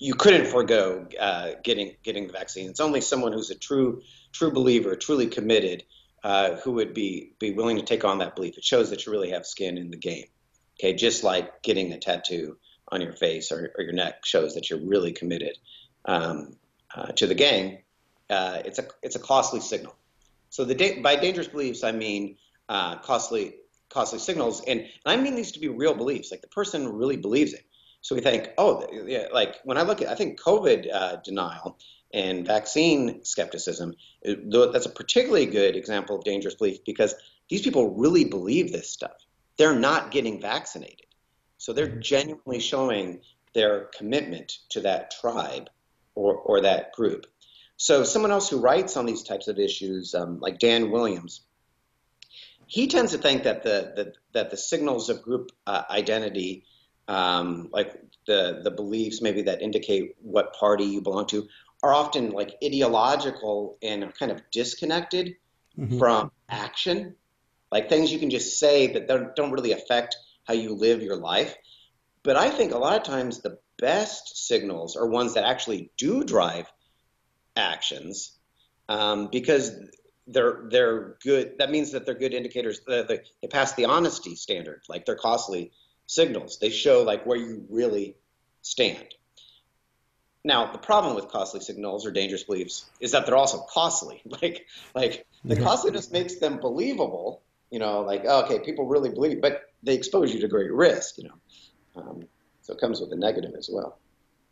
you 0.01 0.15
couldn't 0.15 0.47
forego 0.47 1.05
uh, 1.19 1.51
getting 1.63 1.95
getting 2.01 2.25
the 2.25 2.33
vaccine. 2.33 2.71
It's 2.71 2.79
only 2.79 3.01
someone 3.01 3.33
who's 3.33 3.51
a 3.51 3.55
true 3.55 4.01
true 4.31 4.51
believer, 4.51 4.95
truly 4.95 5.27
committed, 5.27 5.83
uh, 6.23 6.55
who 6.57 6.73
would 6.73 6.93
be 6.93 7.33
be 7.39 7.51
willing 7.51 7.77
to 7.77 7.83
take 7.83 8.05
on 8.05 8.19
that 8.19 8.35
belief. 8.35 8.57
It 8.57 8.63
shows 8.63 8.89
that 8.89 9.05
you 9.05 9.11
really 9.11 9.31
have 9.31 9.45
skin 9.45 9.77
in 9.77 9.89
the 9.89 9.97
game. 9.97 10.25
Okay, 10.79 10.93
just 10.93 11.23
like 11.23 11.61
getting 11.63 11.91
a 11.91 11.99
tattoo 11.99 12.57
on 12.91 13.01
your 13.01 13.13
face 13.13 13.51
or, 13.51 13.71
or 13.77 13.83
your 13.83 13.93
neck 13.93 14.25
shows 14.25 14.55
that 14.55 14.69
you're 14.69 14.85
really 14.85 15.11
committed 15.13 15.57
um, 16.05 16.57
uh, 16.95 17.11
to 17.13 17.27
the 17.27 17.35
gang. 17.35 17.79
Uh, 18.29 18.61
it's 18.65 18.79
a 18.79 18.85
it's 19.01 19.15
a 19.15 19.19
costly 19.19 19.59
signal. 19.59 19.95
So 20.49 20.65
the 20.65 20.75
da- 20.75 21.01
by 21.01 21.15
dangerous 21.15 21.47
beliefs, 21.47 21.83
I 21.83 21.91
mean 21.91 22.37
uh, 22.69 22.97
costly 22.97 23.55
costly 23.89 24.19
signals, 24.19 24.61
and, 24.67 24.81
and 24.81 24.89
I 25.05 25.17
mean 25.17 25.35
these 25.35 25.51
to 25.53 25.59
be 25.59 25.67
real 25.67 25.93
beliefs. 25.93 26.31
Like 26.31 26.41
the 26.41 26.47
person 26.47 26.87
really 26.87 27.17
believes 27.17 27.53
it. 27.53 27.65
So 28.01 28.15
we 28.15 28.21
think, 28.21 28.49
oh, 28.57 28.87
yeah, 29.05 29.27
like 29.31 29.57
when 29.63 29.77
I 29.77 29.83
look 29.83 30.01
at, 30.01 30.07
I 30.07 30.15
think 30.15 30.39
COVID 30.41 30.91
uh, 30.91 31.17
denial 31.17 31.77
and 32.13 32.45
vaccine 32.45 33.23
skepticism, 33.23 33.95
that's 34.23 34.85
a 34.85 34.89
particularly 34.89 35.45
good 35.45 35.75
example 35.75 36.17
of 36.17 36.23
dangerous 36.23 36.55
belief 36.55 36.83
because 36.85 37.15
these 37.49 37.61
people 37.61 37.95
really 37.95 38.25
believe 38.25 38.71
this 38.71 38.89
stuff. 38.89 39.25
They're 39.57 39.77
not 39.77 40.11
getting 40.11 40.41
vaccinated. 40.41 41.05
So 41.57 41.73
they're 41.73 41.87
mm-hmm. 41.87 42.01
genuinely 42.01 42.59
showing 42.59 43.21
their 43.53 43.89
commitment 43.97 44.57
to 44.69 44.81
that 44.81 45.11
tribe 45.11 45.69
or, 46.15 46.35
or 46.35 46.61
that 46.61 46.93
group. 46.93 47.25
So 47.77 48.03
someone 48.03 48.31
else 48.31 48.49
who 48.49 48.59
writes 48.59 48.95
on 48.97 49.05
these 49.05 49.23
types 49.23 49.47
of 49.47 49.59
issues, 49.59 50.13
um, 50.13 50.39
like 50.39 50.59
Dan 50.59 50.91
Williams, 50.91 51.41
he 52.67 52.87
tends 52.87 53.11
to 53.11 53.17
think 53.17 53.43
that 53.43 53.63
the, 53.63 53.91
the 53.95 54.13
that 54.33 54.49
the 54.49 54.55
signals 54.55 55.09
of 55.09 55.21
group 55.21 55.51
uh, 55.67 55.83
identity 55.89 56.63
um, 57.07 57.69
like 57.73 57.93
the 58.27 58.61
the 58.63 58.71
beliefs 58.71 59.21
maybe 59.21 59.41
that 59.43 59.61
indicate 59.61 60.15
what 60.21 60.53
party 60.53 60.85
you 60.85 61.01
belong 61.01 61.25
to 61.27 61.47
are 61.83 61.93
often 61.93 62.31
like 62.31 62.55
ideological 62.63 63.77
and 63.81 64.13
kind 64.17 64.31
of 64.31 64.41
disconnected 64.51 65.35
mm-hmm. 65.77 65.97
from 65.97 66.31
action 66.49 67.15
like 67.71 67.89
things 67.89 68.11
you 68.11 68.19
can 68.19 68.29
just 68.29 68.59
say 68.59 68.87
that 68.93 69.07
don't, 69.07 69.35
don't 69.35 69.51
really 69.51 69.71
affect 69.71 70.15
how 70.45 70.53
you 70.53 70.73
live 70.73 71.01
your 71.01 71.15
life 71.15 71.55
but 72.23 72.35
i 72.35 72.49
think 72.49 72.73
a 72.73 72.77
lot 72.77 72.97
of 72.97 73.03
times 73.03 73.41
the 73.41 73.57
best 73.77 74.47
signals 74.47 74.95
are 74.95 75.07
ones 75.07 75.33
that 75.33 75.43
actually 75.43 75.89
do 75.97 76.23
drive 76.23 76.71
actions 77.55 78.37
um, 78.89 79.29
because 79.31 79.71
they're 80.27 80.63
they're 80.69 81.17
good 81.23 81.57
that 81.57 81.71
means 81.71 81.91
that 81.91 82.05
they're 82.05 82.15
good 82.15 82.33
indicators 82.33 82.81
that 82.87 83.07
they 83.07 83.47
pass 83.47 83.73
the 83.73 83.85
honesty 83.85 84.35
standard 84.35 84.81
like 84.87 85.05
they're 85.05 85.15
costly 85.15 85.71
signals. 86.11 86.59
They 86.59 86.69
show 86.69 87.03
like 87.03 87.25
where 87.25 87.37
you 87.37 87.65
really 87.69 88.17
stand. 88.61 89.15
Now, 90.43 90.71
the 90.71 90.79
problem 90.79 91.15
with 91.15 91.27
costly 91.27 91.59
signals 91.59 92.05
or 92.05 92.11
dangerous 92.11 92.43
beliefs 92.43 92.89
is 92.99 93.11
that 93.11 93.25
they're 93.25 93.37
also 93.37 93.59
costly. 93.69 94.21
Like, 94.41 94.65
like 94.95 95.27
the 95.45 95.55
mm-hmm. 95.55 95.63
costliness 95.63 96.11
makes 96.11 96.39
them 96.39 96.59
believable. 96.59 97.43
You 97.69 97.79
know, 97.79 98.01
like 98.01 98.23
oh, 98.25 98.43
okay, 98.43 98.59
people 98.59 98.85
really 98.87 99.09
believe, 99.09 99.41
but 99.41 99.61
they 99.83 99.93
expose 99.93 100.33
you 100.33 100.41
to 100.41 100.47
great 100.47 100.73
risk. 100.73 101.17
You 101.17 101.29
know, 101.29 101.37
um, 101.95 102.23
so 102.61 102.73
it 102.73 102.79
comes 102.79 102.99
with 102.99 103.11
a 103.13 103.15
negative 103.15 103.53
as 103.57 103.69
well. 103.71 103.99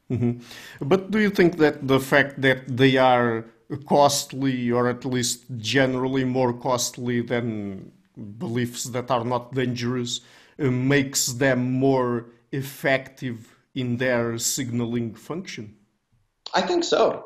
Mm-hmm. 0.10 0.40
But 0.82 1.12
do 1.12 1.20
you 1.20 1.30
think 1.30 1.58
that 1.58 1.88
the 1.88 2.00
fact 2.00 2.42
that 2.42 2.66
they 2.68 2.98
are 2.98 3.46
costly, 3.88 4.72
or 4.72 4.90
at 4.90 5.06
least 5.06 5.46
generally 5.58 6.24
more 6.24 6.54
costly 6.54 7.22
than 7.22 7.92
beliefs 8.38 8.86
that 8.86 9.12
are 9.12 9.26
not 9.26 9.54
dangerous, 9.54 10.22
uh, 10.60 10.72
makes 10.72 11.34
them 11.34 11.72
more 11.74 12.26
effective 12.52 13.56
in 13.76 13.98
their 13.98 14.38
signaling 14.38 15.14
function? 15.14 15.76
I 16.54 16.62
think 16.62 16.84
so. 16.84 17.26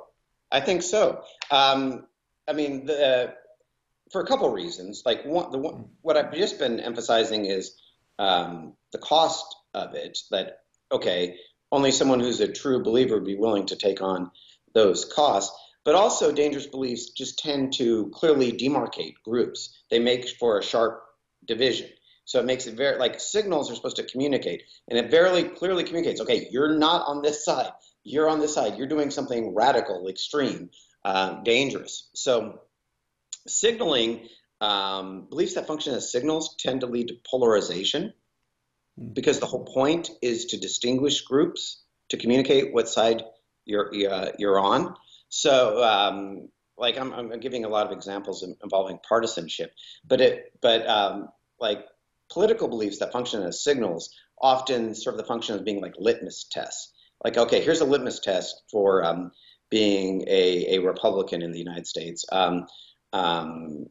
I 0.52 0.60
think 0.60 0.84
so. 0.84 1.24
Um, 1.52 2.06
I 2.48 2.54
mean, 2.54 2.86
the, 2.86 3.34
for 4.14 4.22
a 4.22 4.26
couple 4.26 4.50
reasons. 4.52 5.02
Like 5.06 5.26
one, 5.26 5.52
the 5.52 5.58
what 6.02 6.16
I've 6.16 6.34
just 6.34 6.60
been 6.60 6.80
emphasizing 6.80 7.46
is 7.46 7.76
um, 8.20 8.74
the 8.94 9.00
cost 9.00 9.56
of 9.74 9.96
it. 9.96 10.18
That 10.32 10.60
okay, 10.92 11.38
only 11.72 11.92
someone 11.92 12.20
who's 12.20 12.40
a 12.40 12.48
true 12.48 12.84
believer 12.84 13.16
would 13.16 13.26
be 13.26 13.36
willing 13.36 13.66
to 13.66 13.76
take 13.76 14.02
on 14.02 14.32
those 14.74 15.04
costs. 15.06 15.60
But 15.84 15.96
also, 15.96 16.32
dangerous 16.32 16.68
beliefs 16.68 17.10
just 17.10 17.40
tend 17.40 17.74
to 17.74 18.10
clearly 18.14 18.54
demarcate 18.54 19.16
groups. 19.26 19.78
They 19.90 20.00
make 20.00 20.30
for 20.40 20.58
a 20.58 20.64
sharp 20.64 21.04
division. 21.46 21.90
So 22.26 22.40
it 22.40 22.46
makes 22.46 22.68
it 22.68 22.76
very 22.76 22.98
like 22.98 23.20
signals 23.20 23.70
are 23.70 23.76
supposed 23.76 23.98
to 23.98 24.04
communicate, 24.04 24.64
and 24.88 24.98
it 24.98 25.12
very 25.12 25.44
clearly 25.44 25.84
communicates. 25.84 26.22
Okay, 26.22 26.48
you're 26.52 26.78
not 26.78 27.06
on 27.08 27.22
this 27.22 27.44
side. 27.50 27.72
You're 28.04 28.30
on 28.30 28.40
this 28.40 28.54
side. 28.54 28.78
You're 28.78 28.88
doing 28.88 29.12
something 29.12 29.56
radical, 29.56 30.08
extreme, 30.08 30.70
uh, 31.06 31.42
dangerous. 31.44 32.10
So 32.14 32.62
signaling 33.48 34.28
um, 34.62 35.28
beliefs 35.30 35.56
that 35.56 35.68
function 35.68 35.94
as 35.94 36.12
signals 36.12 36.56
tend 36.58 36.82
to 36.82 36.88
lead 36.88 37.10
to 37.10 37.16
polarization, 37.30 38.14
because 39.14 39.40
the 39.40 39.46
whole 39.46 39.66
point 39.66 40.10
is 40.22 40.46
to 40.46 40.58
distinguish 40.58 41.22
groups 41.22 41.82
to 42.10 42.18
communicate 42.18 42.74
what 42.74 42.88
side 42.88 43.24
you're 43.66 43.92
uh, 44.10 44.32
you're 44.38 44.60
on. 44.60 44.96
So 45.30 45.84
um, 45.84 46.50
like 46.78 46.98
I'm, 46.98 47.12
I'm, 47.14 47.40
giving 47.40 47.66
a 47.66 47.70
lot 47.70 47.86
of 47.86 47.92
examples 47.92 48.46
involving 48.64 49.00
partisanship, 49.08 49.74
but 50.06 50.22
it 50.22 50.54
but 50.62 50.88
um, 50.88 51.30
like 51.60 51.86
political 52.32 52.68
beliefs 52.68 53.00
that 53.00 53.12
function 53.12 53.42
as 53.44 53.64
signals 53.64 54.14
often 54.40 54.96
serve 54.96 55.18
the 55.18 55.24
function 55.24 55.56
of 55.56 55.66
being 55.66 55.82
like 55.82 55.94
litmus 55.98 56.46
tests. 56.52 56.93
Like, 57.24 57.38
okay, 57.38 57.62
here's 57.62 57.82
a 57.82 57.86
litmus 57.86 58.20
test 58.20 58.64
for 58.70 59.04
um, 59.04 59.32
being 59.70 60.24
a, 60.28 60.76
a 60.76 60.80
Republican 60.80 61.42
in 61.42 61.52
the 61.52 61.60
United 61.60 61.88
States. 61.88 62.26
Um, 62.32 62.68
um, 63.12 63.88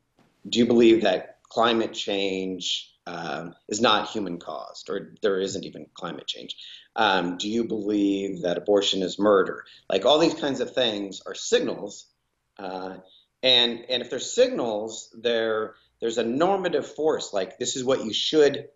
do 0.49 0.59
you 0.59 0.67
believe 0.67 1.03
that 1.03 1.39
climate 1.43 1.93
change 1.93 2.93
um, 3.07 3.55
is 3.69 3.81
not 3.81 4.11
human 4.11 4.39
caused, 4.39 4.91
or 4.91 5.15
there 5.23 5.41
isn't 5.41 5.65
even 5.65 5.87
climate 5.95 6.27
change? 6.27 6.57
Um, 6.95 7.37
do 7.37 7.49
you 7.49 7.65
believe 7.65 8.43
that 8.43 8.59
abortion 8.59 9.03
is 9.03 9.19
murder? 9.19 9.65
Like 9.89 10.05
all 10.05 10.19
these 10.19 10.35
kinds 10.35 10.61
of 10.61 10.75
things 10.75 11.23
are 11.27 11.35
signals, 11.35 12.07
uh, 12.59 12.97
and 13.43 13.85
and 13.89 14.03
if 14.03 14.11
they're 14.11 14.21
signals, 14.21 15.15
they're 15.21 15.75
there's 16.01 16.19
a 16.19 16.25
normative 16.25 16.95
force. 16.95 17.33
Like 17.33 17.59
this 17.59 17.77
is 17.77 17.85
what 17.85 18.05
you 18.05 18.13
should 18.13 18.69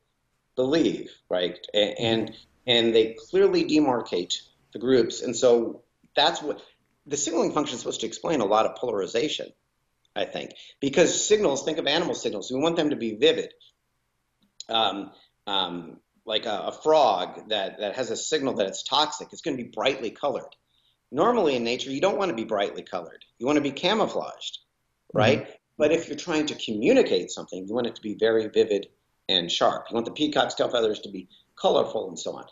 believe, 0.56 1.10
right? 1.28 1.58
And 1.72 1.94
and, 1.98 2.36
and 2.66 2.94
they 2.94 3.16
clearly 3.30 3.64
demarcate 3.64 4.34
the 4.72 4.78
groups, 4.78 5.22
and 5.22 5.36
so 5.36 5.82
that's 6.14 6.42
what 6.42 6.60
the 7.06 7.16
signaling 7.16 7.52
function 7.52 7.74
is 7.74 7.80
supposed 7.80 8.00
to 8.00 8.06
explain 8.06 8.40
a 8.40 8.44
lot 8.44 8.66
of 8.66 8.76
polarization. 8.76 9.48
I 10.14 10.24
think, 10.24 10.52
because 10.80 11.26
signals, 11.26 11.62
think 11.62 11.76
of 11.76 11.86
animal 11.86 12.14
signals. 12.14 12.50
We 12.50 12.58
want 12.58 12.76
them 12.76 12.88
to 12.88 12.96
be 12.96 13.16
vivid. 13.16 13.52
Um, 14.66 15.12
um, 15.46 15.98
like 16.24 16.46
a, 16.46 16.64
a, 16.66 16.72
frog 16.72 17.50
that, 17.50 17.78
that 17.78 17.94
has 17.94 18.10
a 18.10 18.16
signal 18.16 18.54
that 18.54 18.66
it's 18.66 18.82
toxic, 18.82 19.28
it's 19.30 19.42
going 19.42 19.56
to 19.56 19.62
be 19.62 19.70
brightly 19.70 20.10
colored. 20.10 20.56
Normally 21.12 21.54
in 21.54 21.62
nature, 21.62 21.90
you 21.90 22.00
don't 22.00 22.18
want 22.18 22.30
to 22.30 22.34
be 22.34 22.44
brightly 22.44 22.82
colored. 22.82 23.24
You 23.38 23.46
want 23.46 23.56
to 23.56 23.62
be 23.62 23.70
camouflaged, 23.70 24.58
right? 25.14 25.42
Mm-hmm. 25.42 25.52
But 25.78 25.92
if 25.92 26.08
you're 26.08 26.16
trying 26.16 26.46
to 26.46 26.54
communicate 26.56 27.30
something, 27.30 27.66
you 27.66 27.72
want 27.72 27.86
it 27.86 27.94
to 27.94 28.02
be 28.02 28.16
very 28.18 28.48
vivid 28.48 28.88
and 29.28 29.50
sharp. 29.50 29.86
You 29.88 29.94
want 29.94 30.06
the 30.06 30.12
peacock's 30.12 30.54
tail 30.54 30.68
feathers 30.68 31.00
to 31.00 31.10
be 31.10 31.28
colorful 31.60 32.08
and 32.08 32.18
so 32.18 32.32
on. 32.32 32.44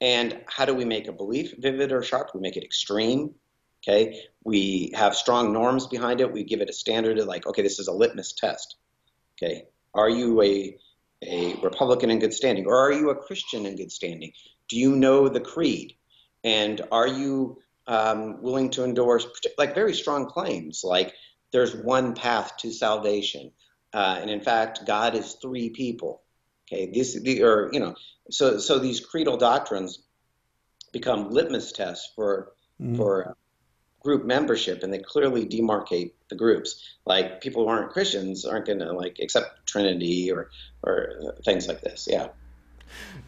And 0.00 0.40
how 0.46 0.64
do 0.64 0.74
we 0.74 0.84
make 0.84 1.06
a 1.06 1.12
belief 1.12 1.54
vivid 1.58 1.92
or 1.92 2.02
sharp? 2.02 2.30
We 2.34 2.40
make 2.40 2.56
it 2.56 2.64
extreme. 2.64 3.34
Okay, 3.82 4.20
we 4.44 4.92
have 4.94 5.16
strong 5.16 5.52
norms 5.52 5.88
behind 5.88 6.20
it. 6.20 6.32
We 6.32 6.44
give 6.44 6.60
it 6.60 6.70
a 6.70 6.72
standard 6.72 7.18
of 7.18 7.26
like, 7.26 7.46
okay, 7.46 7.62
this 7.62 7.80
is 7.80 7.88
a 7.88 7.92
litmus 7.92 8.32
test. 8.32 8.76
Okay, 9.36 9.64
are 9.94 10.08
you 10.08 10.40
a 10.42 10.76
a 11.24 11.54
Republican 11.62 12.10
in 12.10 12.18
good 12.18 12.32
standing, 12.32 12.66
or 12.66 12.76
are 12.76 12.92
you 12.92 13.10
a 13.10 13.16
Christian 13.16 13.66
in 13.66 13.76
good 13.76 13.92
standing? 13.92 14.32
Do 14.68 14.76
you 14.76 14.96
know 14.96 15.28
the 15.28 15.40
creed, 15.40 15.94
and 16.44 16.80
are 16.90 17.06
you 17.06 17.58
um, 17.86 18.42
willing 18.42 18.70
to 18.70 18.84
endorse 18.84 19.26
like 19.58 19.74
very 19.74 19.94
strong 19.94 20.26
claims, 20.26 20.82
like 20.84 21.14
there's 21.52 21.74
one 21.74 22.14
path 22.14 22.56
to 22.58 22.72
salvation, 22.72 23.52
uh, 23.92 24.18
and 24.20 24.30
in 24.30 24.40
fact, 24.40 24.86
God 24.86 25.14
is 25.14 25.34
three 25.34 25.70
people. 25.70 26.21
Okay, 26.72 26.86
this 26.86 27.20
the, 27.20 27.42
or 27.42 27.68
you 27.72 27.80
know, 27.80 27.94
so 28.30 28.58
so 28.58 28.78
these 28.78 29.00
creedal 29.00 29.36
doctrines 29.36 30.00
become 30.92 31.30
litmus 31.30 31.72
tests 31.72 32.10
for 32.16 32.52
mm. 32.80 32.96
for 32.96 33.36
group 34.00 34.24
membership 34.24 34.82
and 34.82 34.92
they 34.92 34.98
clearly 34.98 35.46
demarcate 35.46 36.12
the 36.28 36.34
groups. 36.34 36.96
Like 37.04 37.40
people 37.40 37.62
who 37.62 37.68
aren't 37.68 37.90
Christians 37.90 38.44
aren't 38.44 38.66
going 38.66 38.78
to 38.78 38.92
like 38.92 39.18
accept 39.20 39.66
Trinity 39.66 40.32
or 40.32 40.50
or 40.82 41.34
things 41.44 41.68
like 41.68 41.82
this. 41.82 42.08
Yeah. 42.10 42.28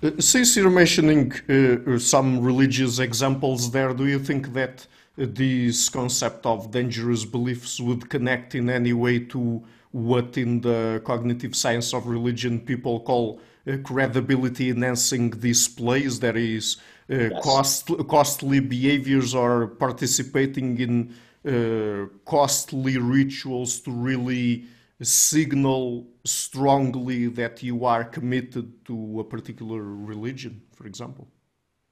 Uh, 0.02 0.10
since 0.18 0.56
you're 0.56 0.70
mentioning 0.70 1.32
uh, 1.48 1.98
some 1.98 2.40
religious 2.40 2.98
examples 2.98 3.70
there, 3.70 3.92
do 3.94 4.06
you 4.06 4.18
think 4.18 4.52
that 4.54 4.86
this 5.16 5.88
concept 5.88 6.44
of 6.44 6.70
dangerous 6.70 7.24
beliefs 7.24 7.78
would 7.80 8.08
connect 8.10 8.54
in 8.54 8.68
any 8.68 8.92
way 8.92 9.18
to 9.18 9.62
what 9.94 10.36
in 10.36 10.60
the 10.60 11.00
cognitive 11.04 11.54
science 11.54 11.94
of 11.94 12.08
religion 12.08 12.58
people 12.58 12.98
call 12.98 13.40
uh, 13.66 13.76
credibility 13.84 14.70
enhancing 14.70 15.30
displays? 15.30 16.18
That 16.18 16.36
is, 16.36 16.78
uh, 17.08 17.14
yes. 17.14 17.42
cost, 17.44 17.90
costly 18.08 18.58
behaviors 18.58 19.36
or 19.36 19.68
participating 19.68 20.80
in 20.80 21.14
uh, 21.46 22.08
costly 22.24 22.98
rituals 22.98 23.78
to 23.80 23.92
really 23.92 24.64
signal 25.00 26.08
strongly 26.24 27.28
that 27.28 27.62
you 27.62 27.84
are 27.84 28.02
committed 28.02 28.84
to 28.86 29.20
a 29.20 29.24
particular 29.24 29.80
religion, 29.80 30.60
for 30.72 30.86
example. 30.86 31.28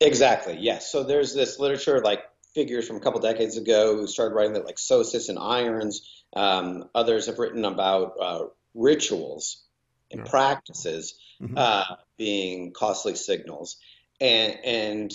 Exactly, 0.00 0.56
yes. 0.58 0.90
So 0.90 1.04
there's 1.04 1.34
this 1.34 1.60
literature, 1.60 2.00
like 2.00 2.24
figures 2.54 2.86
from 2.86 2.96
a 2.96 3.00
couple 3.00 3.20
decades 3.20 3.56
ago, 3.56 3.96
who 3.96 4.06
started 4.06 4.34
writing 4.34 4.54
that, 4.54 4.66
like 4.66 4.76
Sosis 4.76 5.28
and 5.28 5.38
Irons. 5.38 6.08
Um, 6.34 6.88
others 6.94 7.26
have 7.26 7.38
written 7.38 7.64
about 7.64 8.14
uh, 8.20 8.44
rituals 8.74 9.62
and 10.10 10.24
practices 10.24 11.18
mm-hmm. 11.40 11.56
uh, 11.56 11.84
being 12.16 12.72
costly 12.72 13.14
signals 13.14 13.78
and 14.22 14.56
and 14.64 15.12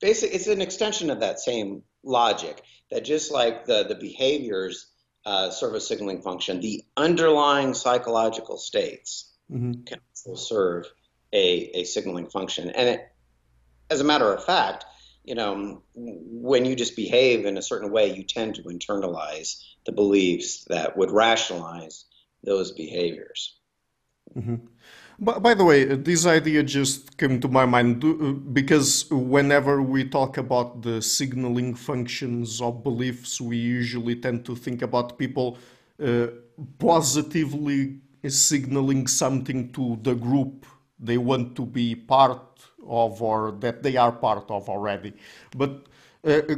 basically 0.00 0.34
it's 0.34 0.46
an 0.46 0.60
extension 0.60 1.10
of 1.10 1.20
that 1.20 1.38
same 1.38 1.82
logic 2.02 2.62
that 2.90 3.04
just 3.04 3.30
like 3.30 3.66
the 3.66 3.84
the 3.84 3.94
behaviors 3.94 4.86
uh, 5.24 5.50
serve 5.50 5.74
a 5.74 5.80
signaling 5.80 6.22
function, 6.22 6.60
the 6.60 6.84
underlying 6.96 7.74
psychological 7.74 8.56
states 8.58 9.34
mm-hmm. 9.50 9.82
can 9.82 9.98
also 10.10 10.40
serve 10.40 10.86
a, 11.32 11.80
a 11.80 11.84
signaling 11.84 12.28
function. 12.28 12.70
And 12.70 12.88
it, 12.88 13.08
as 13.90 14.00
a 14.00 14.04
matter 14.04 14.32
of 14.32 14.44
fact, 14.44 14.84
you 15.26 15.34
know, 15.34 15.82
when 15.94 16.64
you 16.64 16.76
just 16.76 16.94
behave 16.96 17.44
in 17.44 17.58
a 17.58 17.62
certain 17.62 17.90
way, 17.90 18.14
you 18.14 18.22
tend 18.22 18.54
to 18.54 18.62
internalize 18.62 19.60
the 19.84 19.92
beliefs 19.92 20.64
that 20.68 20.96
would 20.96 21.10
rationalize 21.10 22.04
those 22.44 22.70
behaviors. 22.72 23.58
Mm-hmm. 24.36 24.56
By, 25.18 25.38
by 25.38 25.54
the 25.54 25.64
way, 25.64 25.84
this 25.84 26.26
idea 26.26 26.62
just 26.62 27.18
came 27.18 27.40
to 27.40 27.48
my 27.48 27.66
mind 27.66 28.04
uh, 28.04 28.32
because 28.52 29.06
whenever 29.10 29.82
we 29.82 30.04
talk 30.04 30.38
about 30.38 30.82
the 30.82 31.02
signaling 31.02 31.74
functions 31.74 32.60
of 32.60 32.84
beliefs, 32.84 33.40
we 33.40 33.56
usually 33.56 34.14
tend 34.14 34.44
to 34.44 34.54
think 34.54 34.82
about 34.82 35.18
people 35.18 35.58
uh, 36.02 36.28
positively 36.78 38.00
signaling 38.28 39.06
something 39.06 39.72
to 39.72 39.98
the 40.02 40.14
group 40.14 40.66
they 40.98 41.18
want 41.18 41.54
to 41.56 41.66
be 41.66 41.94
part 41.94 42.40
of 42.88 43.22
or 43.22 43.52
that 43.60 43.82
they 43.82 43.96
are 43.96 44.12
part 44.12 44.50
of 44.50 44.68
already. 44.68 45.12
But 45.56 45.86
uh, 46.24 46.42
uh 46.48 46.54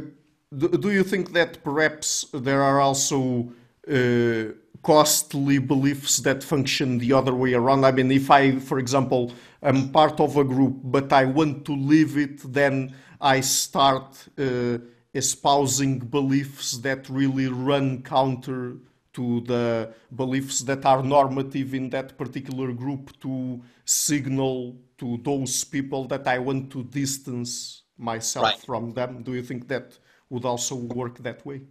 do 0.51 0.91
you 0.91 1.03
think 1.03 1.33
that 1.33 1.63
perhaps 1.63 2.25
there 2.33 2.63
are 2.63 2.79
also 2.81 3.51
uh, 3.87 4.53
costly 4.81 5.57
beliefs 5.57 6.17
that 6.17 6.43
function 6.43 6.97
the 6.99 7.13
other 7.13 7.35
way 7.35 7.53
around. 7.53 7.83
I 7.85 7.91
mean, 7.91 8.11
if 8.11 8.31
I, 8.31 8.59
for 8.59 8.79
example, 8.79 9.33
am 9.61 9.89
part 9.89 10.19
of 10.19 10.37
a 10.37 10.43
group, 10.43 10.77
but 10.83 11.11
I 11.11 11.25
want 11.25 11.65
to 11.65 11.73
leave 11.73 12.17
it, 12.17 12.53
then 12.53 12.95
I 13.19 13.41
start 13.41 14.27
uh, 14.37 14.77
espousing 15.13 15.99
beliefs 15.99 16.77
that 16.77 17.09
really 17.09 17.47
run 17.47 18.01
counter 18.03 18.77
to 19.13 19.41
the 19.41 19.93
beliefs 20.15 20.61
that 20.61 20.85
are 20.85 21.03
normative 21.03 21.73
in 21.73 21.89
that 21.89 22.17
particular 22.17 22.71
group 22.71 23.19
to 23.21 23.61
signal 23.83 24.77
to 24.99 25.19
those 25.23 25.63
people 25.63 26.05
that 26.07 26.27
I 26.27 26.39
want 26.39 26.71
to 26.71 26.83
distance 26.83 27.83
myself 27.97 28.45
right. 28.45 28.59
from 28.59 28.93
them. 28.93 29.23
Do 29.23 29.33
you 29.33 29.43
think 29.43 29.67
that 29.67 29.97
would 30.29 30.45
also 30.45 30.75
work 30.75 31.17
that 31.19 31.45
way? 31.45 31.61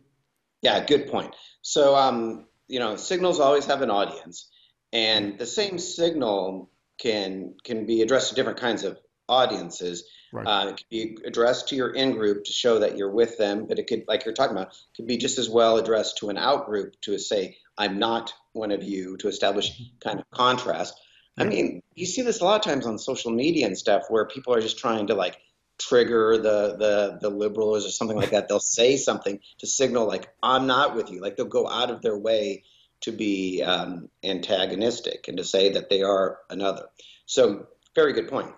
Yeah, 0.62 0.84
good 0.84 1.08
point. 1.08 1.34
So, 1.62 1.94
um, 1.94 2.46
you 2.66 2.80
know, 2.80 2.96
signals 2.96 3.40
always 3.40 3.66
have 3.66 3.82
an 3.82 3.90
audience, 3.90 4.50
and 4.92 5.38
the 5.38 5.46
same 5.46 5.78
signal 5.78 6.70
can 6.98 7.54
can 7.64 7.86
be 7.86 8.02
addressed 8.02 8.30
to 8.30 8.34
different 8.34 8.58
kinds 8.58 8.84
of 8.84 8.98
audiences. 9.28 10.04
Right. 10.32 10.46
Uh, 10.46 10.68
it 10.68 10.76
could 10.76 10.88
be 10.90 11.18
addressed 11.24 11.68
to 11.68 11.76
your 11.76 11.94
in 11.94 12.12
group 12.12 12.44
to 12.44 12.52
show 12.52 12.78
that 12.80 12.98
you're 12.98 13.10
with 13.10 13.38
them, 13.38 13.66
but 13.66 13.78
it 13.78 13.86
could, 13.86 14.04
like 14.08 14.26
you're 14.26 14.34
talking 14.34 14.56
about, 14.56 14.76
could 14.94 15.06
be 15.06 15.16
just 15.16 15.38
as 15.38 15.48
well 15.48 15.78
addressed 15.78 16.18
to 16.18 16.28
an 16.28 16.36
out 16.36 16.66
group 16.66 17.00
to 17.02 17.18
say, 17.18 17.56
"I'm 17.78 17.98
not 17.98 18.34
one 18.52 18.72
of 18.72 18.82
you," 18.82 19.16
to 19.18 19.28
establish 19.28 19.80
kind 20.00 20.18
of 20.18 20.30
contrast. 20.30 21.00
I 21.38 21.44
mean, 21.44 21.82
you 21.94 22.06
see 22.06 22.22
this 22.22 22.40
a 22.40 22.44
lot 22.44 22.56
of 22.56 22.70
times 22.70 22.86
on 22.86 22.98
social 22.98 23.30
media 23.30 23.66
and 23.66 23.76
stuff 23.76 24.04
where 24.08 24.26
people 24.26 24.54
are 24.54 24.60
just 24.60 24.78
trying 24.78 25.06
to 25.08 25.14
like 25.14 25.38
trigger 25.78 26.36
the 26.36 26.76
the 26.76 27.18
the 27.20 27.30
liberals 27.30 27.86
or 27.86 27.90
something 27.90 28.16
like 28.16 28.30
that. 28.30 28.48
They'll 28.48 28.60
say 28.60 28.96
something 28.96 29.38
to 29.58 29.66
signal 29.66 30.06
like 30.06 30.28
i'm 30.42 30.66
not 30.66 30.96
with 30.96 31.10
you. 31.10 31.20
Like 31.20 31.36
they'll 31.36 31.46
go 31.46 31.68
out 31.68 31.90
of 31.90 32.02
their 32.02 32.18
way 32.18 32.64
to 33.00 33.12
be 33.12 33.62
um, 33.62 34.08
antagonistic 34.24 35.28
and 35.28 35.38
to 35.38 35.44
say 35.44 35.72
that 35.74 35.88
they 35.88 36.02
are 36.02 36.38
another. 36.50 36.86
So 37.26 37.68
very 37.94 38.12
good 38.12 38.28
point. 38.28 38.52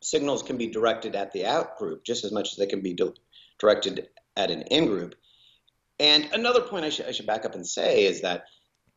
Signals 0.00 0.42
can 0.42 0.56
be 0.56 0.68
directed 0.68 1.16
at 1.16 1.32
the 1.32 1.46
out 1.46 1.76
group 1.78 2.04
just 2.04 2.24
as 2.24 2.30
much 2.30 2.52
as 2.52 2.58
they 2.58 2.66
can 2.66 2.80
be 2.80 2.96
directed 3.58 4.08
at 4.36 4.50
an 4.50 4.62
in 4.62 4.86
group. 4.86 5.16
And 5.98 6.28
another 6.32 6.60
point 6.60 6.84
I 6.84 6.90
should, 6.90 7.06
I 7.06 7.12
should 7.12 7.26
back 7.26 7.44
up 7.44 7.54
and 7.54 7.66
say 7.66 8.04
is 8.04 8.20
that 8.20 8.44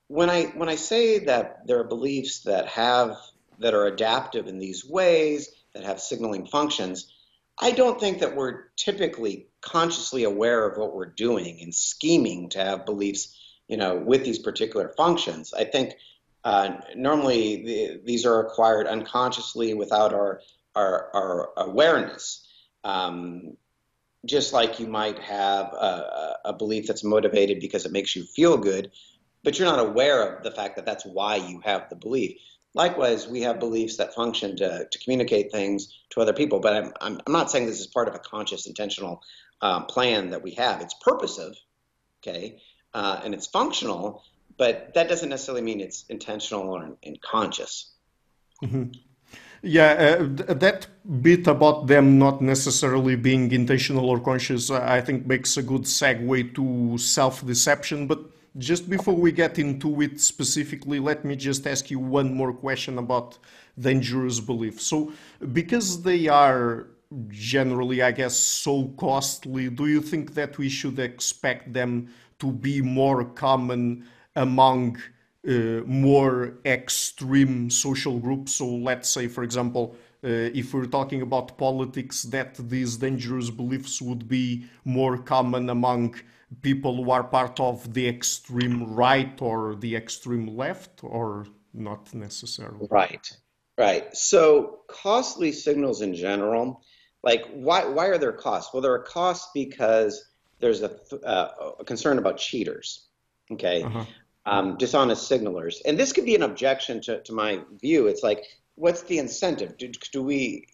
when 0.10 0.30
i 0.30 0.44
when 0.56 0.68
i 0.70 0.76
say 0.76 1.20
that 1.20 1.66
there 1.66 1.80
are 1.80 1.86
beliefs 1.86 2.42
that 2.42 2.68
have 2.68 3.16
that 3.60 3.74
are 3.74 3.88
adaptive 3.88 4.48
in 4.48 4.60
these 4.60 4.86
ways 4.86 5.50
that 5.74 5.84
have 5.84 6.02
signaling 6.02 6.46
functions 6.46 7.12
I 7.60 7.72
don't 7.72 8.00
think 8.00 8.20
that 8.20 8.36
we're 8.36 8.70
typically 8.78 9.48
consciously 9.62 10.24
aware 10.24 10.66
of 10.66 10.78
what 10.78 10.96
we're 10.96 11.06
doing 11.06 11.60
and 11.62 11.76
scheming 11.76 12.50
to 12.50 12.60
have 12.60 12.86
beliefs, 12.86 13.38
you 13.68 13.76
know, 13.76 13.98
with 13.98 14.24
these 14.24 14.40
particular 14.40 14.94
functions. 14.96 15.54
I 15.54 15.66
think 15.66 15.96
uh, 16.46 16.78
normally 16.96 17.66
the, 17.66 18.02
these 18.06 18.26
are 18.26 18.40
acquired 18.40 18.88
unconsciously 18.88 19.74
without 19.74 20.14
our 20.14 20.42
our, 20.76 21.10
our 21.14 21.50
awareness. 21.58 22.48
Um, 22.86 23.58
just 24.26 24.54
like 24.54 24.80
you 24.80 24.88
might 24.88 25.20
have 25.20 25.66
a, 25.74 26.38
a, 26.46 26.54
belief 26.54 26.88
that's 26.88 27.04
motivated 27.04 27.60
because 27.60 27.86
it 27.86 27.92
makes 27.92 28.16
you 28.16 28.24
feel 28.24 28.58
good, 28.58 28.92
but 29.44 29.58
you're 29.58 29.68
not 29.68 29.80
aware 29.80 30.36
of 30.36 30.44
the 30.44 30.52
fact 30.52 30.76
that 30.76 30.86
that's 30.86 31.06
why 31.06 31.36
you 31.36 31.62
have 31.64 31.90
the 31.90 31.96
belief. 31.96 32.38
Likewise, 32.74 33.28
we 33.28 33.42
have 33.42 33.60
beliefs 33.60 33.98
that 33.98 34.14
function 34.14 34.56
to, 34.58 34.88
to 34.90 35.00
communicate 35.00 35.52
things 35.52 35.98
to 36.12 36.22
other 36.22 36.34
people, 36.34 36.60
but 36.60 36.74
I'm, 36.74 36.94
I'm, 37.02 37.20
I'm 37.26 37.34
not 37.34 37.50
saying 37.50 37.66
this 37.66 37.80
is 37.80 37.88
part 37.88 38.08
of 38.08 38.16
a 38.16 38.20
conscious, 38.20 38.68
intentional 38.68 39.24
um, 39.62 39.86
plan 39.86 40.30
that 40.32 40.44
we 40.44 40.52
have. 40.52 40.82
It's 40.82 40.94
purposive, 41.02 41.56
okay, 42.22 42.62
uh, 42.94 43.22
and 43.24 43.34
it's 43.34 43.48
functional, 43.48 44.24
but 44.58 44.94
that 44.94 45.10
doesn't 45.10 45.30
necessarily 45.30 45.64
mean 45.64 45.82
it's 45.82 46.06
intentional 46.10 46.70
or 46.70 46.98
conscious. 47.22 47.92
Mm-hmm. 48.64 48.92
Yeah, 49.62 50.18
uh, 50.22 50.54
that 50.54 50.88
bit 51.22 51.48
about 51.48 51.88
them 51.88 52.18
not 52.18 52.42
necessarily 52.42 53.16
being 53.16 53.52
intentional 53.52 54.10
or 54.10 54.20
conscious, 54.20 54.72
I 54.72 55.02
think 55.02 55.26
makes 55.26 55.58
a 55.58 55.64
good 55.64 55.84
segue 55.84 56.56
to 56.56 56.98
self 56.98 57.46
deception. 57.46 58.08
But 58.08 58.20
just 58.60 58.90
before 58.90 59.16
we 59.16 59.32
get 59.32 59.58
into 59.58 60.02
it 60.02 60.20
specifically, 60.20 61.00
let 61.00 61.26
me 61.26 61.36
just 61.36 61.66
ask 61.66 61.90
you 61.90 62.00
one 62.00 62.34
more 62.34 62.54
question 62.54 62.98
about 62.98 63.38
dangerous 63.80 64.40
beliefs. 64.40 64.86
So, 64.86 65.14
because 65.54 66.04
they 66.04 66.28
are 66.28 66.88
generally, 67.30 68.04
I 68.04 68.12
guess, 68.12 68.36
so 68.36 68.90
costly, 68.98 69.70
do 69.70 69.88
you 69.88 70.02
think 70.02 70.34
that 70.36 70.58
we 70.58 70.70
should 70.70 71.00
expect 71.00 71.74
them 71.74 72.10
to 72.40 72.52
be 72.52 72.82
more 72.82 73.24
common 73.24 74.06
among 74.36 74.98
uh, 75.48 75.82
more 75.86 76.54
extreme 76.66 77.70
social 77.70 78.20
groups? 78.20 78.56
So, 78.56 78.68
let's 78.68 79.10
say, 79.10 79.28
for 79.28 79.44
example, 79.44 79.96
uh, 80.22 80.28
if 80.54 80.74
we're 80.74 80.86
talking 80.86 81.22
about 81.22 81.58
politics, 81.58 82.24
that 82.24 82.56
these 82.70 82.98
dangerous 82.98 83.50
beliefs 83.50 84.02
would 84.02 84.28
be 84.28 84.66
more 84.84 85.18
common 85.18 85.70
among 85.70 86.16
people 86.62 87.04
who 87.04 87.12
are 87.12 87.24
part 87.24 87.60
of 87.60 87.94
the 87.94 88.08
extreme 88.08 88.96
right 88.96 89.42
or 89.42 89.76
the 89.76 89.96
extreme 89.96 90.48
left, 90.58 91.04
or 91.04 91.48
not 91.74 92.14
necessarily? 92.14 92.88
Right, 92.90 93.26
right. 93.78 94.16
So, 94.16 94.80
costly 94.88 95.52
signals 95.52 96.02
in 96.02 96.14
general, 96.16 96.82
like 97.24 97.46
why, 97.52 97.86
why 97.86 98.08
are 98.08 98.18
there 98.18 98.32
costs? 98.32 98.74
Well, 98.74 98.82
there 98.82 98.94
are 98.94 99.04
costs 99.04 99.50
because 99.54 100.24
there's 100.60 100.82
a, 100.82 100.92
uh, 101.26 101.74
a 101.80 101.86
concern 101.86 102.18
about 102.18 102.38
cheaters, 102.38 103.08
okay? 103.52 103.84
Uh-huh. 103.84 104.06
Um, 104.46 104.78
dishonest 104.78 105.30
signalers. 105.30 105.82
And 105.86 105.98
this 105.98 106.12
could 106.14 106.26
be 106.26 106.36
an 106.36 106.42
objection 106.42 107.02
to, 107.02 107.22
to 107.22 107.34
my 107.34 107.62
view. 107.80 108.08
It's 108.08 108.24
like, 108.24 108.44
what's 108.76 109.04
the 109.04 109.20
incentive? 109.20 109.78
Do, 109.78 109.92
do 110.12 110.24
we, 110.24 110.66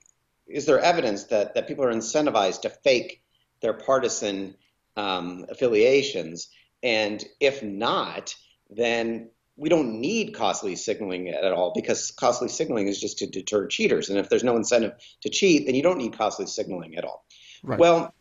is 0.48 0.66
there 0.66 0.80
evidence 0.80 1.26
that, 1.26 1.56
that 1.56 1.68
people 1.68 1.84
are 1.84 1.92
incentivized 1.92 2.62
to 2.62 2.70
fake 2.70 3.22
their 3.62 3.74
partisan 3.74 4.56
um, 4.98 5.46
affiliations. 5.50 6.50
And 6.84 7.24
if 7.40 7.64
not, 7.64 8.36
then 8.70 9.30
we 9.58 9.70
don't 9.70 10.00
need 10.00 10.34
costly 10.36 10.76
signaling 10.76 11.30
at 11.30 11.54
all 11.54 11.72
because 11.74 12.12
costly 12.12 12.50
signaling 12.50 12.88
is 12.88 13.00
just 13.00 13.20
to 13.20 13.28
deter 13.28 13.68
cheaters. 13.68 14.10
And 14.10 14.20
if 14.20 14.30
there's 14.30 14.44
no 14.44 14.58
incentive 14.58 14.94
to 15.22 15.30
cheat, 15.30 15.66
then 15.66 15.76
you 15.76 15.84
don't 15.84 15.98
need 15.98 16.18
costly 16.18 16.46
signaling 16.46 16.96
at 16.96 17.06
all. 17.06 17.26
Right. 17.64 17.80
Well, 17.80 18.14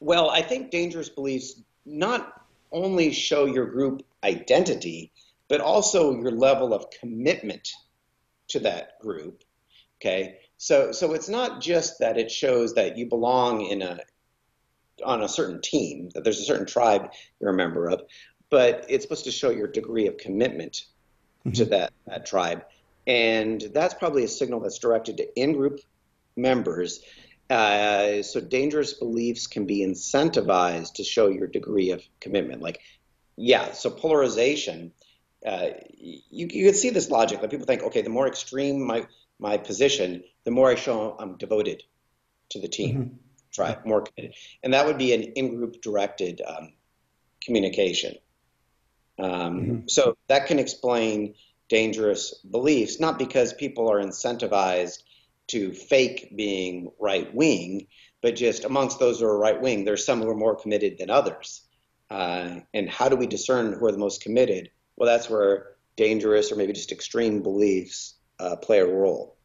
well, 0.00 0.30
I 0.30 0.42
think 0.42 0.70
dangerous 0.70 1.08
beliefs 1.08 1.60
not 1.84 2.40
only 2.70 3.12
show 3.12 3.46
your 3.46 3.66
group 3.66 4.02
identity, 4.22 5.12
but 5.48 5.60
also 5.60 6.14
your 6.20 6.30
level 6.30 6.72
of 6.72 6.90
commitment 6.90 7.68
to 8.48 8.60
that 8.60 8.98
group. 9.00 9.42
Okay, 10.00 10.38
so 10.56 10.92
so 10.92 11.14
it's 11.14 11.28
not 11.28 11.60
just 11.60 11.98
that 11.98 12.18
it 12.18 12.30
shows 12.30 12.74
that 12.74 12.96
you 12.96 13.06
belong 13.06 13.62
in 13.62 13.82
a 13.82 13.98
on 15.04 15.22
a 15.22 15.28
certain 15.28 15.60
team, 15.60 16.10
that 16.14 16.24
there's 16.24 16.40
a 16.40 16.44
certain 16.44 16.66
tribe 16.66 17.10
you're 17.40 17.50
a 17.50 17.54
member 17.54 17.88
of, 17.88 18.02
but 18.50 18.86
it's 18.88 19.04
supposed 19.04 19.24
to 19.24 19.30
show 19.30 19.50
your 19.50 19.68
degree 19.68 20.06
of 20.06 20.18
commitment 20.18 20.84
mm-hmm. 21.40 21.52
to 21.52 21.64
that, 21.66 21.92
that 22.06 22.26
tribe. 22.26 22.64
And 23.06 23.60
that's 23.72 23.94
probably 23.94 24.24
a 24.24 24.28
signal 24.28 24.60
that's 24.60 24.78
directed 24.78 25.18
to 25.18 25.40
in 25.40 25.52
group 25.54 25.80
members. 26.36 27.00
Uh, 27.48 28.22
so 28.22 28.40
dangerous 28.40 28.92
beliefs 28.92 29.46
can 29.46 29.64
be 29.64 29.80
incentivized 29.80 30.94
to 30.94 31.04
show 31.04 31.28
your 31.28 31.46
degree 31.46 31.90
of 31.92 32.02
commitment. 32.20 32.60
Like, 32.60 32.80
yeah, 33.36 33.72
so 33.72 33.88
polarization, 33.88 34.92
uh, 35.46 35.68
you, 35.96 36.20
you 36.30 36.64
can 36.66 36.74
see 36.74 36.90
this 36.90 37.10
logic 37.10 37.40
that 37.40 37.50
people 37.50 37.66
think, 37.66 37.82
okay, 37.84 38.02
the 38.02 38.10
more 38.10 38.26
extreme 38.26 38.86
my, 38.86 39.06
my 39.38 39.56
position, 39.56 40.24
the 40.44 40.50
more 40.50 40.68
I 40.68 40.74
show 40.74 41.16
I'm 41.18 41.38
devoted 41.38 41.82
to 42.50 42.60
the 42.60 42.68
team. 42.68 42.96
Mm-hmm 42.96 43.27
more 43.84 44.02
committed. 44.02 44.34
And 44.62 44.74
that 44.74 44.86
would 44.86 44.98
be 44.98 45.12
an 45.14 45.22
in-group 45.22 45.80
directed 45.82 46.40
um, 46.46 46.72
communication. 47.42 48.16
Um, 49.18 49.30
mm-hmm. 49.30 49.78
So 49.88 50.16
that 50.28 50.46
can 50.46 50.58
explain 50.58 51.34
dangerous 51.68 52.34
beliefs, 52.34 53.00
not 53.00 53.18
because 53.18 53.52
people 53.52 53.90
are 53.90 54.00
incentivized 54.00 55.02
to 55.48 55.72
fake 55.72 56.32
being 56.36 56.90
right 56.98 57.32
wing, 57.34 57.86
but 58.22 58.36
just 58.36 58.64
amongst 58.64 58.98
those 58.98 59.20
who 59.20 59.26
are 59.26 59.38
right 59.38 59.60
wing, 59.60 59.84
there's 59.84 60.04
some 60.04 60.20
who 60.20 60.28
are 60.28 60.36
more 60.36 60.56
committed 60.56 60.98
than 60.98 61.10
others. 61.10 61.62
Uh, 62.10 62.60
and 62.72 62.88
how 62.88 63.08
do 63.08 63.16
we 63.16 63.26
discern 63.26 63.72
who 63.72 63.86
are 63.86 63.92
the 63.92 63.98
most 63.98 64.22
committed? 64.22 64.70
Well, 64.96 65.08
that's 65.08 65.28
where 65.28 65.76
dangerous 65.96 66.52
or 66.52 66.56
maybe 66.56 66.72
just 66.72 66.92
extreme 66.92 67.42
beliefs 67.42 68.14
uh, 68.38 68.56
play 68.56 68.78
a 68.78 68.86
role 68.86 69.38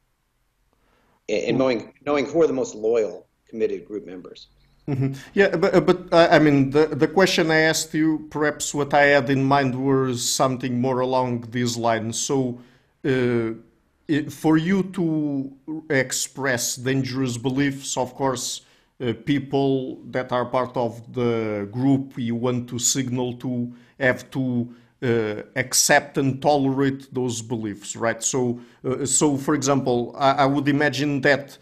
in, 1.28 1.44
in 1.44 1.58
knowing 1.58 1.94
knowing 2.06 2.26
who 2.26 2.42
are 2.42 2.48
the 2.48 2.54
most 2.54 2.76
loyal 2.76 3.28
committed 3.54 3.86
group 3.90 4.06
members. 4.14 4.48
Mm-hmm. 4.88 5.14
Yeah, 5.34 5.56
but, 5.56 5.72
uh, 5.76 5.80
but 5.80 6.00
uh, 6.12 6.28
I 6.30 6.40
mean, 6.40 6.72
the, 6.72 6.88
the 6.88 7.08
question 7.08 7.52
I 7.52 7.62
asked 7.72 7.94
you, 7.94 8.28
perhaps 8.30 8.74
what 8.74 8.94
I 8.94 9.04
had 9.16 9.30
in 9.30 9.44
mind 9.44 9.74
was 9.76 10.16
something 10.42 10.82
more 10.82 11.00
along 11.00 11.46
these 11.52 11.78
lines. 11.78 12.20
So, 12.20 12.60
uh, 13.06 13.52
for 14.30 14.58
you 14.58 14.84
to 15.00 15.06
express 15.90 16.76
dangerous 16.76 17.38
beliefs, 17.38 17.96
of 17.96 18.14
course, 18.16 18.62
uh, 19.00 19.14
people 19.26 20.02
that 20.12 20.32
are 20.32 20.46
part 20.46 20.76
of 20.76 20.92
the 21.14 21.68
group 21.72 22.14
you 22.18 22.36
want 22.36 22.68
to 22.70 22.78
signal 22.78 23.34
to 23.46 23.72
have 24.00 24.30
to 24.32 24.68
uh, 25.02 25.44
accept 25.56 26.18
and 26.18 26.42
tolerate 26.42 27.14
those 27.14 27.42
beliefs, 27.42 27.96
right? 27.96 28.22
So, 28.22 28.60
uh, 28.84 29.06
so 29.06 29.38
for 29.38 29.54
example, 29.56 30.14
I, 30.18 30.32
I, 30.44 30.46
would 30.46 30.68
imagine 30.68 31.22
that 31.22 31.58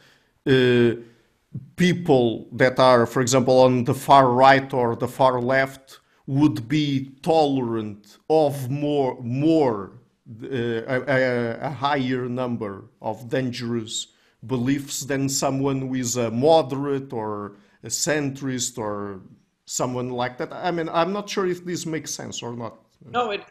people 1.75 2.47
that 2.53 2.79
are, 2.79 3.05
for 3.05 3.21
example, 3.21 3.59
on 3.59 3.83
the 3.83 3.93
far 3.93 4.29
right 4.29 4.73
or 4.73 4.95
the 4.95 5.07
far 5.07 5.41
left 5.41 5.99
would 6.27 6.67
be 6.67 7.11
tolerant 7.21 8.17
of 8.29 8.69
more, 8.69 9.19
more 9.21 9.99
uh, 10.43 10.47
a, 10.47 11.57
a, 11.61 11.69
higher 11.69 12.29
number 12.29 12.85
of 13.01 13.27
dangerous 13.29 14.07
beliefs 14.47 15.01
than 15.01 15.27
someone 15.27 15.81
who 15.81 15.93
is 15.95 16.15
a 16.15 16.31
moderate 16.31 17.11
or 17.11 17.57
a 17.83 17.87
centrist 17.87 18.77
or 18.77 19.21
someone 19.65 20.09
like 20.09 20.37
that. 20.37 20.53
I 20.53 20.71
mean, 20.71 20.87
I'm 20.89 21.11
not 21.11 21.29
sure 21.29 21.47
if 21.47 21.65
this 21.65 21.85
makes 21.85 22.11
sense 22.11 22.41
or 22.41 22.55
not. 22.55 22.77
No, 23.09 23.31
it. 23.31 23.43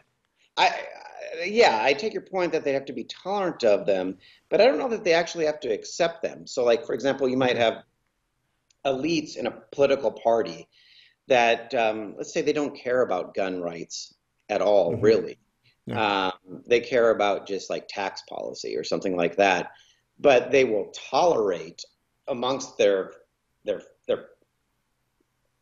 I, 0.57 0.67
I 0.67 0.73
yeah, 1.45 1.79
I 1.81 1.93
take 1.93 2.13
your 2.13 2.23
point 2.23 2.51
that 2.51 2.63
they 2.63 2.73
have 2.73 2.85
to 2.85 2.93
be 2.93 3.03
tolerant 3.05 3.63
of 3.63 3.85
them, 3.85 4.17
but 4.49 4.59
I 4.61 4.65
don't 4.65 4.77
know 4.77 4.89
that 4.89 5.03
they 5.03 5.13
actually 5.13 5.45
have 5.45 5.59
to 5.61 5.69
accept 5.69 6.21
them. 6.21 6.45
So, 6.45 6.63
like 6.63 6.85
for 6.85 6.93
example, 6.93 7.27
you 7.27 7.37
might 7.37 7.57
have 7.57 7.83
elites 8.85 9.35
in 9.35 9.47
a 9.47 9.57
political 9.71 10.11
party 10.11 10.67
that, 11.27 11.73
um, 11.73 12.15
let's 12.17 12.33
say, 12.33 12.41
they 12.41 12.53
don't 12.53 12.75
care 12.75 13.01
about 13.01 13.33
gun 13.33 13.61
rights 13.61 14.13
at 14.49 14.61
all, 14.61 14.91
mm-hmm. 14.91 15.01
really. 15.01 15.39
Yeah. 15.85 16.27
Um, 16.27 16.61
they 16.67 16.79
care 16.79 17.11
about 17.11 17.47
just 17.47 17.69
like 17.69 17.87
tax 17.87 18.21
policy 18.29 18.77
or 18.77 18.83
something 18.83 19.15
like 19.15 19.35
that, 19.37 19.71
but 20.19 20.51
they 20.51 20.63
will 20.63 20.91
tolerate 21.09 21.83
amongst 22.27 22.77
their 22.77 23.13
their 23.65 23.81
their 24.07 24.27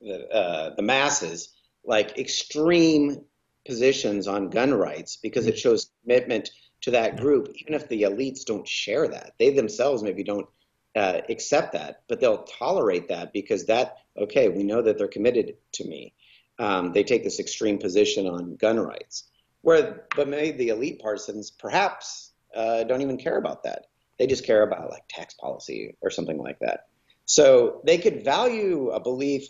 the, 0.02 0.28
uh, 0.30 0.76
the 0.76 0.82
masses 0.82 1.54
like 1.86 2.18
extreme 2.18 3.24
positions 3.66 4.28
on 4.28 4.50
gun 4.50 4.74
rights 4.74 5.18
because 5.18 5.46
it 5.48 5.52
mm-hmm. 5.52 5.60
shows 5.60 5.92
commitment 6.04 6.50
to 6.82 6.92
that 6.92 7.18
group, 7.18 7.50
even 7.56 7.74
if 7.74 7.88
the 7.90 8.04
elites 8.04 8.46
don't 8.46 8.68
share 8.68 9.08
that. 9.08 9.34
They 9.38 9.52
themselves 9.52 10.04
maybe 10.04 10.24
don't 10.24 10.48
uh, 10.96 11.22
accept 11.30 11.74
that, 11.74 12.04
but 12.08 12.20
they'll 12.20 12.44
tolerate 12.44 13.08
that 13.10 13.32
because 13.34 13.66
that, 13.68 13.98
okay, 14.18 14.50
we 14.50 14.64
know 14.64 14.82
that 14.82 14.98
they're 14.98 15.08
committed 15.08 15.56
to 15.74 15.88
me. 15.88 16.14
Um, 16.58 16.92
they 16.92 17.04
take 17.04 17.24
this 17.24 17.40
extreme 17.40 17.78
position 17.78 18.28
on 18.28 18.56
gun 18.56 18.80
rights. 18.80 19.30
Where, 19.62 20.06
but 20.16 20.28
maybe 20.28 20.58
the 20.58 20.70
elite 20.70 21.00
partisans 21.00 21.52
perhaps 21.52 22.34
uh, 22.56 22.84
don't 22.84 23.02
even 23.02 23.18
care 23.18 23.38
about 23.38 23.64
that. 23.64 23.88
They 24.18 24.28
just 24.28 24.46
care 24.46 24.64
about 24.64 24.90
like 24.90 25.04
tax 25.10 25.34
policy 25.36 25.96
or 26.02 26.10
something 26.10 26.38
like 26.38 26.60
that. 26.60 26.88
So 27.26 27.82
they 27.86 27.98
could 27.98 28.24
value 28.26 28.90
a 28.90 29.00
belief 29.00 29.48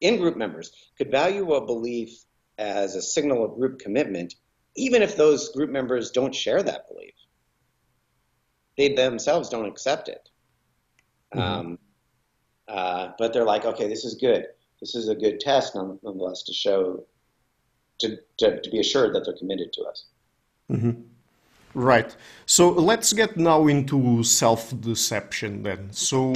in 0.00 0.16
group 0.18 0.36
members 0.36 0.72
could 0.96 1.10
value 1.10 1.54
a 1.54 1.64
belief 1.64 2.24
as 2.56 2.94
a 2.94 3.02
signal 3.02 3.44
of 3.44 3.54
group 3.54 3.78
commitment, 3.78 4.34
even 4.76 5.02
if 5.02 5.16
those 5.16 5.50
group 5.50 5.70
members 5.70 6.10
don't 6.10 6.34
share 6.34 6.62
that 6.62 6.88
belief. 6.88 7.14
They 8.76 8.94
themselves 8.94 9.48
don't 9.48 9.66
accept 9.66 10.08
it. 10.08 10.28
Mm-hmm. 11.34 11.40
Um, 11.40 11.78
uh, 12.68 13.12
but 13.18 13.32
they're 13.32 13.44
like, 13.44 13.64
okay, 13.64 13.88
this 13.88 14.04
is 14.04 14.14
good. 14.14 14.46
This 14.80 14.94
is 14.94 15.08
a 15.08 15.14
good 15.14 15.40
test, 15.40 15.74
nonetheless, 15.74 16.42
to 16.44 16.52
show 16.52 17.04
to, 17.98 18.16
to, 18.38 18.60
to 18.60 18.70
be 18.70 18.80
assured 18.80 19.14
that 19.14 19.24
they're 19.24 19.36
committed 19.36 19.72
to 19.72 19.82
us. 19.82 20.04
Mm-hmm. 20.70 21.02
Right. 21.74 22.14
So 22.46 22.70
let's 22.70 23.12
get 23.12 23.36
now 23.36 23.66
into 23.66 24.22
self 24.22 24.78
deception 24.80 25.62
then. 25.62 25.92
So, 25.92 26.34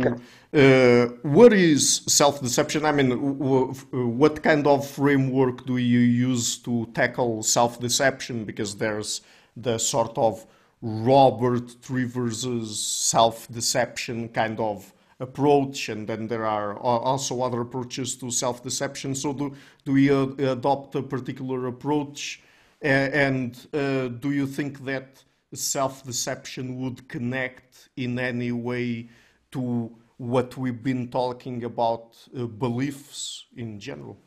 uh, 0.52 1.06
what 1.22 1.52
is 1.52 2.02
self 2.06 2.40
deception? 2.42 2.84
I 2.84 2.92
mean, 2.92 3.08
w- 3.08 3.72
what 3.92 4.42
kind 4.42 4.66
of 4.66 4.86
framework 4.86 5.64
do 5.66 5.78
you 5.78 6.00
use 6.00 6.58
to 6.58 6.86
tackle 6.94 7.42
self 7.42 7.80
deception? 7.80 8.44
Because 8.44 8.76
there's 8.76 9.22
the 9.56 9.78
sort 9.78 10.16
of 10.18 10.46
Robert 10.82 11.80
Trivers's 11.80 12.84
self 12.84 13.48
deception 13.48 14.28
kind 14.28 14.58
of 14.58 14.92
approach, 15.20 15.88
and 15.88 16.08
then 16.08 16.26
there 16.26 16.44
are 16.44 16.76
also 16.76 17.42
other 17.42 17.60
approaches 17.60 18.16
to 18.16 18.30
self 18.30 18.62
deception. 18.62 19.14
So, 19.14 19.32
do, 19.32 19.54
do 19.84 19.92
we 19.92 20.10
uh, 20.10 20.26
adopt 20.52 20.94
a 20.96 21.02
particular 21.02 21.66
approach? 21.68 22.42
and 22.82 23.68
uh, 23.72 24.08
do 24.08 24.32
you 24.32 24.44
think 24.44 24.84
that 24.84 25.22
self 25.54 26.04
deception 26.04 26.80
would 26.80 27.08
connect 27.08 27.90
in 27.96 28.18
any 28.18 28.52
way 28.52 29.08
to 29.52 29.96
what 30.16 30.56
we've 30.56 30.82
been 30.82 31.08
talking 31.08 31.64
about 31.64 32.16
uh, 32.36 32.46
beliefs 32.46 33.46
in 33.56 33.78
general? 33.78 34.18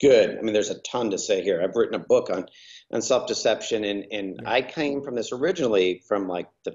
Good. 0.00 0.38
I 0.38 0.42
mean, 0.42 0.52
there's 0.52 0.70
a 0.70 0.78
ton 0.80 1.10
to 1.10 1.18
say 1.18 1.42
here. 1.42 1.62
I've 1.62 1.76
written 1.76 1.94
a 1.94 2.00
book 2.00 2.30
on 2.30 2.46
on 2.94 3.02
self 3.02 3.26
deception, 3.26 3.84
and 3.84 4.06
and 4.12 4.40
yeah. 4.42 4.50
I 4.50 4.62
came 4.62 5.02
from 5.02 5.16
this 5.16 5.32
originally 5.32 6.02
from 6.06 6.28
like 6.28 6.48
the 6.64 6.74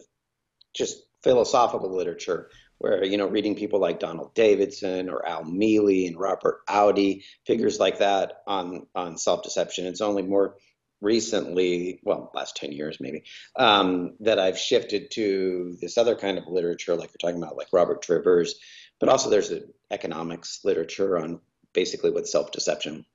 just 0.76 1.02
philosophical 1.24 1.96
literature, 1.96 2.50
where 2.78 3.04
you 3.04 3.18
know 3.18 3.28
reading 3.28 3.56
people 3.56 3.80
like 3.80 4.00
Donald 4.00 4.36
Davidson 4.36 5.10
or 5.10 5.26
Al 5.26 5.46
Mele 5.46 6.06
and 6.08 6.20
Robert 6.20 6.60
Audi, 6.68 7.24
figures 7.48 7.80
like 7.80 8.00
that 8.00 8.44
on 8.46 8.86
on 8.94 9.18
self 9.18 9.44
deception. 9.44 9.86
It's 9.88 10.02
only 10.02 10.24
more 10.24 10.58
recently, 11.02 12.00
well, 12.04 12.30
last 12.34 12.58
10 12.58 12.74
years 12.74 12.98
maybe, 13.00 13.24
um, 13.56 14.16
that 14.20 14.38
I've 14.38 14.60
shifted 14.60 15.12
to 15.12 15.78
this 15.80 15.98
other 15.98 16.14
kind 16.14 16.38
of 16.38 16.46
literature, 16.48 16.96
like 16.96 17.12
you're 17.12 17.32
talking 17.32 17.42
about, 17.42 17.56
like 17.56 17.70
Robert 17.72 18.02
Trivers, 18.02 18.56
but 19.00 19.08
also 19.08 19.30
there's 19.30 19.50
an 19.50 19.72
economics 19.92 20.60
literature 20.66 21.18
on 21.18 21.40
basically 21.74 22.12
what 22.12 22.28
self 22.28 22.52
deception. 22.52 23.06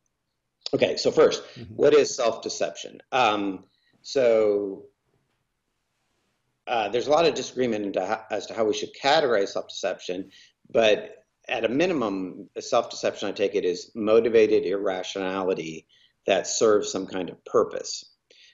Okay, 0.73 0.97
so 0.97 1.11
1st 1.11 1.43
mm-hmm. 1.43 1.75
what 1.75 1.95
is 1.95 2.15
self 2.15 2.43
deception? 2.43 3.01
Um, 3.13 3.65
so 4.03 4.85
uh, 6.67 6.89
there's 6.89 7.07
a 7.07 7.11
lot 7.11 7.27
of 7.27 7.35
disagreement 7.35 7.97
as 8.31 8.47
to 8.47 8.55
how 8.55 8.65
we 8.65 8.75
should 8.75 8.95
categorize 8.95 9.49
self 9.49 9.69
deception, 9.69 10.31
but 10.71 11.25
at 11.49 11.65
a 11.65 11.69
minimum, 11.69 12.49
self 12.59 12.91
deception, 12.91 13.29
I 13.29 13.33
take 13.33 13.55
it, 13.55 13.65
is 13.65 13.91
motivated 13.95 14.65
irrationality 14.65 15.87
that 16.27 16.47
serves 16.47 16.91
some 16.91 17.07
kind 17.07 17.29
of 17.29 17.45
purpose. 17.45 18.13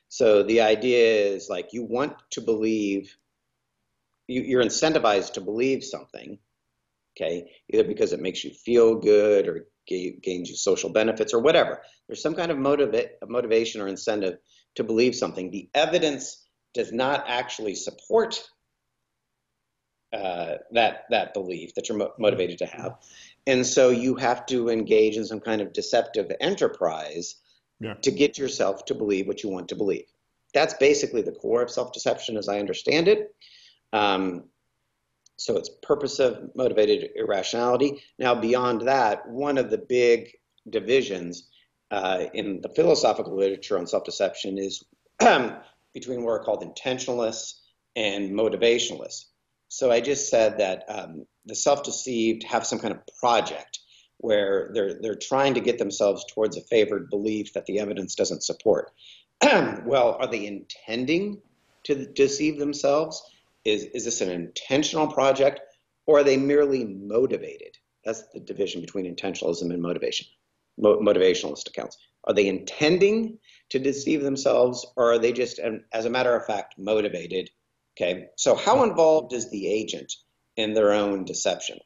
So 0.09 0.43
the 0.43 0.61
idea 0.61 1.33
is 1.33 1.49
like 1.49 1.73
you 1.73 1.85
want 1.85 2.15
to 2.31 2.41
believe, 2.41 3.17
you, 4.27 4.59
are 4.59 4.65
incentivized 4.65 5.35
to 5.35 5.41
believe 5.41 5.85
something, 5.85 6.39
okay, 7.17 7.53
either 7.73 7.85
because 7.85 8.13
it 8.13 8.21
makes 8.21 8.43
you 8.43 8.51
feel 8.51 8.97
good 8.97 9.47
or 9.47 9.67
gains 10.23 10.49
you 10.49 10.57
social 10.57 10.91
benefits 10.91 11.35
or 11.35 11.41
whatever. 11.41 11.83
There's 12.07 12.23
some 12.23 12.35
kind 12.35 12.51
of 12.51 12.59
motiva- 12.59 13.11
motivation 13.29 13.81
or 13.81 13.89
incentive 13.89 14.39
to 14.77 14.85
believe 14.85 15.15
something. 15.15 15.51
The 15.51 15.69
evidence 15.75 16.47
does 16.75 16.93
not 16.93 17.25
actually 17.27 17.75
support 17.75 18.43
uh, 20.13 20.57
that 20.73 21.05
that 21.11 21.35
belief 21.35 21.75
that 21.75 21.89
you're 21.89 21.99
mo- 21.99 22.13
motivated 22.19 22.59
to 22.59 22.67
have, 22.67 22.97
and 23.47 23.65
so 23.65 23.91
you 23.91 24.17
have 24.17 24.45
to 24.47 24.69
engage 24.69 25.17
in 25.17 25.25
some 25.25 25.41
kind 25.41 25.61
of 25.61 25.73
deceptive 25.73 26.33
enterprise 26.41 27.37
yeah. 27.79 27.95
to 27.95 28.11
get 28.11 28.37
yourself 28.37 28.85
to 28.87 28.95
believe 28.95 29.27
what 29.27 29.43
you 29.43 29.51
want 29.51 29.69
to 29.69 29.77
believe. 29.77 30.07
That's 30.53 30.75
basically 30.75 31.23
the 31.23 31.33
core 31.33 31.63
of 31.63 31.71
self 31.71 31.93
deception 31.93 32.37
as 32.37 32.49
I 32.49 32.59
understand 32.59 33.07
it. 33.07 33.35
Um, 33.93 34.45
so 35.41 35.57
it's 35.57 35.71
purposive, 35.83 36.51
motivated 36.55 37.13
irrationality. 37.17 38.03
Now, 38.19 38.35
beyond 38.35 38.83
that, 38.83 39.27
one 39.27 39.57
of 39.57 39.71
the 39.71 39.79
big 39.79 40.33
divisions 40.69 41.49
uh, 41.91 42.27
in 42.35 42.61
the 42.61 42.69
philosophical 42.69 43.39
literature 43.39 43.79
on 43.79 43.87
self 43.87 44.05
deception 44.05 44.59
is 44.59 44.85
between 45.95 46.25
what 46.25 46.33
are 46.33 46.45
called 46.45 46.63
intentionalists 46.63 47.55
and 47.97 48.33
motivationalists. 48.33 49.25
So 49.69 49.91
I 49.91 50.03
just 50.03 50.29
said 50.29 50.59
that 50.59 50.85
um, 50.91 51.25
the 51.47 51.55
self 51.55 51.85
deceived 51.85 52.43
have 52.43 52.67
some 52.67 52.79
kind 52.79 52.93
of 52.93 53.01
project 53.19 53.79
where 54.19 54.71
they're 54.75 55.01
they're 55.01 55.15
trying 55.15 55.55
to 55.55 55.61
get 55.61 55.79
themselves 55.79 56.23
towards 56.35 56.59
a 56.59 56.65
favored 56.65 57.09
belief 57.09 57.55
that 57.55 57.65
the 57.65 57.79
evidence 57.79 58.15
doesn't 58.15 58.43
support. 58.43 58.93
well, 59.87 60.19
are 60.21 60.27
they 60.27 60.45
intending 60.45 61.41
to 61.85 62.05
deceive 62.13 62.59
themselves? 62.59 63.23
Is 63.65 63.85
is 63.85 64.05
this 64.05 64.21
an 64.21 64.31
intentional 64.31 65.09
project, 65.09 65.61
or 66.07 66.19
are 66.19 66.25
they 66.25 66.37
merely 66.37 66.85
motivated? 66.85 67.77
That's 68.05 68.25
the 68.33 68.41
division 68.41 68.81
between 68.81 69.13
intentionalism 69.15 69.73
and 69.73 69.83
motivation. 69.83 70.27
Mo- 70.79 71.01
motivationalist 71.01 71.69
accounts. 71.69 71.99
Are 72.25 72.35
they 72.35 72.47
intending 72.47 73.39
to 73.71 73.79
deceive 73.79 74.23
themselves, 74.23 74.87
or 74.97 75.13
are 75.13 75.19
they 75.19 75.33
just, 75.33 75.61
as 75.93 76.05
a 76.05 76.11
matter 76.11 76.35
of 76.35 76.47
fact, 76.47 76.75
motivated? 76.79 77.51
Okay. 77.97 78.27
So, 78.37 78.55
how 78.55 78.83
involved 78.85 79.33
is 79.33 79.51
the 79.51 79.67
agent 79.69 80.13
in 80.57 80.75
their 80.75 80.93
own 80.93 81.25
deception? 81.25 81.79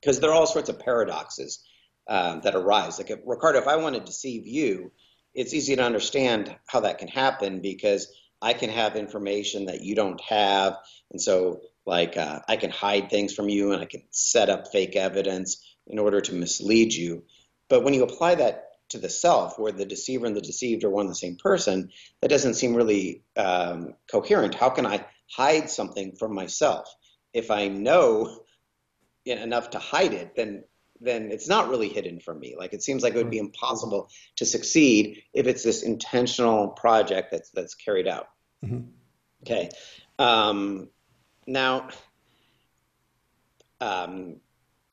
because 0.00 0.20
there 0.20 0.30
are 0.30 0.34
all 0.34 0.46
sorts 0.46 0.68
of 0.68 0.78
paradoxes 0.78 1.64
um, 2.08 2.40
that 2.42 2.54
arise. 2.54 2.98
Like, 2.98 3.10
if, 3.10 3.20
Ricardo, 3.26 3.58
if 3.58 3.68
I 3.68 3.76
want 3.76 3.94
to 3.96 4.00
deceive 4.00 4.46
you, 4.46 4.92
it's 5.34 5.54
easy 5.54 5.76
to 5.76 5.82
understand 5.82 6.54
how 6.66 6.80
that 6.80 6.98
can 6.98 7.08
happen 7.08 7.60
because 7.60 8.08
I 8.40 8.52
can 8.52 8.70
have 8.70 8.96
information 8.96 9.66
that 9.66 9.82
you 9.82 9.94
don't 9.94 10.20
have, 10.22 10.76
and 11.10 11.20
so 11.20 11.62
like 11.86 12.16
uh, 12.16 12.40
I 12.48 12.56
can 12.56 12.70
hide 12.70 13.10
things 13.10 13.34
from 13.34 13.48
you, 13.48 13.72
and 13.72 13.82
I 13.82 13.86
can 13.86 14.02
set 14.10 14.48
up 14.48 14.68
fake 14.68 14.96
evidence 14.96 15.64
in 15.86 15.98
order 15.98 16.20
to 16.20 16.34
mislead 16.34 16.92
you. 16.92 17.24
But 17.68 17.82
when 17.82 17.94
you 17.94 18.02
apply 18.02 18.36
that 18.36 18.64
to 18.90 18.98
the 18.98 19.08
self, 19.08 19.58
where 19.58 19.72
the 19.72 19.84
deceiver 19.84 20.26
and 20.26 20.36
the 20.36 20.40
deceived 20.40 20.84
are 20.84 20.90
one 20.90 21.06
and 21.06 21.10
the 21.10 21.14
same 21.14 21.36
person, 21.36 21.90
that 22.20 22.28
doesn't 22.28 22.54
seem 22.54 22.74
really 22.74 23.22
um, 23.36 23.94
coherent. 24.10 24.54
How 24.54 24.70
can 24.70 24.86
I 24.86 25.04
hide 25.30 25.68
something 25.68 26.16
from 26.16 26.34
myself 26.34 26.88
if 27.32 27.50
I 27.50 27.68
know 27.68 28.44
enough 29.26 29.70
to 29.70 29.78
hide 29.78 30.14
it, 30.14 30.34
then 30.36 30.64
then 31.00 31.30
it's 31.30 31.48
not 31.48 31.68
really 31.68 31.88
hidden 31.88 32.20
from 32.20 32.40
me. 32.40 32.56
Like 32.58 32.72
it 32.72 32.82
seems 32.82 33.02
like 33.02 33.14
it 33.14 33.18
would 33.18 33.30
be 33.30 33.38
mm-hmm. 33.38 33.46
impossible 33.46 34.10
to 34.36 34.46
succeed 34.46 35.22
if 35.32 35.46
it's 35.46 35.62
this 35.62 35.82
intentional 35.82 36.68
project 36.68 37.30
that's 37.30 37.50
that's 37.50 37.74
carried 37.74 38.08
out. 38.08 38.28
Mm-hmm. 38.64 38.88
Okay. 39.42 39.70
Um, 40.18 40.88
now, 41.46 41.88
um, 43.80 44.36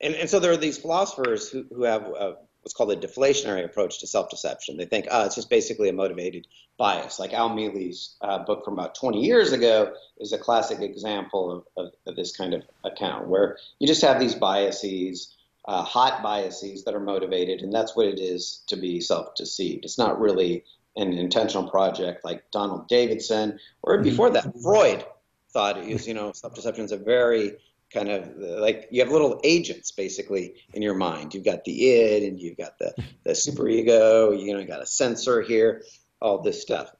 and, 0.00 0.14
and 0.14 0.30
so 0.30 0.38
there 0.38 0.52
are 0.52 0.56
these 0.56 0.78
philosophers 0.78 1.48
who, 1.48 1.66
who 1.70 1.82
have 1.84 2.02
a, 2.02 2.36
what's 2.62 2.74
called 2.74 2.92
a 2.92 2.96
deflationary 2.96 3.64
approach 3.64 4.00
to 4.00 4.06
self-deception. 4.06 4.76
They 4.76 4.86
think, 4.86 5.06
oh, 5.10 5.24
it's 5.26 5.34
just 5.34 5.50
basically 5.50 5.88
a 5.88 5.92
motivated 5.92 6.46
bias. 6.78 7.18
Like 7.18 7.32
Al 7.32 7.54
Mele's 7.54 8.16
uh, 8.20 8.38
book 8.38 8.64
from 8.64 8.74
about 8.74 8.94
20 8.94 9.20
years 9.20 9.52
ago 9.52 9.92
is 10.18 10.32
a 10.32 10.38
classic 10.38 10.80
example 10.80 11.64
of, 11.76 11.84
of, 11.86 11.92
of 12.06 12.16
this 12.16 12.36
kind 12.36 12.54
of 12.54 12.62
account, 12.84 13.28
where 13.28 13.58
you 13.78 13.86
just 13.86 14.02
have 14.02 14.18
these 14.18 14.34
biases, 14.34 15.35
uh, 15.66 15.82
hot 15.82 16.22
biases 16.22 16.84
that 16.84 16.94
are 16.94 17.00
motivated, 17.00 17.62
and 17.62 17.72
that's 17.72 17.96
what 17.96 18.06
it 18.06 18.20
is 18.20 18.62
to 18.68 18.76
be 18.76 19.00
self-deceived. 19.00 19.84
It's 19.84 19.98
not 19.98 20.20
really 20.20 20.64
an 20.96 21.12
intentional 21.12 21.68
project 21.68 22.24
like 22.24 22.50
Donald 22.50 22.88
Davidson, 22.88 23.58
or 23.82 23.94
mm-hmm. 23.94 24.04
before 24.04 24.30
that, 24.30 24.52
Freud 24.62 25.04
thought 25.52 25.78
it 25.78 25.92
was, 25.92 26.06
you 26.06 26.14
know, 26.14 26.32
self-deception 26.32 26.84
is 26.84 26.92
a 26.92 26.96
very 26.96 27.56
kind 27.92 28.08
of 28.08 28.36
like 28.36 28.88
you 28.90 29.00
have 29.00 29.12
little 29.12 29.40
agents 29.44 29.92
basically 29.92 30.54
in 30.74 30.82
your 30.82 30.94
mind. 30.94 31.34
You've 31.34 31.44
got 31.44 31.64
the 31.64 31.88
id 31.88 32.26
and 32.26 32.40
you've 32.40 32.56
got 32.56 32.78
the, 32.78 32.94
the 33.24 33.34
super 33.34 33.68
ego, 33.68 34.32
you 34.32 34.52
know, 34.52 34.60
you 34.60 34.66
got 34.66 34.82
a 34.82 34.86
censor 34.86 35.42
here, 35.42 35.82
all 36.20 36.42
this 36.42 36.60
stuff. 36.60 36.90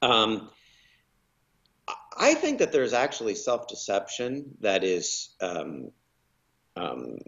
Um, 0.00 0.50
I 2.16 2.34
think 2.34 2.58
that 2.58 2.72
there's 2.72 2.92
actually 2.92 3.34
self 3.34 3.68
deception 3.68 4.56
that 4.60 4.84
is 4.84 5.30
um, 5.40 5.90
um, 6.76 7.18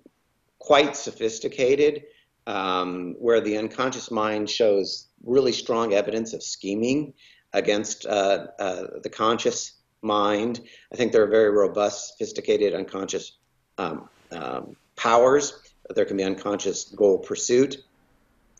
quite 0.66 0.96
sophisticated, 0.96 2.02
um, 2.48 3.14
where 3.20 3.40
the 3.40 3.56
unconscious 3.56 4.10
mind 4.10 4.50
shows 4.50 5.06
really 5.24 5.52
strong 5.52 5.94
evidence 5.94 6.32
of 6.32 6.42
scheming 6.42 7.14
against 7.52 8.04
uh, 8.04 8.48
uh, 8.58 8.82
the 9.04 9.08
conscious 9.08 9.74
mind. 10.02 10.60
I 10.92 10.96
think 10.96 11.12
there 11.12 11.22
are 11.22 11.28
very 11.28 11.50
robust, 11.50 12.08
sophisticated 12.08 12.74
unconscious 12.74 13.38
um, 13.78 14.08
um, 14.32 14.76
powers. 14.96 15.56
There 15.94 16.04
can 16.04 16.16
be 16.16 16.24
unconscious 16.24 16.84
goal 16.96 17.18
pursuit. 17.20 17.76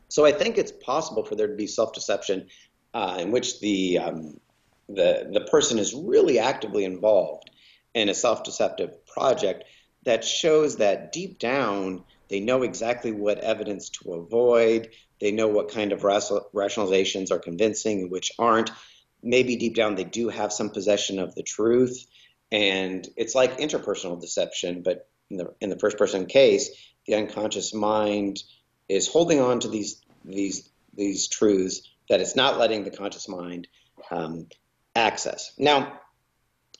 So 0.08 0.24
I 0.24 0.30
think 0.30 0.58
it's 0.58 0.72
possible 0.72 1.24
for 1.24 1.34
there 1.34 1.48
to 1.48 1.56
be 1.56 1.66
self-deception 1.66 2.46
uh, 2.94 3.16
in 3.18 3.32
which 3.32 3.58
the 3.58 3.98
um, 3.98 4.40
the 4.88 5.28
the 5.32 5.44
person 5.50 5.80
is 5.80 5.92
really 5.92 6.38
actively 6.38 6.84
involved 6.84 7.50
in 7.94 8.08
a 8.08 8.14
self-deceptive 8.14 9.04
project 9.06 9.64
that 10.06 10.24
shows 10.24 10.76
that 10.76 11.12
deep 11.12 11.38
down 11.38 12.04
They 12.28 12.40
know 12.40 12.62
exactly 12.62 13.12
what 13.12 13.38
evidence 13.38 13.90
to 13.90 14.14
avoid. 14.14 14.90
They 15.20 15.32
know 15.32 15.48
what 15.48 15.70
kind 15.70 15.92
of 15.92 16.00
rationalizations 16.02 17.30
are 17.30 17.38
convincing 17.38 18.02
and 18.02 18.10
which 18.10 18.32
aren't. 18.38 18.70
Maybe 19.22 19.56
deep 19.56 19.74
down 19.74 19.94
they 19.94 20.04
do 20.04 20.28
have 20.28 20.52
some 20.52 20.70
possession 20.70 21.18
of 21.18 21.34
the 21.34 21.42
truth. 21.42 22.04
And 22.52 23.06
it's 23.16 23.34
like 23.34 23.58
interpersonal 23.58 24.20
deception, 24.20 24.82
but 24.82 25.08
in 25.30 25.36
the, 25.38 25.54
in 25.60 25.70
the 25.70 25.78
first 25.78 25.98
person 25.98 26.26
case, 26.26 26.70
the 27.06 27.14
unconscious 27.14 27.74
mind 27.74 28.42
is 28.88 29.08
holding 29.08 29.40
on 29.40 29.60
to 29.60 29.68
these, 29.68 30.02
these, 30.24 30.68
these 30.94 31.28
truths 31.28 31.82
that 32.08 32.20
it's 32.20 32.36
not 32.36 32.58
letting 32.58 32.84
the 32.84 32.90
conscious 32.90 33.28
mind 33.28 33.66
um, 34.10 34.46
access. 34.94 35.52
Now, 35.58 36.00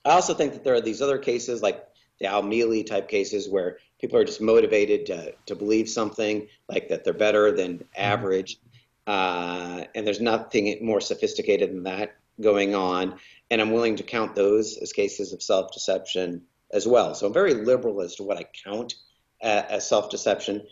I 0.05 0.11
also 0.11 0.35
think 0.35 0.53
that 0.53 0.63
there 0.63 0.75
are 0.75 0.81
these 0.81 1.03
other 1.03 1.19
cases 1.19 1.63
like 1.63 1.85
the 2.21 2.27
Al 2.27 2.43
Mele 2.43 2.83
type 2.83 3.09
cases 3.09 3.49
where 3.49 3.79
people 4.01 4.19
are 4.19 4.25
just 4.25 4.41
motivated 4.41 5.07
to, 5.07 5.35
to 5.47 5.55
believe 5.55 5.89
something 5.89 6.47
like 6.69 6.89
that 6.89 7.05
they're 7.05 7.13
better 7.13 7.53
than 7.53 7.85
average. 7.97 8.59
Uh, 9.07 9.85
and 9.95 10.07
there's 10.07 10.21
nothing 10.21 10.79
more 10.85 11.01
sophisticated 11.01 11.71
than 11.71 11.85
that 11.85 12.17
going 12.41 12.75
on. 12.75 13.15
And 13.51 13.61
I'm 13.61 13.71
willing 13.71 13.97
to 13.97 14.03
count 14.03 14.35
those 14.35 14.77
as 14.79 14.93
cases 14.93 15.33
of 15.33 15.43
self 15.43 15.73
deception 15.73 16.43
as 16.73 16.87
well. 16.87 17.15
So 17.15 17.27
I'm 17.27 17.33
very 17.33 17.55
liberal 17.55 18.03
as 18.03 18.17
to 18.17 18.25
what 18.25 18.39
I 18.39 18.47
count 18.65 18.95
uh, 19.43 19.63
as 19.69 19.89
self 19.89 20.11
deception. 20.11 20.63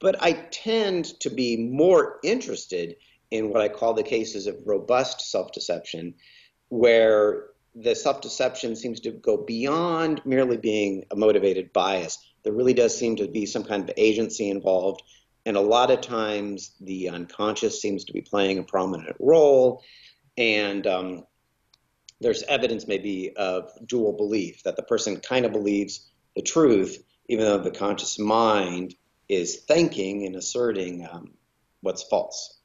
But 0.00 0.22
I 0.22 0.32
tend 0.50 1.18
to 1.20 1.30
be 1.30 1.56
more 1.56 2.18
interested 2.22 2.96
in 3.30 3.50
what 3.50 3.60
I 3.60 3.68
call 3.68 3.94
the 3.94 4.02
cases 4.02 4.46
of 4.46 4.56
robust 4.64 5.30
self 5.30 5.52
deception, 5.52 6.14
where 6.68 7.48
the 7.80 7.94
self 7.94 8.20
deception 8.20 8.74
seems 8.74 9.00
to 9.00 9.12
go 9.12 9.36
beyond 9.36 10.20
merely 10.24 10.56
being 10.56 11.04
a 11.10 11.16
motivated 11.16 11.72
bias. 11.72 12.18
There 12.42 12.52
really 12.52 12.74
does 12.74 12.96
seem 12.96 13.16
to 13.16 13.28
be 13.28 13.46
some 13.46 13.64
kind 13.64 13.82
of 13.88 13.94
agency 13.96 14.50
involved. 14.50 15.02
And 15.46 15.56
a 15.56 15.60
lot 15.60 15.90
of 15.90 16.00
times 16.00 16.72
the 16.80 17.08
unconscious 17.10 17.80
seems 17.80 18.04
to 18.04 18.12
be 18.12 18.20
playing 18.20 18.58
a 18.58 18.62
prominent 18.62 19.16
role. 19.20 19.82
And 20.36 20.86
um, 20.86 21.24
there's 22.20 22.42
evidence 22.44 22.86
maybe 22.86 23.34
of 23.36 23.70
dual 23.86 24.12
belief 24.12 24.62
that 24.64 24.76
the 24.76 24.82
person 24.82 25.20
kind 25.20 25.46
of 25.46 25.52
believes 25.52 26.10
the 26.34 26.42
truth, 26.42 27.02
even 27.28 27.44
though 27.44 27.58
the 27.58 27.70
conscious 27.70 28.18
mind 28.18 28.94
is 29.28 29.56
thinking 29.68 30.26
and 30.26 30.36
asserting 30.36 31.06
um, 31.10 31.32
what's 31.80 32.02
false. 32.02 32.58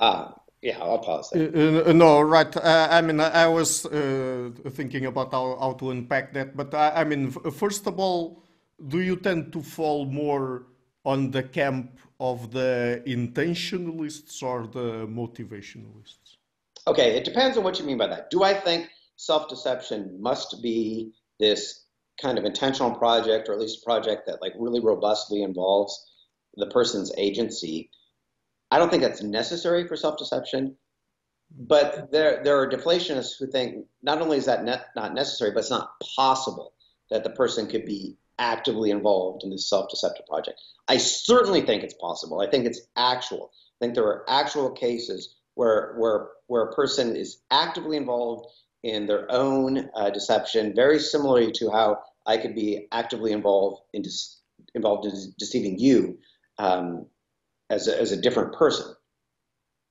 Uh, 0.00 0.32
yeah, 0.62 0.78
I'll 0.80 0.98
pause 0.98 1.30
there. 1.30 1.50
Uh, 1.54 1.90
uh, 1.90 1.92
no, 1.92 2.20
right. 2.20 2.56
Uh, 2.56 2.88
I 2.90 3.00
mean, 3.00 3.18
I, 3.20 3.44
I 3.44 3.48
was 3.48 3.84
uh, 3.84 4.50
thinking 4.70 5.06
about 5.06 5.32
how, 5.32 5.58
how 5.60 5.72
to 5.74 5.90
unpack 5.90 6.32
that, 6.34 6.56
but 6.56 6.72
I, 6.72 7.00
I 7.00 7.04
mean, 7.04 7.32
first 7.32 7.86
of 7.86 7.98
all, 7.98 8.44
do 8.88 9.00
you 9.00 9.16
tend 9.16 9.52
to 9.52 9.62
fall 9.62 10.06
more 10.06 10.66
on 11.04 11.32
the 11.32 11.42
camp 11.42 11.98
of 12.20 12.52
the 12.52 13.02
intentionalists 13.06 14.40
or 14.42 14.68
the 14.68 15.06
motivationalists? 15.08 16.36
Okay, 16.86 17.16
it 17.16 17.24
depends 17.24 17.56
on 17.56 17.64
what 17.64 17.78
you 17.80 17.84
mean 17.84 17.98
by 17.98 18.06
that. 18.06 18.30
Do 18.30 18.44
I 18.44 18.54
think 18.54 18.88
self 19.16 19.48
deception 19.48 20.16
must 20.20 20.62
be 20.62 21.12
this 21.40 21.86
kind 22.20 22.38
of 22.38 22.44
intentional 22.44 22.92
project, 22.92 23.48
or 23.48 23.52
at 23.52 23.58
least 23.58 23.82
a 23.82 23.84
project 23.84 24.26
that 24.26 24.40
like 24.40 24.52
really 24.56 24.80
robustly 24.80 25.42
involves 25.42 26.08
the 26.56 26.66
person's 26.68 27.12
agency? 27.18 27.90
I 28.72 28.78
don't 28.78 28.88
think 28.88 29.02
that's 29.02 29.22
necessary 29.22 29.86
for 29.86 29.96
self-deception, 29.96 30.74
but 31.50 32.10
there 32.10 32.42
there 32.42 32.58
are 32.58 32.70
deflationists 32.70 33.38
who 33.38 33.46
think 33.46 33.84
not 34.02 34.22
only 34.22 34.38
is 34.38 34.46
that 34.46 34.64
ne- 34.64 34.88
not 34.96 35.12
necessary, 35.12 35.50
but 35.50 35.60
it's 35.60 35.70
not 35.70 35.90
possible 36.16 36.72
that 37.10 37.22
the 37.22 37.28
person 37.28 37.66
could 37.66 37.84
be 37.84 38.16
actively 38.38 38.90
involved 38.90 39.44
in 39.44 39.50
this 39.50 39.68
self-deceptive 39.68 40.24
project. 40.24 40.58
I 40.88 40.96
certainly 40.96 41.60
think 41.60 41.82
it's 41.82 41.92
possible. 42.00 42.40
I 42.40 42.48
think 42.48 42.64
it's 42.64 42.80
actual. 42.96 43.50
I 43.52 43.84
think 43.84 43.94
there 43.94 44.06
are 44.06 44.24
actual 44.26 44.70
cases 44.70 45.34
where 45.52 45.94
where 45.98 46.28
where 46.46 46.62
a 46.62 46.74
person 46.74 47.14
is 47.14 47.42
actively 47.50 47.98
involved 47.98 48.46
in 48.82 49.06
their 49.06 49.30
own 49.30 49.90
uh, 49.94 50.08
deception, 50.08 50.74
very 50.74 50.98
similarly 50.98 51.52
to 51.52 51.70
how 51.70 51.98
I 52.24 52.38
could 52.38 52.54
be 52.54 52.88
actively 52.90 53.32
involved 53.32 53.82
in 53.92 54.00
de- 54.00 54.32
involved 54.74 55.04
in 55.04 55.12
deceiving 55.38 55.78
you 55.78 56.16
um, 56.56 57.06
as 57.72 57.88
a, 57.88 57.98
as 57.98 58.12
a 58.12 58.20
different 58.20 58.52
person. 58.52 58.94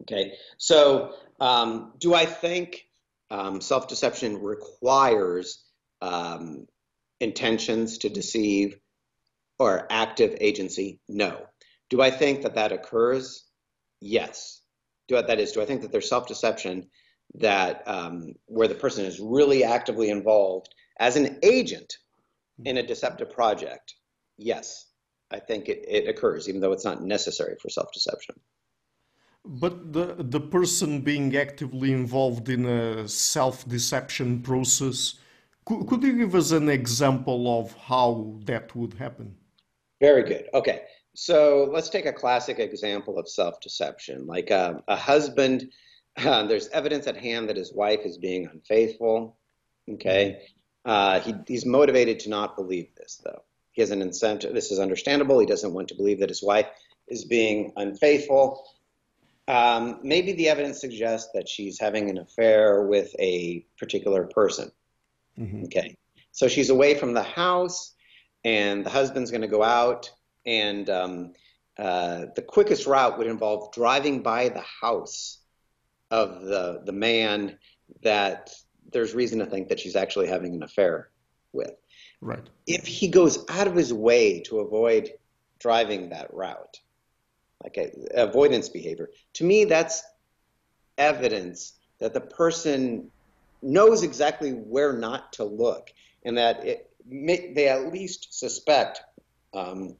Okay, 0.04 0.34
so 0.58 1.14
um, 1.40 1.94
do 2.00 2.14
I 2.14 2.26
think 2.26 2.86
um, 3.30 3.62
self 3.62 3.88
deception 3.88 4.42
requires 4.42 5.64
um, 6.02 6.68
intentions 7.20 8.00
to 8.00 8.10
deceive 8.10 8.78
or 9.60 9.88
active 9.90 10.38
agency? 10.40 11.00
No. 11.10 11.46
Do 11.90 12.02
I 12.02 12.12
think 12.12 12.44
that 12.44 12.56
that 12.56 12.72
occurs? 12.72 13.44
Yes. 14.00 14.62
Do 15.08 15.18
I, 15.18 15.24
that 15.24 15.40
is, 15.40 15.52
do 15.52 15.62
I 15.62 15.66
think 15.66 15.82
that 15.82 15.92
there's 15.92 16.10
self 16.10 16.28
deception 16.28 16.88
that 17.36 17.84
um, 17.88 18.34
where 18.46 18.68
the 18.68 18.76
person 18.76 19.06
is 19.06 19.20
really 19.20 19.64
actively 19.64 20.10
involved 20.10 20.74
as 21.00 21.16
an 21.16 21.40
agent 21.44 21.98
in 22.64 22.78
a 22.78 22.84
deceptive 22.84 23.32
project? 23.32 23.96
Yes. 24.38 24.86
I 25.32 25.40
think 25.40 25.70
it, 25.70 25.86
it 25.88 26.08
occurs, 26.08 26.50
even 26.50 26.62
though 26.62 26.72
it's 26.72 26.86
not 26.86 27.04
necessary 27.04 27.56
for 27.62 27.70
self 27.70 27.92
deception. 27.94 28.36
But 29.44 29.92
the, 29.92 30.16
the 30.20 30.40
person 30.40 31.02
being 31.02 31.36
actively 31.36 31.92
involved 31.92 32.50
in 32.50 32.66
a 32.66 33.08
self 33.08 33.68
deception 33.68 34.42
process, 34.42 35.16
could, 35.66 35.88
could 35.88 36.04
you 36.04 36.18
give 36.18 36.36
us 36.36 36.52
an 36.52 36.70
example 36.70 37.60
of 37.60 37.74
how 37.74 38.40
that 38.46 38.76
would 38.76 38.94
happen? 38.94 39.36
Very 40.00 40.24
good. 40.24 40.48
Okay. 40.54 40.84
So 41.14 41.70
let's 41.72 41.90
take 41.90 42.06
a 42.06 42.14
classic 42.14 42.60
example 42.60 43.18
of 43.18 43.28
self 43.28 43.60
deception. 43.62 44.28
Like 44.28 44.52
a, 44.52 44.70
um, 44.70 44.84
a 44.88 44.96
husband, 44.96 45.72
uh, 46.18 46.44
there's 46.48 46.68
evidence 46.70 47.08
at 47.08 47.18
hand 47.18 47.50
that 47.50 47.58
his 47.58 47.74
wife 47.74 48.02
is 48.06 48.18
being 48.18 48.48
unfaithful. 48.48 49.38
Okay. 49.90 50.42
Uh, 50.86 51.20
he, 51.20 51.34
he's 51.48 51.66
motivated 51.66 52.20
to 52.20 52.30
not 52.30 52.56
believe 52.56 52.90
this, 52.96 53.22
though. 53.24 53.42
He 53.72 53.82
has 53.82 53.92
an 53.92 54.02
incentive. 54.02 54.54
This 54.54 54.72
is 54.72 54.80
understandable. 54.80 55.40
He 55.40 55.46
doesn't 55.46 55.74
want 55.74 55.88
to 55.90 55.96
believe 55.96 56.20
that 56.20 56.30
his 56.30 56.44
wife 56.44 56.68
is 57.08 57.26
being 57.26 57.74
unfaithful. 57.78 58.66
Um, 59.48 60.00
maybe 60.04 60.34
the 60.34 60.50
evidence 60.50 60.80
suggests 60.80 61.32
that 61.34 61.48
she's 61.48 61.80
having 61.80 62.10
an 62.10 62.18
affair 62.18 62.84
with 62.84 63.14
a 63.20 63.66
particular 63.78 64.26
person. 64.26 64.72
Mm-hmm. 65.38 65.66
Okay. 65.66 65.98
So 66.32 66.48
she's 66.48 66.70
away 66.70 66.96
from 66.96 67.14
the 67.14 67.24
house, 67.24 67.94
and 68.44 68.86
the 68.86 68.90
husband's 68.90 69.32
going 69.32 69.42
to 69.42 69.48
go 69.48 69.64
out, 69.64 70.10
and 70.46 70.90
um, 70.90 71.34
uh, 71.78 72.28
the 72.36 72.42
quickest 72.42 72.88
route 72.88 73.18
would 73.18 73.28
involve 73.28 73.74
driving 73.74 74.22
by 74.22 74.50
the 74.50 74.64
house 74.82 75.40
of 76.10 76.42
the 76.42 76.82
the 76.86 76.92
man 76.92 77.58
that 78.04 78.54
there's 78.92 79.14
reason 79.14 79.40
to 79.40 79.46
think 79.46 79.70
that 79.70 79.80
she's 79.80 79.96
actually 79.96 80.28
having 80.28 80.54
an 80.56 80.64
affair 80.64 81.10
with. 81.54 81.72
Right. 82.22 82.48
If 82.68 82.86
he 82.86 83.08
goes 83.08 83.44
out 83.50 83.68
of 83.68 83.76
his 83.76 83.94
way 83.94 84.42
to 84.42 84.60
avoid 84.60 85.12
driving 85.60 86.10
that 86.10 86.34
route, 86.34 86.80
like 87.64 87.78
a, 87.78 87.92
avoidance 88.14 88.70
behavior, 88.70 89.10
to 89.34 89.44
me 89.44 89.66
that's 89.66 90.04
evidence 90.98 91.74
that 92.00 92.14
the 92.14 92.22
person 92.22 93.10
knows 93.62 94.04
exactly 94.04 94.52
where 94.52 94.94
not 94.94 95.34
to 95.34 95.44
look, 95.44 95.92
and 96.24 96.38
that 96.38 96.66
it, 96.66 96.92
they 97.10 97.68
at 97.68 97.92
least 97.92 98.34
suspect 98.38 99.02
um, 99.54 99.96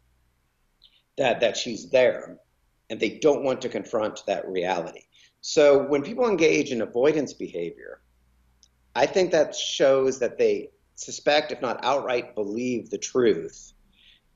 that 1.18 1.40
that 1.42 1.58
she's 1.58 1.90
there, 1.90 2.38
and 2.90 3.00
they 3.00 3.18
don't 3.20 3.44
want 3.44 3.62
to 3.62 3.70
confront 3.70 4.24
that 4.28 4.48
reality. 4.48 5.02
So 5.42 5.88
when 5.88 6.04
people 6.04 6.30
engage 6.30 6.72
in 6.72 6.82
avoidance 6.82 7.34
behavior, 7.34 8.02
I 8.96 9.08
think 9.08 9.32
that 9.32 9.56
shows 9.56 10.20
that 10.20 10.38
they 10.38 10.70
suspect, 10.96 11.52
if 11.52 11.62
not 11.62 11.84
outright 11.84 12.36
believe, 12.36 12.90
the 12.90 12.98
truth. 12.98 13.74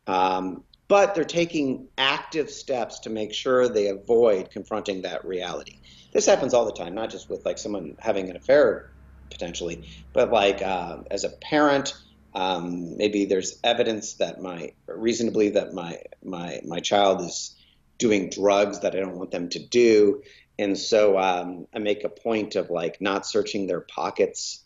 Um, 0.08 0.64
but 0.88 1.16
they're 1.16 1.24
taking 1.24 1.88
active 1.98 2.50
steps 2.50 3.00
to 3.00 3.10
make 3.10 3.34
sure 3.34 3.68
they 3.68 3.88
avoid 3.88 4.52
confronting 4.52 5.02
that 5.02 5.26
reality. 5.26 5.80
This 6.14 6.26
happens 6.26 6.54
all 6.54 6.66
the 6.66 6.72
time, 6.72 6.94
not 6.94 7.10
just 7.10 7.30
with 7.30 7.44
like 7.46 7.58
someone 7.58 7.96
having 8.00 8.30
an 8.30 8.36
affair 8.36 8.92
potentially, 9.32 9.88
but 10.14 10.32
like 10.32 10.62
uh, 10.62 10.98
as 11.10 11.24
a 11.24 11.30
parent, 11.42 11.94
um, 12.34 12.98
maybe 12.98 13.26
there's 13.26 13.60
evidence 13.64 14.16
that 14.16 14.42
my 14.42 14.72
reason 14.88 15.28
to 15.28 15.32
believe 15.32 15.54
that 15.54 15.74
my 15.74 16.00
my 16.24 16.60
my 16.66 16.80
child 16.80 17.22
is 17.22 17.56
doing 17.98 18.30
drugs 18.30 18.82
that 18.82 18.96
I 18.96 19.00
don't 19.00 19.18
want 19.18 19.32
them 19.32 19.50
to 19.50 19.68
do, 19.68 20.22
and 20.60 20.78
so 20.78 21.18
um, 21.18 21.66
I 21.74 21.80
make 21.80 22.04
a 22.04 22.10
point 22.10 22.56
of 22.56 22.70
like 22.70 23.00
not 23.02 23.26
searching 23.26 23.68
their 23.68 23.82
pockets 23.82 24.65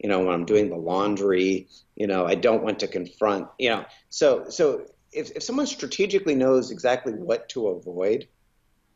you 0.00 0.08
know, 0.08 0.20
when 0.20 0.34
I'm 0.34 0.46
doing 0.46 0.70
the 0.70 0.76
laundry, 0.76 1.68
you 1.94 2.06
know, 2.06 2.26
I 2.26 2.34
don't 2.34 2.62
want 2.62 2.78
to 2.80 2.88
confront, 2.88 3.48
you 3.58 3.68
know. 3.68 3.84
So 4.08 4.46
so 4.48 4.86
if, 5.12 5.30
if 5.36 5.42
someone 5.42 5.66
strategically 5.66 6.34
knows 6.34 6.70
exactly 6.70 7.12
what 7.12 7.48
to 7.50 7.68
avoid, 7.68 8.26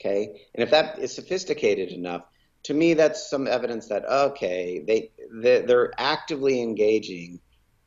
okay, 0.00 0.46
and 0.54 0.62
if 0.62 0.70
that 0.70 0.98
is 0.98 1.14
sophisticated 1.14 1.90
enough, 1.90 2.22
to 2.64 2.74
me 2.74 2.94
that's 2.94 3.28
some 3.28 3.46
evidence 3.46 3.88
that 3.88 4.08
okay, 4.08 4.82
they 4.86 5.10
they're 5.30 5.92
actively 5.98 6.62
engaging 6.62 7.38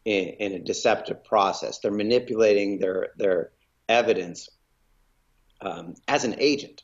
in, 0.06 0.28
in 0.40 0.54
a 0.54 0.60
deceptive 0.60 1.24
process. 1.24 1.80
They're 1.80 1.92
manipulating 1.92 2.78
their 2.78 3.10
their 3.18 3.52
evidence 3.90 4.48
um, 5.62 5.96
as 6.08 6.24
an 6.24 6.36
agent. 6.38 6.84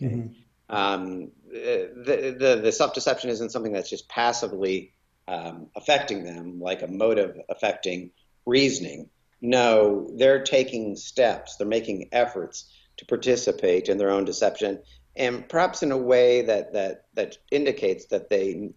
Okay. 0.00 0.14
Mm-hmm. 0.14 0.42
Um, 0.68 1.30
the, 1.48 2.36
the, 2.38 2.60
the 2.62 2.72
self 2.72 2.94
deception 2.94 3.30
isn't 3.30 3.50
something 3.50 3.72
that's 3.72 3.90
just 3.90 4.08
passively 4.08 4.92
um, 5.28 5.68
affecting 5.76 6.24
them, 6.24 6.60
like 6.60 6.82
a 6.82 6.86
motive 6.86 7.38
affecting 7.48 8.10
reasoning. 8.44 9.08
No, 9.40 10.10
they're 10.16 10.42
taking 10.42 10.96
steps, 10.96 11.56
they're 11.56 11.66
making 11.66 12.08
efforts 12.12 12.72
to 12.96 13.06
participate 13.06 13.88
in 13.88 13.98
their 13.98 14.10
own 14.10 14.24
deception, 14.24 14.80
and 15.16 15.48
perhaps 15.48 15.82
in 15.82 15.92
a 15.92 15.96
way 15.96 16.42
that, 16.42 16.72
that, 16.72 17.06
that 17.14 17.38
indicates 17.50 18.06
that 18.06 18.30
they 18.30 18.70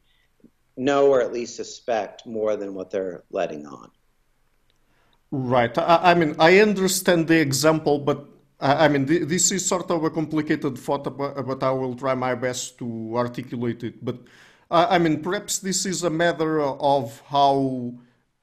know 0.75 1.07
or 1.07 1.21
at 1.21 1.33
least 1.33 1.55
suspect 1.55 2.25
more 2.25 2.55
than 2.55 2.73
what 2.73 2.89
they're 2.89 3.23
letting 3.31 3.65
on. 3.67 3.91
Right. 5.31 5.77
I, 5.77 6.11
I 6.11 6.13
mean, 6.15 6.35
I 6.39 6.59
understand 6.59 7.27
the 7.27 7.39
example, 7.39 7.99
but 7.99 8.25
I, 8.59 8.87
mean, 8.87 9.05
th- 9.05 9.27
this 9.27 9.51
is 9.51 9.65
sort 9.65 9.89
of 9.91 10.03
a 10.03 10.09
complicated 10.09 10.77
thought, 10.77 11.03
but, 11.17 11.45
but 11.45 11.63
I 11.63 11.71
will 11.71 11.95
try 11.95 12.15
my 12.15 12.35
best 12.35 12.77
to 12.79 13.13
articulate 13.15 13.83
it. 13.83 14.03
But 14.03 14.17
I 14.71 14.99
mean, 14.99 15.23
perhaps 15.23 15.59
this 15.59 15.85
is 15.85 16.03
a 16.03 16.09
matter 16.09 16.61
of 16.61 17.21
how 17.27 17.93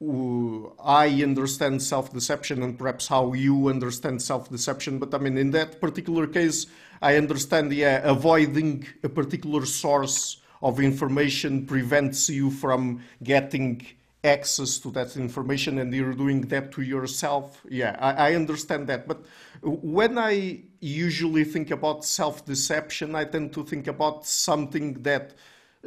uh, 0.03 0.67
I 0.83 1.07
understand 1.23 1.81
self 1.81 2.11
deception 2.13 2.63
and 2.63 2.77
perhaps 2.77 3.07
how 3.07 3.33
you 3.33 3.69
understand 3.69 4.21
self 4.21 4.49
deception. 4.49 4.99
But 4.99 5.13
I 5.13 5.19
mean, 5.19 5.37
in 5.37 5.51
that 5.51 5.79
particular 5.79 6.27
case, 6.27 6.67
I 7.01 7.15
understand, 7.15 7.71
yeah, 7.71 8.01
avoiding 8.03 8.85
a 9.03 9.09
particular 9.09 9.65
source 9.65 10.41
of 10.61 10.79
information 10.79 11.65
prevents 11.65 12.29
you 12.29 12.51
from 12.51 13.03
getting 13.23 13.85
access 14.23 14.79
to 14.79 14.91
that 14.91 15.15
information 15.15 15.77
and 15.79 15.93
you're 15.93 16.13
doing 16.13 16.41
that 16.41 16.71
to 16.73 16.81
yourself. 16.81 17.61
Yeah, 17.69 17.95
I, 17.99 18.31
I 18.31 18.35
understand 18.35 18.87
that. 18.87 19.07
But 19.07 19.23
when 19.61 20.17
I 20.17 20.63
usually 20.81 21.43
think 21.43 21.71
about 21.71 22.03
self 22.03 22.45
deception, 22.45 23.15
I 23.15 23.25
tend 23.25 23.53
to 23.53 23.63
think 23.63 23.87
about 23.87 24.25
something 24.25 25.01
that, 25.03 25.33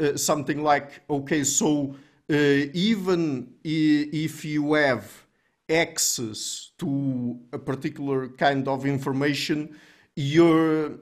uh, 0.01 0.17
something 0.17 0.63
like, 0.63 1.03
okay, 1.09 1.45
so 1.45 1.95
uh, 2.31 2.35
even 2.73 3.53
if 3.65 4.45
you 4.45 4.75
have 4.75 5.27
access 5.69 6.71
to 6.79 7.39
a 7.53 7.59
particular 7.59 8.29
kind 8.29 8.67
of 8.67 8.87
information, 8.87 9.77
you're 10.17 10.99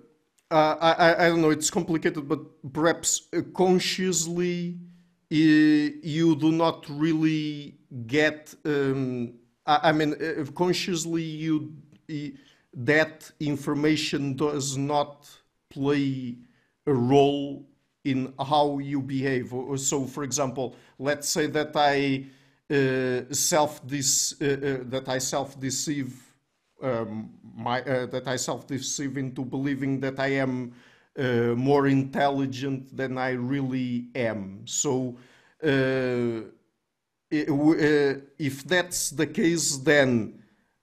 uh, 0.50 0.76
I, 0.80 1.26
I 1.26 1.28
don't 1.28 1.42
know, 1.42 1.50
it's 1.50 1.70
complicated, 1.70 2.26
but 2.26 2.40
perhaps 2.72 3.28
consciously 3.54 4.78
uh, 5.30 5.34
you 5.34 6.36
do 6.36 6.52
not 6.52 6.86
really 6.88 7.74
get, 8.06 8.54
um, 8.64 9.34
I, 9.66 9.90
I, 9.90 9.92
mean, 9.92 10.14
uh, 10.14 10.44
consciously 10.52 11.22
you 11.22 11.74
that 12.74 13.30
information 13.40 14.36
does 14.36 14.76
not 14.78 15.28
play 15.68 16.36
a 16.86 16.94
role 16.94 17.66
in 18.10 18.32
how 18.38 18.78
you 18.78 19.00
behave. 19.00 19.52
So, 19.76 20.04
for 20.04 20.24
example, 20.24 20.76
let's 20.98 21.28
say 21.28 21.46
that 21.46 21.72
I 21.74 22.26
uh, 22.70 23.32
self 23.32 23.86
dis 23.86 24.34
uh, 24.40 24.44
uh, 24.44 24.76
that 24.90 25.08
I 25.08 25.18
self 25.18 25.58
deceive 25.58 26.12
um, 26.82 27.30
my 27.56 27.80
uh, 27.82 28.06
that 28.06 28.26
I 28.26 28.36
self 28.36 28.66
deceive 28.66 29.16
into 29.16 29.44
believing 29.44 30.00
that 30.00 30.18
I 30.18 30.28
am 30.38 30.72
uh, 31.18 31.54
more 31.56 31.86
intelligent 31.86 32.96
than 32.96 33.18
I 33.18 33.30
really 33.30 34.08
am. 34.14 34.62
So. 34.66 35.16
Uh, 35.62 36.42
if 37.30 38.64
that's 38.64 39.10
the 39.10 39.26
case, 39.26 39.76
then 39.76 40.38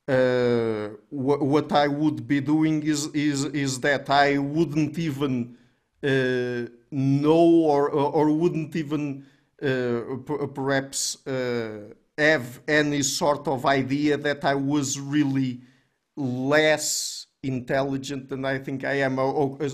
uh, 0.07 0.89
what 1.09 1.71
I 1.71 1.87
would 1.87 2.27
be 2.27 2.39
doing 2.39 2.83
is 2.83 3.07
is 3.07 3.45
is 3.45 3.79
that 3.79 4.09
I 4.09 4.37
wouldn't 4.37 4.97
even 4.99 5.57
uh, 6.03 6.69
know 6.91 7.45
or 7.73 7.89
or 7.89 8.31
wouldn't 8.31 8.75
even 8.75 9.25
uh, 9.61 10.01
perhaps 10.53 11.25
uh, 11.27 11.93
have 12.17 12.61
any 12.67 13.01
sort 13.01 13.47
of 13.47 13.65
idea 13.65 14.17
that 14.17 14.43
I 14.43 14.55
was 14.55 14.99
really 14.99 15.61
less 16.15 17.27
intelligent 17.43 18.29
than 18.29 18.45
I 18.45 18.57
think 18.57 18.83
I 18.83 19.01
am. 19.01 19.17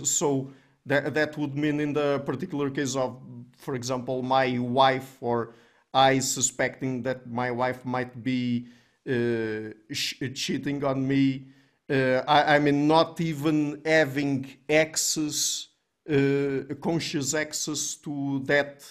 So 0.05 0.51
that 0.85 1.13
that 1.13 1.37
would 1.37 1.55
mean 1.55 1.79
in 1.79 1.93
the 1.93 2.19
particular 2.25 2.69
case 2.69 2.95
of, 2.95 3.19
for 3.57 3.75
example, 3.75 4.21
my 4.21 4.57
wife 4.59 5.17
or 5.21 5.53
I 5.93 6.19
suspecting 6.19 7.03
that 7.03 7.29
my 7.29 7.51
wife 7.51 7.85
might 7.85 8.23
be 8.23 8.67
uh, 9.07 9.73
cheating 9.93 10.83
on 10.83 11.07
me. 11.07 11.47
Uh, 11.89 12.23
I, 12.27 12.55
I, 12.55 12.59
mean, 12.59 12.87
not 12.87 13.19
even 13.19 13.81
having 13.85 14.47
access, 14.69 15.67
uh, 16.09 16.73
conscious 16.81 17.33
access 17.33 17.95
to 17.95 18.41
that 18.45 18.83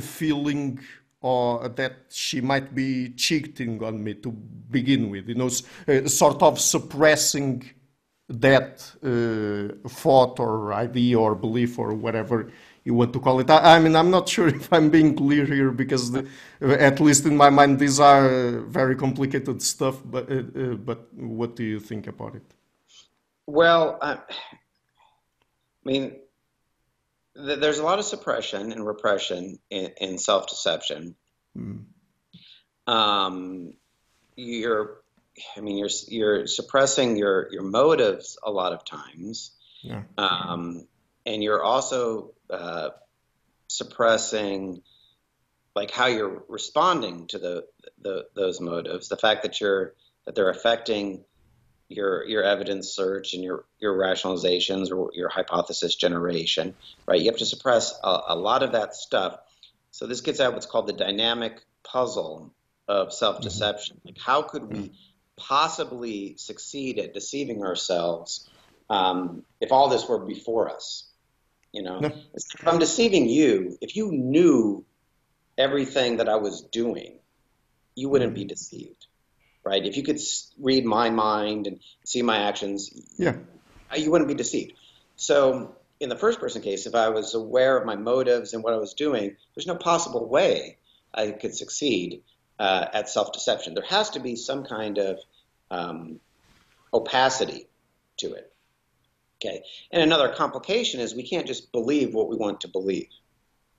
feeling 0.00 0.80
or 1.24 1.68
that 1.70 1.94
she 2.10 2.42
might 2.42 2.74
be 2.74 3.08
cheating 3.10 3.82
on 3.82 4.04
me 4.04 4.12
to 4.12 4.30
begin 4.30 5.08
with, 5.08 5.26
you 5.26 5.34
know, 5.34 5.48
uh, 5.88 6.06
sort 6.06 6.42
of 6.42 6.60
suppressing 6.60 7.64
that 8.28 8.92
uh, 9.02 9.88
thought 9.88 10.38
or 10.38 10.74
idea 10.74 11.18
or 11.18 11.34
belief 11.34 11.78
or 11.78 11.94
whatever 11.94 12.50
you 12.84 12.92
want 12.92 13.12
to 13.14 13.20
call 13.20 13.40
it. 13.40 13.48
I, 13.48 13.76
I, 13.76 13.78
mean, 13.78 13.96
I'm 13.96 14.10
not 14.10 14.28
sure 14.28 14.48
if 14.60 14.70
I'm 14.70 14.90
being 14.90 15.16
clear 15.16 15.46
here 15.46 15.70
because, 15.70 16.12
the, 16.12 16.28
at 16.60 17.00
least 17.00 17.24
in 17.24 17.38
my 17.38 17.48
mind, 17.48 17.78
these 17.78 17.98
are 18.00 18.60
very 18.60 18.94
complicated 18.94 19.62
stuff. 19.62 20.02
But 20.04 20.30
uh, 20.30 20.34
uh, 20.34 20.74
but 20.74 21.12
what 21.14 21.56
do 21.56 21.64
you 21.64 21.80
think 21.80 22.06
about 22.06 22.34
it? 22.34 22.44
Well, 23.46 23.98
I 25.84 25.90
mean, 25.90 26.16
th- 27.36 27.58
there's 27.58 27.78
a 27.78 27.84
lot 27.84 27.98
of 27.98 28.04
suppression 28.04 28.72
and 28.72 28.86
repression 28.86 29.58
in, 29.70 29.90
in 30.00 30.18
self-deception. 30.18 31.14
Mm. 31.56 31.84
Um, 32.86 33.74
you're, 34.36 35.02
I 35.56 35.60
mean, 35.60 35.78
you're 35.78 35.90
you're 36.08 36.46
suppressing 36.46 37.16
your 37.16 37.48
your 37.52 37.62
motives 37.62 38.38
a 38.42 38.50
lot 38.50 38.72
of 38.72 38.84
times. 38.84 39.52
Yeah. 39.82 40.02
Um, 40.16 40.86
and 41.26 41.42
you're 41.42 41.62
also 41.62 42.34
uh, 42.50 42.90
suppressing 43.68 44.82
like 45.74 45.90
how 45.90 46.06
you're 46.06 46.44
responding 46.48 47.26
to 47.28 47.38
the, 47.38 47.64
the 48.00 48.26
those 48.34 48.60
motives 48.60 49.08
the 49.08 49.16
fact 49.16 49.42
that 49.42 49.60
you're 49.60 49.94
that 50.24 50.34
they're 50.34 50.50
affecting 50.50 51.24
your 51.88 52.26
your 52.26 52.42
evidence 52.42 52.88
search 52.88 53.34
and 53.34 53.44
your 53.44 53.64
your 53.78 53.94
rationalizations 53.94 54.90
or 54.90 55.10
your 55.14 55.28
hypothesis 55.28 55.94
generation 55.94 56.74
right? 57.06 57.20
You 57.20 57.26
have 57.26 57.38
to 57.38 57.46
suppress 57.46 57.98
a, 58.02 58.20
a 58.28 58.36
lot 58.36 58.62
of 58.62 58.72
that 58.72 58.94
stuff. 58.94 59.38
So 59.90 60.06
this 60.06 60.20
gets 60.20 60.40
at 60.40 60.52
what's 60.52 60.66
called 60.66 60.86
the 60.86 60.92
dynamic 60.92 61.60
puzzle 61.84 62.52
of 62.88 63.12
self-deception. 63.12 64.00
Like 64.04 64.18
how 64.18 64.42
could 64.42 64.64
we 64.64 64.92
possibly 65.36 66.36
succeed 66.36 66.98
at 66.98 67.14
deceiving 67.14 67.62
ourselves 67.62 68.48
um, 68.90 69.44
if 69.60 69.72
all 69.72 69.88
this 69.88 70.08
were 70.08 70.18
before 70.18 70.70
us? 70.70 71.06
You 71.72 71.82
know, 71.82 71.98
no. 71.98 72.12
if 72.34 72.68
I'm 72.68 72.78
deceiving 72.78 73.28
you, 73.28 73.76
if 73.80 73.96
you 73.96 74.12
knew 74.12 74.84
everything 75.58 76.18
that 76.18 76.28
I 76.28 76.36
was 76.36 76.62
doing, 76.62 77.18
you 77.96 78.08
wouldn't 78.08 78.34
be 78.34 78.44
deceived, 78.44 79.06
right? 79.64 79.84
If 79.84 79.96
you 79.96 80.02
could 80.02 80.20
read 80.58 80.84
my 80.84 81.10
mind 81.10 81.66
and 81.66 81.80
see 82.04 82.22
my 82.22 82.48
actions, 82.48 82.90
yeah, 83.16 83.36
you 83.96 84.10
wouldn't 84.10 84.28
be 84.28 84.34
deceived. 84.34 84.74
So 85.16 85.76
in 86.00 86.08
the 86.08 86.16
first 86.16 86.40
person 86.40 86.62
case, 86.62 86.86
if 86.86 86.94
I 86.94 87.08
was 87.08 87.34
aware 87.34 87.76
of 87.76 87.86
my 87.86 87.96
motives 87.96 88.52
and 88.52 88.62
what 88.62 88.74
I 88.74 88.78
was 88.78 88.94
doing, 88.94 89.36
there's 89.54 89.66
no 89.66 89.76
possible 89.76 90.28
way 90.28 90.78
I 91.12 91.30
could 91.30 91.54
succeed 91.54 92.22
uh, 92.58 92.86
at 92.92 93.08
self 93.08 93.32
deception. 93.32 93.74
There 93.74 93.84
has 93.84 94.10
to 94.10 94.20
be 94.20 94.36
some 94.36 94.64
kind 94.64 94.98
of 94.98 95.18
um, 95.70 96.20
opacity 96.92 97.66
to 98.18 98.34
it. 98.34 98.52
Okay. 99.42 99.62
And 99.90 100.02
another 100.02 100.28
complication 100.28 101.00
is 101.00 101.14
we 101.14 101.28
can't 101.28 101.46
just 101.46 101.72
believe 101.72 102.14
what 102.14 102.28
we 102.28 102.36
want 102.36 102.62
to 102.62 102.68
believe, 102.68 103.08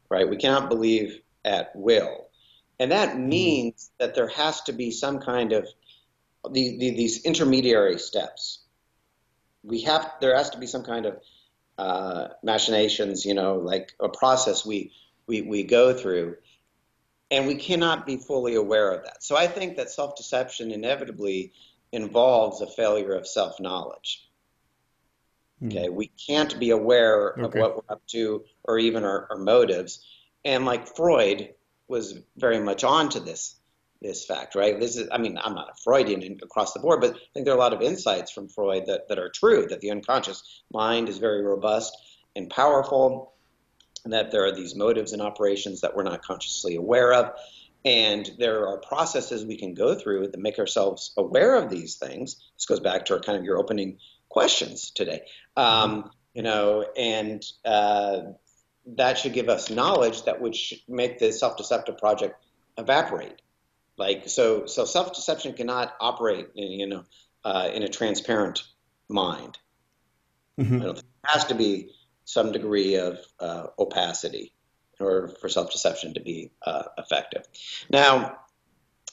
right? 0.09 0.29
We 0.29 0.37
cannot 0.37 0.69
believe 0.69 1.19
at 1.43 1.75
will. 1.75 2.24
And 2.79 2.91
that 2.91 3.09
mm-hmm. 3.09 3.29
means 3.29 3.91
that 3.99 4.15
there 4.15 4.27
has 4.27 4.61
to 4.63 4.73
be 4.73 4.91
some 4.91 5.19
kind 5.19 5.53
of 5.53 5.67
the, 6.51 6.77
the, 6.77 6.91
these 6.91 7.23
intermediary 7.23 7.99
steps. 7.99 8.59
We 9.63 9.81
have 9.81 10.11
there 10.21 10.35
has 10.35 10.51
to 10.51 10.59
be 10.59 10.67
some 10.67 10.83
kind 10.83 11.05
of 11.05 11.19
uh, 11.77 12.27
machinations, 12.43 13.25
you 13.25 13.33
know, 13.33 13.55
like 13.55 13.93
a 13.99 14.09
process 14.09 14.65
we, 14.65 14.91
we 15.27 15.41
we 15.41 15.63
go 15.63 15.93
through, 15.93 16.37
and 17.31 17.47
we 17.47 17.55
cannot 17.55 18.05
be 18.05 18.17
fully 18.17 18.55
aware 18.55 18.91
of 18.91 19.03
that. 19.03 19.23
So 19.23 19.35
I 19.35 19.47
think 19.47 19.77
that 19.77 19.89
self 19.89 20.15
deception 20.15 20.71
inevitably 20.71 21.51
involves 21.91 22.61
a 22.61 22.67
failure 22.67 23.13
of 23.13 23.27
self 23.27 23.59
knowledge. 23.59 24.29
Hmm. 25.59 25.67
Okay, 25.67 25.89
we 25.89 26.07
can't 26.07 26.59
be 26.59 26.69
aware 26.69 27.29
of 27.29 27.53
what 27.53 27.75
we're 27.75 27.93
up 27.93 28.05
to 28.07 28.43
or 28.63 28.77
even 28.77 29.03
our, 29.03 29.27
our, 29.31 29.37
motives. 29.37 30.05
And 30.43 30.65
like 30.65 30.95
Freud 30.95 31.53
was 31.87 32.17
very 32.35 32.59
much 32.59 32.83
on 32.83 33.09
to 33.09 33.19
this 33.19 33.55
this 34.01 34.25
fact, 34.25 34.55
right? 34.55 34.79
This 34.79 34.97
is, 34.97 35.07
I 35.11 35.17
mean, 35.17 35.39
I'm 35.41 35.55
not 35.55 35.69
a 35.69 35.81
Freudian 35.83 36.37
across 36.43 36.73
the 36.73 36.79
board, 36.79 37.01
but 37.01 37.15
I 37.15 37.19
think 37.33 37.45
there 37.45 37.53
are 37.53 37.57
a 37.57 37.59
lot 37.59 37.73
of 37.73 37.81
insights 37.81 38.29
from 38.29 38.49
Freud 38.49 38.85
that, 38.87 39.07
that 39.07 39.17
are 39.17 39.29
true, 39.29 39.65
that 39.69 39.79
the 39.79 39.91
unconscious 39.91 40.61
mind 40.71 41.09
is 41.09 41.17
very 41.17 41.41
robust 41.41 41.95
and 42.35 42.49
powerful, 42.49 43.33
and 44.03 44.13
that 44.13 44.31
there 44.31 44.45
are 44.45 44.53
these 44.53 44.75
motives 44.75 45.13
and 45.13 45.21
operations 45.21 45.81
that 45.81 45.95
we're 45.95 46.03
not 46.03 46.21
consciously 46.21 46.75
aware 46.75 47.13
of. 47.13 47.31
And 47.83 48.29
there 48.37 48.67
are 48.67 48.77
processes 48.79 49.45
we 49.45 49.57
can 49.57 49.73
go 49.73 49.95
through 49.95 50.27
that 50.27 50.39
make 50.39 50.59
ourselves 50.59 51.13
aware 51.17 51.55
of 51.55 51.69
these 51.69 51.95
things. 51.95 52.35
This 52.57 52.65
goes 52.65 52.79
back 52.81 53.05
to 53.05 53.13
our, 53.13 53.19
kind 53.19 53.37
of 53.37 53.45
your 53.45 53.57
opening 53.57 53.99
questions 54.29 54.91
today. 54.91 55.21
Um, 55.55 56.11
you 56.33 56.43
know, 56.43 56.85
and 56.97 57.43
uh, 57.63 58.21
that 58.85 59.17
should 59.17 59.33
give 59.33 59.49
us 59.49 59.69
knowledge 59.69 60.23
that 60.23 60.41
would 60.41 60.55
make 60.87 61.19
the 61.19 61.31
self-deceptive 61.31 61.97
project 61.97 62.43
evaporate. 62.77 63.41
Like 63.97 64.29
so, 64.29 64.65
so 64.65 64.85
self-deception 64.85 65.53
cannot 65.53 65.95
operate, 65.99 66.49
in, 66.55 66.71
you 66.71 66.87
know, 66.87 67.03
uh, 67.43 67.69
in 67.73 67.83
a 67.83 67.87
transparent 67.87 68.63
mind. 69.07 69.57
Mm-hmm. 70.59 70.81
It 70.81 71.03
has 71.23 71.45
to 71.45 71.55
be 71.55 71.91
some 72.25 72.51
degree 72.51 72.95
of 72.95 73.19
uh, 73.39 73.67
opacity 73.77 74.53
in 74.99 75.05
order 75.05 75.27
for 75.27 75.49
self-deception 75.49 76.13
to 76.15 76.21
be 76.21 76.51
uh, 76.65 76.83
effective. 76.97 77.43
Now, 77.89 78.37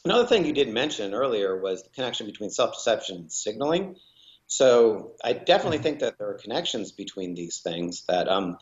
another 0.05 0.27
thing 0.27 0.45
you 0.45 0.53
didn't 0.53 0.75
mention 0.75 1.15
earlier 1.15 1.61
was 1.61 1.83
the 1.83 1.91
connection 1.91 2.27
between 2.27 2.51
self-deception 2.51 3.17
and 3.17 3.33
signaling. 3.33 3.97
So 4.47 5.13
I 5.25 5.33
definitely 5.33 5.79
mm-hmm. 5.79 5.85
think 5.85 5.99
that 6.01 6.19
there 6.19 6.29
are 6.29 6.39
connections 6.39 6.93
between 6.93 7.35
these 7.35 7.61
things. 7.61 8.05
That 8.09 8.29
um, 8.29 8.59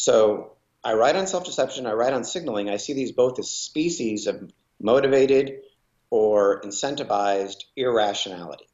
so 0.00 0.52
I 0.82 0.94
write 0.94 1.14
on 1.14 1.26
self-deception, 1.26 1.86
I 1.86 1.92
write 1.92 2.14
on 2.14 2.24
signaling. 2.24 2.70
I 2.70 2.78
see 2.78 2.94
these 2.94 3.12
both 3.12 3.38
as 3.38 3.50
species 3.50 4.26
of 4.26 4.50
motivated 4.80 5.60
or 6.08 6.62
incentivized 6.62 7.64
irrationality. 7.76 8.64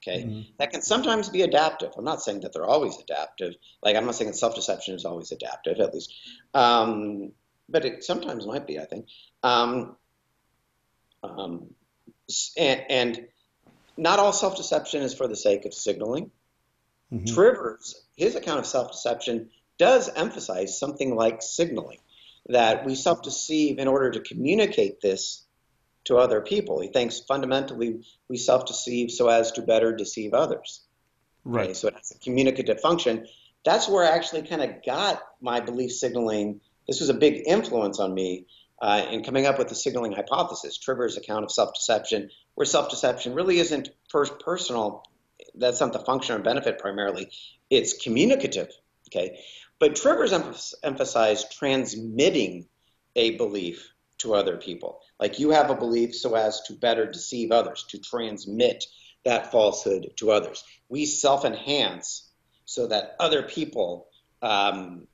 Okay, 0.00 0.22
mm-hmm. 0.22 0.40
that 0.58 0.70
can 0.70 0.80
sometimes 0.82 1.30
be 1.30 1.42
adaptive. 1.42 1.90
I'm 1.96 2.04
not 2.04 2.22
saying 2.22 2.40
that 2.40 2.52
they're 2.52 2.64
always 2.64 2.96
adaptive. 3.00 3.54
Like 3.82 3.96
I'm 3.96 4.06
not 4.06 4.14
saying 4.14 4.30
that 4.30 4.36
self-deception 4.36 4.94
is 4.94 5.04
always 5.04 5.32
adaptive, 5.32 5.80
at 5.80 5.92
least, 5.92 6.14
um, 6.54 7.32
but 7.68 7.84
it 7.84 8.04
sometimes 8.04 8.46
might 8.46 8.64
be. 8.64 8.78
I 8.78 8.84
think, 8.84 9.06
um, 9.42 9.96
um, 11.24 11.74
and, 12.56 12.84
and, 12.88 13.26
not 13.96 14.20
all 14.20 14.32
self-deception 14.32 15.02
is 15.02 15.12
for 15.12 15.28
the 15.28 15.36
sake 15.36 15.64
of 15.66 15.74
signaling. 15.74 16.30
Mm-hmm. 17.12 17.34
Trivers, 17.34 18.06
his 18.16 18.36
account 18.36 18.60
of 18.60 18.66
self-deception 18.66 19.50
does 19.82 20.08
emphasize 20.14 20.78
something 20.78 21.16
like 21.16 21.42
signaling, 21.42 21.98
that 22.46 22.86
we 22.86 22.94
self-deceive 22.94 23.80
in 23.80 23.88
order 23.88 24.12
to 24.12 24.20
communicate 24.20 25.00
this 25.00 25.44
to 26.04 26.18
other 26.18 26.40
people. 26.40 26.80
He 26.80 26.86
thinks 26.86 27.18
fundamentally 27.18 28.04
we 28.28 28.36
self 28.36 28.64
deceive 28.64 29.10
so 29.10 29.28
as 29.28 29.50
to 29.52 29.62
better 29.62 29.92
deceive 29.92 30.34
others. 30.34 30.82
Right. 31.44 31.64
Okay, 31.64 31.74
so 31.74 31.88
it 31.88 31.94
has 31.94 32.12
a 32.12 32.18
communicative 32.20 32.80
function. 32.80 33.26
That's 33.64 33.88
where 33.88 34.04
I 34.04 34.14
actually 34.14 34.42
kind 34.42 34.62
of 34.62 34.84
got 34.86 35.20
my 35.40 35.58
belief 35.58 35.90
signaling. 35.90 36.60
This 36.86 37.00
was 37.00 37.08
a 37.08 37.14
big 37.14 37.42
influence 37.44 37.98
on 37.98 38.14
me 38.14 38.46
uh, 38.80 39.04
in 39.10 39.24
coming 39.24 39.46
up 39.46 39.58
with 39.58 39.68
the 39.68 39.74
signaling 39.74 40.12
hypothesis, 40.12 40.78
Trivers' 40.78 41.16
account 41.16 41.44
of 41.44 41.50
self 41.50 41.74
deception, 41.74 42.30
where 42.54 42.66
self 42.66 42.88
deception 42.88 43.34
really 43.34 43.58
isn't 43.58 43.90
first 44.10 44.38
personal. 44.38 45.02
That's 45.56 45.80
not 45.80 45.92
the 45.92 45.98
function 45.98 46.36
or 46.36 46.38
benefit 46.38 46.78
primarily. 46.78 47.30
It's 47.68 47.94
communicative. 47.94 48.68
Okay. 49.08 49.40
But 49.82 49.96
Trivers 49.96 50.32
emphasized 50.84 51.50
transmitting 51.50 52.68
a 53.16 53.36
belief 53.36 53.92
to 54.18 54.32
other 54.32 54.56
people. 54.56 55.00
Like 55.18 55.40
you 55.40 55.50
have 55.50 55.70
a 55.70 55.74
belief 55.74 56.14
so 56.14 56.36
as 56.36 56.60
to 56.68 56.74
better 56.74 57.04
deceive 57.04 57.50
others, 57.50 57.84
to 57.88 57.98
transmit 57.98 58.84
that 59.24 59.50
falsehood 59.50 60.12
to 60.18 60.30
others. 60.30 60.62
We 60.88 61.04
self 61.04 61.44
enhance 61.44 62.30
so 62.64 62.86
that 62.86 63.16
other 63.18 63.42
people 63.42 64.06
um, 64.40 65.08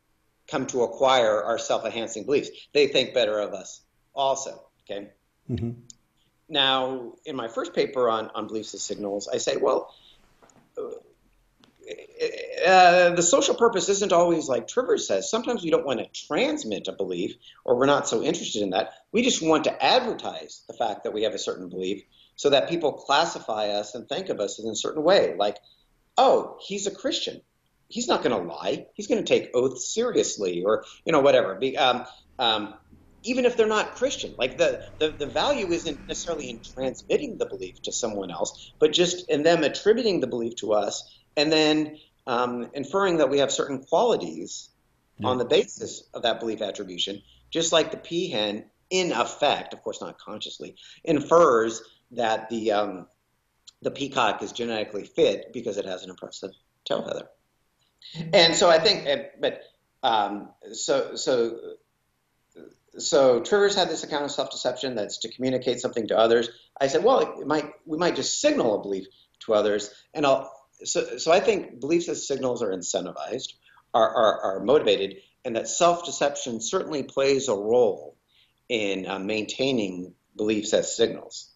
come 0.46 0.66
to 0.66 0.82
acquire 0.82 1.42
our 1.42 1.58
self 1.58 1.86
enhancing 1.86 2.24
beliefs. 2.26 2.50
They 2.74 2.88
think 2.88 3.14
better 3.14 3.38
of 3.38 3.54
us 3.54 3.80
also. 4.12 4.68
Okay. 4.82 5.08
Mm-hmm. 5.48 5.80
Now, 6.50 7.14
in 7.24 7.36
my 7.36 7.48
first 7.48 7.72
paper 7.72 8.10
on, 8.10 8.28
on 8.34 8.48
beliefs 8.48 8.74
as 8.74 8.82
signals, 8.82 9.28
I 9.32 9.38
say, 9.38 9.56
well, 9.56 9.94
uh, 12.66 13.10
the 13.10 13.22
social 13.22 13.54
purpose 13.54 13.88
isn't 13.88 14.12
always 14.12 14.48
like 14.48 14.68
Trivers 14.68 15.06
says. 15.06 15.30
Sometimes 15.30 15.62
we 15.62 15.70
don't 15.70 15.86
want 15.86 16.00
to 16.00 16.26
transmit 16.26 16.88
a 16.88 16.92
belief, 16.92 17.34
or 17.64 17.76
we're 17.76 17.86
not 17.86 18.08
so 18.08 18.22
interested 18.22 18.62
in 18.62 18.70
that. 18.70 18.92
We 19.12 19.22
just 19.22 19.42
want 19.42 19.64
to 19.64 19.84
advertise 19.84 20.64
the 20.68 20.74
fact 20.74 21.04
that 21.04 21.12
we 21.12 21.22
have 21.22 21.34
a 21.34 21.38
certain 21.38 21.68
belief, 21.68 22.02
so 22.36 22.50
that 22.50 22.68
people 22.68 22.92
classify 22.92 23.68
us 23.68 23.94
and 23.94 24.08
think 24.08 24.28
of 24.28 24.40
us 24.40 24.58
in 24.58 24.68
a 24.68 24.76
certain 24.76 25.02
way. 25.02 25.34
Like, 25.38 25.56
oh, 26.16 26.58
he's 26.60 26.86
a 26.86 26.94
Christian. 26.94 27.40
He's 27.88 28.08
not 28.08 28.22
going 28.22 28.36
to 28.36 28.48
lie. 28.48 28.86
He's 28.94 29.06
going 29.06 29.24
to 29.24 29.28
take 29.28 29.50
oaths 29.54 29.94
seriously, 29.94 30.62
or 30.64 30.84
you 31.04 31.12
know, 31.12 31.20
whatever. 31.20 31.60
Um, 31.78 32.04
um, 32.38 32.74
even 33.24 33.44
if 33.44 33.56
they're 33.56 33.66
not 33.66 33.96
Christian, 33.96 34.34
like 34.38 34.58
the, 34.58 34.80
the 35.00 35.14
the 35.18 35.26
value 35.26 35.72
isn't 35.72 36.00
necessarily 36.06 36.50
in 36.50 36.60
transmitting 36.74 37.38
the 37.38 37.46
belief 37.46 37.80
to 37.82 37.92
someone 37.92 38.30
else, 38.30 38.72
but 38.78 38.92
just 38.92 39.28
in 39.28 39.42
them 39.42 39.64
attributing 39.64 40.20
the 40.20 40.26
belief 40.26 40.56
to 40.56 40.72
us 40.72 41.02
and 41.38 41.52
then 41.52 41.98
um, 42.26 42.68
inferring 42.74 43.18
that 43.18 43.30
we 43.30 43.38
have 43.38 43.52
certain 43.52 43.78
qualities 43.84 44.70
yeah. 45.18 45.28
on 45.28 45.38
the 45.38 45.44
basis 45.44 46.02
of 46.12 46.22
that 46.22 46.40
belief 46.40 46.60
attribution, 46.60 47.22
just 47.50 47.72
like 47.72 47.90
the 47.92 47.96
peahen, 47.96 48.64
in 48.90 49.12
effect, 49.12 49.72
of 49.72 49.82
course 49.82 50.00
not 50.00 50.18
consciously, 50.18 50.74
infers 51.04 51.80
that 52.10 52.50
the 52.50 52.72
um, 52.72 53.06
the 53.82 53.90
peacock 53.90 54.42
is 54.42 54.52
genetically 54.52 55.04
fit 55.04 55.52
because 55.52 55.76
it 55.76 55.84
has 55.84 56.02
an 56.02 56.10
impressive 56.10 56.50
tail 56.84 57.02
feather. 57.06 57.28
And 58.32 58.56
so 58.56 58.68
I 58.68 58.78
think, 58.78 59.06
but 59.40 59.62
um, 60.02 60.50
so 60.72 61.14
so 61.14 61.58
so 62.96 63.40
Trivers 63.40 63.76
had 63.76 63.88
this 63.88 64.02
account 64.02 64.24
of 64.24 64.32
self-deception 64.32 64.96
that's 64.96 65.18
to 65.18 65.30
communicate 65.30 65.78
something 65.80 66.08
to 66.08 66.18
others. 66.18 66.48
I 66.80 66.88
said, 66.88 67.04
well, 67.04 67.20
it 67.20 67.46
might 67.46 67.70
we 67.86 67.96
might 67.96 68.16
just 68.16 68.40
signal 68.40 68.80
a 68.80 68.82
belief 68.82 69.06
to 69.40 69.54
others, 69.54 69.94
and 70.12 70.26
I'll 70.26 70.57
so, 70.84 71.18
so 71.18 71.32
I 71.32 71.40
think 71.40 71.80
beliefs 71.80 72.08
as 72.08 72.26
signals 72.26 72.62
are 72.62 72.70
incentivized, 72.70 73.54
are, 73.94 74.08
are, 74.08 74.40
are 74.40 74.60
motivated, 74.60 75.16
and 75.44 75.56
that 75.56 75.68
self 75.68 76.04
deception 76.04 76.60
certainly 76.60 77.02
plays 77.02 77.48
a 77.48 77.54
role 77.54 78.16
in 78.68 79.06
uh, 79.06 79.18
maintaining 79.18 80.14
beliefs 80.36 80.72
as 80.72 80.96
signals. 80.96 81.50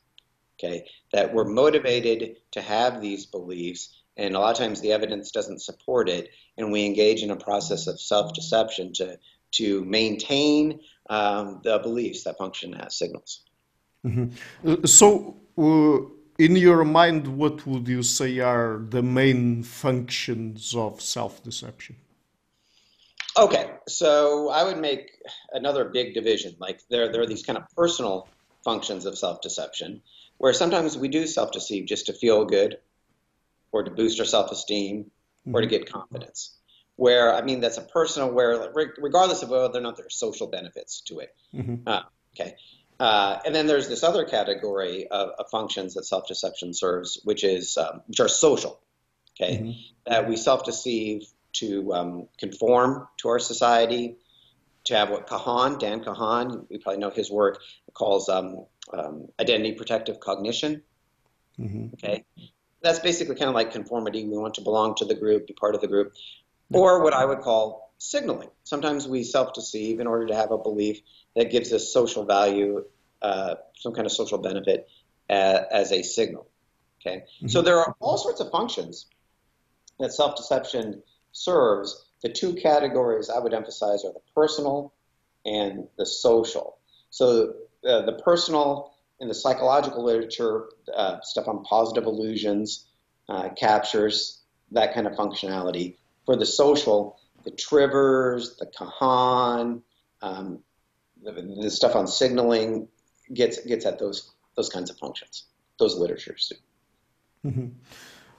Okay, 0.58 0.86
that 1.12 1.34
we're 1.34 1.44
motivated 1.44 2.36
to 2.52 2.60
have 2.60 3.00
these 3.00 3.26
beliefs, 3.26 4.00
and 4.16 4.34
a 4.34 4.38
lot 4.38 4.52
of 4.52 4.58
times 4.58 4.80
the 4.80 4.92
evidence 4.92 5.30
doesn't 5.30 5.60
support 5.60 6.08
it, 6.08 6.30
and 6.56 6.70
we 6.70 6.86
engage 6.86 7.22
in 7.22 7.30
a 7.30 7.36
process 7.36 7.86
of 7.86 8.00
self 8.00 8.32
deception 8.34 8.92
to 8.94 9.18
to 9.52 9.84
maintain 9.84 10.80
um, 11.10 11.60
the 11.62 11.78
beliefs 11.78 12.24
that 12.24 12.38
function 12.38 12.74
as 12.74 12.96
signals. 12.96 13.42
Mm-hmm. 14.04 14.84
So. 14.84 15.36
Uh 15.58 16.21
in 16.44 16.56
your 16.56 16.84
mind, 16.84 17.26
what 17.28 17.66
would 17.66 17.86
you 17.86 18.02
say 18.02 18.40
are 18.40 18.84
the 18.88 19.02
main 19.02 19.62
functions 19.62 20.74
of 20.74 21.00
self-deception? 21.00 21.94
Okay, 23.38 23.70
so 23.86 24.48
I 24.50 24.64
would 24.64 24.78
make 24.78 25.12
another 25.52 25.84
big 25.84 26.14
division. 26.14 26.56
Like 26.58 26.80
there, 26.90 27.10
there 27.12 27.22
are 27.22 27.26
these 27.26 27.44
kind 27.44 27.56
of 27.56 27.64
personal 27.76 28.28
functions 28.64 29.06
of 29.06 29.16
self-deception, 29.16 30.02
where 30.38 30.52
sometimes 30.52 30.98
we 30.98 31.08
do 31.08 31.26
self-deceive 31.26 31.86
just 31.86 32.06
to 32.06 32.12
feel 32.12 32.44
good, 32.44 32.78
or 33.70 33.84
to 33.84 33.90
boost 33.90 34.18
our 34.18 34.26
self-esteem, 34.26 35.04
mm-hmm. 35.04 35.54
or 35.54 35.60
to 35.60 35.66
mm-hmm. 35.66 35.76
get 35.76 35.92
confidence. 35.92 36.58
Where 36.96 37.34
I 37.34 37.42
mean, 37.42 37.60
that's 37.60 37.78
a 37.78 37.82
personal. 37.82 38.30
Where 38.32 38.72
regardless 38.98 39.42
of 39.42 39.48
whether 39.48 39.78
or 39.78 39.80
not 39.80 39.96
there 39.96 40.06
are 40.06 40.10
social 40.10 40.48
benefits 40.48 41.02
to 41.02 41.20
it. 41.20 41.34
Mm-hmm. 41.54 41.88
Uh, 41.88 42.02
okay, 42.34 42.56
uh, 43.00 43.38
and 43.44 43.54
then 43.54 43.66
there's 43.66 43.88
this 43.88 44.02
other 44.02 44.24
category 44.24 45.08
of, 45.08 45.30
of 45.38 45.50
functions 45.50 45.94
that 45.94 46.04
self-deception 46.04 46.74
serves, 46.74 47.20
which 47.24 47.44
is 47.44 47.76
um, 47.76 48.02
which 48.06 48.20
are 48.20 48.28
social. 48.28 48.80
Okay, 49.34 49.56
mm-hmm. 49.56 50.10
that 50.10 50.28
we 50.28 50.36
self-deceive 50.36 51.26
to 51.54 51.92
um, 51.94 52.28
conform 52.38 53.08
to 53.18 53.28
our 53.28 53.38
society, 53.38 54.16
to 54.84 54.94
have 54.94 55.10
what 55.10 55.26
Kahan, 55.26 55.78
Dan 55.78 56.04
Kahan, 56.04 56.66
we 56.68 56.78
probably 56.78 57.00
know 57.00 57.10
his 57.10 57.30
work, 57.30 57.60
calls 57.94 58.28
um, 58.28 58.66
um, 58.92 59.28
identity 59.40 59.72
protective 59.72 60.20
cognition. 60.20 60.82
Mm-hmm. 61.58 61.94
Okay, 61.94 62.24
that's 62.82 62.98
basically 62.98 63.36
kind 63.36 63.48
of 63.48 63.54
like 63.54 63.72
conformity. 63.72 64.24
We 64.24 64.36
want 64.36 64.54
to 64.54 64.60
belong 64.60 64.96
to 64.96 65.06
the 65.06 65.14
group, 65.14 65.46
be 65.46 65.54
part 65.54 65.74
of 65.74 65.80
the 65.80 65.88
group, 65.88 66.12
or 66.70 67.02
what 67.02 67.14
I 67.14 67.24
would 67.24 67.40
call 67.40 67.81
signaling. 68.02 68.48
Sometimes 68.64 69.06
we 69.06 69.22
self-deceive 69.22 70.00
in 70.00 70.06
order 70.06 70.26
to 70.26 70.34
have 70.34 70.50
a 70.50 70.58
belief 70.58 71.00
that 71.36 71.50
gives 71.50 71.72
us 71.72 71.92
social 71.92 72.24
value, 72.24 72.84
uh, 73.20 73.54
some 73.76 73.94
kind 73.94 74.06
of 74.06 74.12
social 74.12 74.38
benefit 74.38 74.88
uh, 75.30 75.60
as 75.70 75.92
a 75.92 76.02
signal. 76.02 76.48
Okay, 77.00 77.18
mm-hmm. 77.18 77.48
so 77.48 77.62
there 77.62 77.78
are 77.78 77.94
all 78.00 78.18
sorts 78.18 78.40
of 78.40 78.50
functions 78.50 79.06
that 79.98 80.12
self-deception 80.12 81.02
serves. 81.32 82.04
The 82.22 82.28
two 82.28 82.54
categories 82.54 83.30
I 83.30 83.38
would 83.38 83.54
emphasize 83.54 84.04
are 84.04 84.12
the 84.12 84.20
personal 84.34 84.92
and 85.44 85.88
the 85.98 86.06
social. 86.06 86.78
So 87.10 87.54
uh, 87.86 88.02
the 88.02 88.20
personal 88.24 88.92
in 89.20 89.28
the 89.28 89.34
psychological 89.34 90.04
literature, 90.04 90.68
uh, 90.94 91.20
stuff 91.22 91.46
on 91.46 91.62
positive 91.62 92.04
illusions 92.04 92.86
uh, 93.28 93.50
captures 93.50 94.40
that 94.72 94.94
kind 94.94 95.06
of 95.06 95.12
functionality. 95.14 95.96
For 96.26 96.36
the 96.36 96.46
social, 96.46 97.18
the 97.44 97.50
Trivers, 97.50 98.56
the 98.56 98.66
Kahan, 98.66 99.82
um, 100.22 100.58
the, 101.22 101.32
the, 101.32 101.70
stuff 101.70 101.94
on 101.96 102.06
signaling 102.06 102.88
gets 103.34 103.64
gets 103.64 103.86
at 103.86 103.98
those 103.98 104.32
those 104.56 104.68
kinds 104.68 104.90
of 104.90 104.98
functions, 104.98 105.44
those 105.78 105.96
literatures. 105.96 106.52
Mm-hmm. 107.44 107.68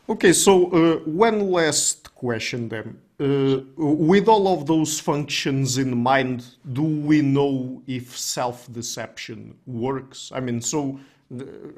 Okay, 0.10 0.34
so 0.34 0.70
uh, 0.72 0.98
one 1.06 1.52
last 1.52 2.14
question 2.16 2.70
then. 2.70 3.00
Uh, 3.20 3.62
with 3.78 4.28
all 4.28 4.48
of 4.54 4.66
those 4.66 5.00
functions 5.00 5.78
in 5.78 5.96
mind, 5.96 6.44
do 6.74 6.84
we 6.84 7.22
know 7.22 7.82
if 7.88 8.18
self-deception 8.18 9.56
works? 9.66 10.32
I 10.34 10.42
mean, 10.42 10.60
so 10.60 11.00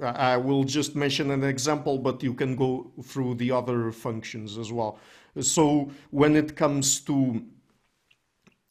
I 0.02 0.38
will 0.38 0.64
just 0.64 0.96
mention 0.96 1.32
an 1.32 1.44
example, 1.44 1.98
but 1.98 2.24
you 2.24 2.34
can 2.34 2.56
go 2.56 2.90
through 3.04 3.36
the 3.36 3.52
other 3.52 3.92
functions 3.92 4.58
as 4.58 4.72
well. 4.72 4.98
So 5.42 5.92
when 6.12 6.36
it 6.36 6.56
comes 6.56 7.00
to 7.02 7.44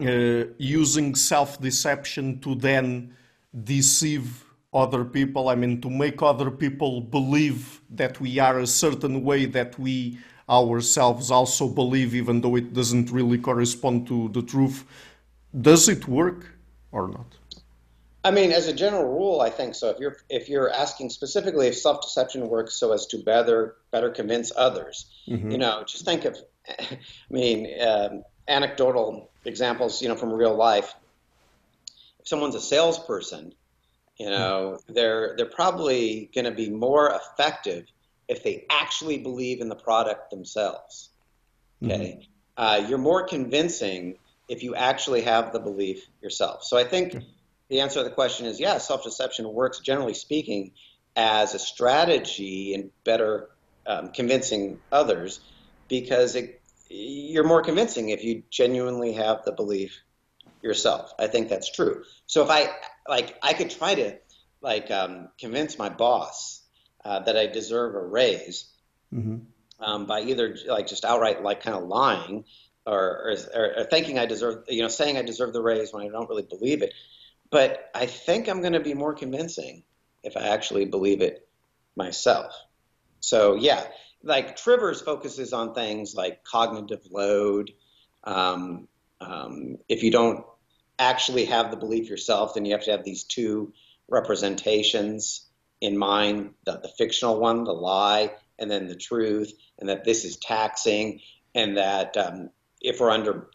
uh, 0.01 0.45
using 0.59 1.15
self-deception 1.15 2.41
to 2.41 2.55
then 2.55 3.15
deceive 3.65 4.45
other 4.73 5.05
people, 5.05 5.49
I 5.49 5.55
mean, 5.55 5.81
to 5.83 5.91
make 5.91 6.23
other 6.23 6.51
people 6.51 7.01
believe 7.01 7.81
that 7.91 8.21
we 8.21 8.39
are 8.39 8.59
a 8.61 8.67
certain 8.67 9.23
way 9.23 9.45
that 9.47 9.79
we 9.79 10.19
ourselves 10.49 11.31
also 11.31 11.69
believe, 11.69 12.15
even 12.15 12.41
though 12.41 12.57
it 12.57 12.73
doesn't 12.73 13.11
really 13.11 13.39
correspond 13.39 14.07
to 14.09 14.29
the 14.31 14.43
truth. 14.43 14.85
Does 15.59 15.89
it 15.89 16.09
work 16.09 16.47
or 16.93 17.09
not? 17.09 17.27
I 18.25 18.31
mean, 18.31 18.53
as 18.53 18.69
a 18.69 18.73
general 18.73 19.05
rule, 19.05 19.43
I 19.43 19.51
think 19.51 19.75
so. 19.75 19.91
If 19.91 19.99
you're 19.99 20.17
if 20.31 20.49
you're 20.49 20.71
asking 20.71 21.11
specifically 21.11 21.69
if 21.69 21.77
self 21.77 22.01
deception 22.01 22.49
works 22.49 22.75
so 22.75 22.93
as 22.93 23.07
to 23.09 23.19
better 23.19 23.77
better 23.91 24.11
convince 24.11 24.51
others, 24.57 25.07
mm-hmm. 25.29 25.51
you 25.51 25.59
know, 25.59 25.85
just 25.87 26.07
think 26.07 26.25
of, 26.25 26.39
I 26.79 26.99
mean, 27.31 27.69
um, 27.81 28.25
anecdotal 28.49 29.31
examples, 29.45 30.03
you 30.03 30.09
know, 30.09 30.17
from 30.17 30.33
real 30.33 30.55
life. 30.55 30.95
If 32.21 32.29
someone's 32.29 32.55
a 32.55 32.61
salesperson, 32.61 33.55
you 34.19 34.31
know, 34.31 34.79
mm-hmm. 34.79 34.95
they're 34.95 35.35
they're 35.37 35.47
probably 35.47 36.31
going 36.35 36.45
to 36.45 36.53
be 36.53 36.71
more 36.71 37.13
effective 37.15 37.87
if 38.29 38.43
they 38.43 38.65
actually 38.71 39.19
believe 39.19 39.61
in 39.61 39.69
the 39.69 39.77
product 39.77 40.31
themselves. 40.31 41.11
Okay, 41.83 42.19
mm-hmm. 42.59 42.63
uh, 42.63 42.89
you're 42.89 42.99
more 42.99 43.27
convincing 43.27 44.17
if 44.49 44.63
you 44.63 44.75
actually 44.75 45.23
have 45.23 45.53
the 45.53 45.59
belief 45.59 46.07
yourself. 46.23 46.65
So 46.65 46.79
I 46.79 46.85
think 46.85 47.17
the 47.69 47.81
answer 47.81 48.01
to 48.01 48.05
the 48.05 48.15
question 48.15 48.47
is 48.47 48.61
yes, 48.61 48.87
self 48.87 49.03
deception 49.03 49.53
works 49.53 49.81
generally 49.81 50.15
speaking 50.15 50.73
as 51.17 51.55
a 51.55 51.59
strategy 51.59 52.75
in 52.75 52.91
better 53.05 53.49
um, 53.87 54.11
convincing 54.11 54.81
others 54.91 55.41
because 55.89 56.35
it, 56.35 56.61
you're 56.89 57.45
more 57.45 57.63
convincing 57.63 58.11
if 58.11 58.25
you 58.25 58.43
genuinely 58.51 59.13
have 59.13 59.45
the 59.45 59.53
belief 59.53 60.03
yourself. 60.63 61.13
I 61.19 61.27
think 61.27 61.49
that's 61.49 61.71
true. 61.71 62.05
So 62.27 62.43
if 62.43 62.51
I 62.51 62.71
like, 63.09 63.37
I 63.43 63.53
could 63.53 63.71
try 63.71 63.95
to 63.95 64.17
like 64.61 64.91
um, 64.91 65.29
convince 65.39 65.79
my 65.79 65.91
boss 65.91 66.63
uh, 67.05 67.21
that 67.21 67.37
I 67.37 67.47
deserve 67.47 67.95
a 67.95 68.05
raise 68.05 68.71
mm-hmm. 69.13 69.39
um, 69.85 70.07
by 70.07 70.23
either 70.23 70.57
like 70.67 70.87
just 70.87 71.05
outright 71.05 71.43
like 71.43 71.63
kind 71.63 71.77
of 71.77 71.85
lying 71.85 72.45
or, 72.87 73.37
or, 73.55 73.73
or, 73.79 73.85
thinking 73.85 74.19
I 74.19 74.27
deserve, 74.27 74.65
you 74.69 74.83
know, 74.83 74.89
saying 74.89 75.17
I 75.17 75.23
deserve 75.23 75.53
the 75.53 75.63
raise 75.63 75.93
when 75.93 76.07
I 76.07 76.11
don't 76.11 76.29
really 76.29 76.43
believe 76.43 76.83
it. 76.83 76.93
But 77.51 77.91
I 77.95 78.07
think 78.07 78.49
I'm 78.49 78.61
going 78.61 78.73
to 78.73 78.81
be 78.81 78.95
more 78.95 79.15
convincing 79.15 79.85
if 80.23 80.37
I 80.37 80.49
actually 80.49 80.87
believe 80.87 81.21
it 81.21 81.47
myself. 81.97 82.53
So 83.21 83.55
yeah, 83.55 83.85
like 84.25 84.57
Trivers 84.57 85.01
focuses 85.01 85.53
on 85.53 85.75
things 85.75 86.15
like 86.15 86.45
cognitive 86.45 87.07
load. 87.11 87.73
Um, 88.25 88.89
um, 89.21 89.79
if 89.89 90.03
you 90.03 90.11
don't 90.11 90.45
actually 90.99 91.47
have 91.47 91.71
the 91.71 91.77
belief 91.77 92.09
yourself, 92.09 92.55
then 92.55 92.65
you 92.65 92.73
have 92.73 92.85
to 92.85 92.91
have 92.93 93.05
these 93.05 93.25
two 93.25 93.73
representations 94.09 95.47
in 95.81 95.99
mind 95.99 96.55
the, 96.65 96.79
the 96.79 96.89
fictional 96.89 97.39
one, 97.39 97.65
the 97.65 97.73
lie, 97.73 98.33
and 98.59 98.71
then 98.71 98.87
the 98.87 98.97
truth, 98.97 99.53
and 99.79 99.89
that 99.89 100.05
this 100.05 100.25
is 100.25 100.37
taxing, 100.37 101.21
and 101.55 101.77
that 101.77 102.17
um, 102.17 102.51
if 102.81 103.01
we're 103.01 103.11
under 103.11 103.49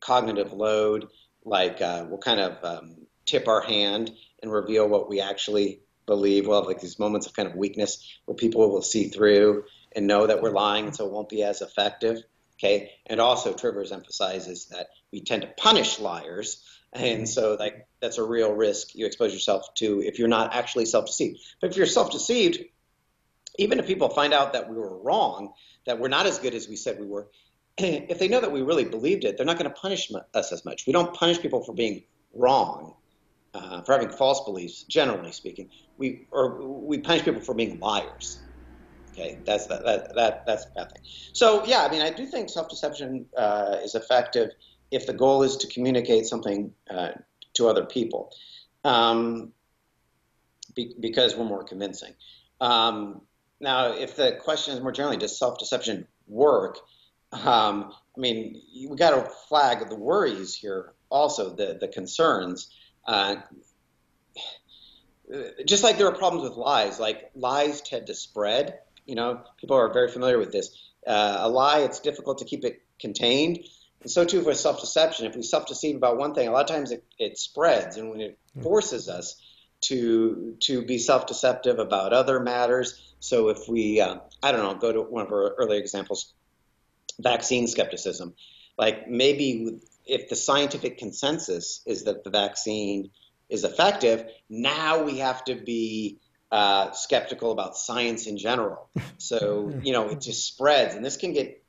cognitive 0.00 0.52
load, 0.52 1.08
like 1.44 1.80
uh, 1.80 2.04
we'll 2.08 2.18
kind 2.18 2.40
of 2.40 2.64
um, 2.64 2.96
tip 3.26 3.48
our 3.48 3.62
hand 3.62 4.10
and 4.42 4.52
reveal 4.52 4.88
what 4.88 5.08
we 5.08 5.20
actually 5.20 5.80
believe. 6.06 6.46
We'll 6.46 6.60
have 6.60 6.68
like 6.68 6.80
these 6.80 6.98
moments 6.98 7.26
of 7.26 7.34
kind 7.34 7.48
of 7.48 7.56
weakness 7.56 8.06
where 8.26 8.36
people 8.36 8.70
will 8.70 8.82
see 8.82 9.08
through 9.08 9.64
and 9.96 10.06
know 10.06 10.26
that 10.26 10.42
we're 10.42 10.50
lying, 10.50 10.86
and 10.86 10.96
so 10.96 11.06
it 11.06 11.12
won't 11.12 11.28
be 11.28 11.42
as 11.42 11.62
effective. 11.62 12.18
Okay, 12.58 12.92
and 13.06 13.20
also 13.20 13.52
Trivers 13.52 13.92
emphasizes 13.92 14.66
that 14.66 14.88
we 15.12 15.20
tend 15.20 15.42
to 15.42 15.48
punish 15.56 15.98
liars 15.98 16.62
and 16.92 17.28
so 17.28 17.56
like 17.58 17.86
that's 18.00 18.18
a 18.18 18.22
real 18.22 18.52
risk 18.52 18.94
you 18.94 19.06
expose 19.06 19.32
yourself 19.32 19.74
to 19.76 20.02
if 20.02 20.18
you're 20.18 20.28
not 20.28 20.54
actually 20.54 20.84
self-deceived. 20.84 21.38
But 21.60 21.70
if 21.70 21.76
you're 21.76 21.86
self-deceived, 21.86 22.58
even 23.58 23.78
if 23.78 23.86
people 23.86 24.08
find 24.10 24.32
out 24.32 24.52
that 24.52 24.68
we 24.68 24.76
were 24.76 24.98
wrong, 25.02 25.52
that 25.86 25.98
we're 25.98 26.08
not 26.08 26.26
as 26.26 26.38
good 26.38 26.54
as 26.54 26.68
we 26.68 26.76
said 26.76 27.00
we 27.00 27.06
were, 27.06 27.28
if 27.78 28.18
they 28.18 28.28
know 28.28 28.40
that 28.40 28.52
we 28.52 28.62
really 28.62 28.84
believed 28.84 29.24
it, 29.24 29.36
they're 29.36 29.46
not 29.46 29.58
going 29.58 29.70
to 29.70 29.76
punish 29.76 30.10
us 30.34 30.52
as 30.52 30.64
much. 30.64 30.86
We 30.86 30.92
don't 30.92 31.14
punish 31.14 31.40
people 31.40 31.64
for 31.64 31.74
being 31.74 32.04
wrong, 32.34 32.94
uh, 33.54 33.82
for 33.82 33.92
having 33.92 34.10
false 34.10 34.44
beliefs. 34.44 34.82
Generally 34.82 35.32
speaking, 35.32 35.70
we 35.96 36.26
or 36.30 36.62
we 36.62 36.98
punish 36.98 37.24
people 37.24 37.40
for 37.40 37.54
being 37.54 37.80
liars. 37.80 38.42
Okay, 39.12 39.38
that's 39.44 39.66
that, 39.66 39.84
that, 39.84 40.14
that 40.14 40.46
that's 40.46 40.64
a 40.64 40.70
bad 40.70 40.92
thing. 40.92 41.02
So 41.34 41.66
yeah, 41.66 41.82
I 41.82 41.90
mean, 41.90 42.00
I 42.00 42.10
do 42.10 42.24
think 42.24 42.48
self-deception 42.48 43.26
uh, 43.36 43.76
is 43.82 43.94
effective 43.94 44.50
if 44.90 45.06
the 45.06 45.12
goal 45.12 45.42
is 45.42 45.58
to 45.58 45.66
communicate 45.66 46.26
something 46.26 46.72
uh, 46.90 47.10
to 47.54 47.68
other 47.68 47.84
people, 47.84 48.32
um, 48.84 49.52
be, 50.74 50.94
because 50.98 51.36
we're 51.36 51.44
more 51.44 51.62
convincing. 51.62 52.14
Um, 52.60 53.20
now, 53.60 53.92
if 53.92 54.16
the 54.16 54.38
question 54.42 54.74
is 54.74 54.80
more 54.80 54.92
generally, 54.92 55.18
does 55.18 55.38
self-deception 55.38 56.06
work? 56.26 56.78
Um, 57.32 57.92
I 58.16 58.20
mean, 58.20 58.62
we 58.88 58.96
got 58.96 59.10
to 59.10 59.30
flag 59.48 59.90
the 59.90 59.96
worries 59.96 60.54
here, 60.54 60.94
also 61.10 61.54
the 61.54 61.76
the 61.78 61.88
concerns. 61.88 62.68
Uh, 63.06 63.36
just 65.66 65.84
like 65.84 65.98
there 65.98 66.06
are 66.06 66.14
problems 66.14 66.48
with 66.48 66.56
lies, 66.56 66.98
like 66.98 67.30
lies 67.34 67.82
tend 67.82 68.06
to 68.06 68.14
spread. 68.14 68.78
You 69.06 69.14
know, 69.14 69.42
people 69.58 69.76
are 69.76 69.92
very 69.92 70.10
familiar 70.10 70.38
with 70.38 70.52
this. 70.52 70.76
Uh, 71.06 71.38
a 71.40 71.48
lie, 71.48 71.80
it's 71.80 72.00
difficult 72.00 72.38
to 72.38 72.44
keep 72.44 72.64
it 72.64 72.82
contained. 73.00 73.58
And 74.02 74.10
so 74.10 74.24
too 74.24 74.42
for 74.42 74.54
self-deception. 74.54 75.26
If 75.26 75.36
we 75.36 75.42
self-deceive 75.42 75.96
about 75.96 76.16
one 76.18 76.34
thing, 76.34 76.48
a 76.48 76.52
lot 76.52 76.68
of 76.68 76.74
times 76.74 76.90
it, 76.90 77.04
it 77.18 77.38
spreads, 77.38 77.96
and 77.96 78.10
when 78.10 78.20
it 78.20 78.38
forces 78.62 79.08
us 79.08 79.40
to 79.82 80.56
to 80.60 80.84
be 80.84 80.98
self-deceptive 80.98 81.78
about 81.78 82.12
other 82.12 82.40
matters. 82.40 83.14
So 83.20 83.48
if 83.48 83.68
we, 83.68 84.00
uh, 84.00 84.16
I 84.42 84.52
don't 84.52 84.62
know, 84.62 84.74
go 84.74 84.92
to 84.92 85.02
one 85.02 85.26
of 85.26 85.32
our 85.32 85.54
earlier 85.54 85.80
examples, 85.80 86.32
vaccine 87.20 87.66
skepticism. 87.66 88.34
Like 88.78 89.08
maybe 89.08 89.80
if 90.06 90.28
the 90.28 90.36
scientific 90.36 90.98
consensus 90.98 91.82
is 91.86 92.04
that 92.04 92.24
the 92.24 92.30
vaccine 92.30 93.10
is 93.48 93.64
effective, 93.64 94.24
now 94.48 95.02
we 95.02 95.18
have 95.18 95.44
to 95.44 95.54
be 95.54 96.18
uh, 96.52 96.92
skeptical 96.92 97.50
about 97.50 97.76
science 97.76 98.26
in 98.26 98.36
general. 98.36 98.90
So 99.18 99.72
you 99.82 99.92
know 99.92 100.10
it 100.10 100.20
just 100.20 100.46
spreads, 100.46 100.94
and 100.94 101.04
this 101.04 101.16
can 101.16 101.32
get 101.32 101.62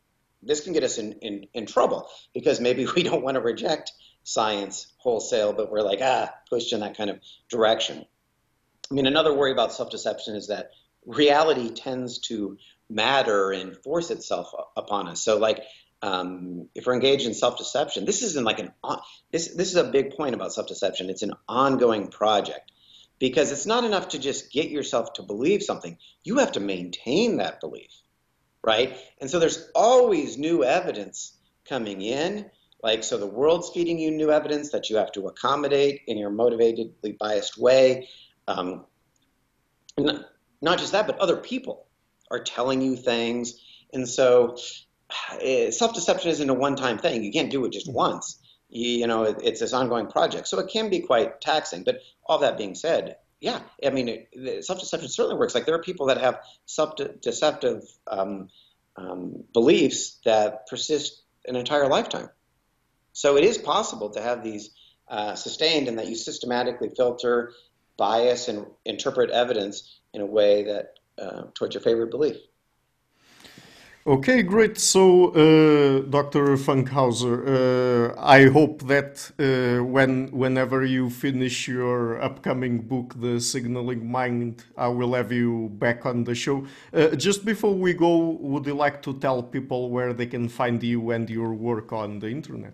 this 0.45 0.61
can 0.61 0.73
get 0.73 0.83
us 0.83 0.97
in, 0.97 1.13
in, 1.21 1.47
in 1.53 1.65
trouble 1.65 2.09
because 2.33 2.59
maybe 2.59 2.85
we 2.95 3.03
don't 3.03 3.23
want 3.23 3.35
to 3.35 3.41
reject 3.41 3.93
science 4.23 4.87
wholesale, 4.97 5.53
but 5.53 5.71
we're 5.71 5.81
like, 5.81 5.99
ah, 6.01 6.29
pushed 6.49 6.73
in 6.73 6.81
that 6.81 6.97
kind 6.97 7.09
of 7.09 7.19
direction. 7.49 8.05
I 8.91 8.93
mean, 8.93 9.07
another 9.07 9.33
worry 9.33 9.53
about 9.53 9.71
self 9.71 9.89
deception 9.89 10.35
is 10.35 10.47
that 10.47 10.71
reality 11.05 11.69
tends 11.69 12.19
to 12.19 12.57
matter 12.89 13.51
and 13.51 13.77
force 13.77 14.11
itself 14.11 14.51
upon 14.75 15.07
us. 15.07 15.21
So, 15.23 15.37
like, 15.37 15.63
um, 16.01 16.67
if 16.75 16.85
we're 16.85 16.93
engaged 16.93 17.25
in 17.25 17.33
self 17.33 17.57
deception, 17.57 18.03
this 18.03 18.21
isn't 18.21 18.43
like 18.43 18.59
an 18.59 18.73
this 19.31 19.47
this 19.55 19.69
is 19.69 19.77
a 19.77 19.85
big 19.85 20.15
point 20.17 20.35
about 20.35 20.51
self 20.51 20.67
deception. 20.67 21.09
It's 21.09 21.23
an 21.23 21.33
ongoing 21.47 22.09
project 22.09 22.72
because 23.23 23.51
it's 23.51 23.65
not 23.65 23.85
enough 23.85 24.09
to 24.09 24.19
just 24.19 24.51
get 24.51 24.69
yourself 24.69 25.13
to 25.13 25.23
believe 25.23 25.63
something. 25.63 25.97
You 26.23 26.39
have 26.39 26.51
to 26.53 26.59
maintain 26.59 27.37
that 27.37 27.61
belief 27.61 27.91
right? 28.63 28.97
And 29.19 29.29
so 29.29 29.39
there's 29.39 29.69
always 29.75 30.37
new 30.37 30.63
evidence 30.63 31.37
coming 31.67 32.01
in. 32.01 32.49
Like, 32.81 33.03
so 33.03 33.17
the 33.17 33.27
world's 33.27 33.69
feeding 33.69 33.99
you 33.99 34.11
new 34.11 34.31
evidence 34.31 34.71
that 34.71 34.89
you 34.89 34.97
have 34.97 35.11
to 35.13 35.27
accommodate 35.27 36.01
in 36.07 36.17
your 36.17 36.31
motivatedly 36.31 37.17
biased 37.17 37.57
way. 37.57 38.09
Um, 38.47 38.85
not, 39.97 40.79
just 40.79 40.91
that, 40.93 41.07
but 41.07 41.19
other 41.19 41.37
people 41.37 41.85
are 42.31 42.41
telling 42.41 42.81
you 42.81 42.95
things. 42.95 43.59
And 43.93 44.07
so 44.07 44.57
eh, 45.41 45.71
self 45.71 45.93
deception 45.93 46.31
isn't 46.31 46.49
a 46.49 46.53
one 46.53 46.75
time 46.75 46.97
thing. 46.97 47.23
You 47.23 47.31
can't 47.31 47.51
do 47.51 47.63
it 47.65 47.71
just 47.71 47.87
mm-hmm. 47.87 47.95
once. 47.95 48.39
You, 48.75 49.05
know, 49.05 49.23
it, 49.23 49.37
it's 49.43 49.59
this 49.59 49.73
ongoing 49.73 50.07
project. 50.07 50.47
So 50.47 50.59
it 50.59 50.69
can 50.71 50.89
be 50.89 50.99
quite 50.99 51.41
taxing. 51.41 51.83
But 51.83 51.99
all 52.25 52.39
that 52.39 52.57
being 52.57 52.73
said, 52.73 53.17
Yeah, 53.39 53.59
I 53.85 53.91
mean, 53.91 54.25
self-deception 54.61 55.09
certainly 55.09 55.37
works. 55.37 55.53
Like 55.53 55.65
there 55.65 55.75
are 55.75 55.81
people 55.81 56.07
that 56.07 56.17
have 56.17 56.39
self-deceptive 56.65 57.83
um, 58.07 58.49
um, 58.95 59.43
beliefs 59.53 60.19
that 60.25 60.67
persist 60.67 61.21
an 61.45 61.55
entire 61.55 61.87
lifetime. 61.87 62.29
So 63.11 63.37
it 63.37 63.43
is 63.43 63.57
possible 63.57 64.09
to 64.11 64.21
have 64.21 64.43
these 64.43 64.71
uh, 65.07 65.35
sustained 65.35 65.87
and 65.87 65.99
that 65.99 66.07
you 66.07 66.15
systematically 66.15 66.89
filter, 66.95 67.53
bias, 67.97 68.47
and 68.47 68.65
interpret 68.85 69.29
evidence 69.29 69.99
in 70.13 70.21
a 70.21 70.25
way 70.25 70.63
that 70.63 70.95
uh, 71.21 71.43
towards 71.53 71.75
your 71.75 71.83
favorite 71.83 72.09
belief. 72.09 72.37
Okay, 74.05 74.43
great. 74.43 74.77
So, 74.77 75.29
uh, 75.29 76.01
Dr. 76.09 76.57
Funkhouser, 76.57 77.47
uh, 77.47 78.21
I 78.21 78.49
hope 78.49 78.81
that 78.87 79.31
uh, 79.39 79.81
when 79.81 80.27
whenever 80.27 80.83
you 80.83 81.09
finish 81.09 81.69
your 81.69 82.21
upcoming 82.21 82.81
book, 82.81 83.13
The 83.21 83.39
Signaling 83.39 84.11
Mind, 84.11 84.65
I 84.75 84.89
will 84.89 85.13
have 85.13 85.31
you 85.31 85.69
back 85.75 86.05
on 86.05 86.25
the 86.25 86.35
show. 86.35 86.65
Uh, 86.93 87.15
just 87.15 87.45
before 87.45 87.73
we 87.73 87.93
go, 87.93 88.31
would 88.41 88.65
you 88.65 88.73
like 88.73 89.01
to 89.03 89.13
tell 89.19 89.41
people 89.41 89.89
where 89.89 90.11
they 90.11 90.25
can 90.25 90.49
find 90.49 90.83
you 90.83 91.11
and 91.11 91.29
your 91.29 91.53
work 91.53 91.93
on 91.93 92.19
the 92.19 92.27
internet? 92.27 92.73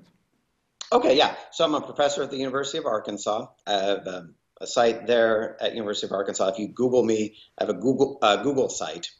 Okay, 0.92 1.16
yeah. 1.16 1.36
So 1.52 1.64
I'm 1.64 1.76
a 1.76 1.82
professor 1.82 2.24
at 2.24 2.32
the 2.32 2.38
University 2.38 2.80
of 2.80 2.88
Arkansas. 2.88 3.46
I 3.68 3.74
have 3.74 4.08
um, 4.08 4.34
a 4.60 4.66
site 4.66 5.06
there 5.06 5.62
at 5.62 5.76
University 5.76 6.08
of 6.08 6.12
Arkansas. 6.12 6.48
If 6.48 6.58
you 6.58 6.70
Google 6.70 7.04
me, 7.04 7.36
I 7.60 7.66
have 7.66 7.70
a 7.70 7.80
Google 7.80 8.18
uh, 8.24 8.38
Google 8.38 8.70
site 8.70 9.12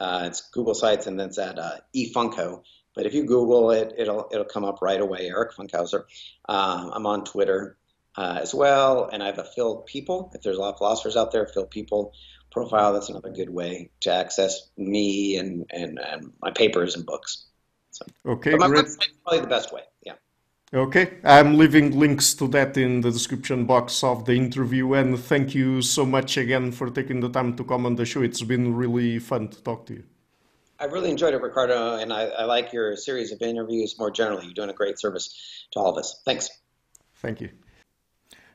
uh, 0.00 0.24
it's 0.26 0.48
Google 0.50 0.74
Sites 0.74 1.06
and 1.06 1.18
then 1.18 1.28
it's 1.28 1.38
at 1.38 1.58
uh, 1.58 1.76
eFunko. 1.94 2.62
But 2.94 3.06
if 3.06 3.14
you 3.14 3.24
Google 3.24 3.70
it, 3.70 3.94
it'll 3.96 4.28
it'll 4.32 4.44
come 4.44 4.64
up 4.64 4.82
right 4.82 5.00
away. 5.00 5.28
Eric 5.28 5.52
Funkhouser. 5.52 6.04
Um, 6.48 6.90
I'm 6.92 7.06
on 7.06 7.24
Twitter 7.24 7.76
uh, 8.16 8.40
as 8.42 8.52
well, 8.52 9.08
and 9.12 9.22
I 9.22 9.26
have 9.26 9.38
a 9.38 9.44
Phil 9.44 9.76
People. 9.82 10.32
If 10.34 10.42
there's 10.42 10.56
a 10.56 10.60
lot 10.60 10.70
of 10.70 10.78
philosophers 10.78 11.16
out 11.16 11.30
there, 11.30 11.46
Phil 11.46 11.66
People 11.66 12.12
profile. 12.50 12.92
That's 12.94 13.08
another 13.08 13.30
good 13.30 13.50
way 13.50 13.90
to 14.00 14.12
access 14.12 14.68
me 14.76 15.36
and 15.36 15.66
and, 15.70 16.00
and 16.00 16.32
my 16.42 16.50
papers 16.50 16.96
and 16.96 17.06
books. 17.06 17.46
So, 17.92 18.06
okay, 18.26 18.50
but 18.52 18.60
my 18.60 18.68
great. 18.68 18.86
probably 19.22 19.40
the 19.40 19.46
best 19.46 19.72
way. 19.72 19.82
Okay, 20.74 21.14
I'm 21.24 21.56
leaving 21.56 21.98
links 21.98 22.34
to 22.34 22.46
that 22.48 22.76
in 22.76 23.00
the 23.00 23.10
description 23.10 23.64
box 23.64 24.04
of 24.04 24.26
the 24.26 24.34
interview. 24.34 24.92
And 24.92 25.18
thank 25.18 25.54
you 25.54 25.80
so 25.80 26.04
much 26.04 26.36
again 26.36 26.72
for 26.72 26.90
taking 26.90 27.20
the 27.20 27.30
time 27.30 27.56
to 27.56 27.64
come 27.64 27.86
on 27.86 27.96
the 27.96 28.04
show. 28.04 28.20
It's 28.20 28.42
been 28.42 28.74
really 28.74 29.18
fun 29.18 29.48
to 29.48 29.62
talk 29.62 29.86
to 29.86 29.94
you. 29.94 30.04
I 30.78 30.84
really 30.84 31.10
enjoyed 31.10 31.32
it, 31.32 31.40
Ricardo, 31.40 31.96
and 31.96 32.12
I, 32.12 32.24
I 32.24 32.44
like 32.44 32.70
your 32.70 32.96
series 32.96 33.32
of 33.32 33.40
interviews 33.40 33.98
more 33.98 34.10
generally. 34.10 34.44
You're 34.44 34.54
doing 34.54 34.68
a 34.68 34.74
great 34.74 34.98
service 34.98 35.66
to 35.72 35.80
all 35.80 35.90
of 35.90 35.96
us. 35.96 36.20
Thanks. 36.26 36.50
Thank 37.16 37.40
you. 37.40 37.48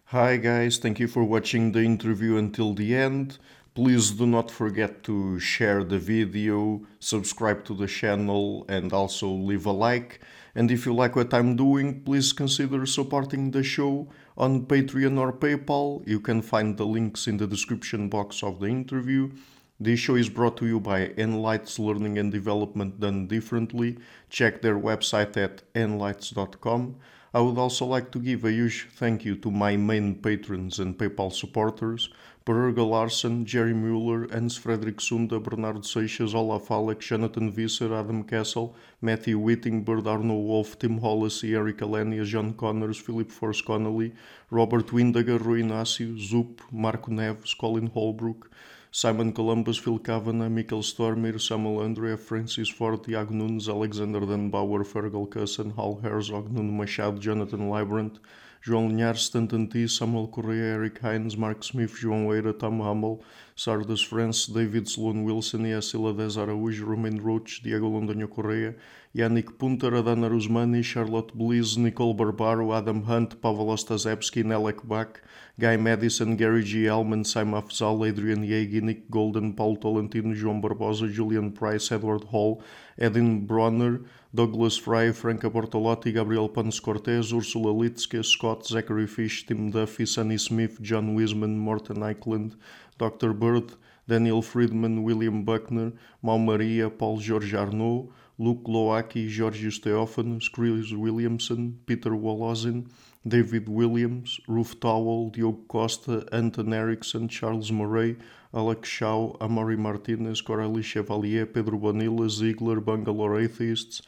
Hi, 0.06 0.38
guys. 0.38 0.78
Thank 0.78 1.00
you 1.00 1.08
for 1.08 1.24
watching 1.24 1.72
the 1.72 1.82
interview 1.82 2.38
until 2.38 2.76
the 2.76 2.96
end. 2.96 3.40
Please 3.76 4.12
do 4.12 4.28
not 4.28 4.52
forget 4.52 5.02
to 5.04 5.40
share 5.40 5.84
the 5.84 5.98
video, 5.98 6.84
subscribe 7.00 7.66
to 7.66 7.74
the 7.74 7.88
channel, 7.88 8.66
and 8.70 8.94
also 8.94 9.28
leave 9.28 9.66
a 9.66 9.72
like. 9.72 10.22
And 10.54 10.70
if 10.70 10.86
you 10.86 10.94
like 10.94 11.16
what 11.16 11.34
I'm 11.34 11.56
doing, 11.56 12.04
please 12.04 12.34
consider 12.34 12.86
supporting 12.86 13.50
the 13.50 13.64
show 13.64 14.10
on 14.38 14.68
Patreon 14.68 15.18
or 15.18 15.34
PayPal. 15.34 16.08
You 16.08 16.20
can 16.20 16.44
find 16.44 16.78
the 16.78 16.86
links 16.86 17.26
in 17.26 17.38
the 17.38 17.48
description 17.48 18.10
box 18.10 18.44
of 18.44 18.60
the 18.60 18.68
interview. 18.68 19.32
This 19.80 20.00
show 20.00 20.14
is 20.14 20.30
brought 20.30 20.56
to 20.58 20.68
you 20.68 20.80
by 20.80 21.08
Enlites 21.18 21.80
Learning 21.80 22.20
and 22.20 22.32
Development 22.32 23.00
Done 23.00 23.26
Differently. 23.26 23.98
Check 24.30 24.62
their 24.62 24.78
website 24.78 25.36
at 25.36 25.64
enlites.com. 25.74 26.98
I 27.34 27.40
would 27.40 27.58
also 27.58 27.88
like 27.88 28.12
to 28.12 28.20
give 28.20 28.46
a 28.46 28.52
huge 28.52 28.90
thank 28.94 29.26
you 29.26 29.36
to 29.38 29.50
my 29.50 29.76
main 29.76 30.22
patrons 30.22 30.78
and 30.78 30.96
PayPal 30.96 31.34
supporters 31.34 32.10
Per 32.46 32.74
Larsen, 32.74 33.46
Jerry 33.46 33.74
Mueller, 33.74 34.28
Hans 34.30 34.58
Frederick 34.58 35.00
Sunda, 35.00 35.40
Bernardo 35.40 35.80
Seixas, 35.80 36.36
Olaf 36.36 36.70
Alex, 36.70 37.06
Jonathan 37.06 37.50
Visser, 37.50 37.94
Adam 37.94 38.22
Castle, 38.26 38.76
Matthew 39.00 39.40
Whittingbird, 39.40 40.06
Arno 40.06 40.36
Wolf, 40.36 40.78
Tim 40.78 40.98
Hollis, 40.98 41.42
Eric 41.46 41.78
Alenia, 41.78 42.26
John 42.26 42.54
Connors, 42.54 42.98
Philip 43.00 43.32
Force 43.32 43.62
Connolly, 43.62 44.12
Robert 44.52 44.88
Windager, 44.88 45.40
Rui 45.40 45.62
Inácio, 45.62 46.18
Zup, 46.18 46.60
Marco 46.70 47.12
Neves, 47.12 47.58
Colin 47.58 47.88
Holbrook, 47.88 48.50
Simon 48.92 49.32
Columbus, 49.32 49.78
Phil 49.78 49.98
Kavanagh, 49.98 50.50
Michael 50.50 50.82
Stormir, 50.82 51.40
Samuel 51.40 51.82
Andrea, 51.82 52.18
Francis 52.18 52.68
Ford, 52.68 53.06
Tiago 53.06 53.34
Nunes, 53.34 53.70
Alexander 53.70 54.20
Bauer, 54.20 54.84
Fergal 54.84 55.30
Cusson, 55.30 55.74
Hal 55.78 56.02
Herzog, 56.04 56.52
Nuno 56.52 56.74
Machado, 56.74 57.18
Jonathan 57.18 57.70
Librant, 57.70 58.20
João 58.66 58.88
Linhares, 58.88 59.24
Stanton 59.24 59.66
T, 59.66 59.90
Samuel 59.90 60.30
Correa, 60.30 60.76
Eric 60.76 61.02
Hines, 61.06 61.36
Mark 61.36 61.62
Smith, 61.64 61.94
João 61.98 62.34
Eira, 62.34 62.54
Tom 62.54 62.80
Hummel, 62.80 63.20
Sardas 63.56 64.04
France, 64.04 64.48
David 64.48 64.88
Sloan 64.88 65.24
Wilson, 65.24 65.64
Yacila 65.64 66.16
Dez 66.16 66.38
Araújo, 66.38 66.86
Romain 66.86 67.22
Roach, 67.22 67.62
Diego 67.62 67.88
Londoño 67.88 68.28
Correa, 68.28 68.74
Yannick 69.14 69.60
Punter, 69.60 69.94
Adana 69.94 70.28
Rusmani, 70.28 70.84
Charlotte 70.84 71.32
Bliss, 71.36 71.78
Nicole 71.78 72.16
Barbaro, 72.16 72.74
Adam 72.74 73.04
Hunt, 73.04 73.40
Pavel 73.42 73.68
Ostazewski, 73.68 74.44
Nelek 74.44 74.88
Bach, 74.88 75.22
Guy 75.60 75.78
Madison, 75.78 76.36
Gary 76.36 76.64
G. 76.64 76.88
Elman, 76.88 77.24
Simon 77.24 77.62
Afzal, 77.62 78.08
Adrian 78.08 78.44
Yegi, 78.44 78.82
Nick 78.82 79.12
Golden, 79.12 79.54
Paulo 79.54 79.76
Tolentino, 79.76 80.34
João 80.34 80.60
Barbosa, 80.60 81.08
Julian 81.08 81.52
Price, 81.52 81.92
Edward 81.92 82.24
Hall, 82.24 82.64
Edin 82.98 83.46
Bronner, 83.46 84.02
Douglas 84.34 84.78
Fry, 84.78 85.12
Franca 85.12 85.48
Bortolotti, 85.48 86.12
Gabriel 86.12 86.50
Panos 86.50 86.82
Cortez, 86.82 87.32
Ursula 87.32 87.72
Litske, 87.72 88.26
Scott, 88.26 88.66
Zachary 88.66 89.06
Fish, 89.06 89.46
Tim 89.46 89.70
Duffy, 89.70 90.08
Sunny 90.08 90.40
Smith, 90.40 90.82
John 90.82 91.14
Wiseman, 91.14 91.60
Morten 91.60 91.98
Eichland, 91.98 92.56
Dr. 92.98 93.34
Bird, 93.34 93.74
Daniel 94.08 94.42
Friedman, 94.42 95.04
William 95.04 95.44
Buckner, 95.44 95.94
Mau 96.22 96.38
Maria, 96.38 96.90
Paul 96.90 97.18
George 97.18 97.54
Arnaud, 97.54 98.12
Luke 98.38 98.64
Loaki, 98.66 99.30
Georgios 99.30 99.80
Theophanos, 99.80 100.52
Chris 100.52 100.92
Williamson, 100.92 101.80
Peter 101.86 102.12
Wolozin, 102.12 102.90
David 103.26 103.70
Williams, 103.70 104.40
Ruth 104.48 104.80
Towell, 104.80 105.30
Diogo 105.30 105.62
Costa, 105.68 106.28
Anton 106.32 106.74
Erickson, 106.74 107.28
Charles 107.30 107.72
Murray, 107.72 108.18
Alex 108.54 108.90
Shaw, 108.90 109.38
Amari 109.40 109.78
Martinez, 109.78 110.42
Coralie 110.42 110.82
Chevallier, 110.84 111.46
Pedro 111.46 111.78
Bonilla, 111.78 112.30
Ziegler, 112.30 112.82
Bangalore 112.82 113.40
Atheists, 113.40 114.02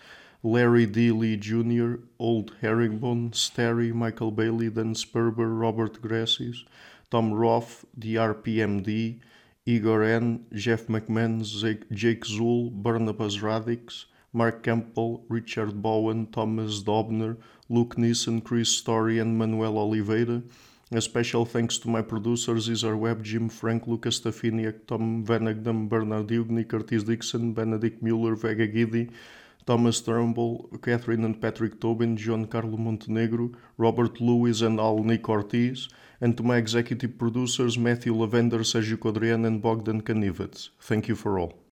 Larry 0.44 0.86
D. 0.86 1.12
Lee 1.12 1.38
Jr., 1.38 1.95
Old 2.20 2.53
Herringbone, 2.62 3.34
Sterry, 3.34 3.91
Michael 3.91 4.32
Bailey, 4.32 4.70
Dan 4.70 4.94
Sperber, 4.94 5.60
Robert 5.60 6.02
Grassis, 6.02 6.66
Tom 7.11 7.34
Roth, 7.34 7.86
the 7.95 8.15
RPMD, 8.15 9.19
Igor 9.65 10.03
N., 10.03 10.45
Jeff 10.53 10.88
McMahon, 10.88 11.41
Jake 11.91 12.26
Zool, 12.26 12.72
Barnabas 12.72 13.41
Radix, 13.41 14.06
Mark 14.34 14.64
Campbell, 14.64 15.26
Richard 15.30 15.82
Bowen, 15.82 16.27
Thomas 16.27 16.84
Dobner, 16.84 17.38
Luke 17.69 17.95
Neeson, 17.95 18.44
Chris 18.44 18.69
Story, 18.69 19.18
and 19.19 19.38
Manuel 19.38 19.77
Oliveira. 19.77 20.44
A 20.91 21.02
special 21.02 21.45
thanks 21.45 21.80
to 21.80 21.90
my 21.90 22.03
producers 22.03 22.69
Isar 22.69 22.95
Webb, 22.95 23.23
Jim 23.23 23.49
Frank, 23.49 23.88
Lucas 23.88 24.19
Stafiniak, 24.19 24.86
Tom 24.86 25.26
Vanagdam, 25.26 25.90
Bernard 25.90 26.27
Hugney, 26.27 26.68
Curtis 26.68 27.03
Dixon, 27.03 27.53
Benedict 27.53 28.03
Mueller, 28.03 28.36
Vega 28.36 28.68
Giddy, 28.68 29.10
Thomas 29.65 29.99
Turnbull, 29.99 30.69
Catherine 30.84 31.26
and 31.26 31.41
Patrick 31.41 31.82
Tobin, 31.82 32.15
John 32.15 32.45
Carlo 32.45 32.77
Montenegro, 32.77 33.49
Robert 33.77 34.22
Lewis, 34.22 34.61
and 34.61 34.80
Al 34.80 34.99
Nick 34.99 35.27
Ortiz, 35.27 35.90
and 36.22 36.38
to 36.38 36.44
my 36.44 36.58
executive 36.58 37.18
producers 37.18 37.78
Matthew 37.78 38.14
Lavender, 38.16 38.60
Sergiu 38.60 38.98
Codreanu, 38.98 39.48
and 39.48 39.62
Bogdan 39.62 40.02
Kanivets. 40.02 40.70
Thank 40.80 41.08
you 41.08 41.16
for 41.16 41.40
all. 41.40 41.60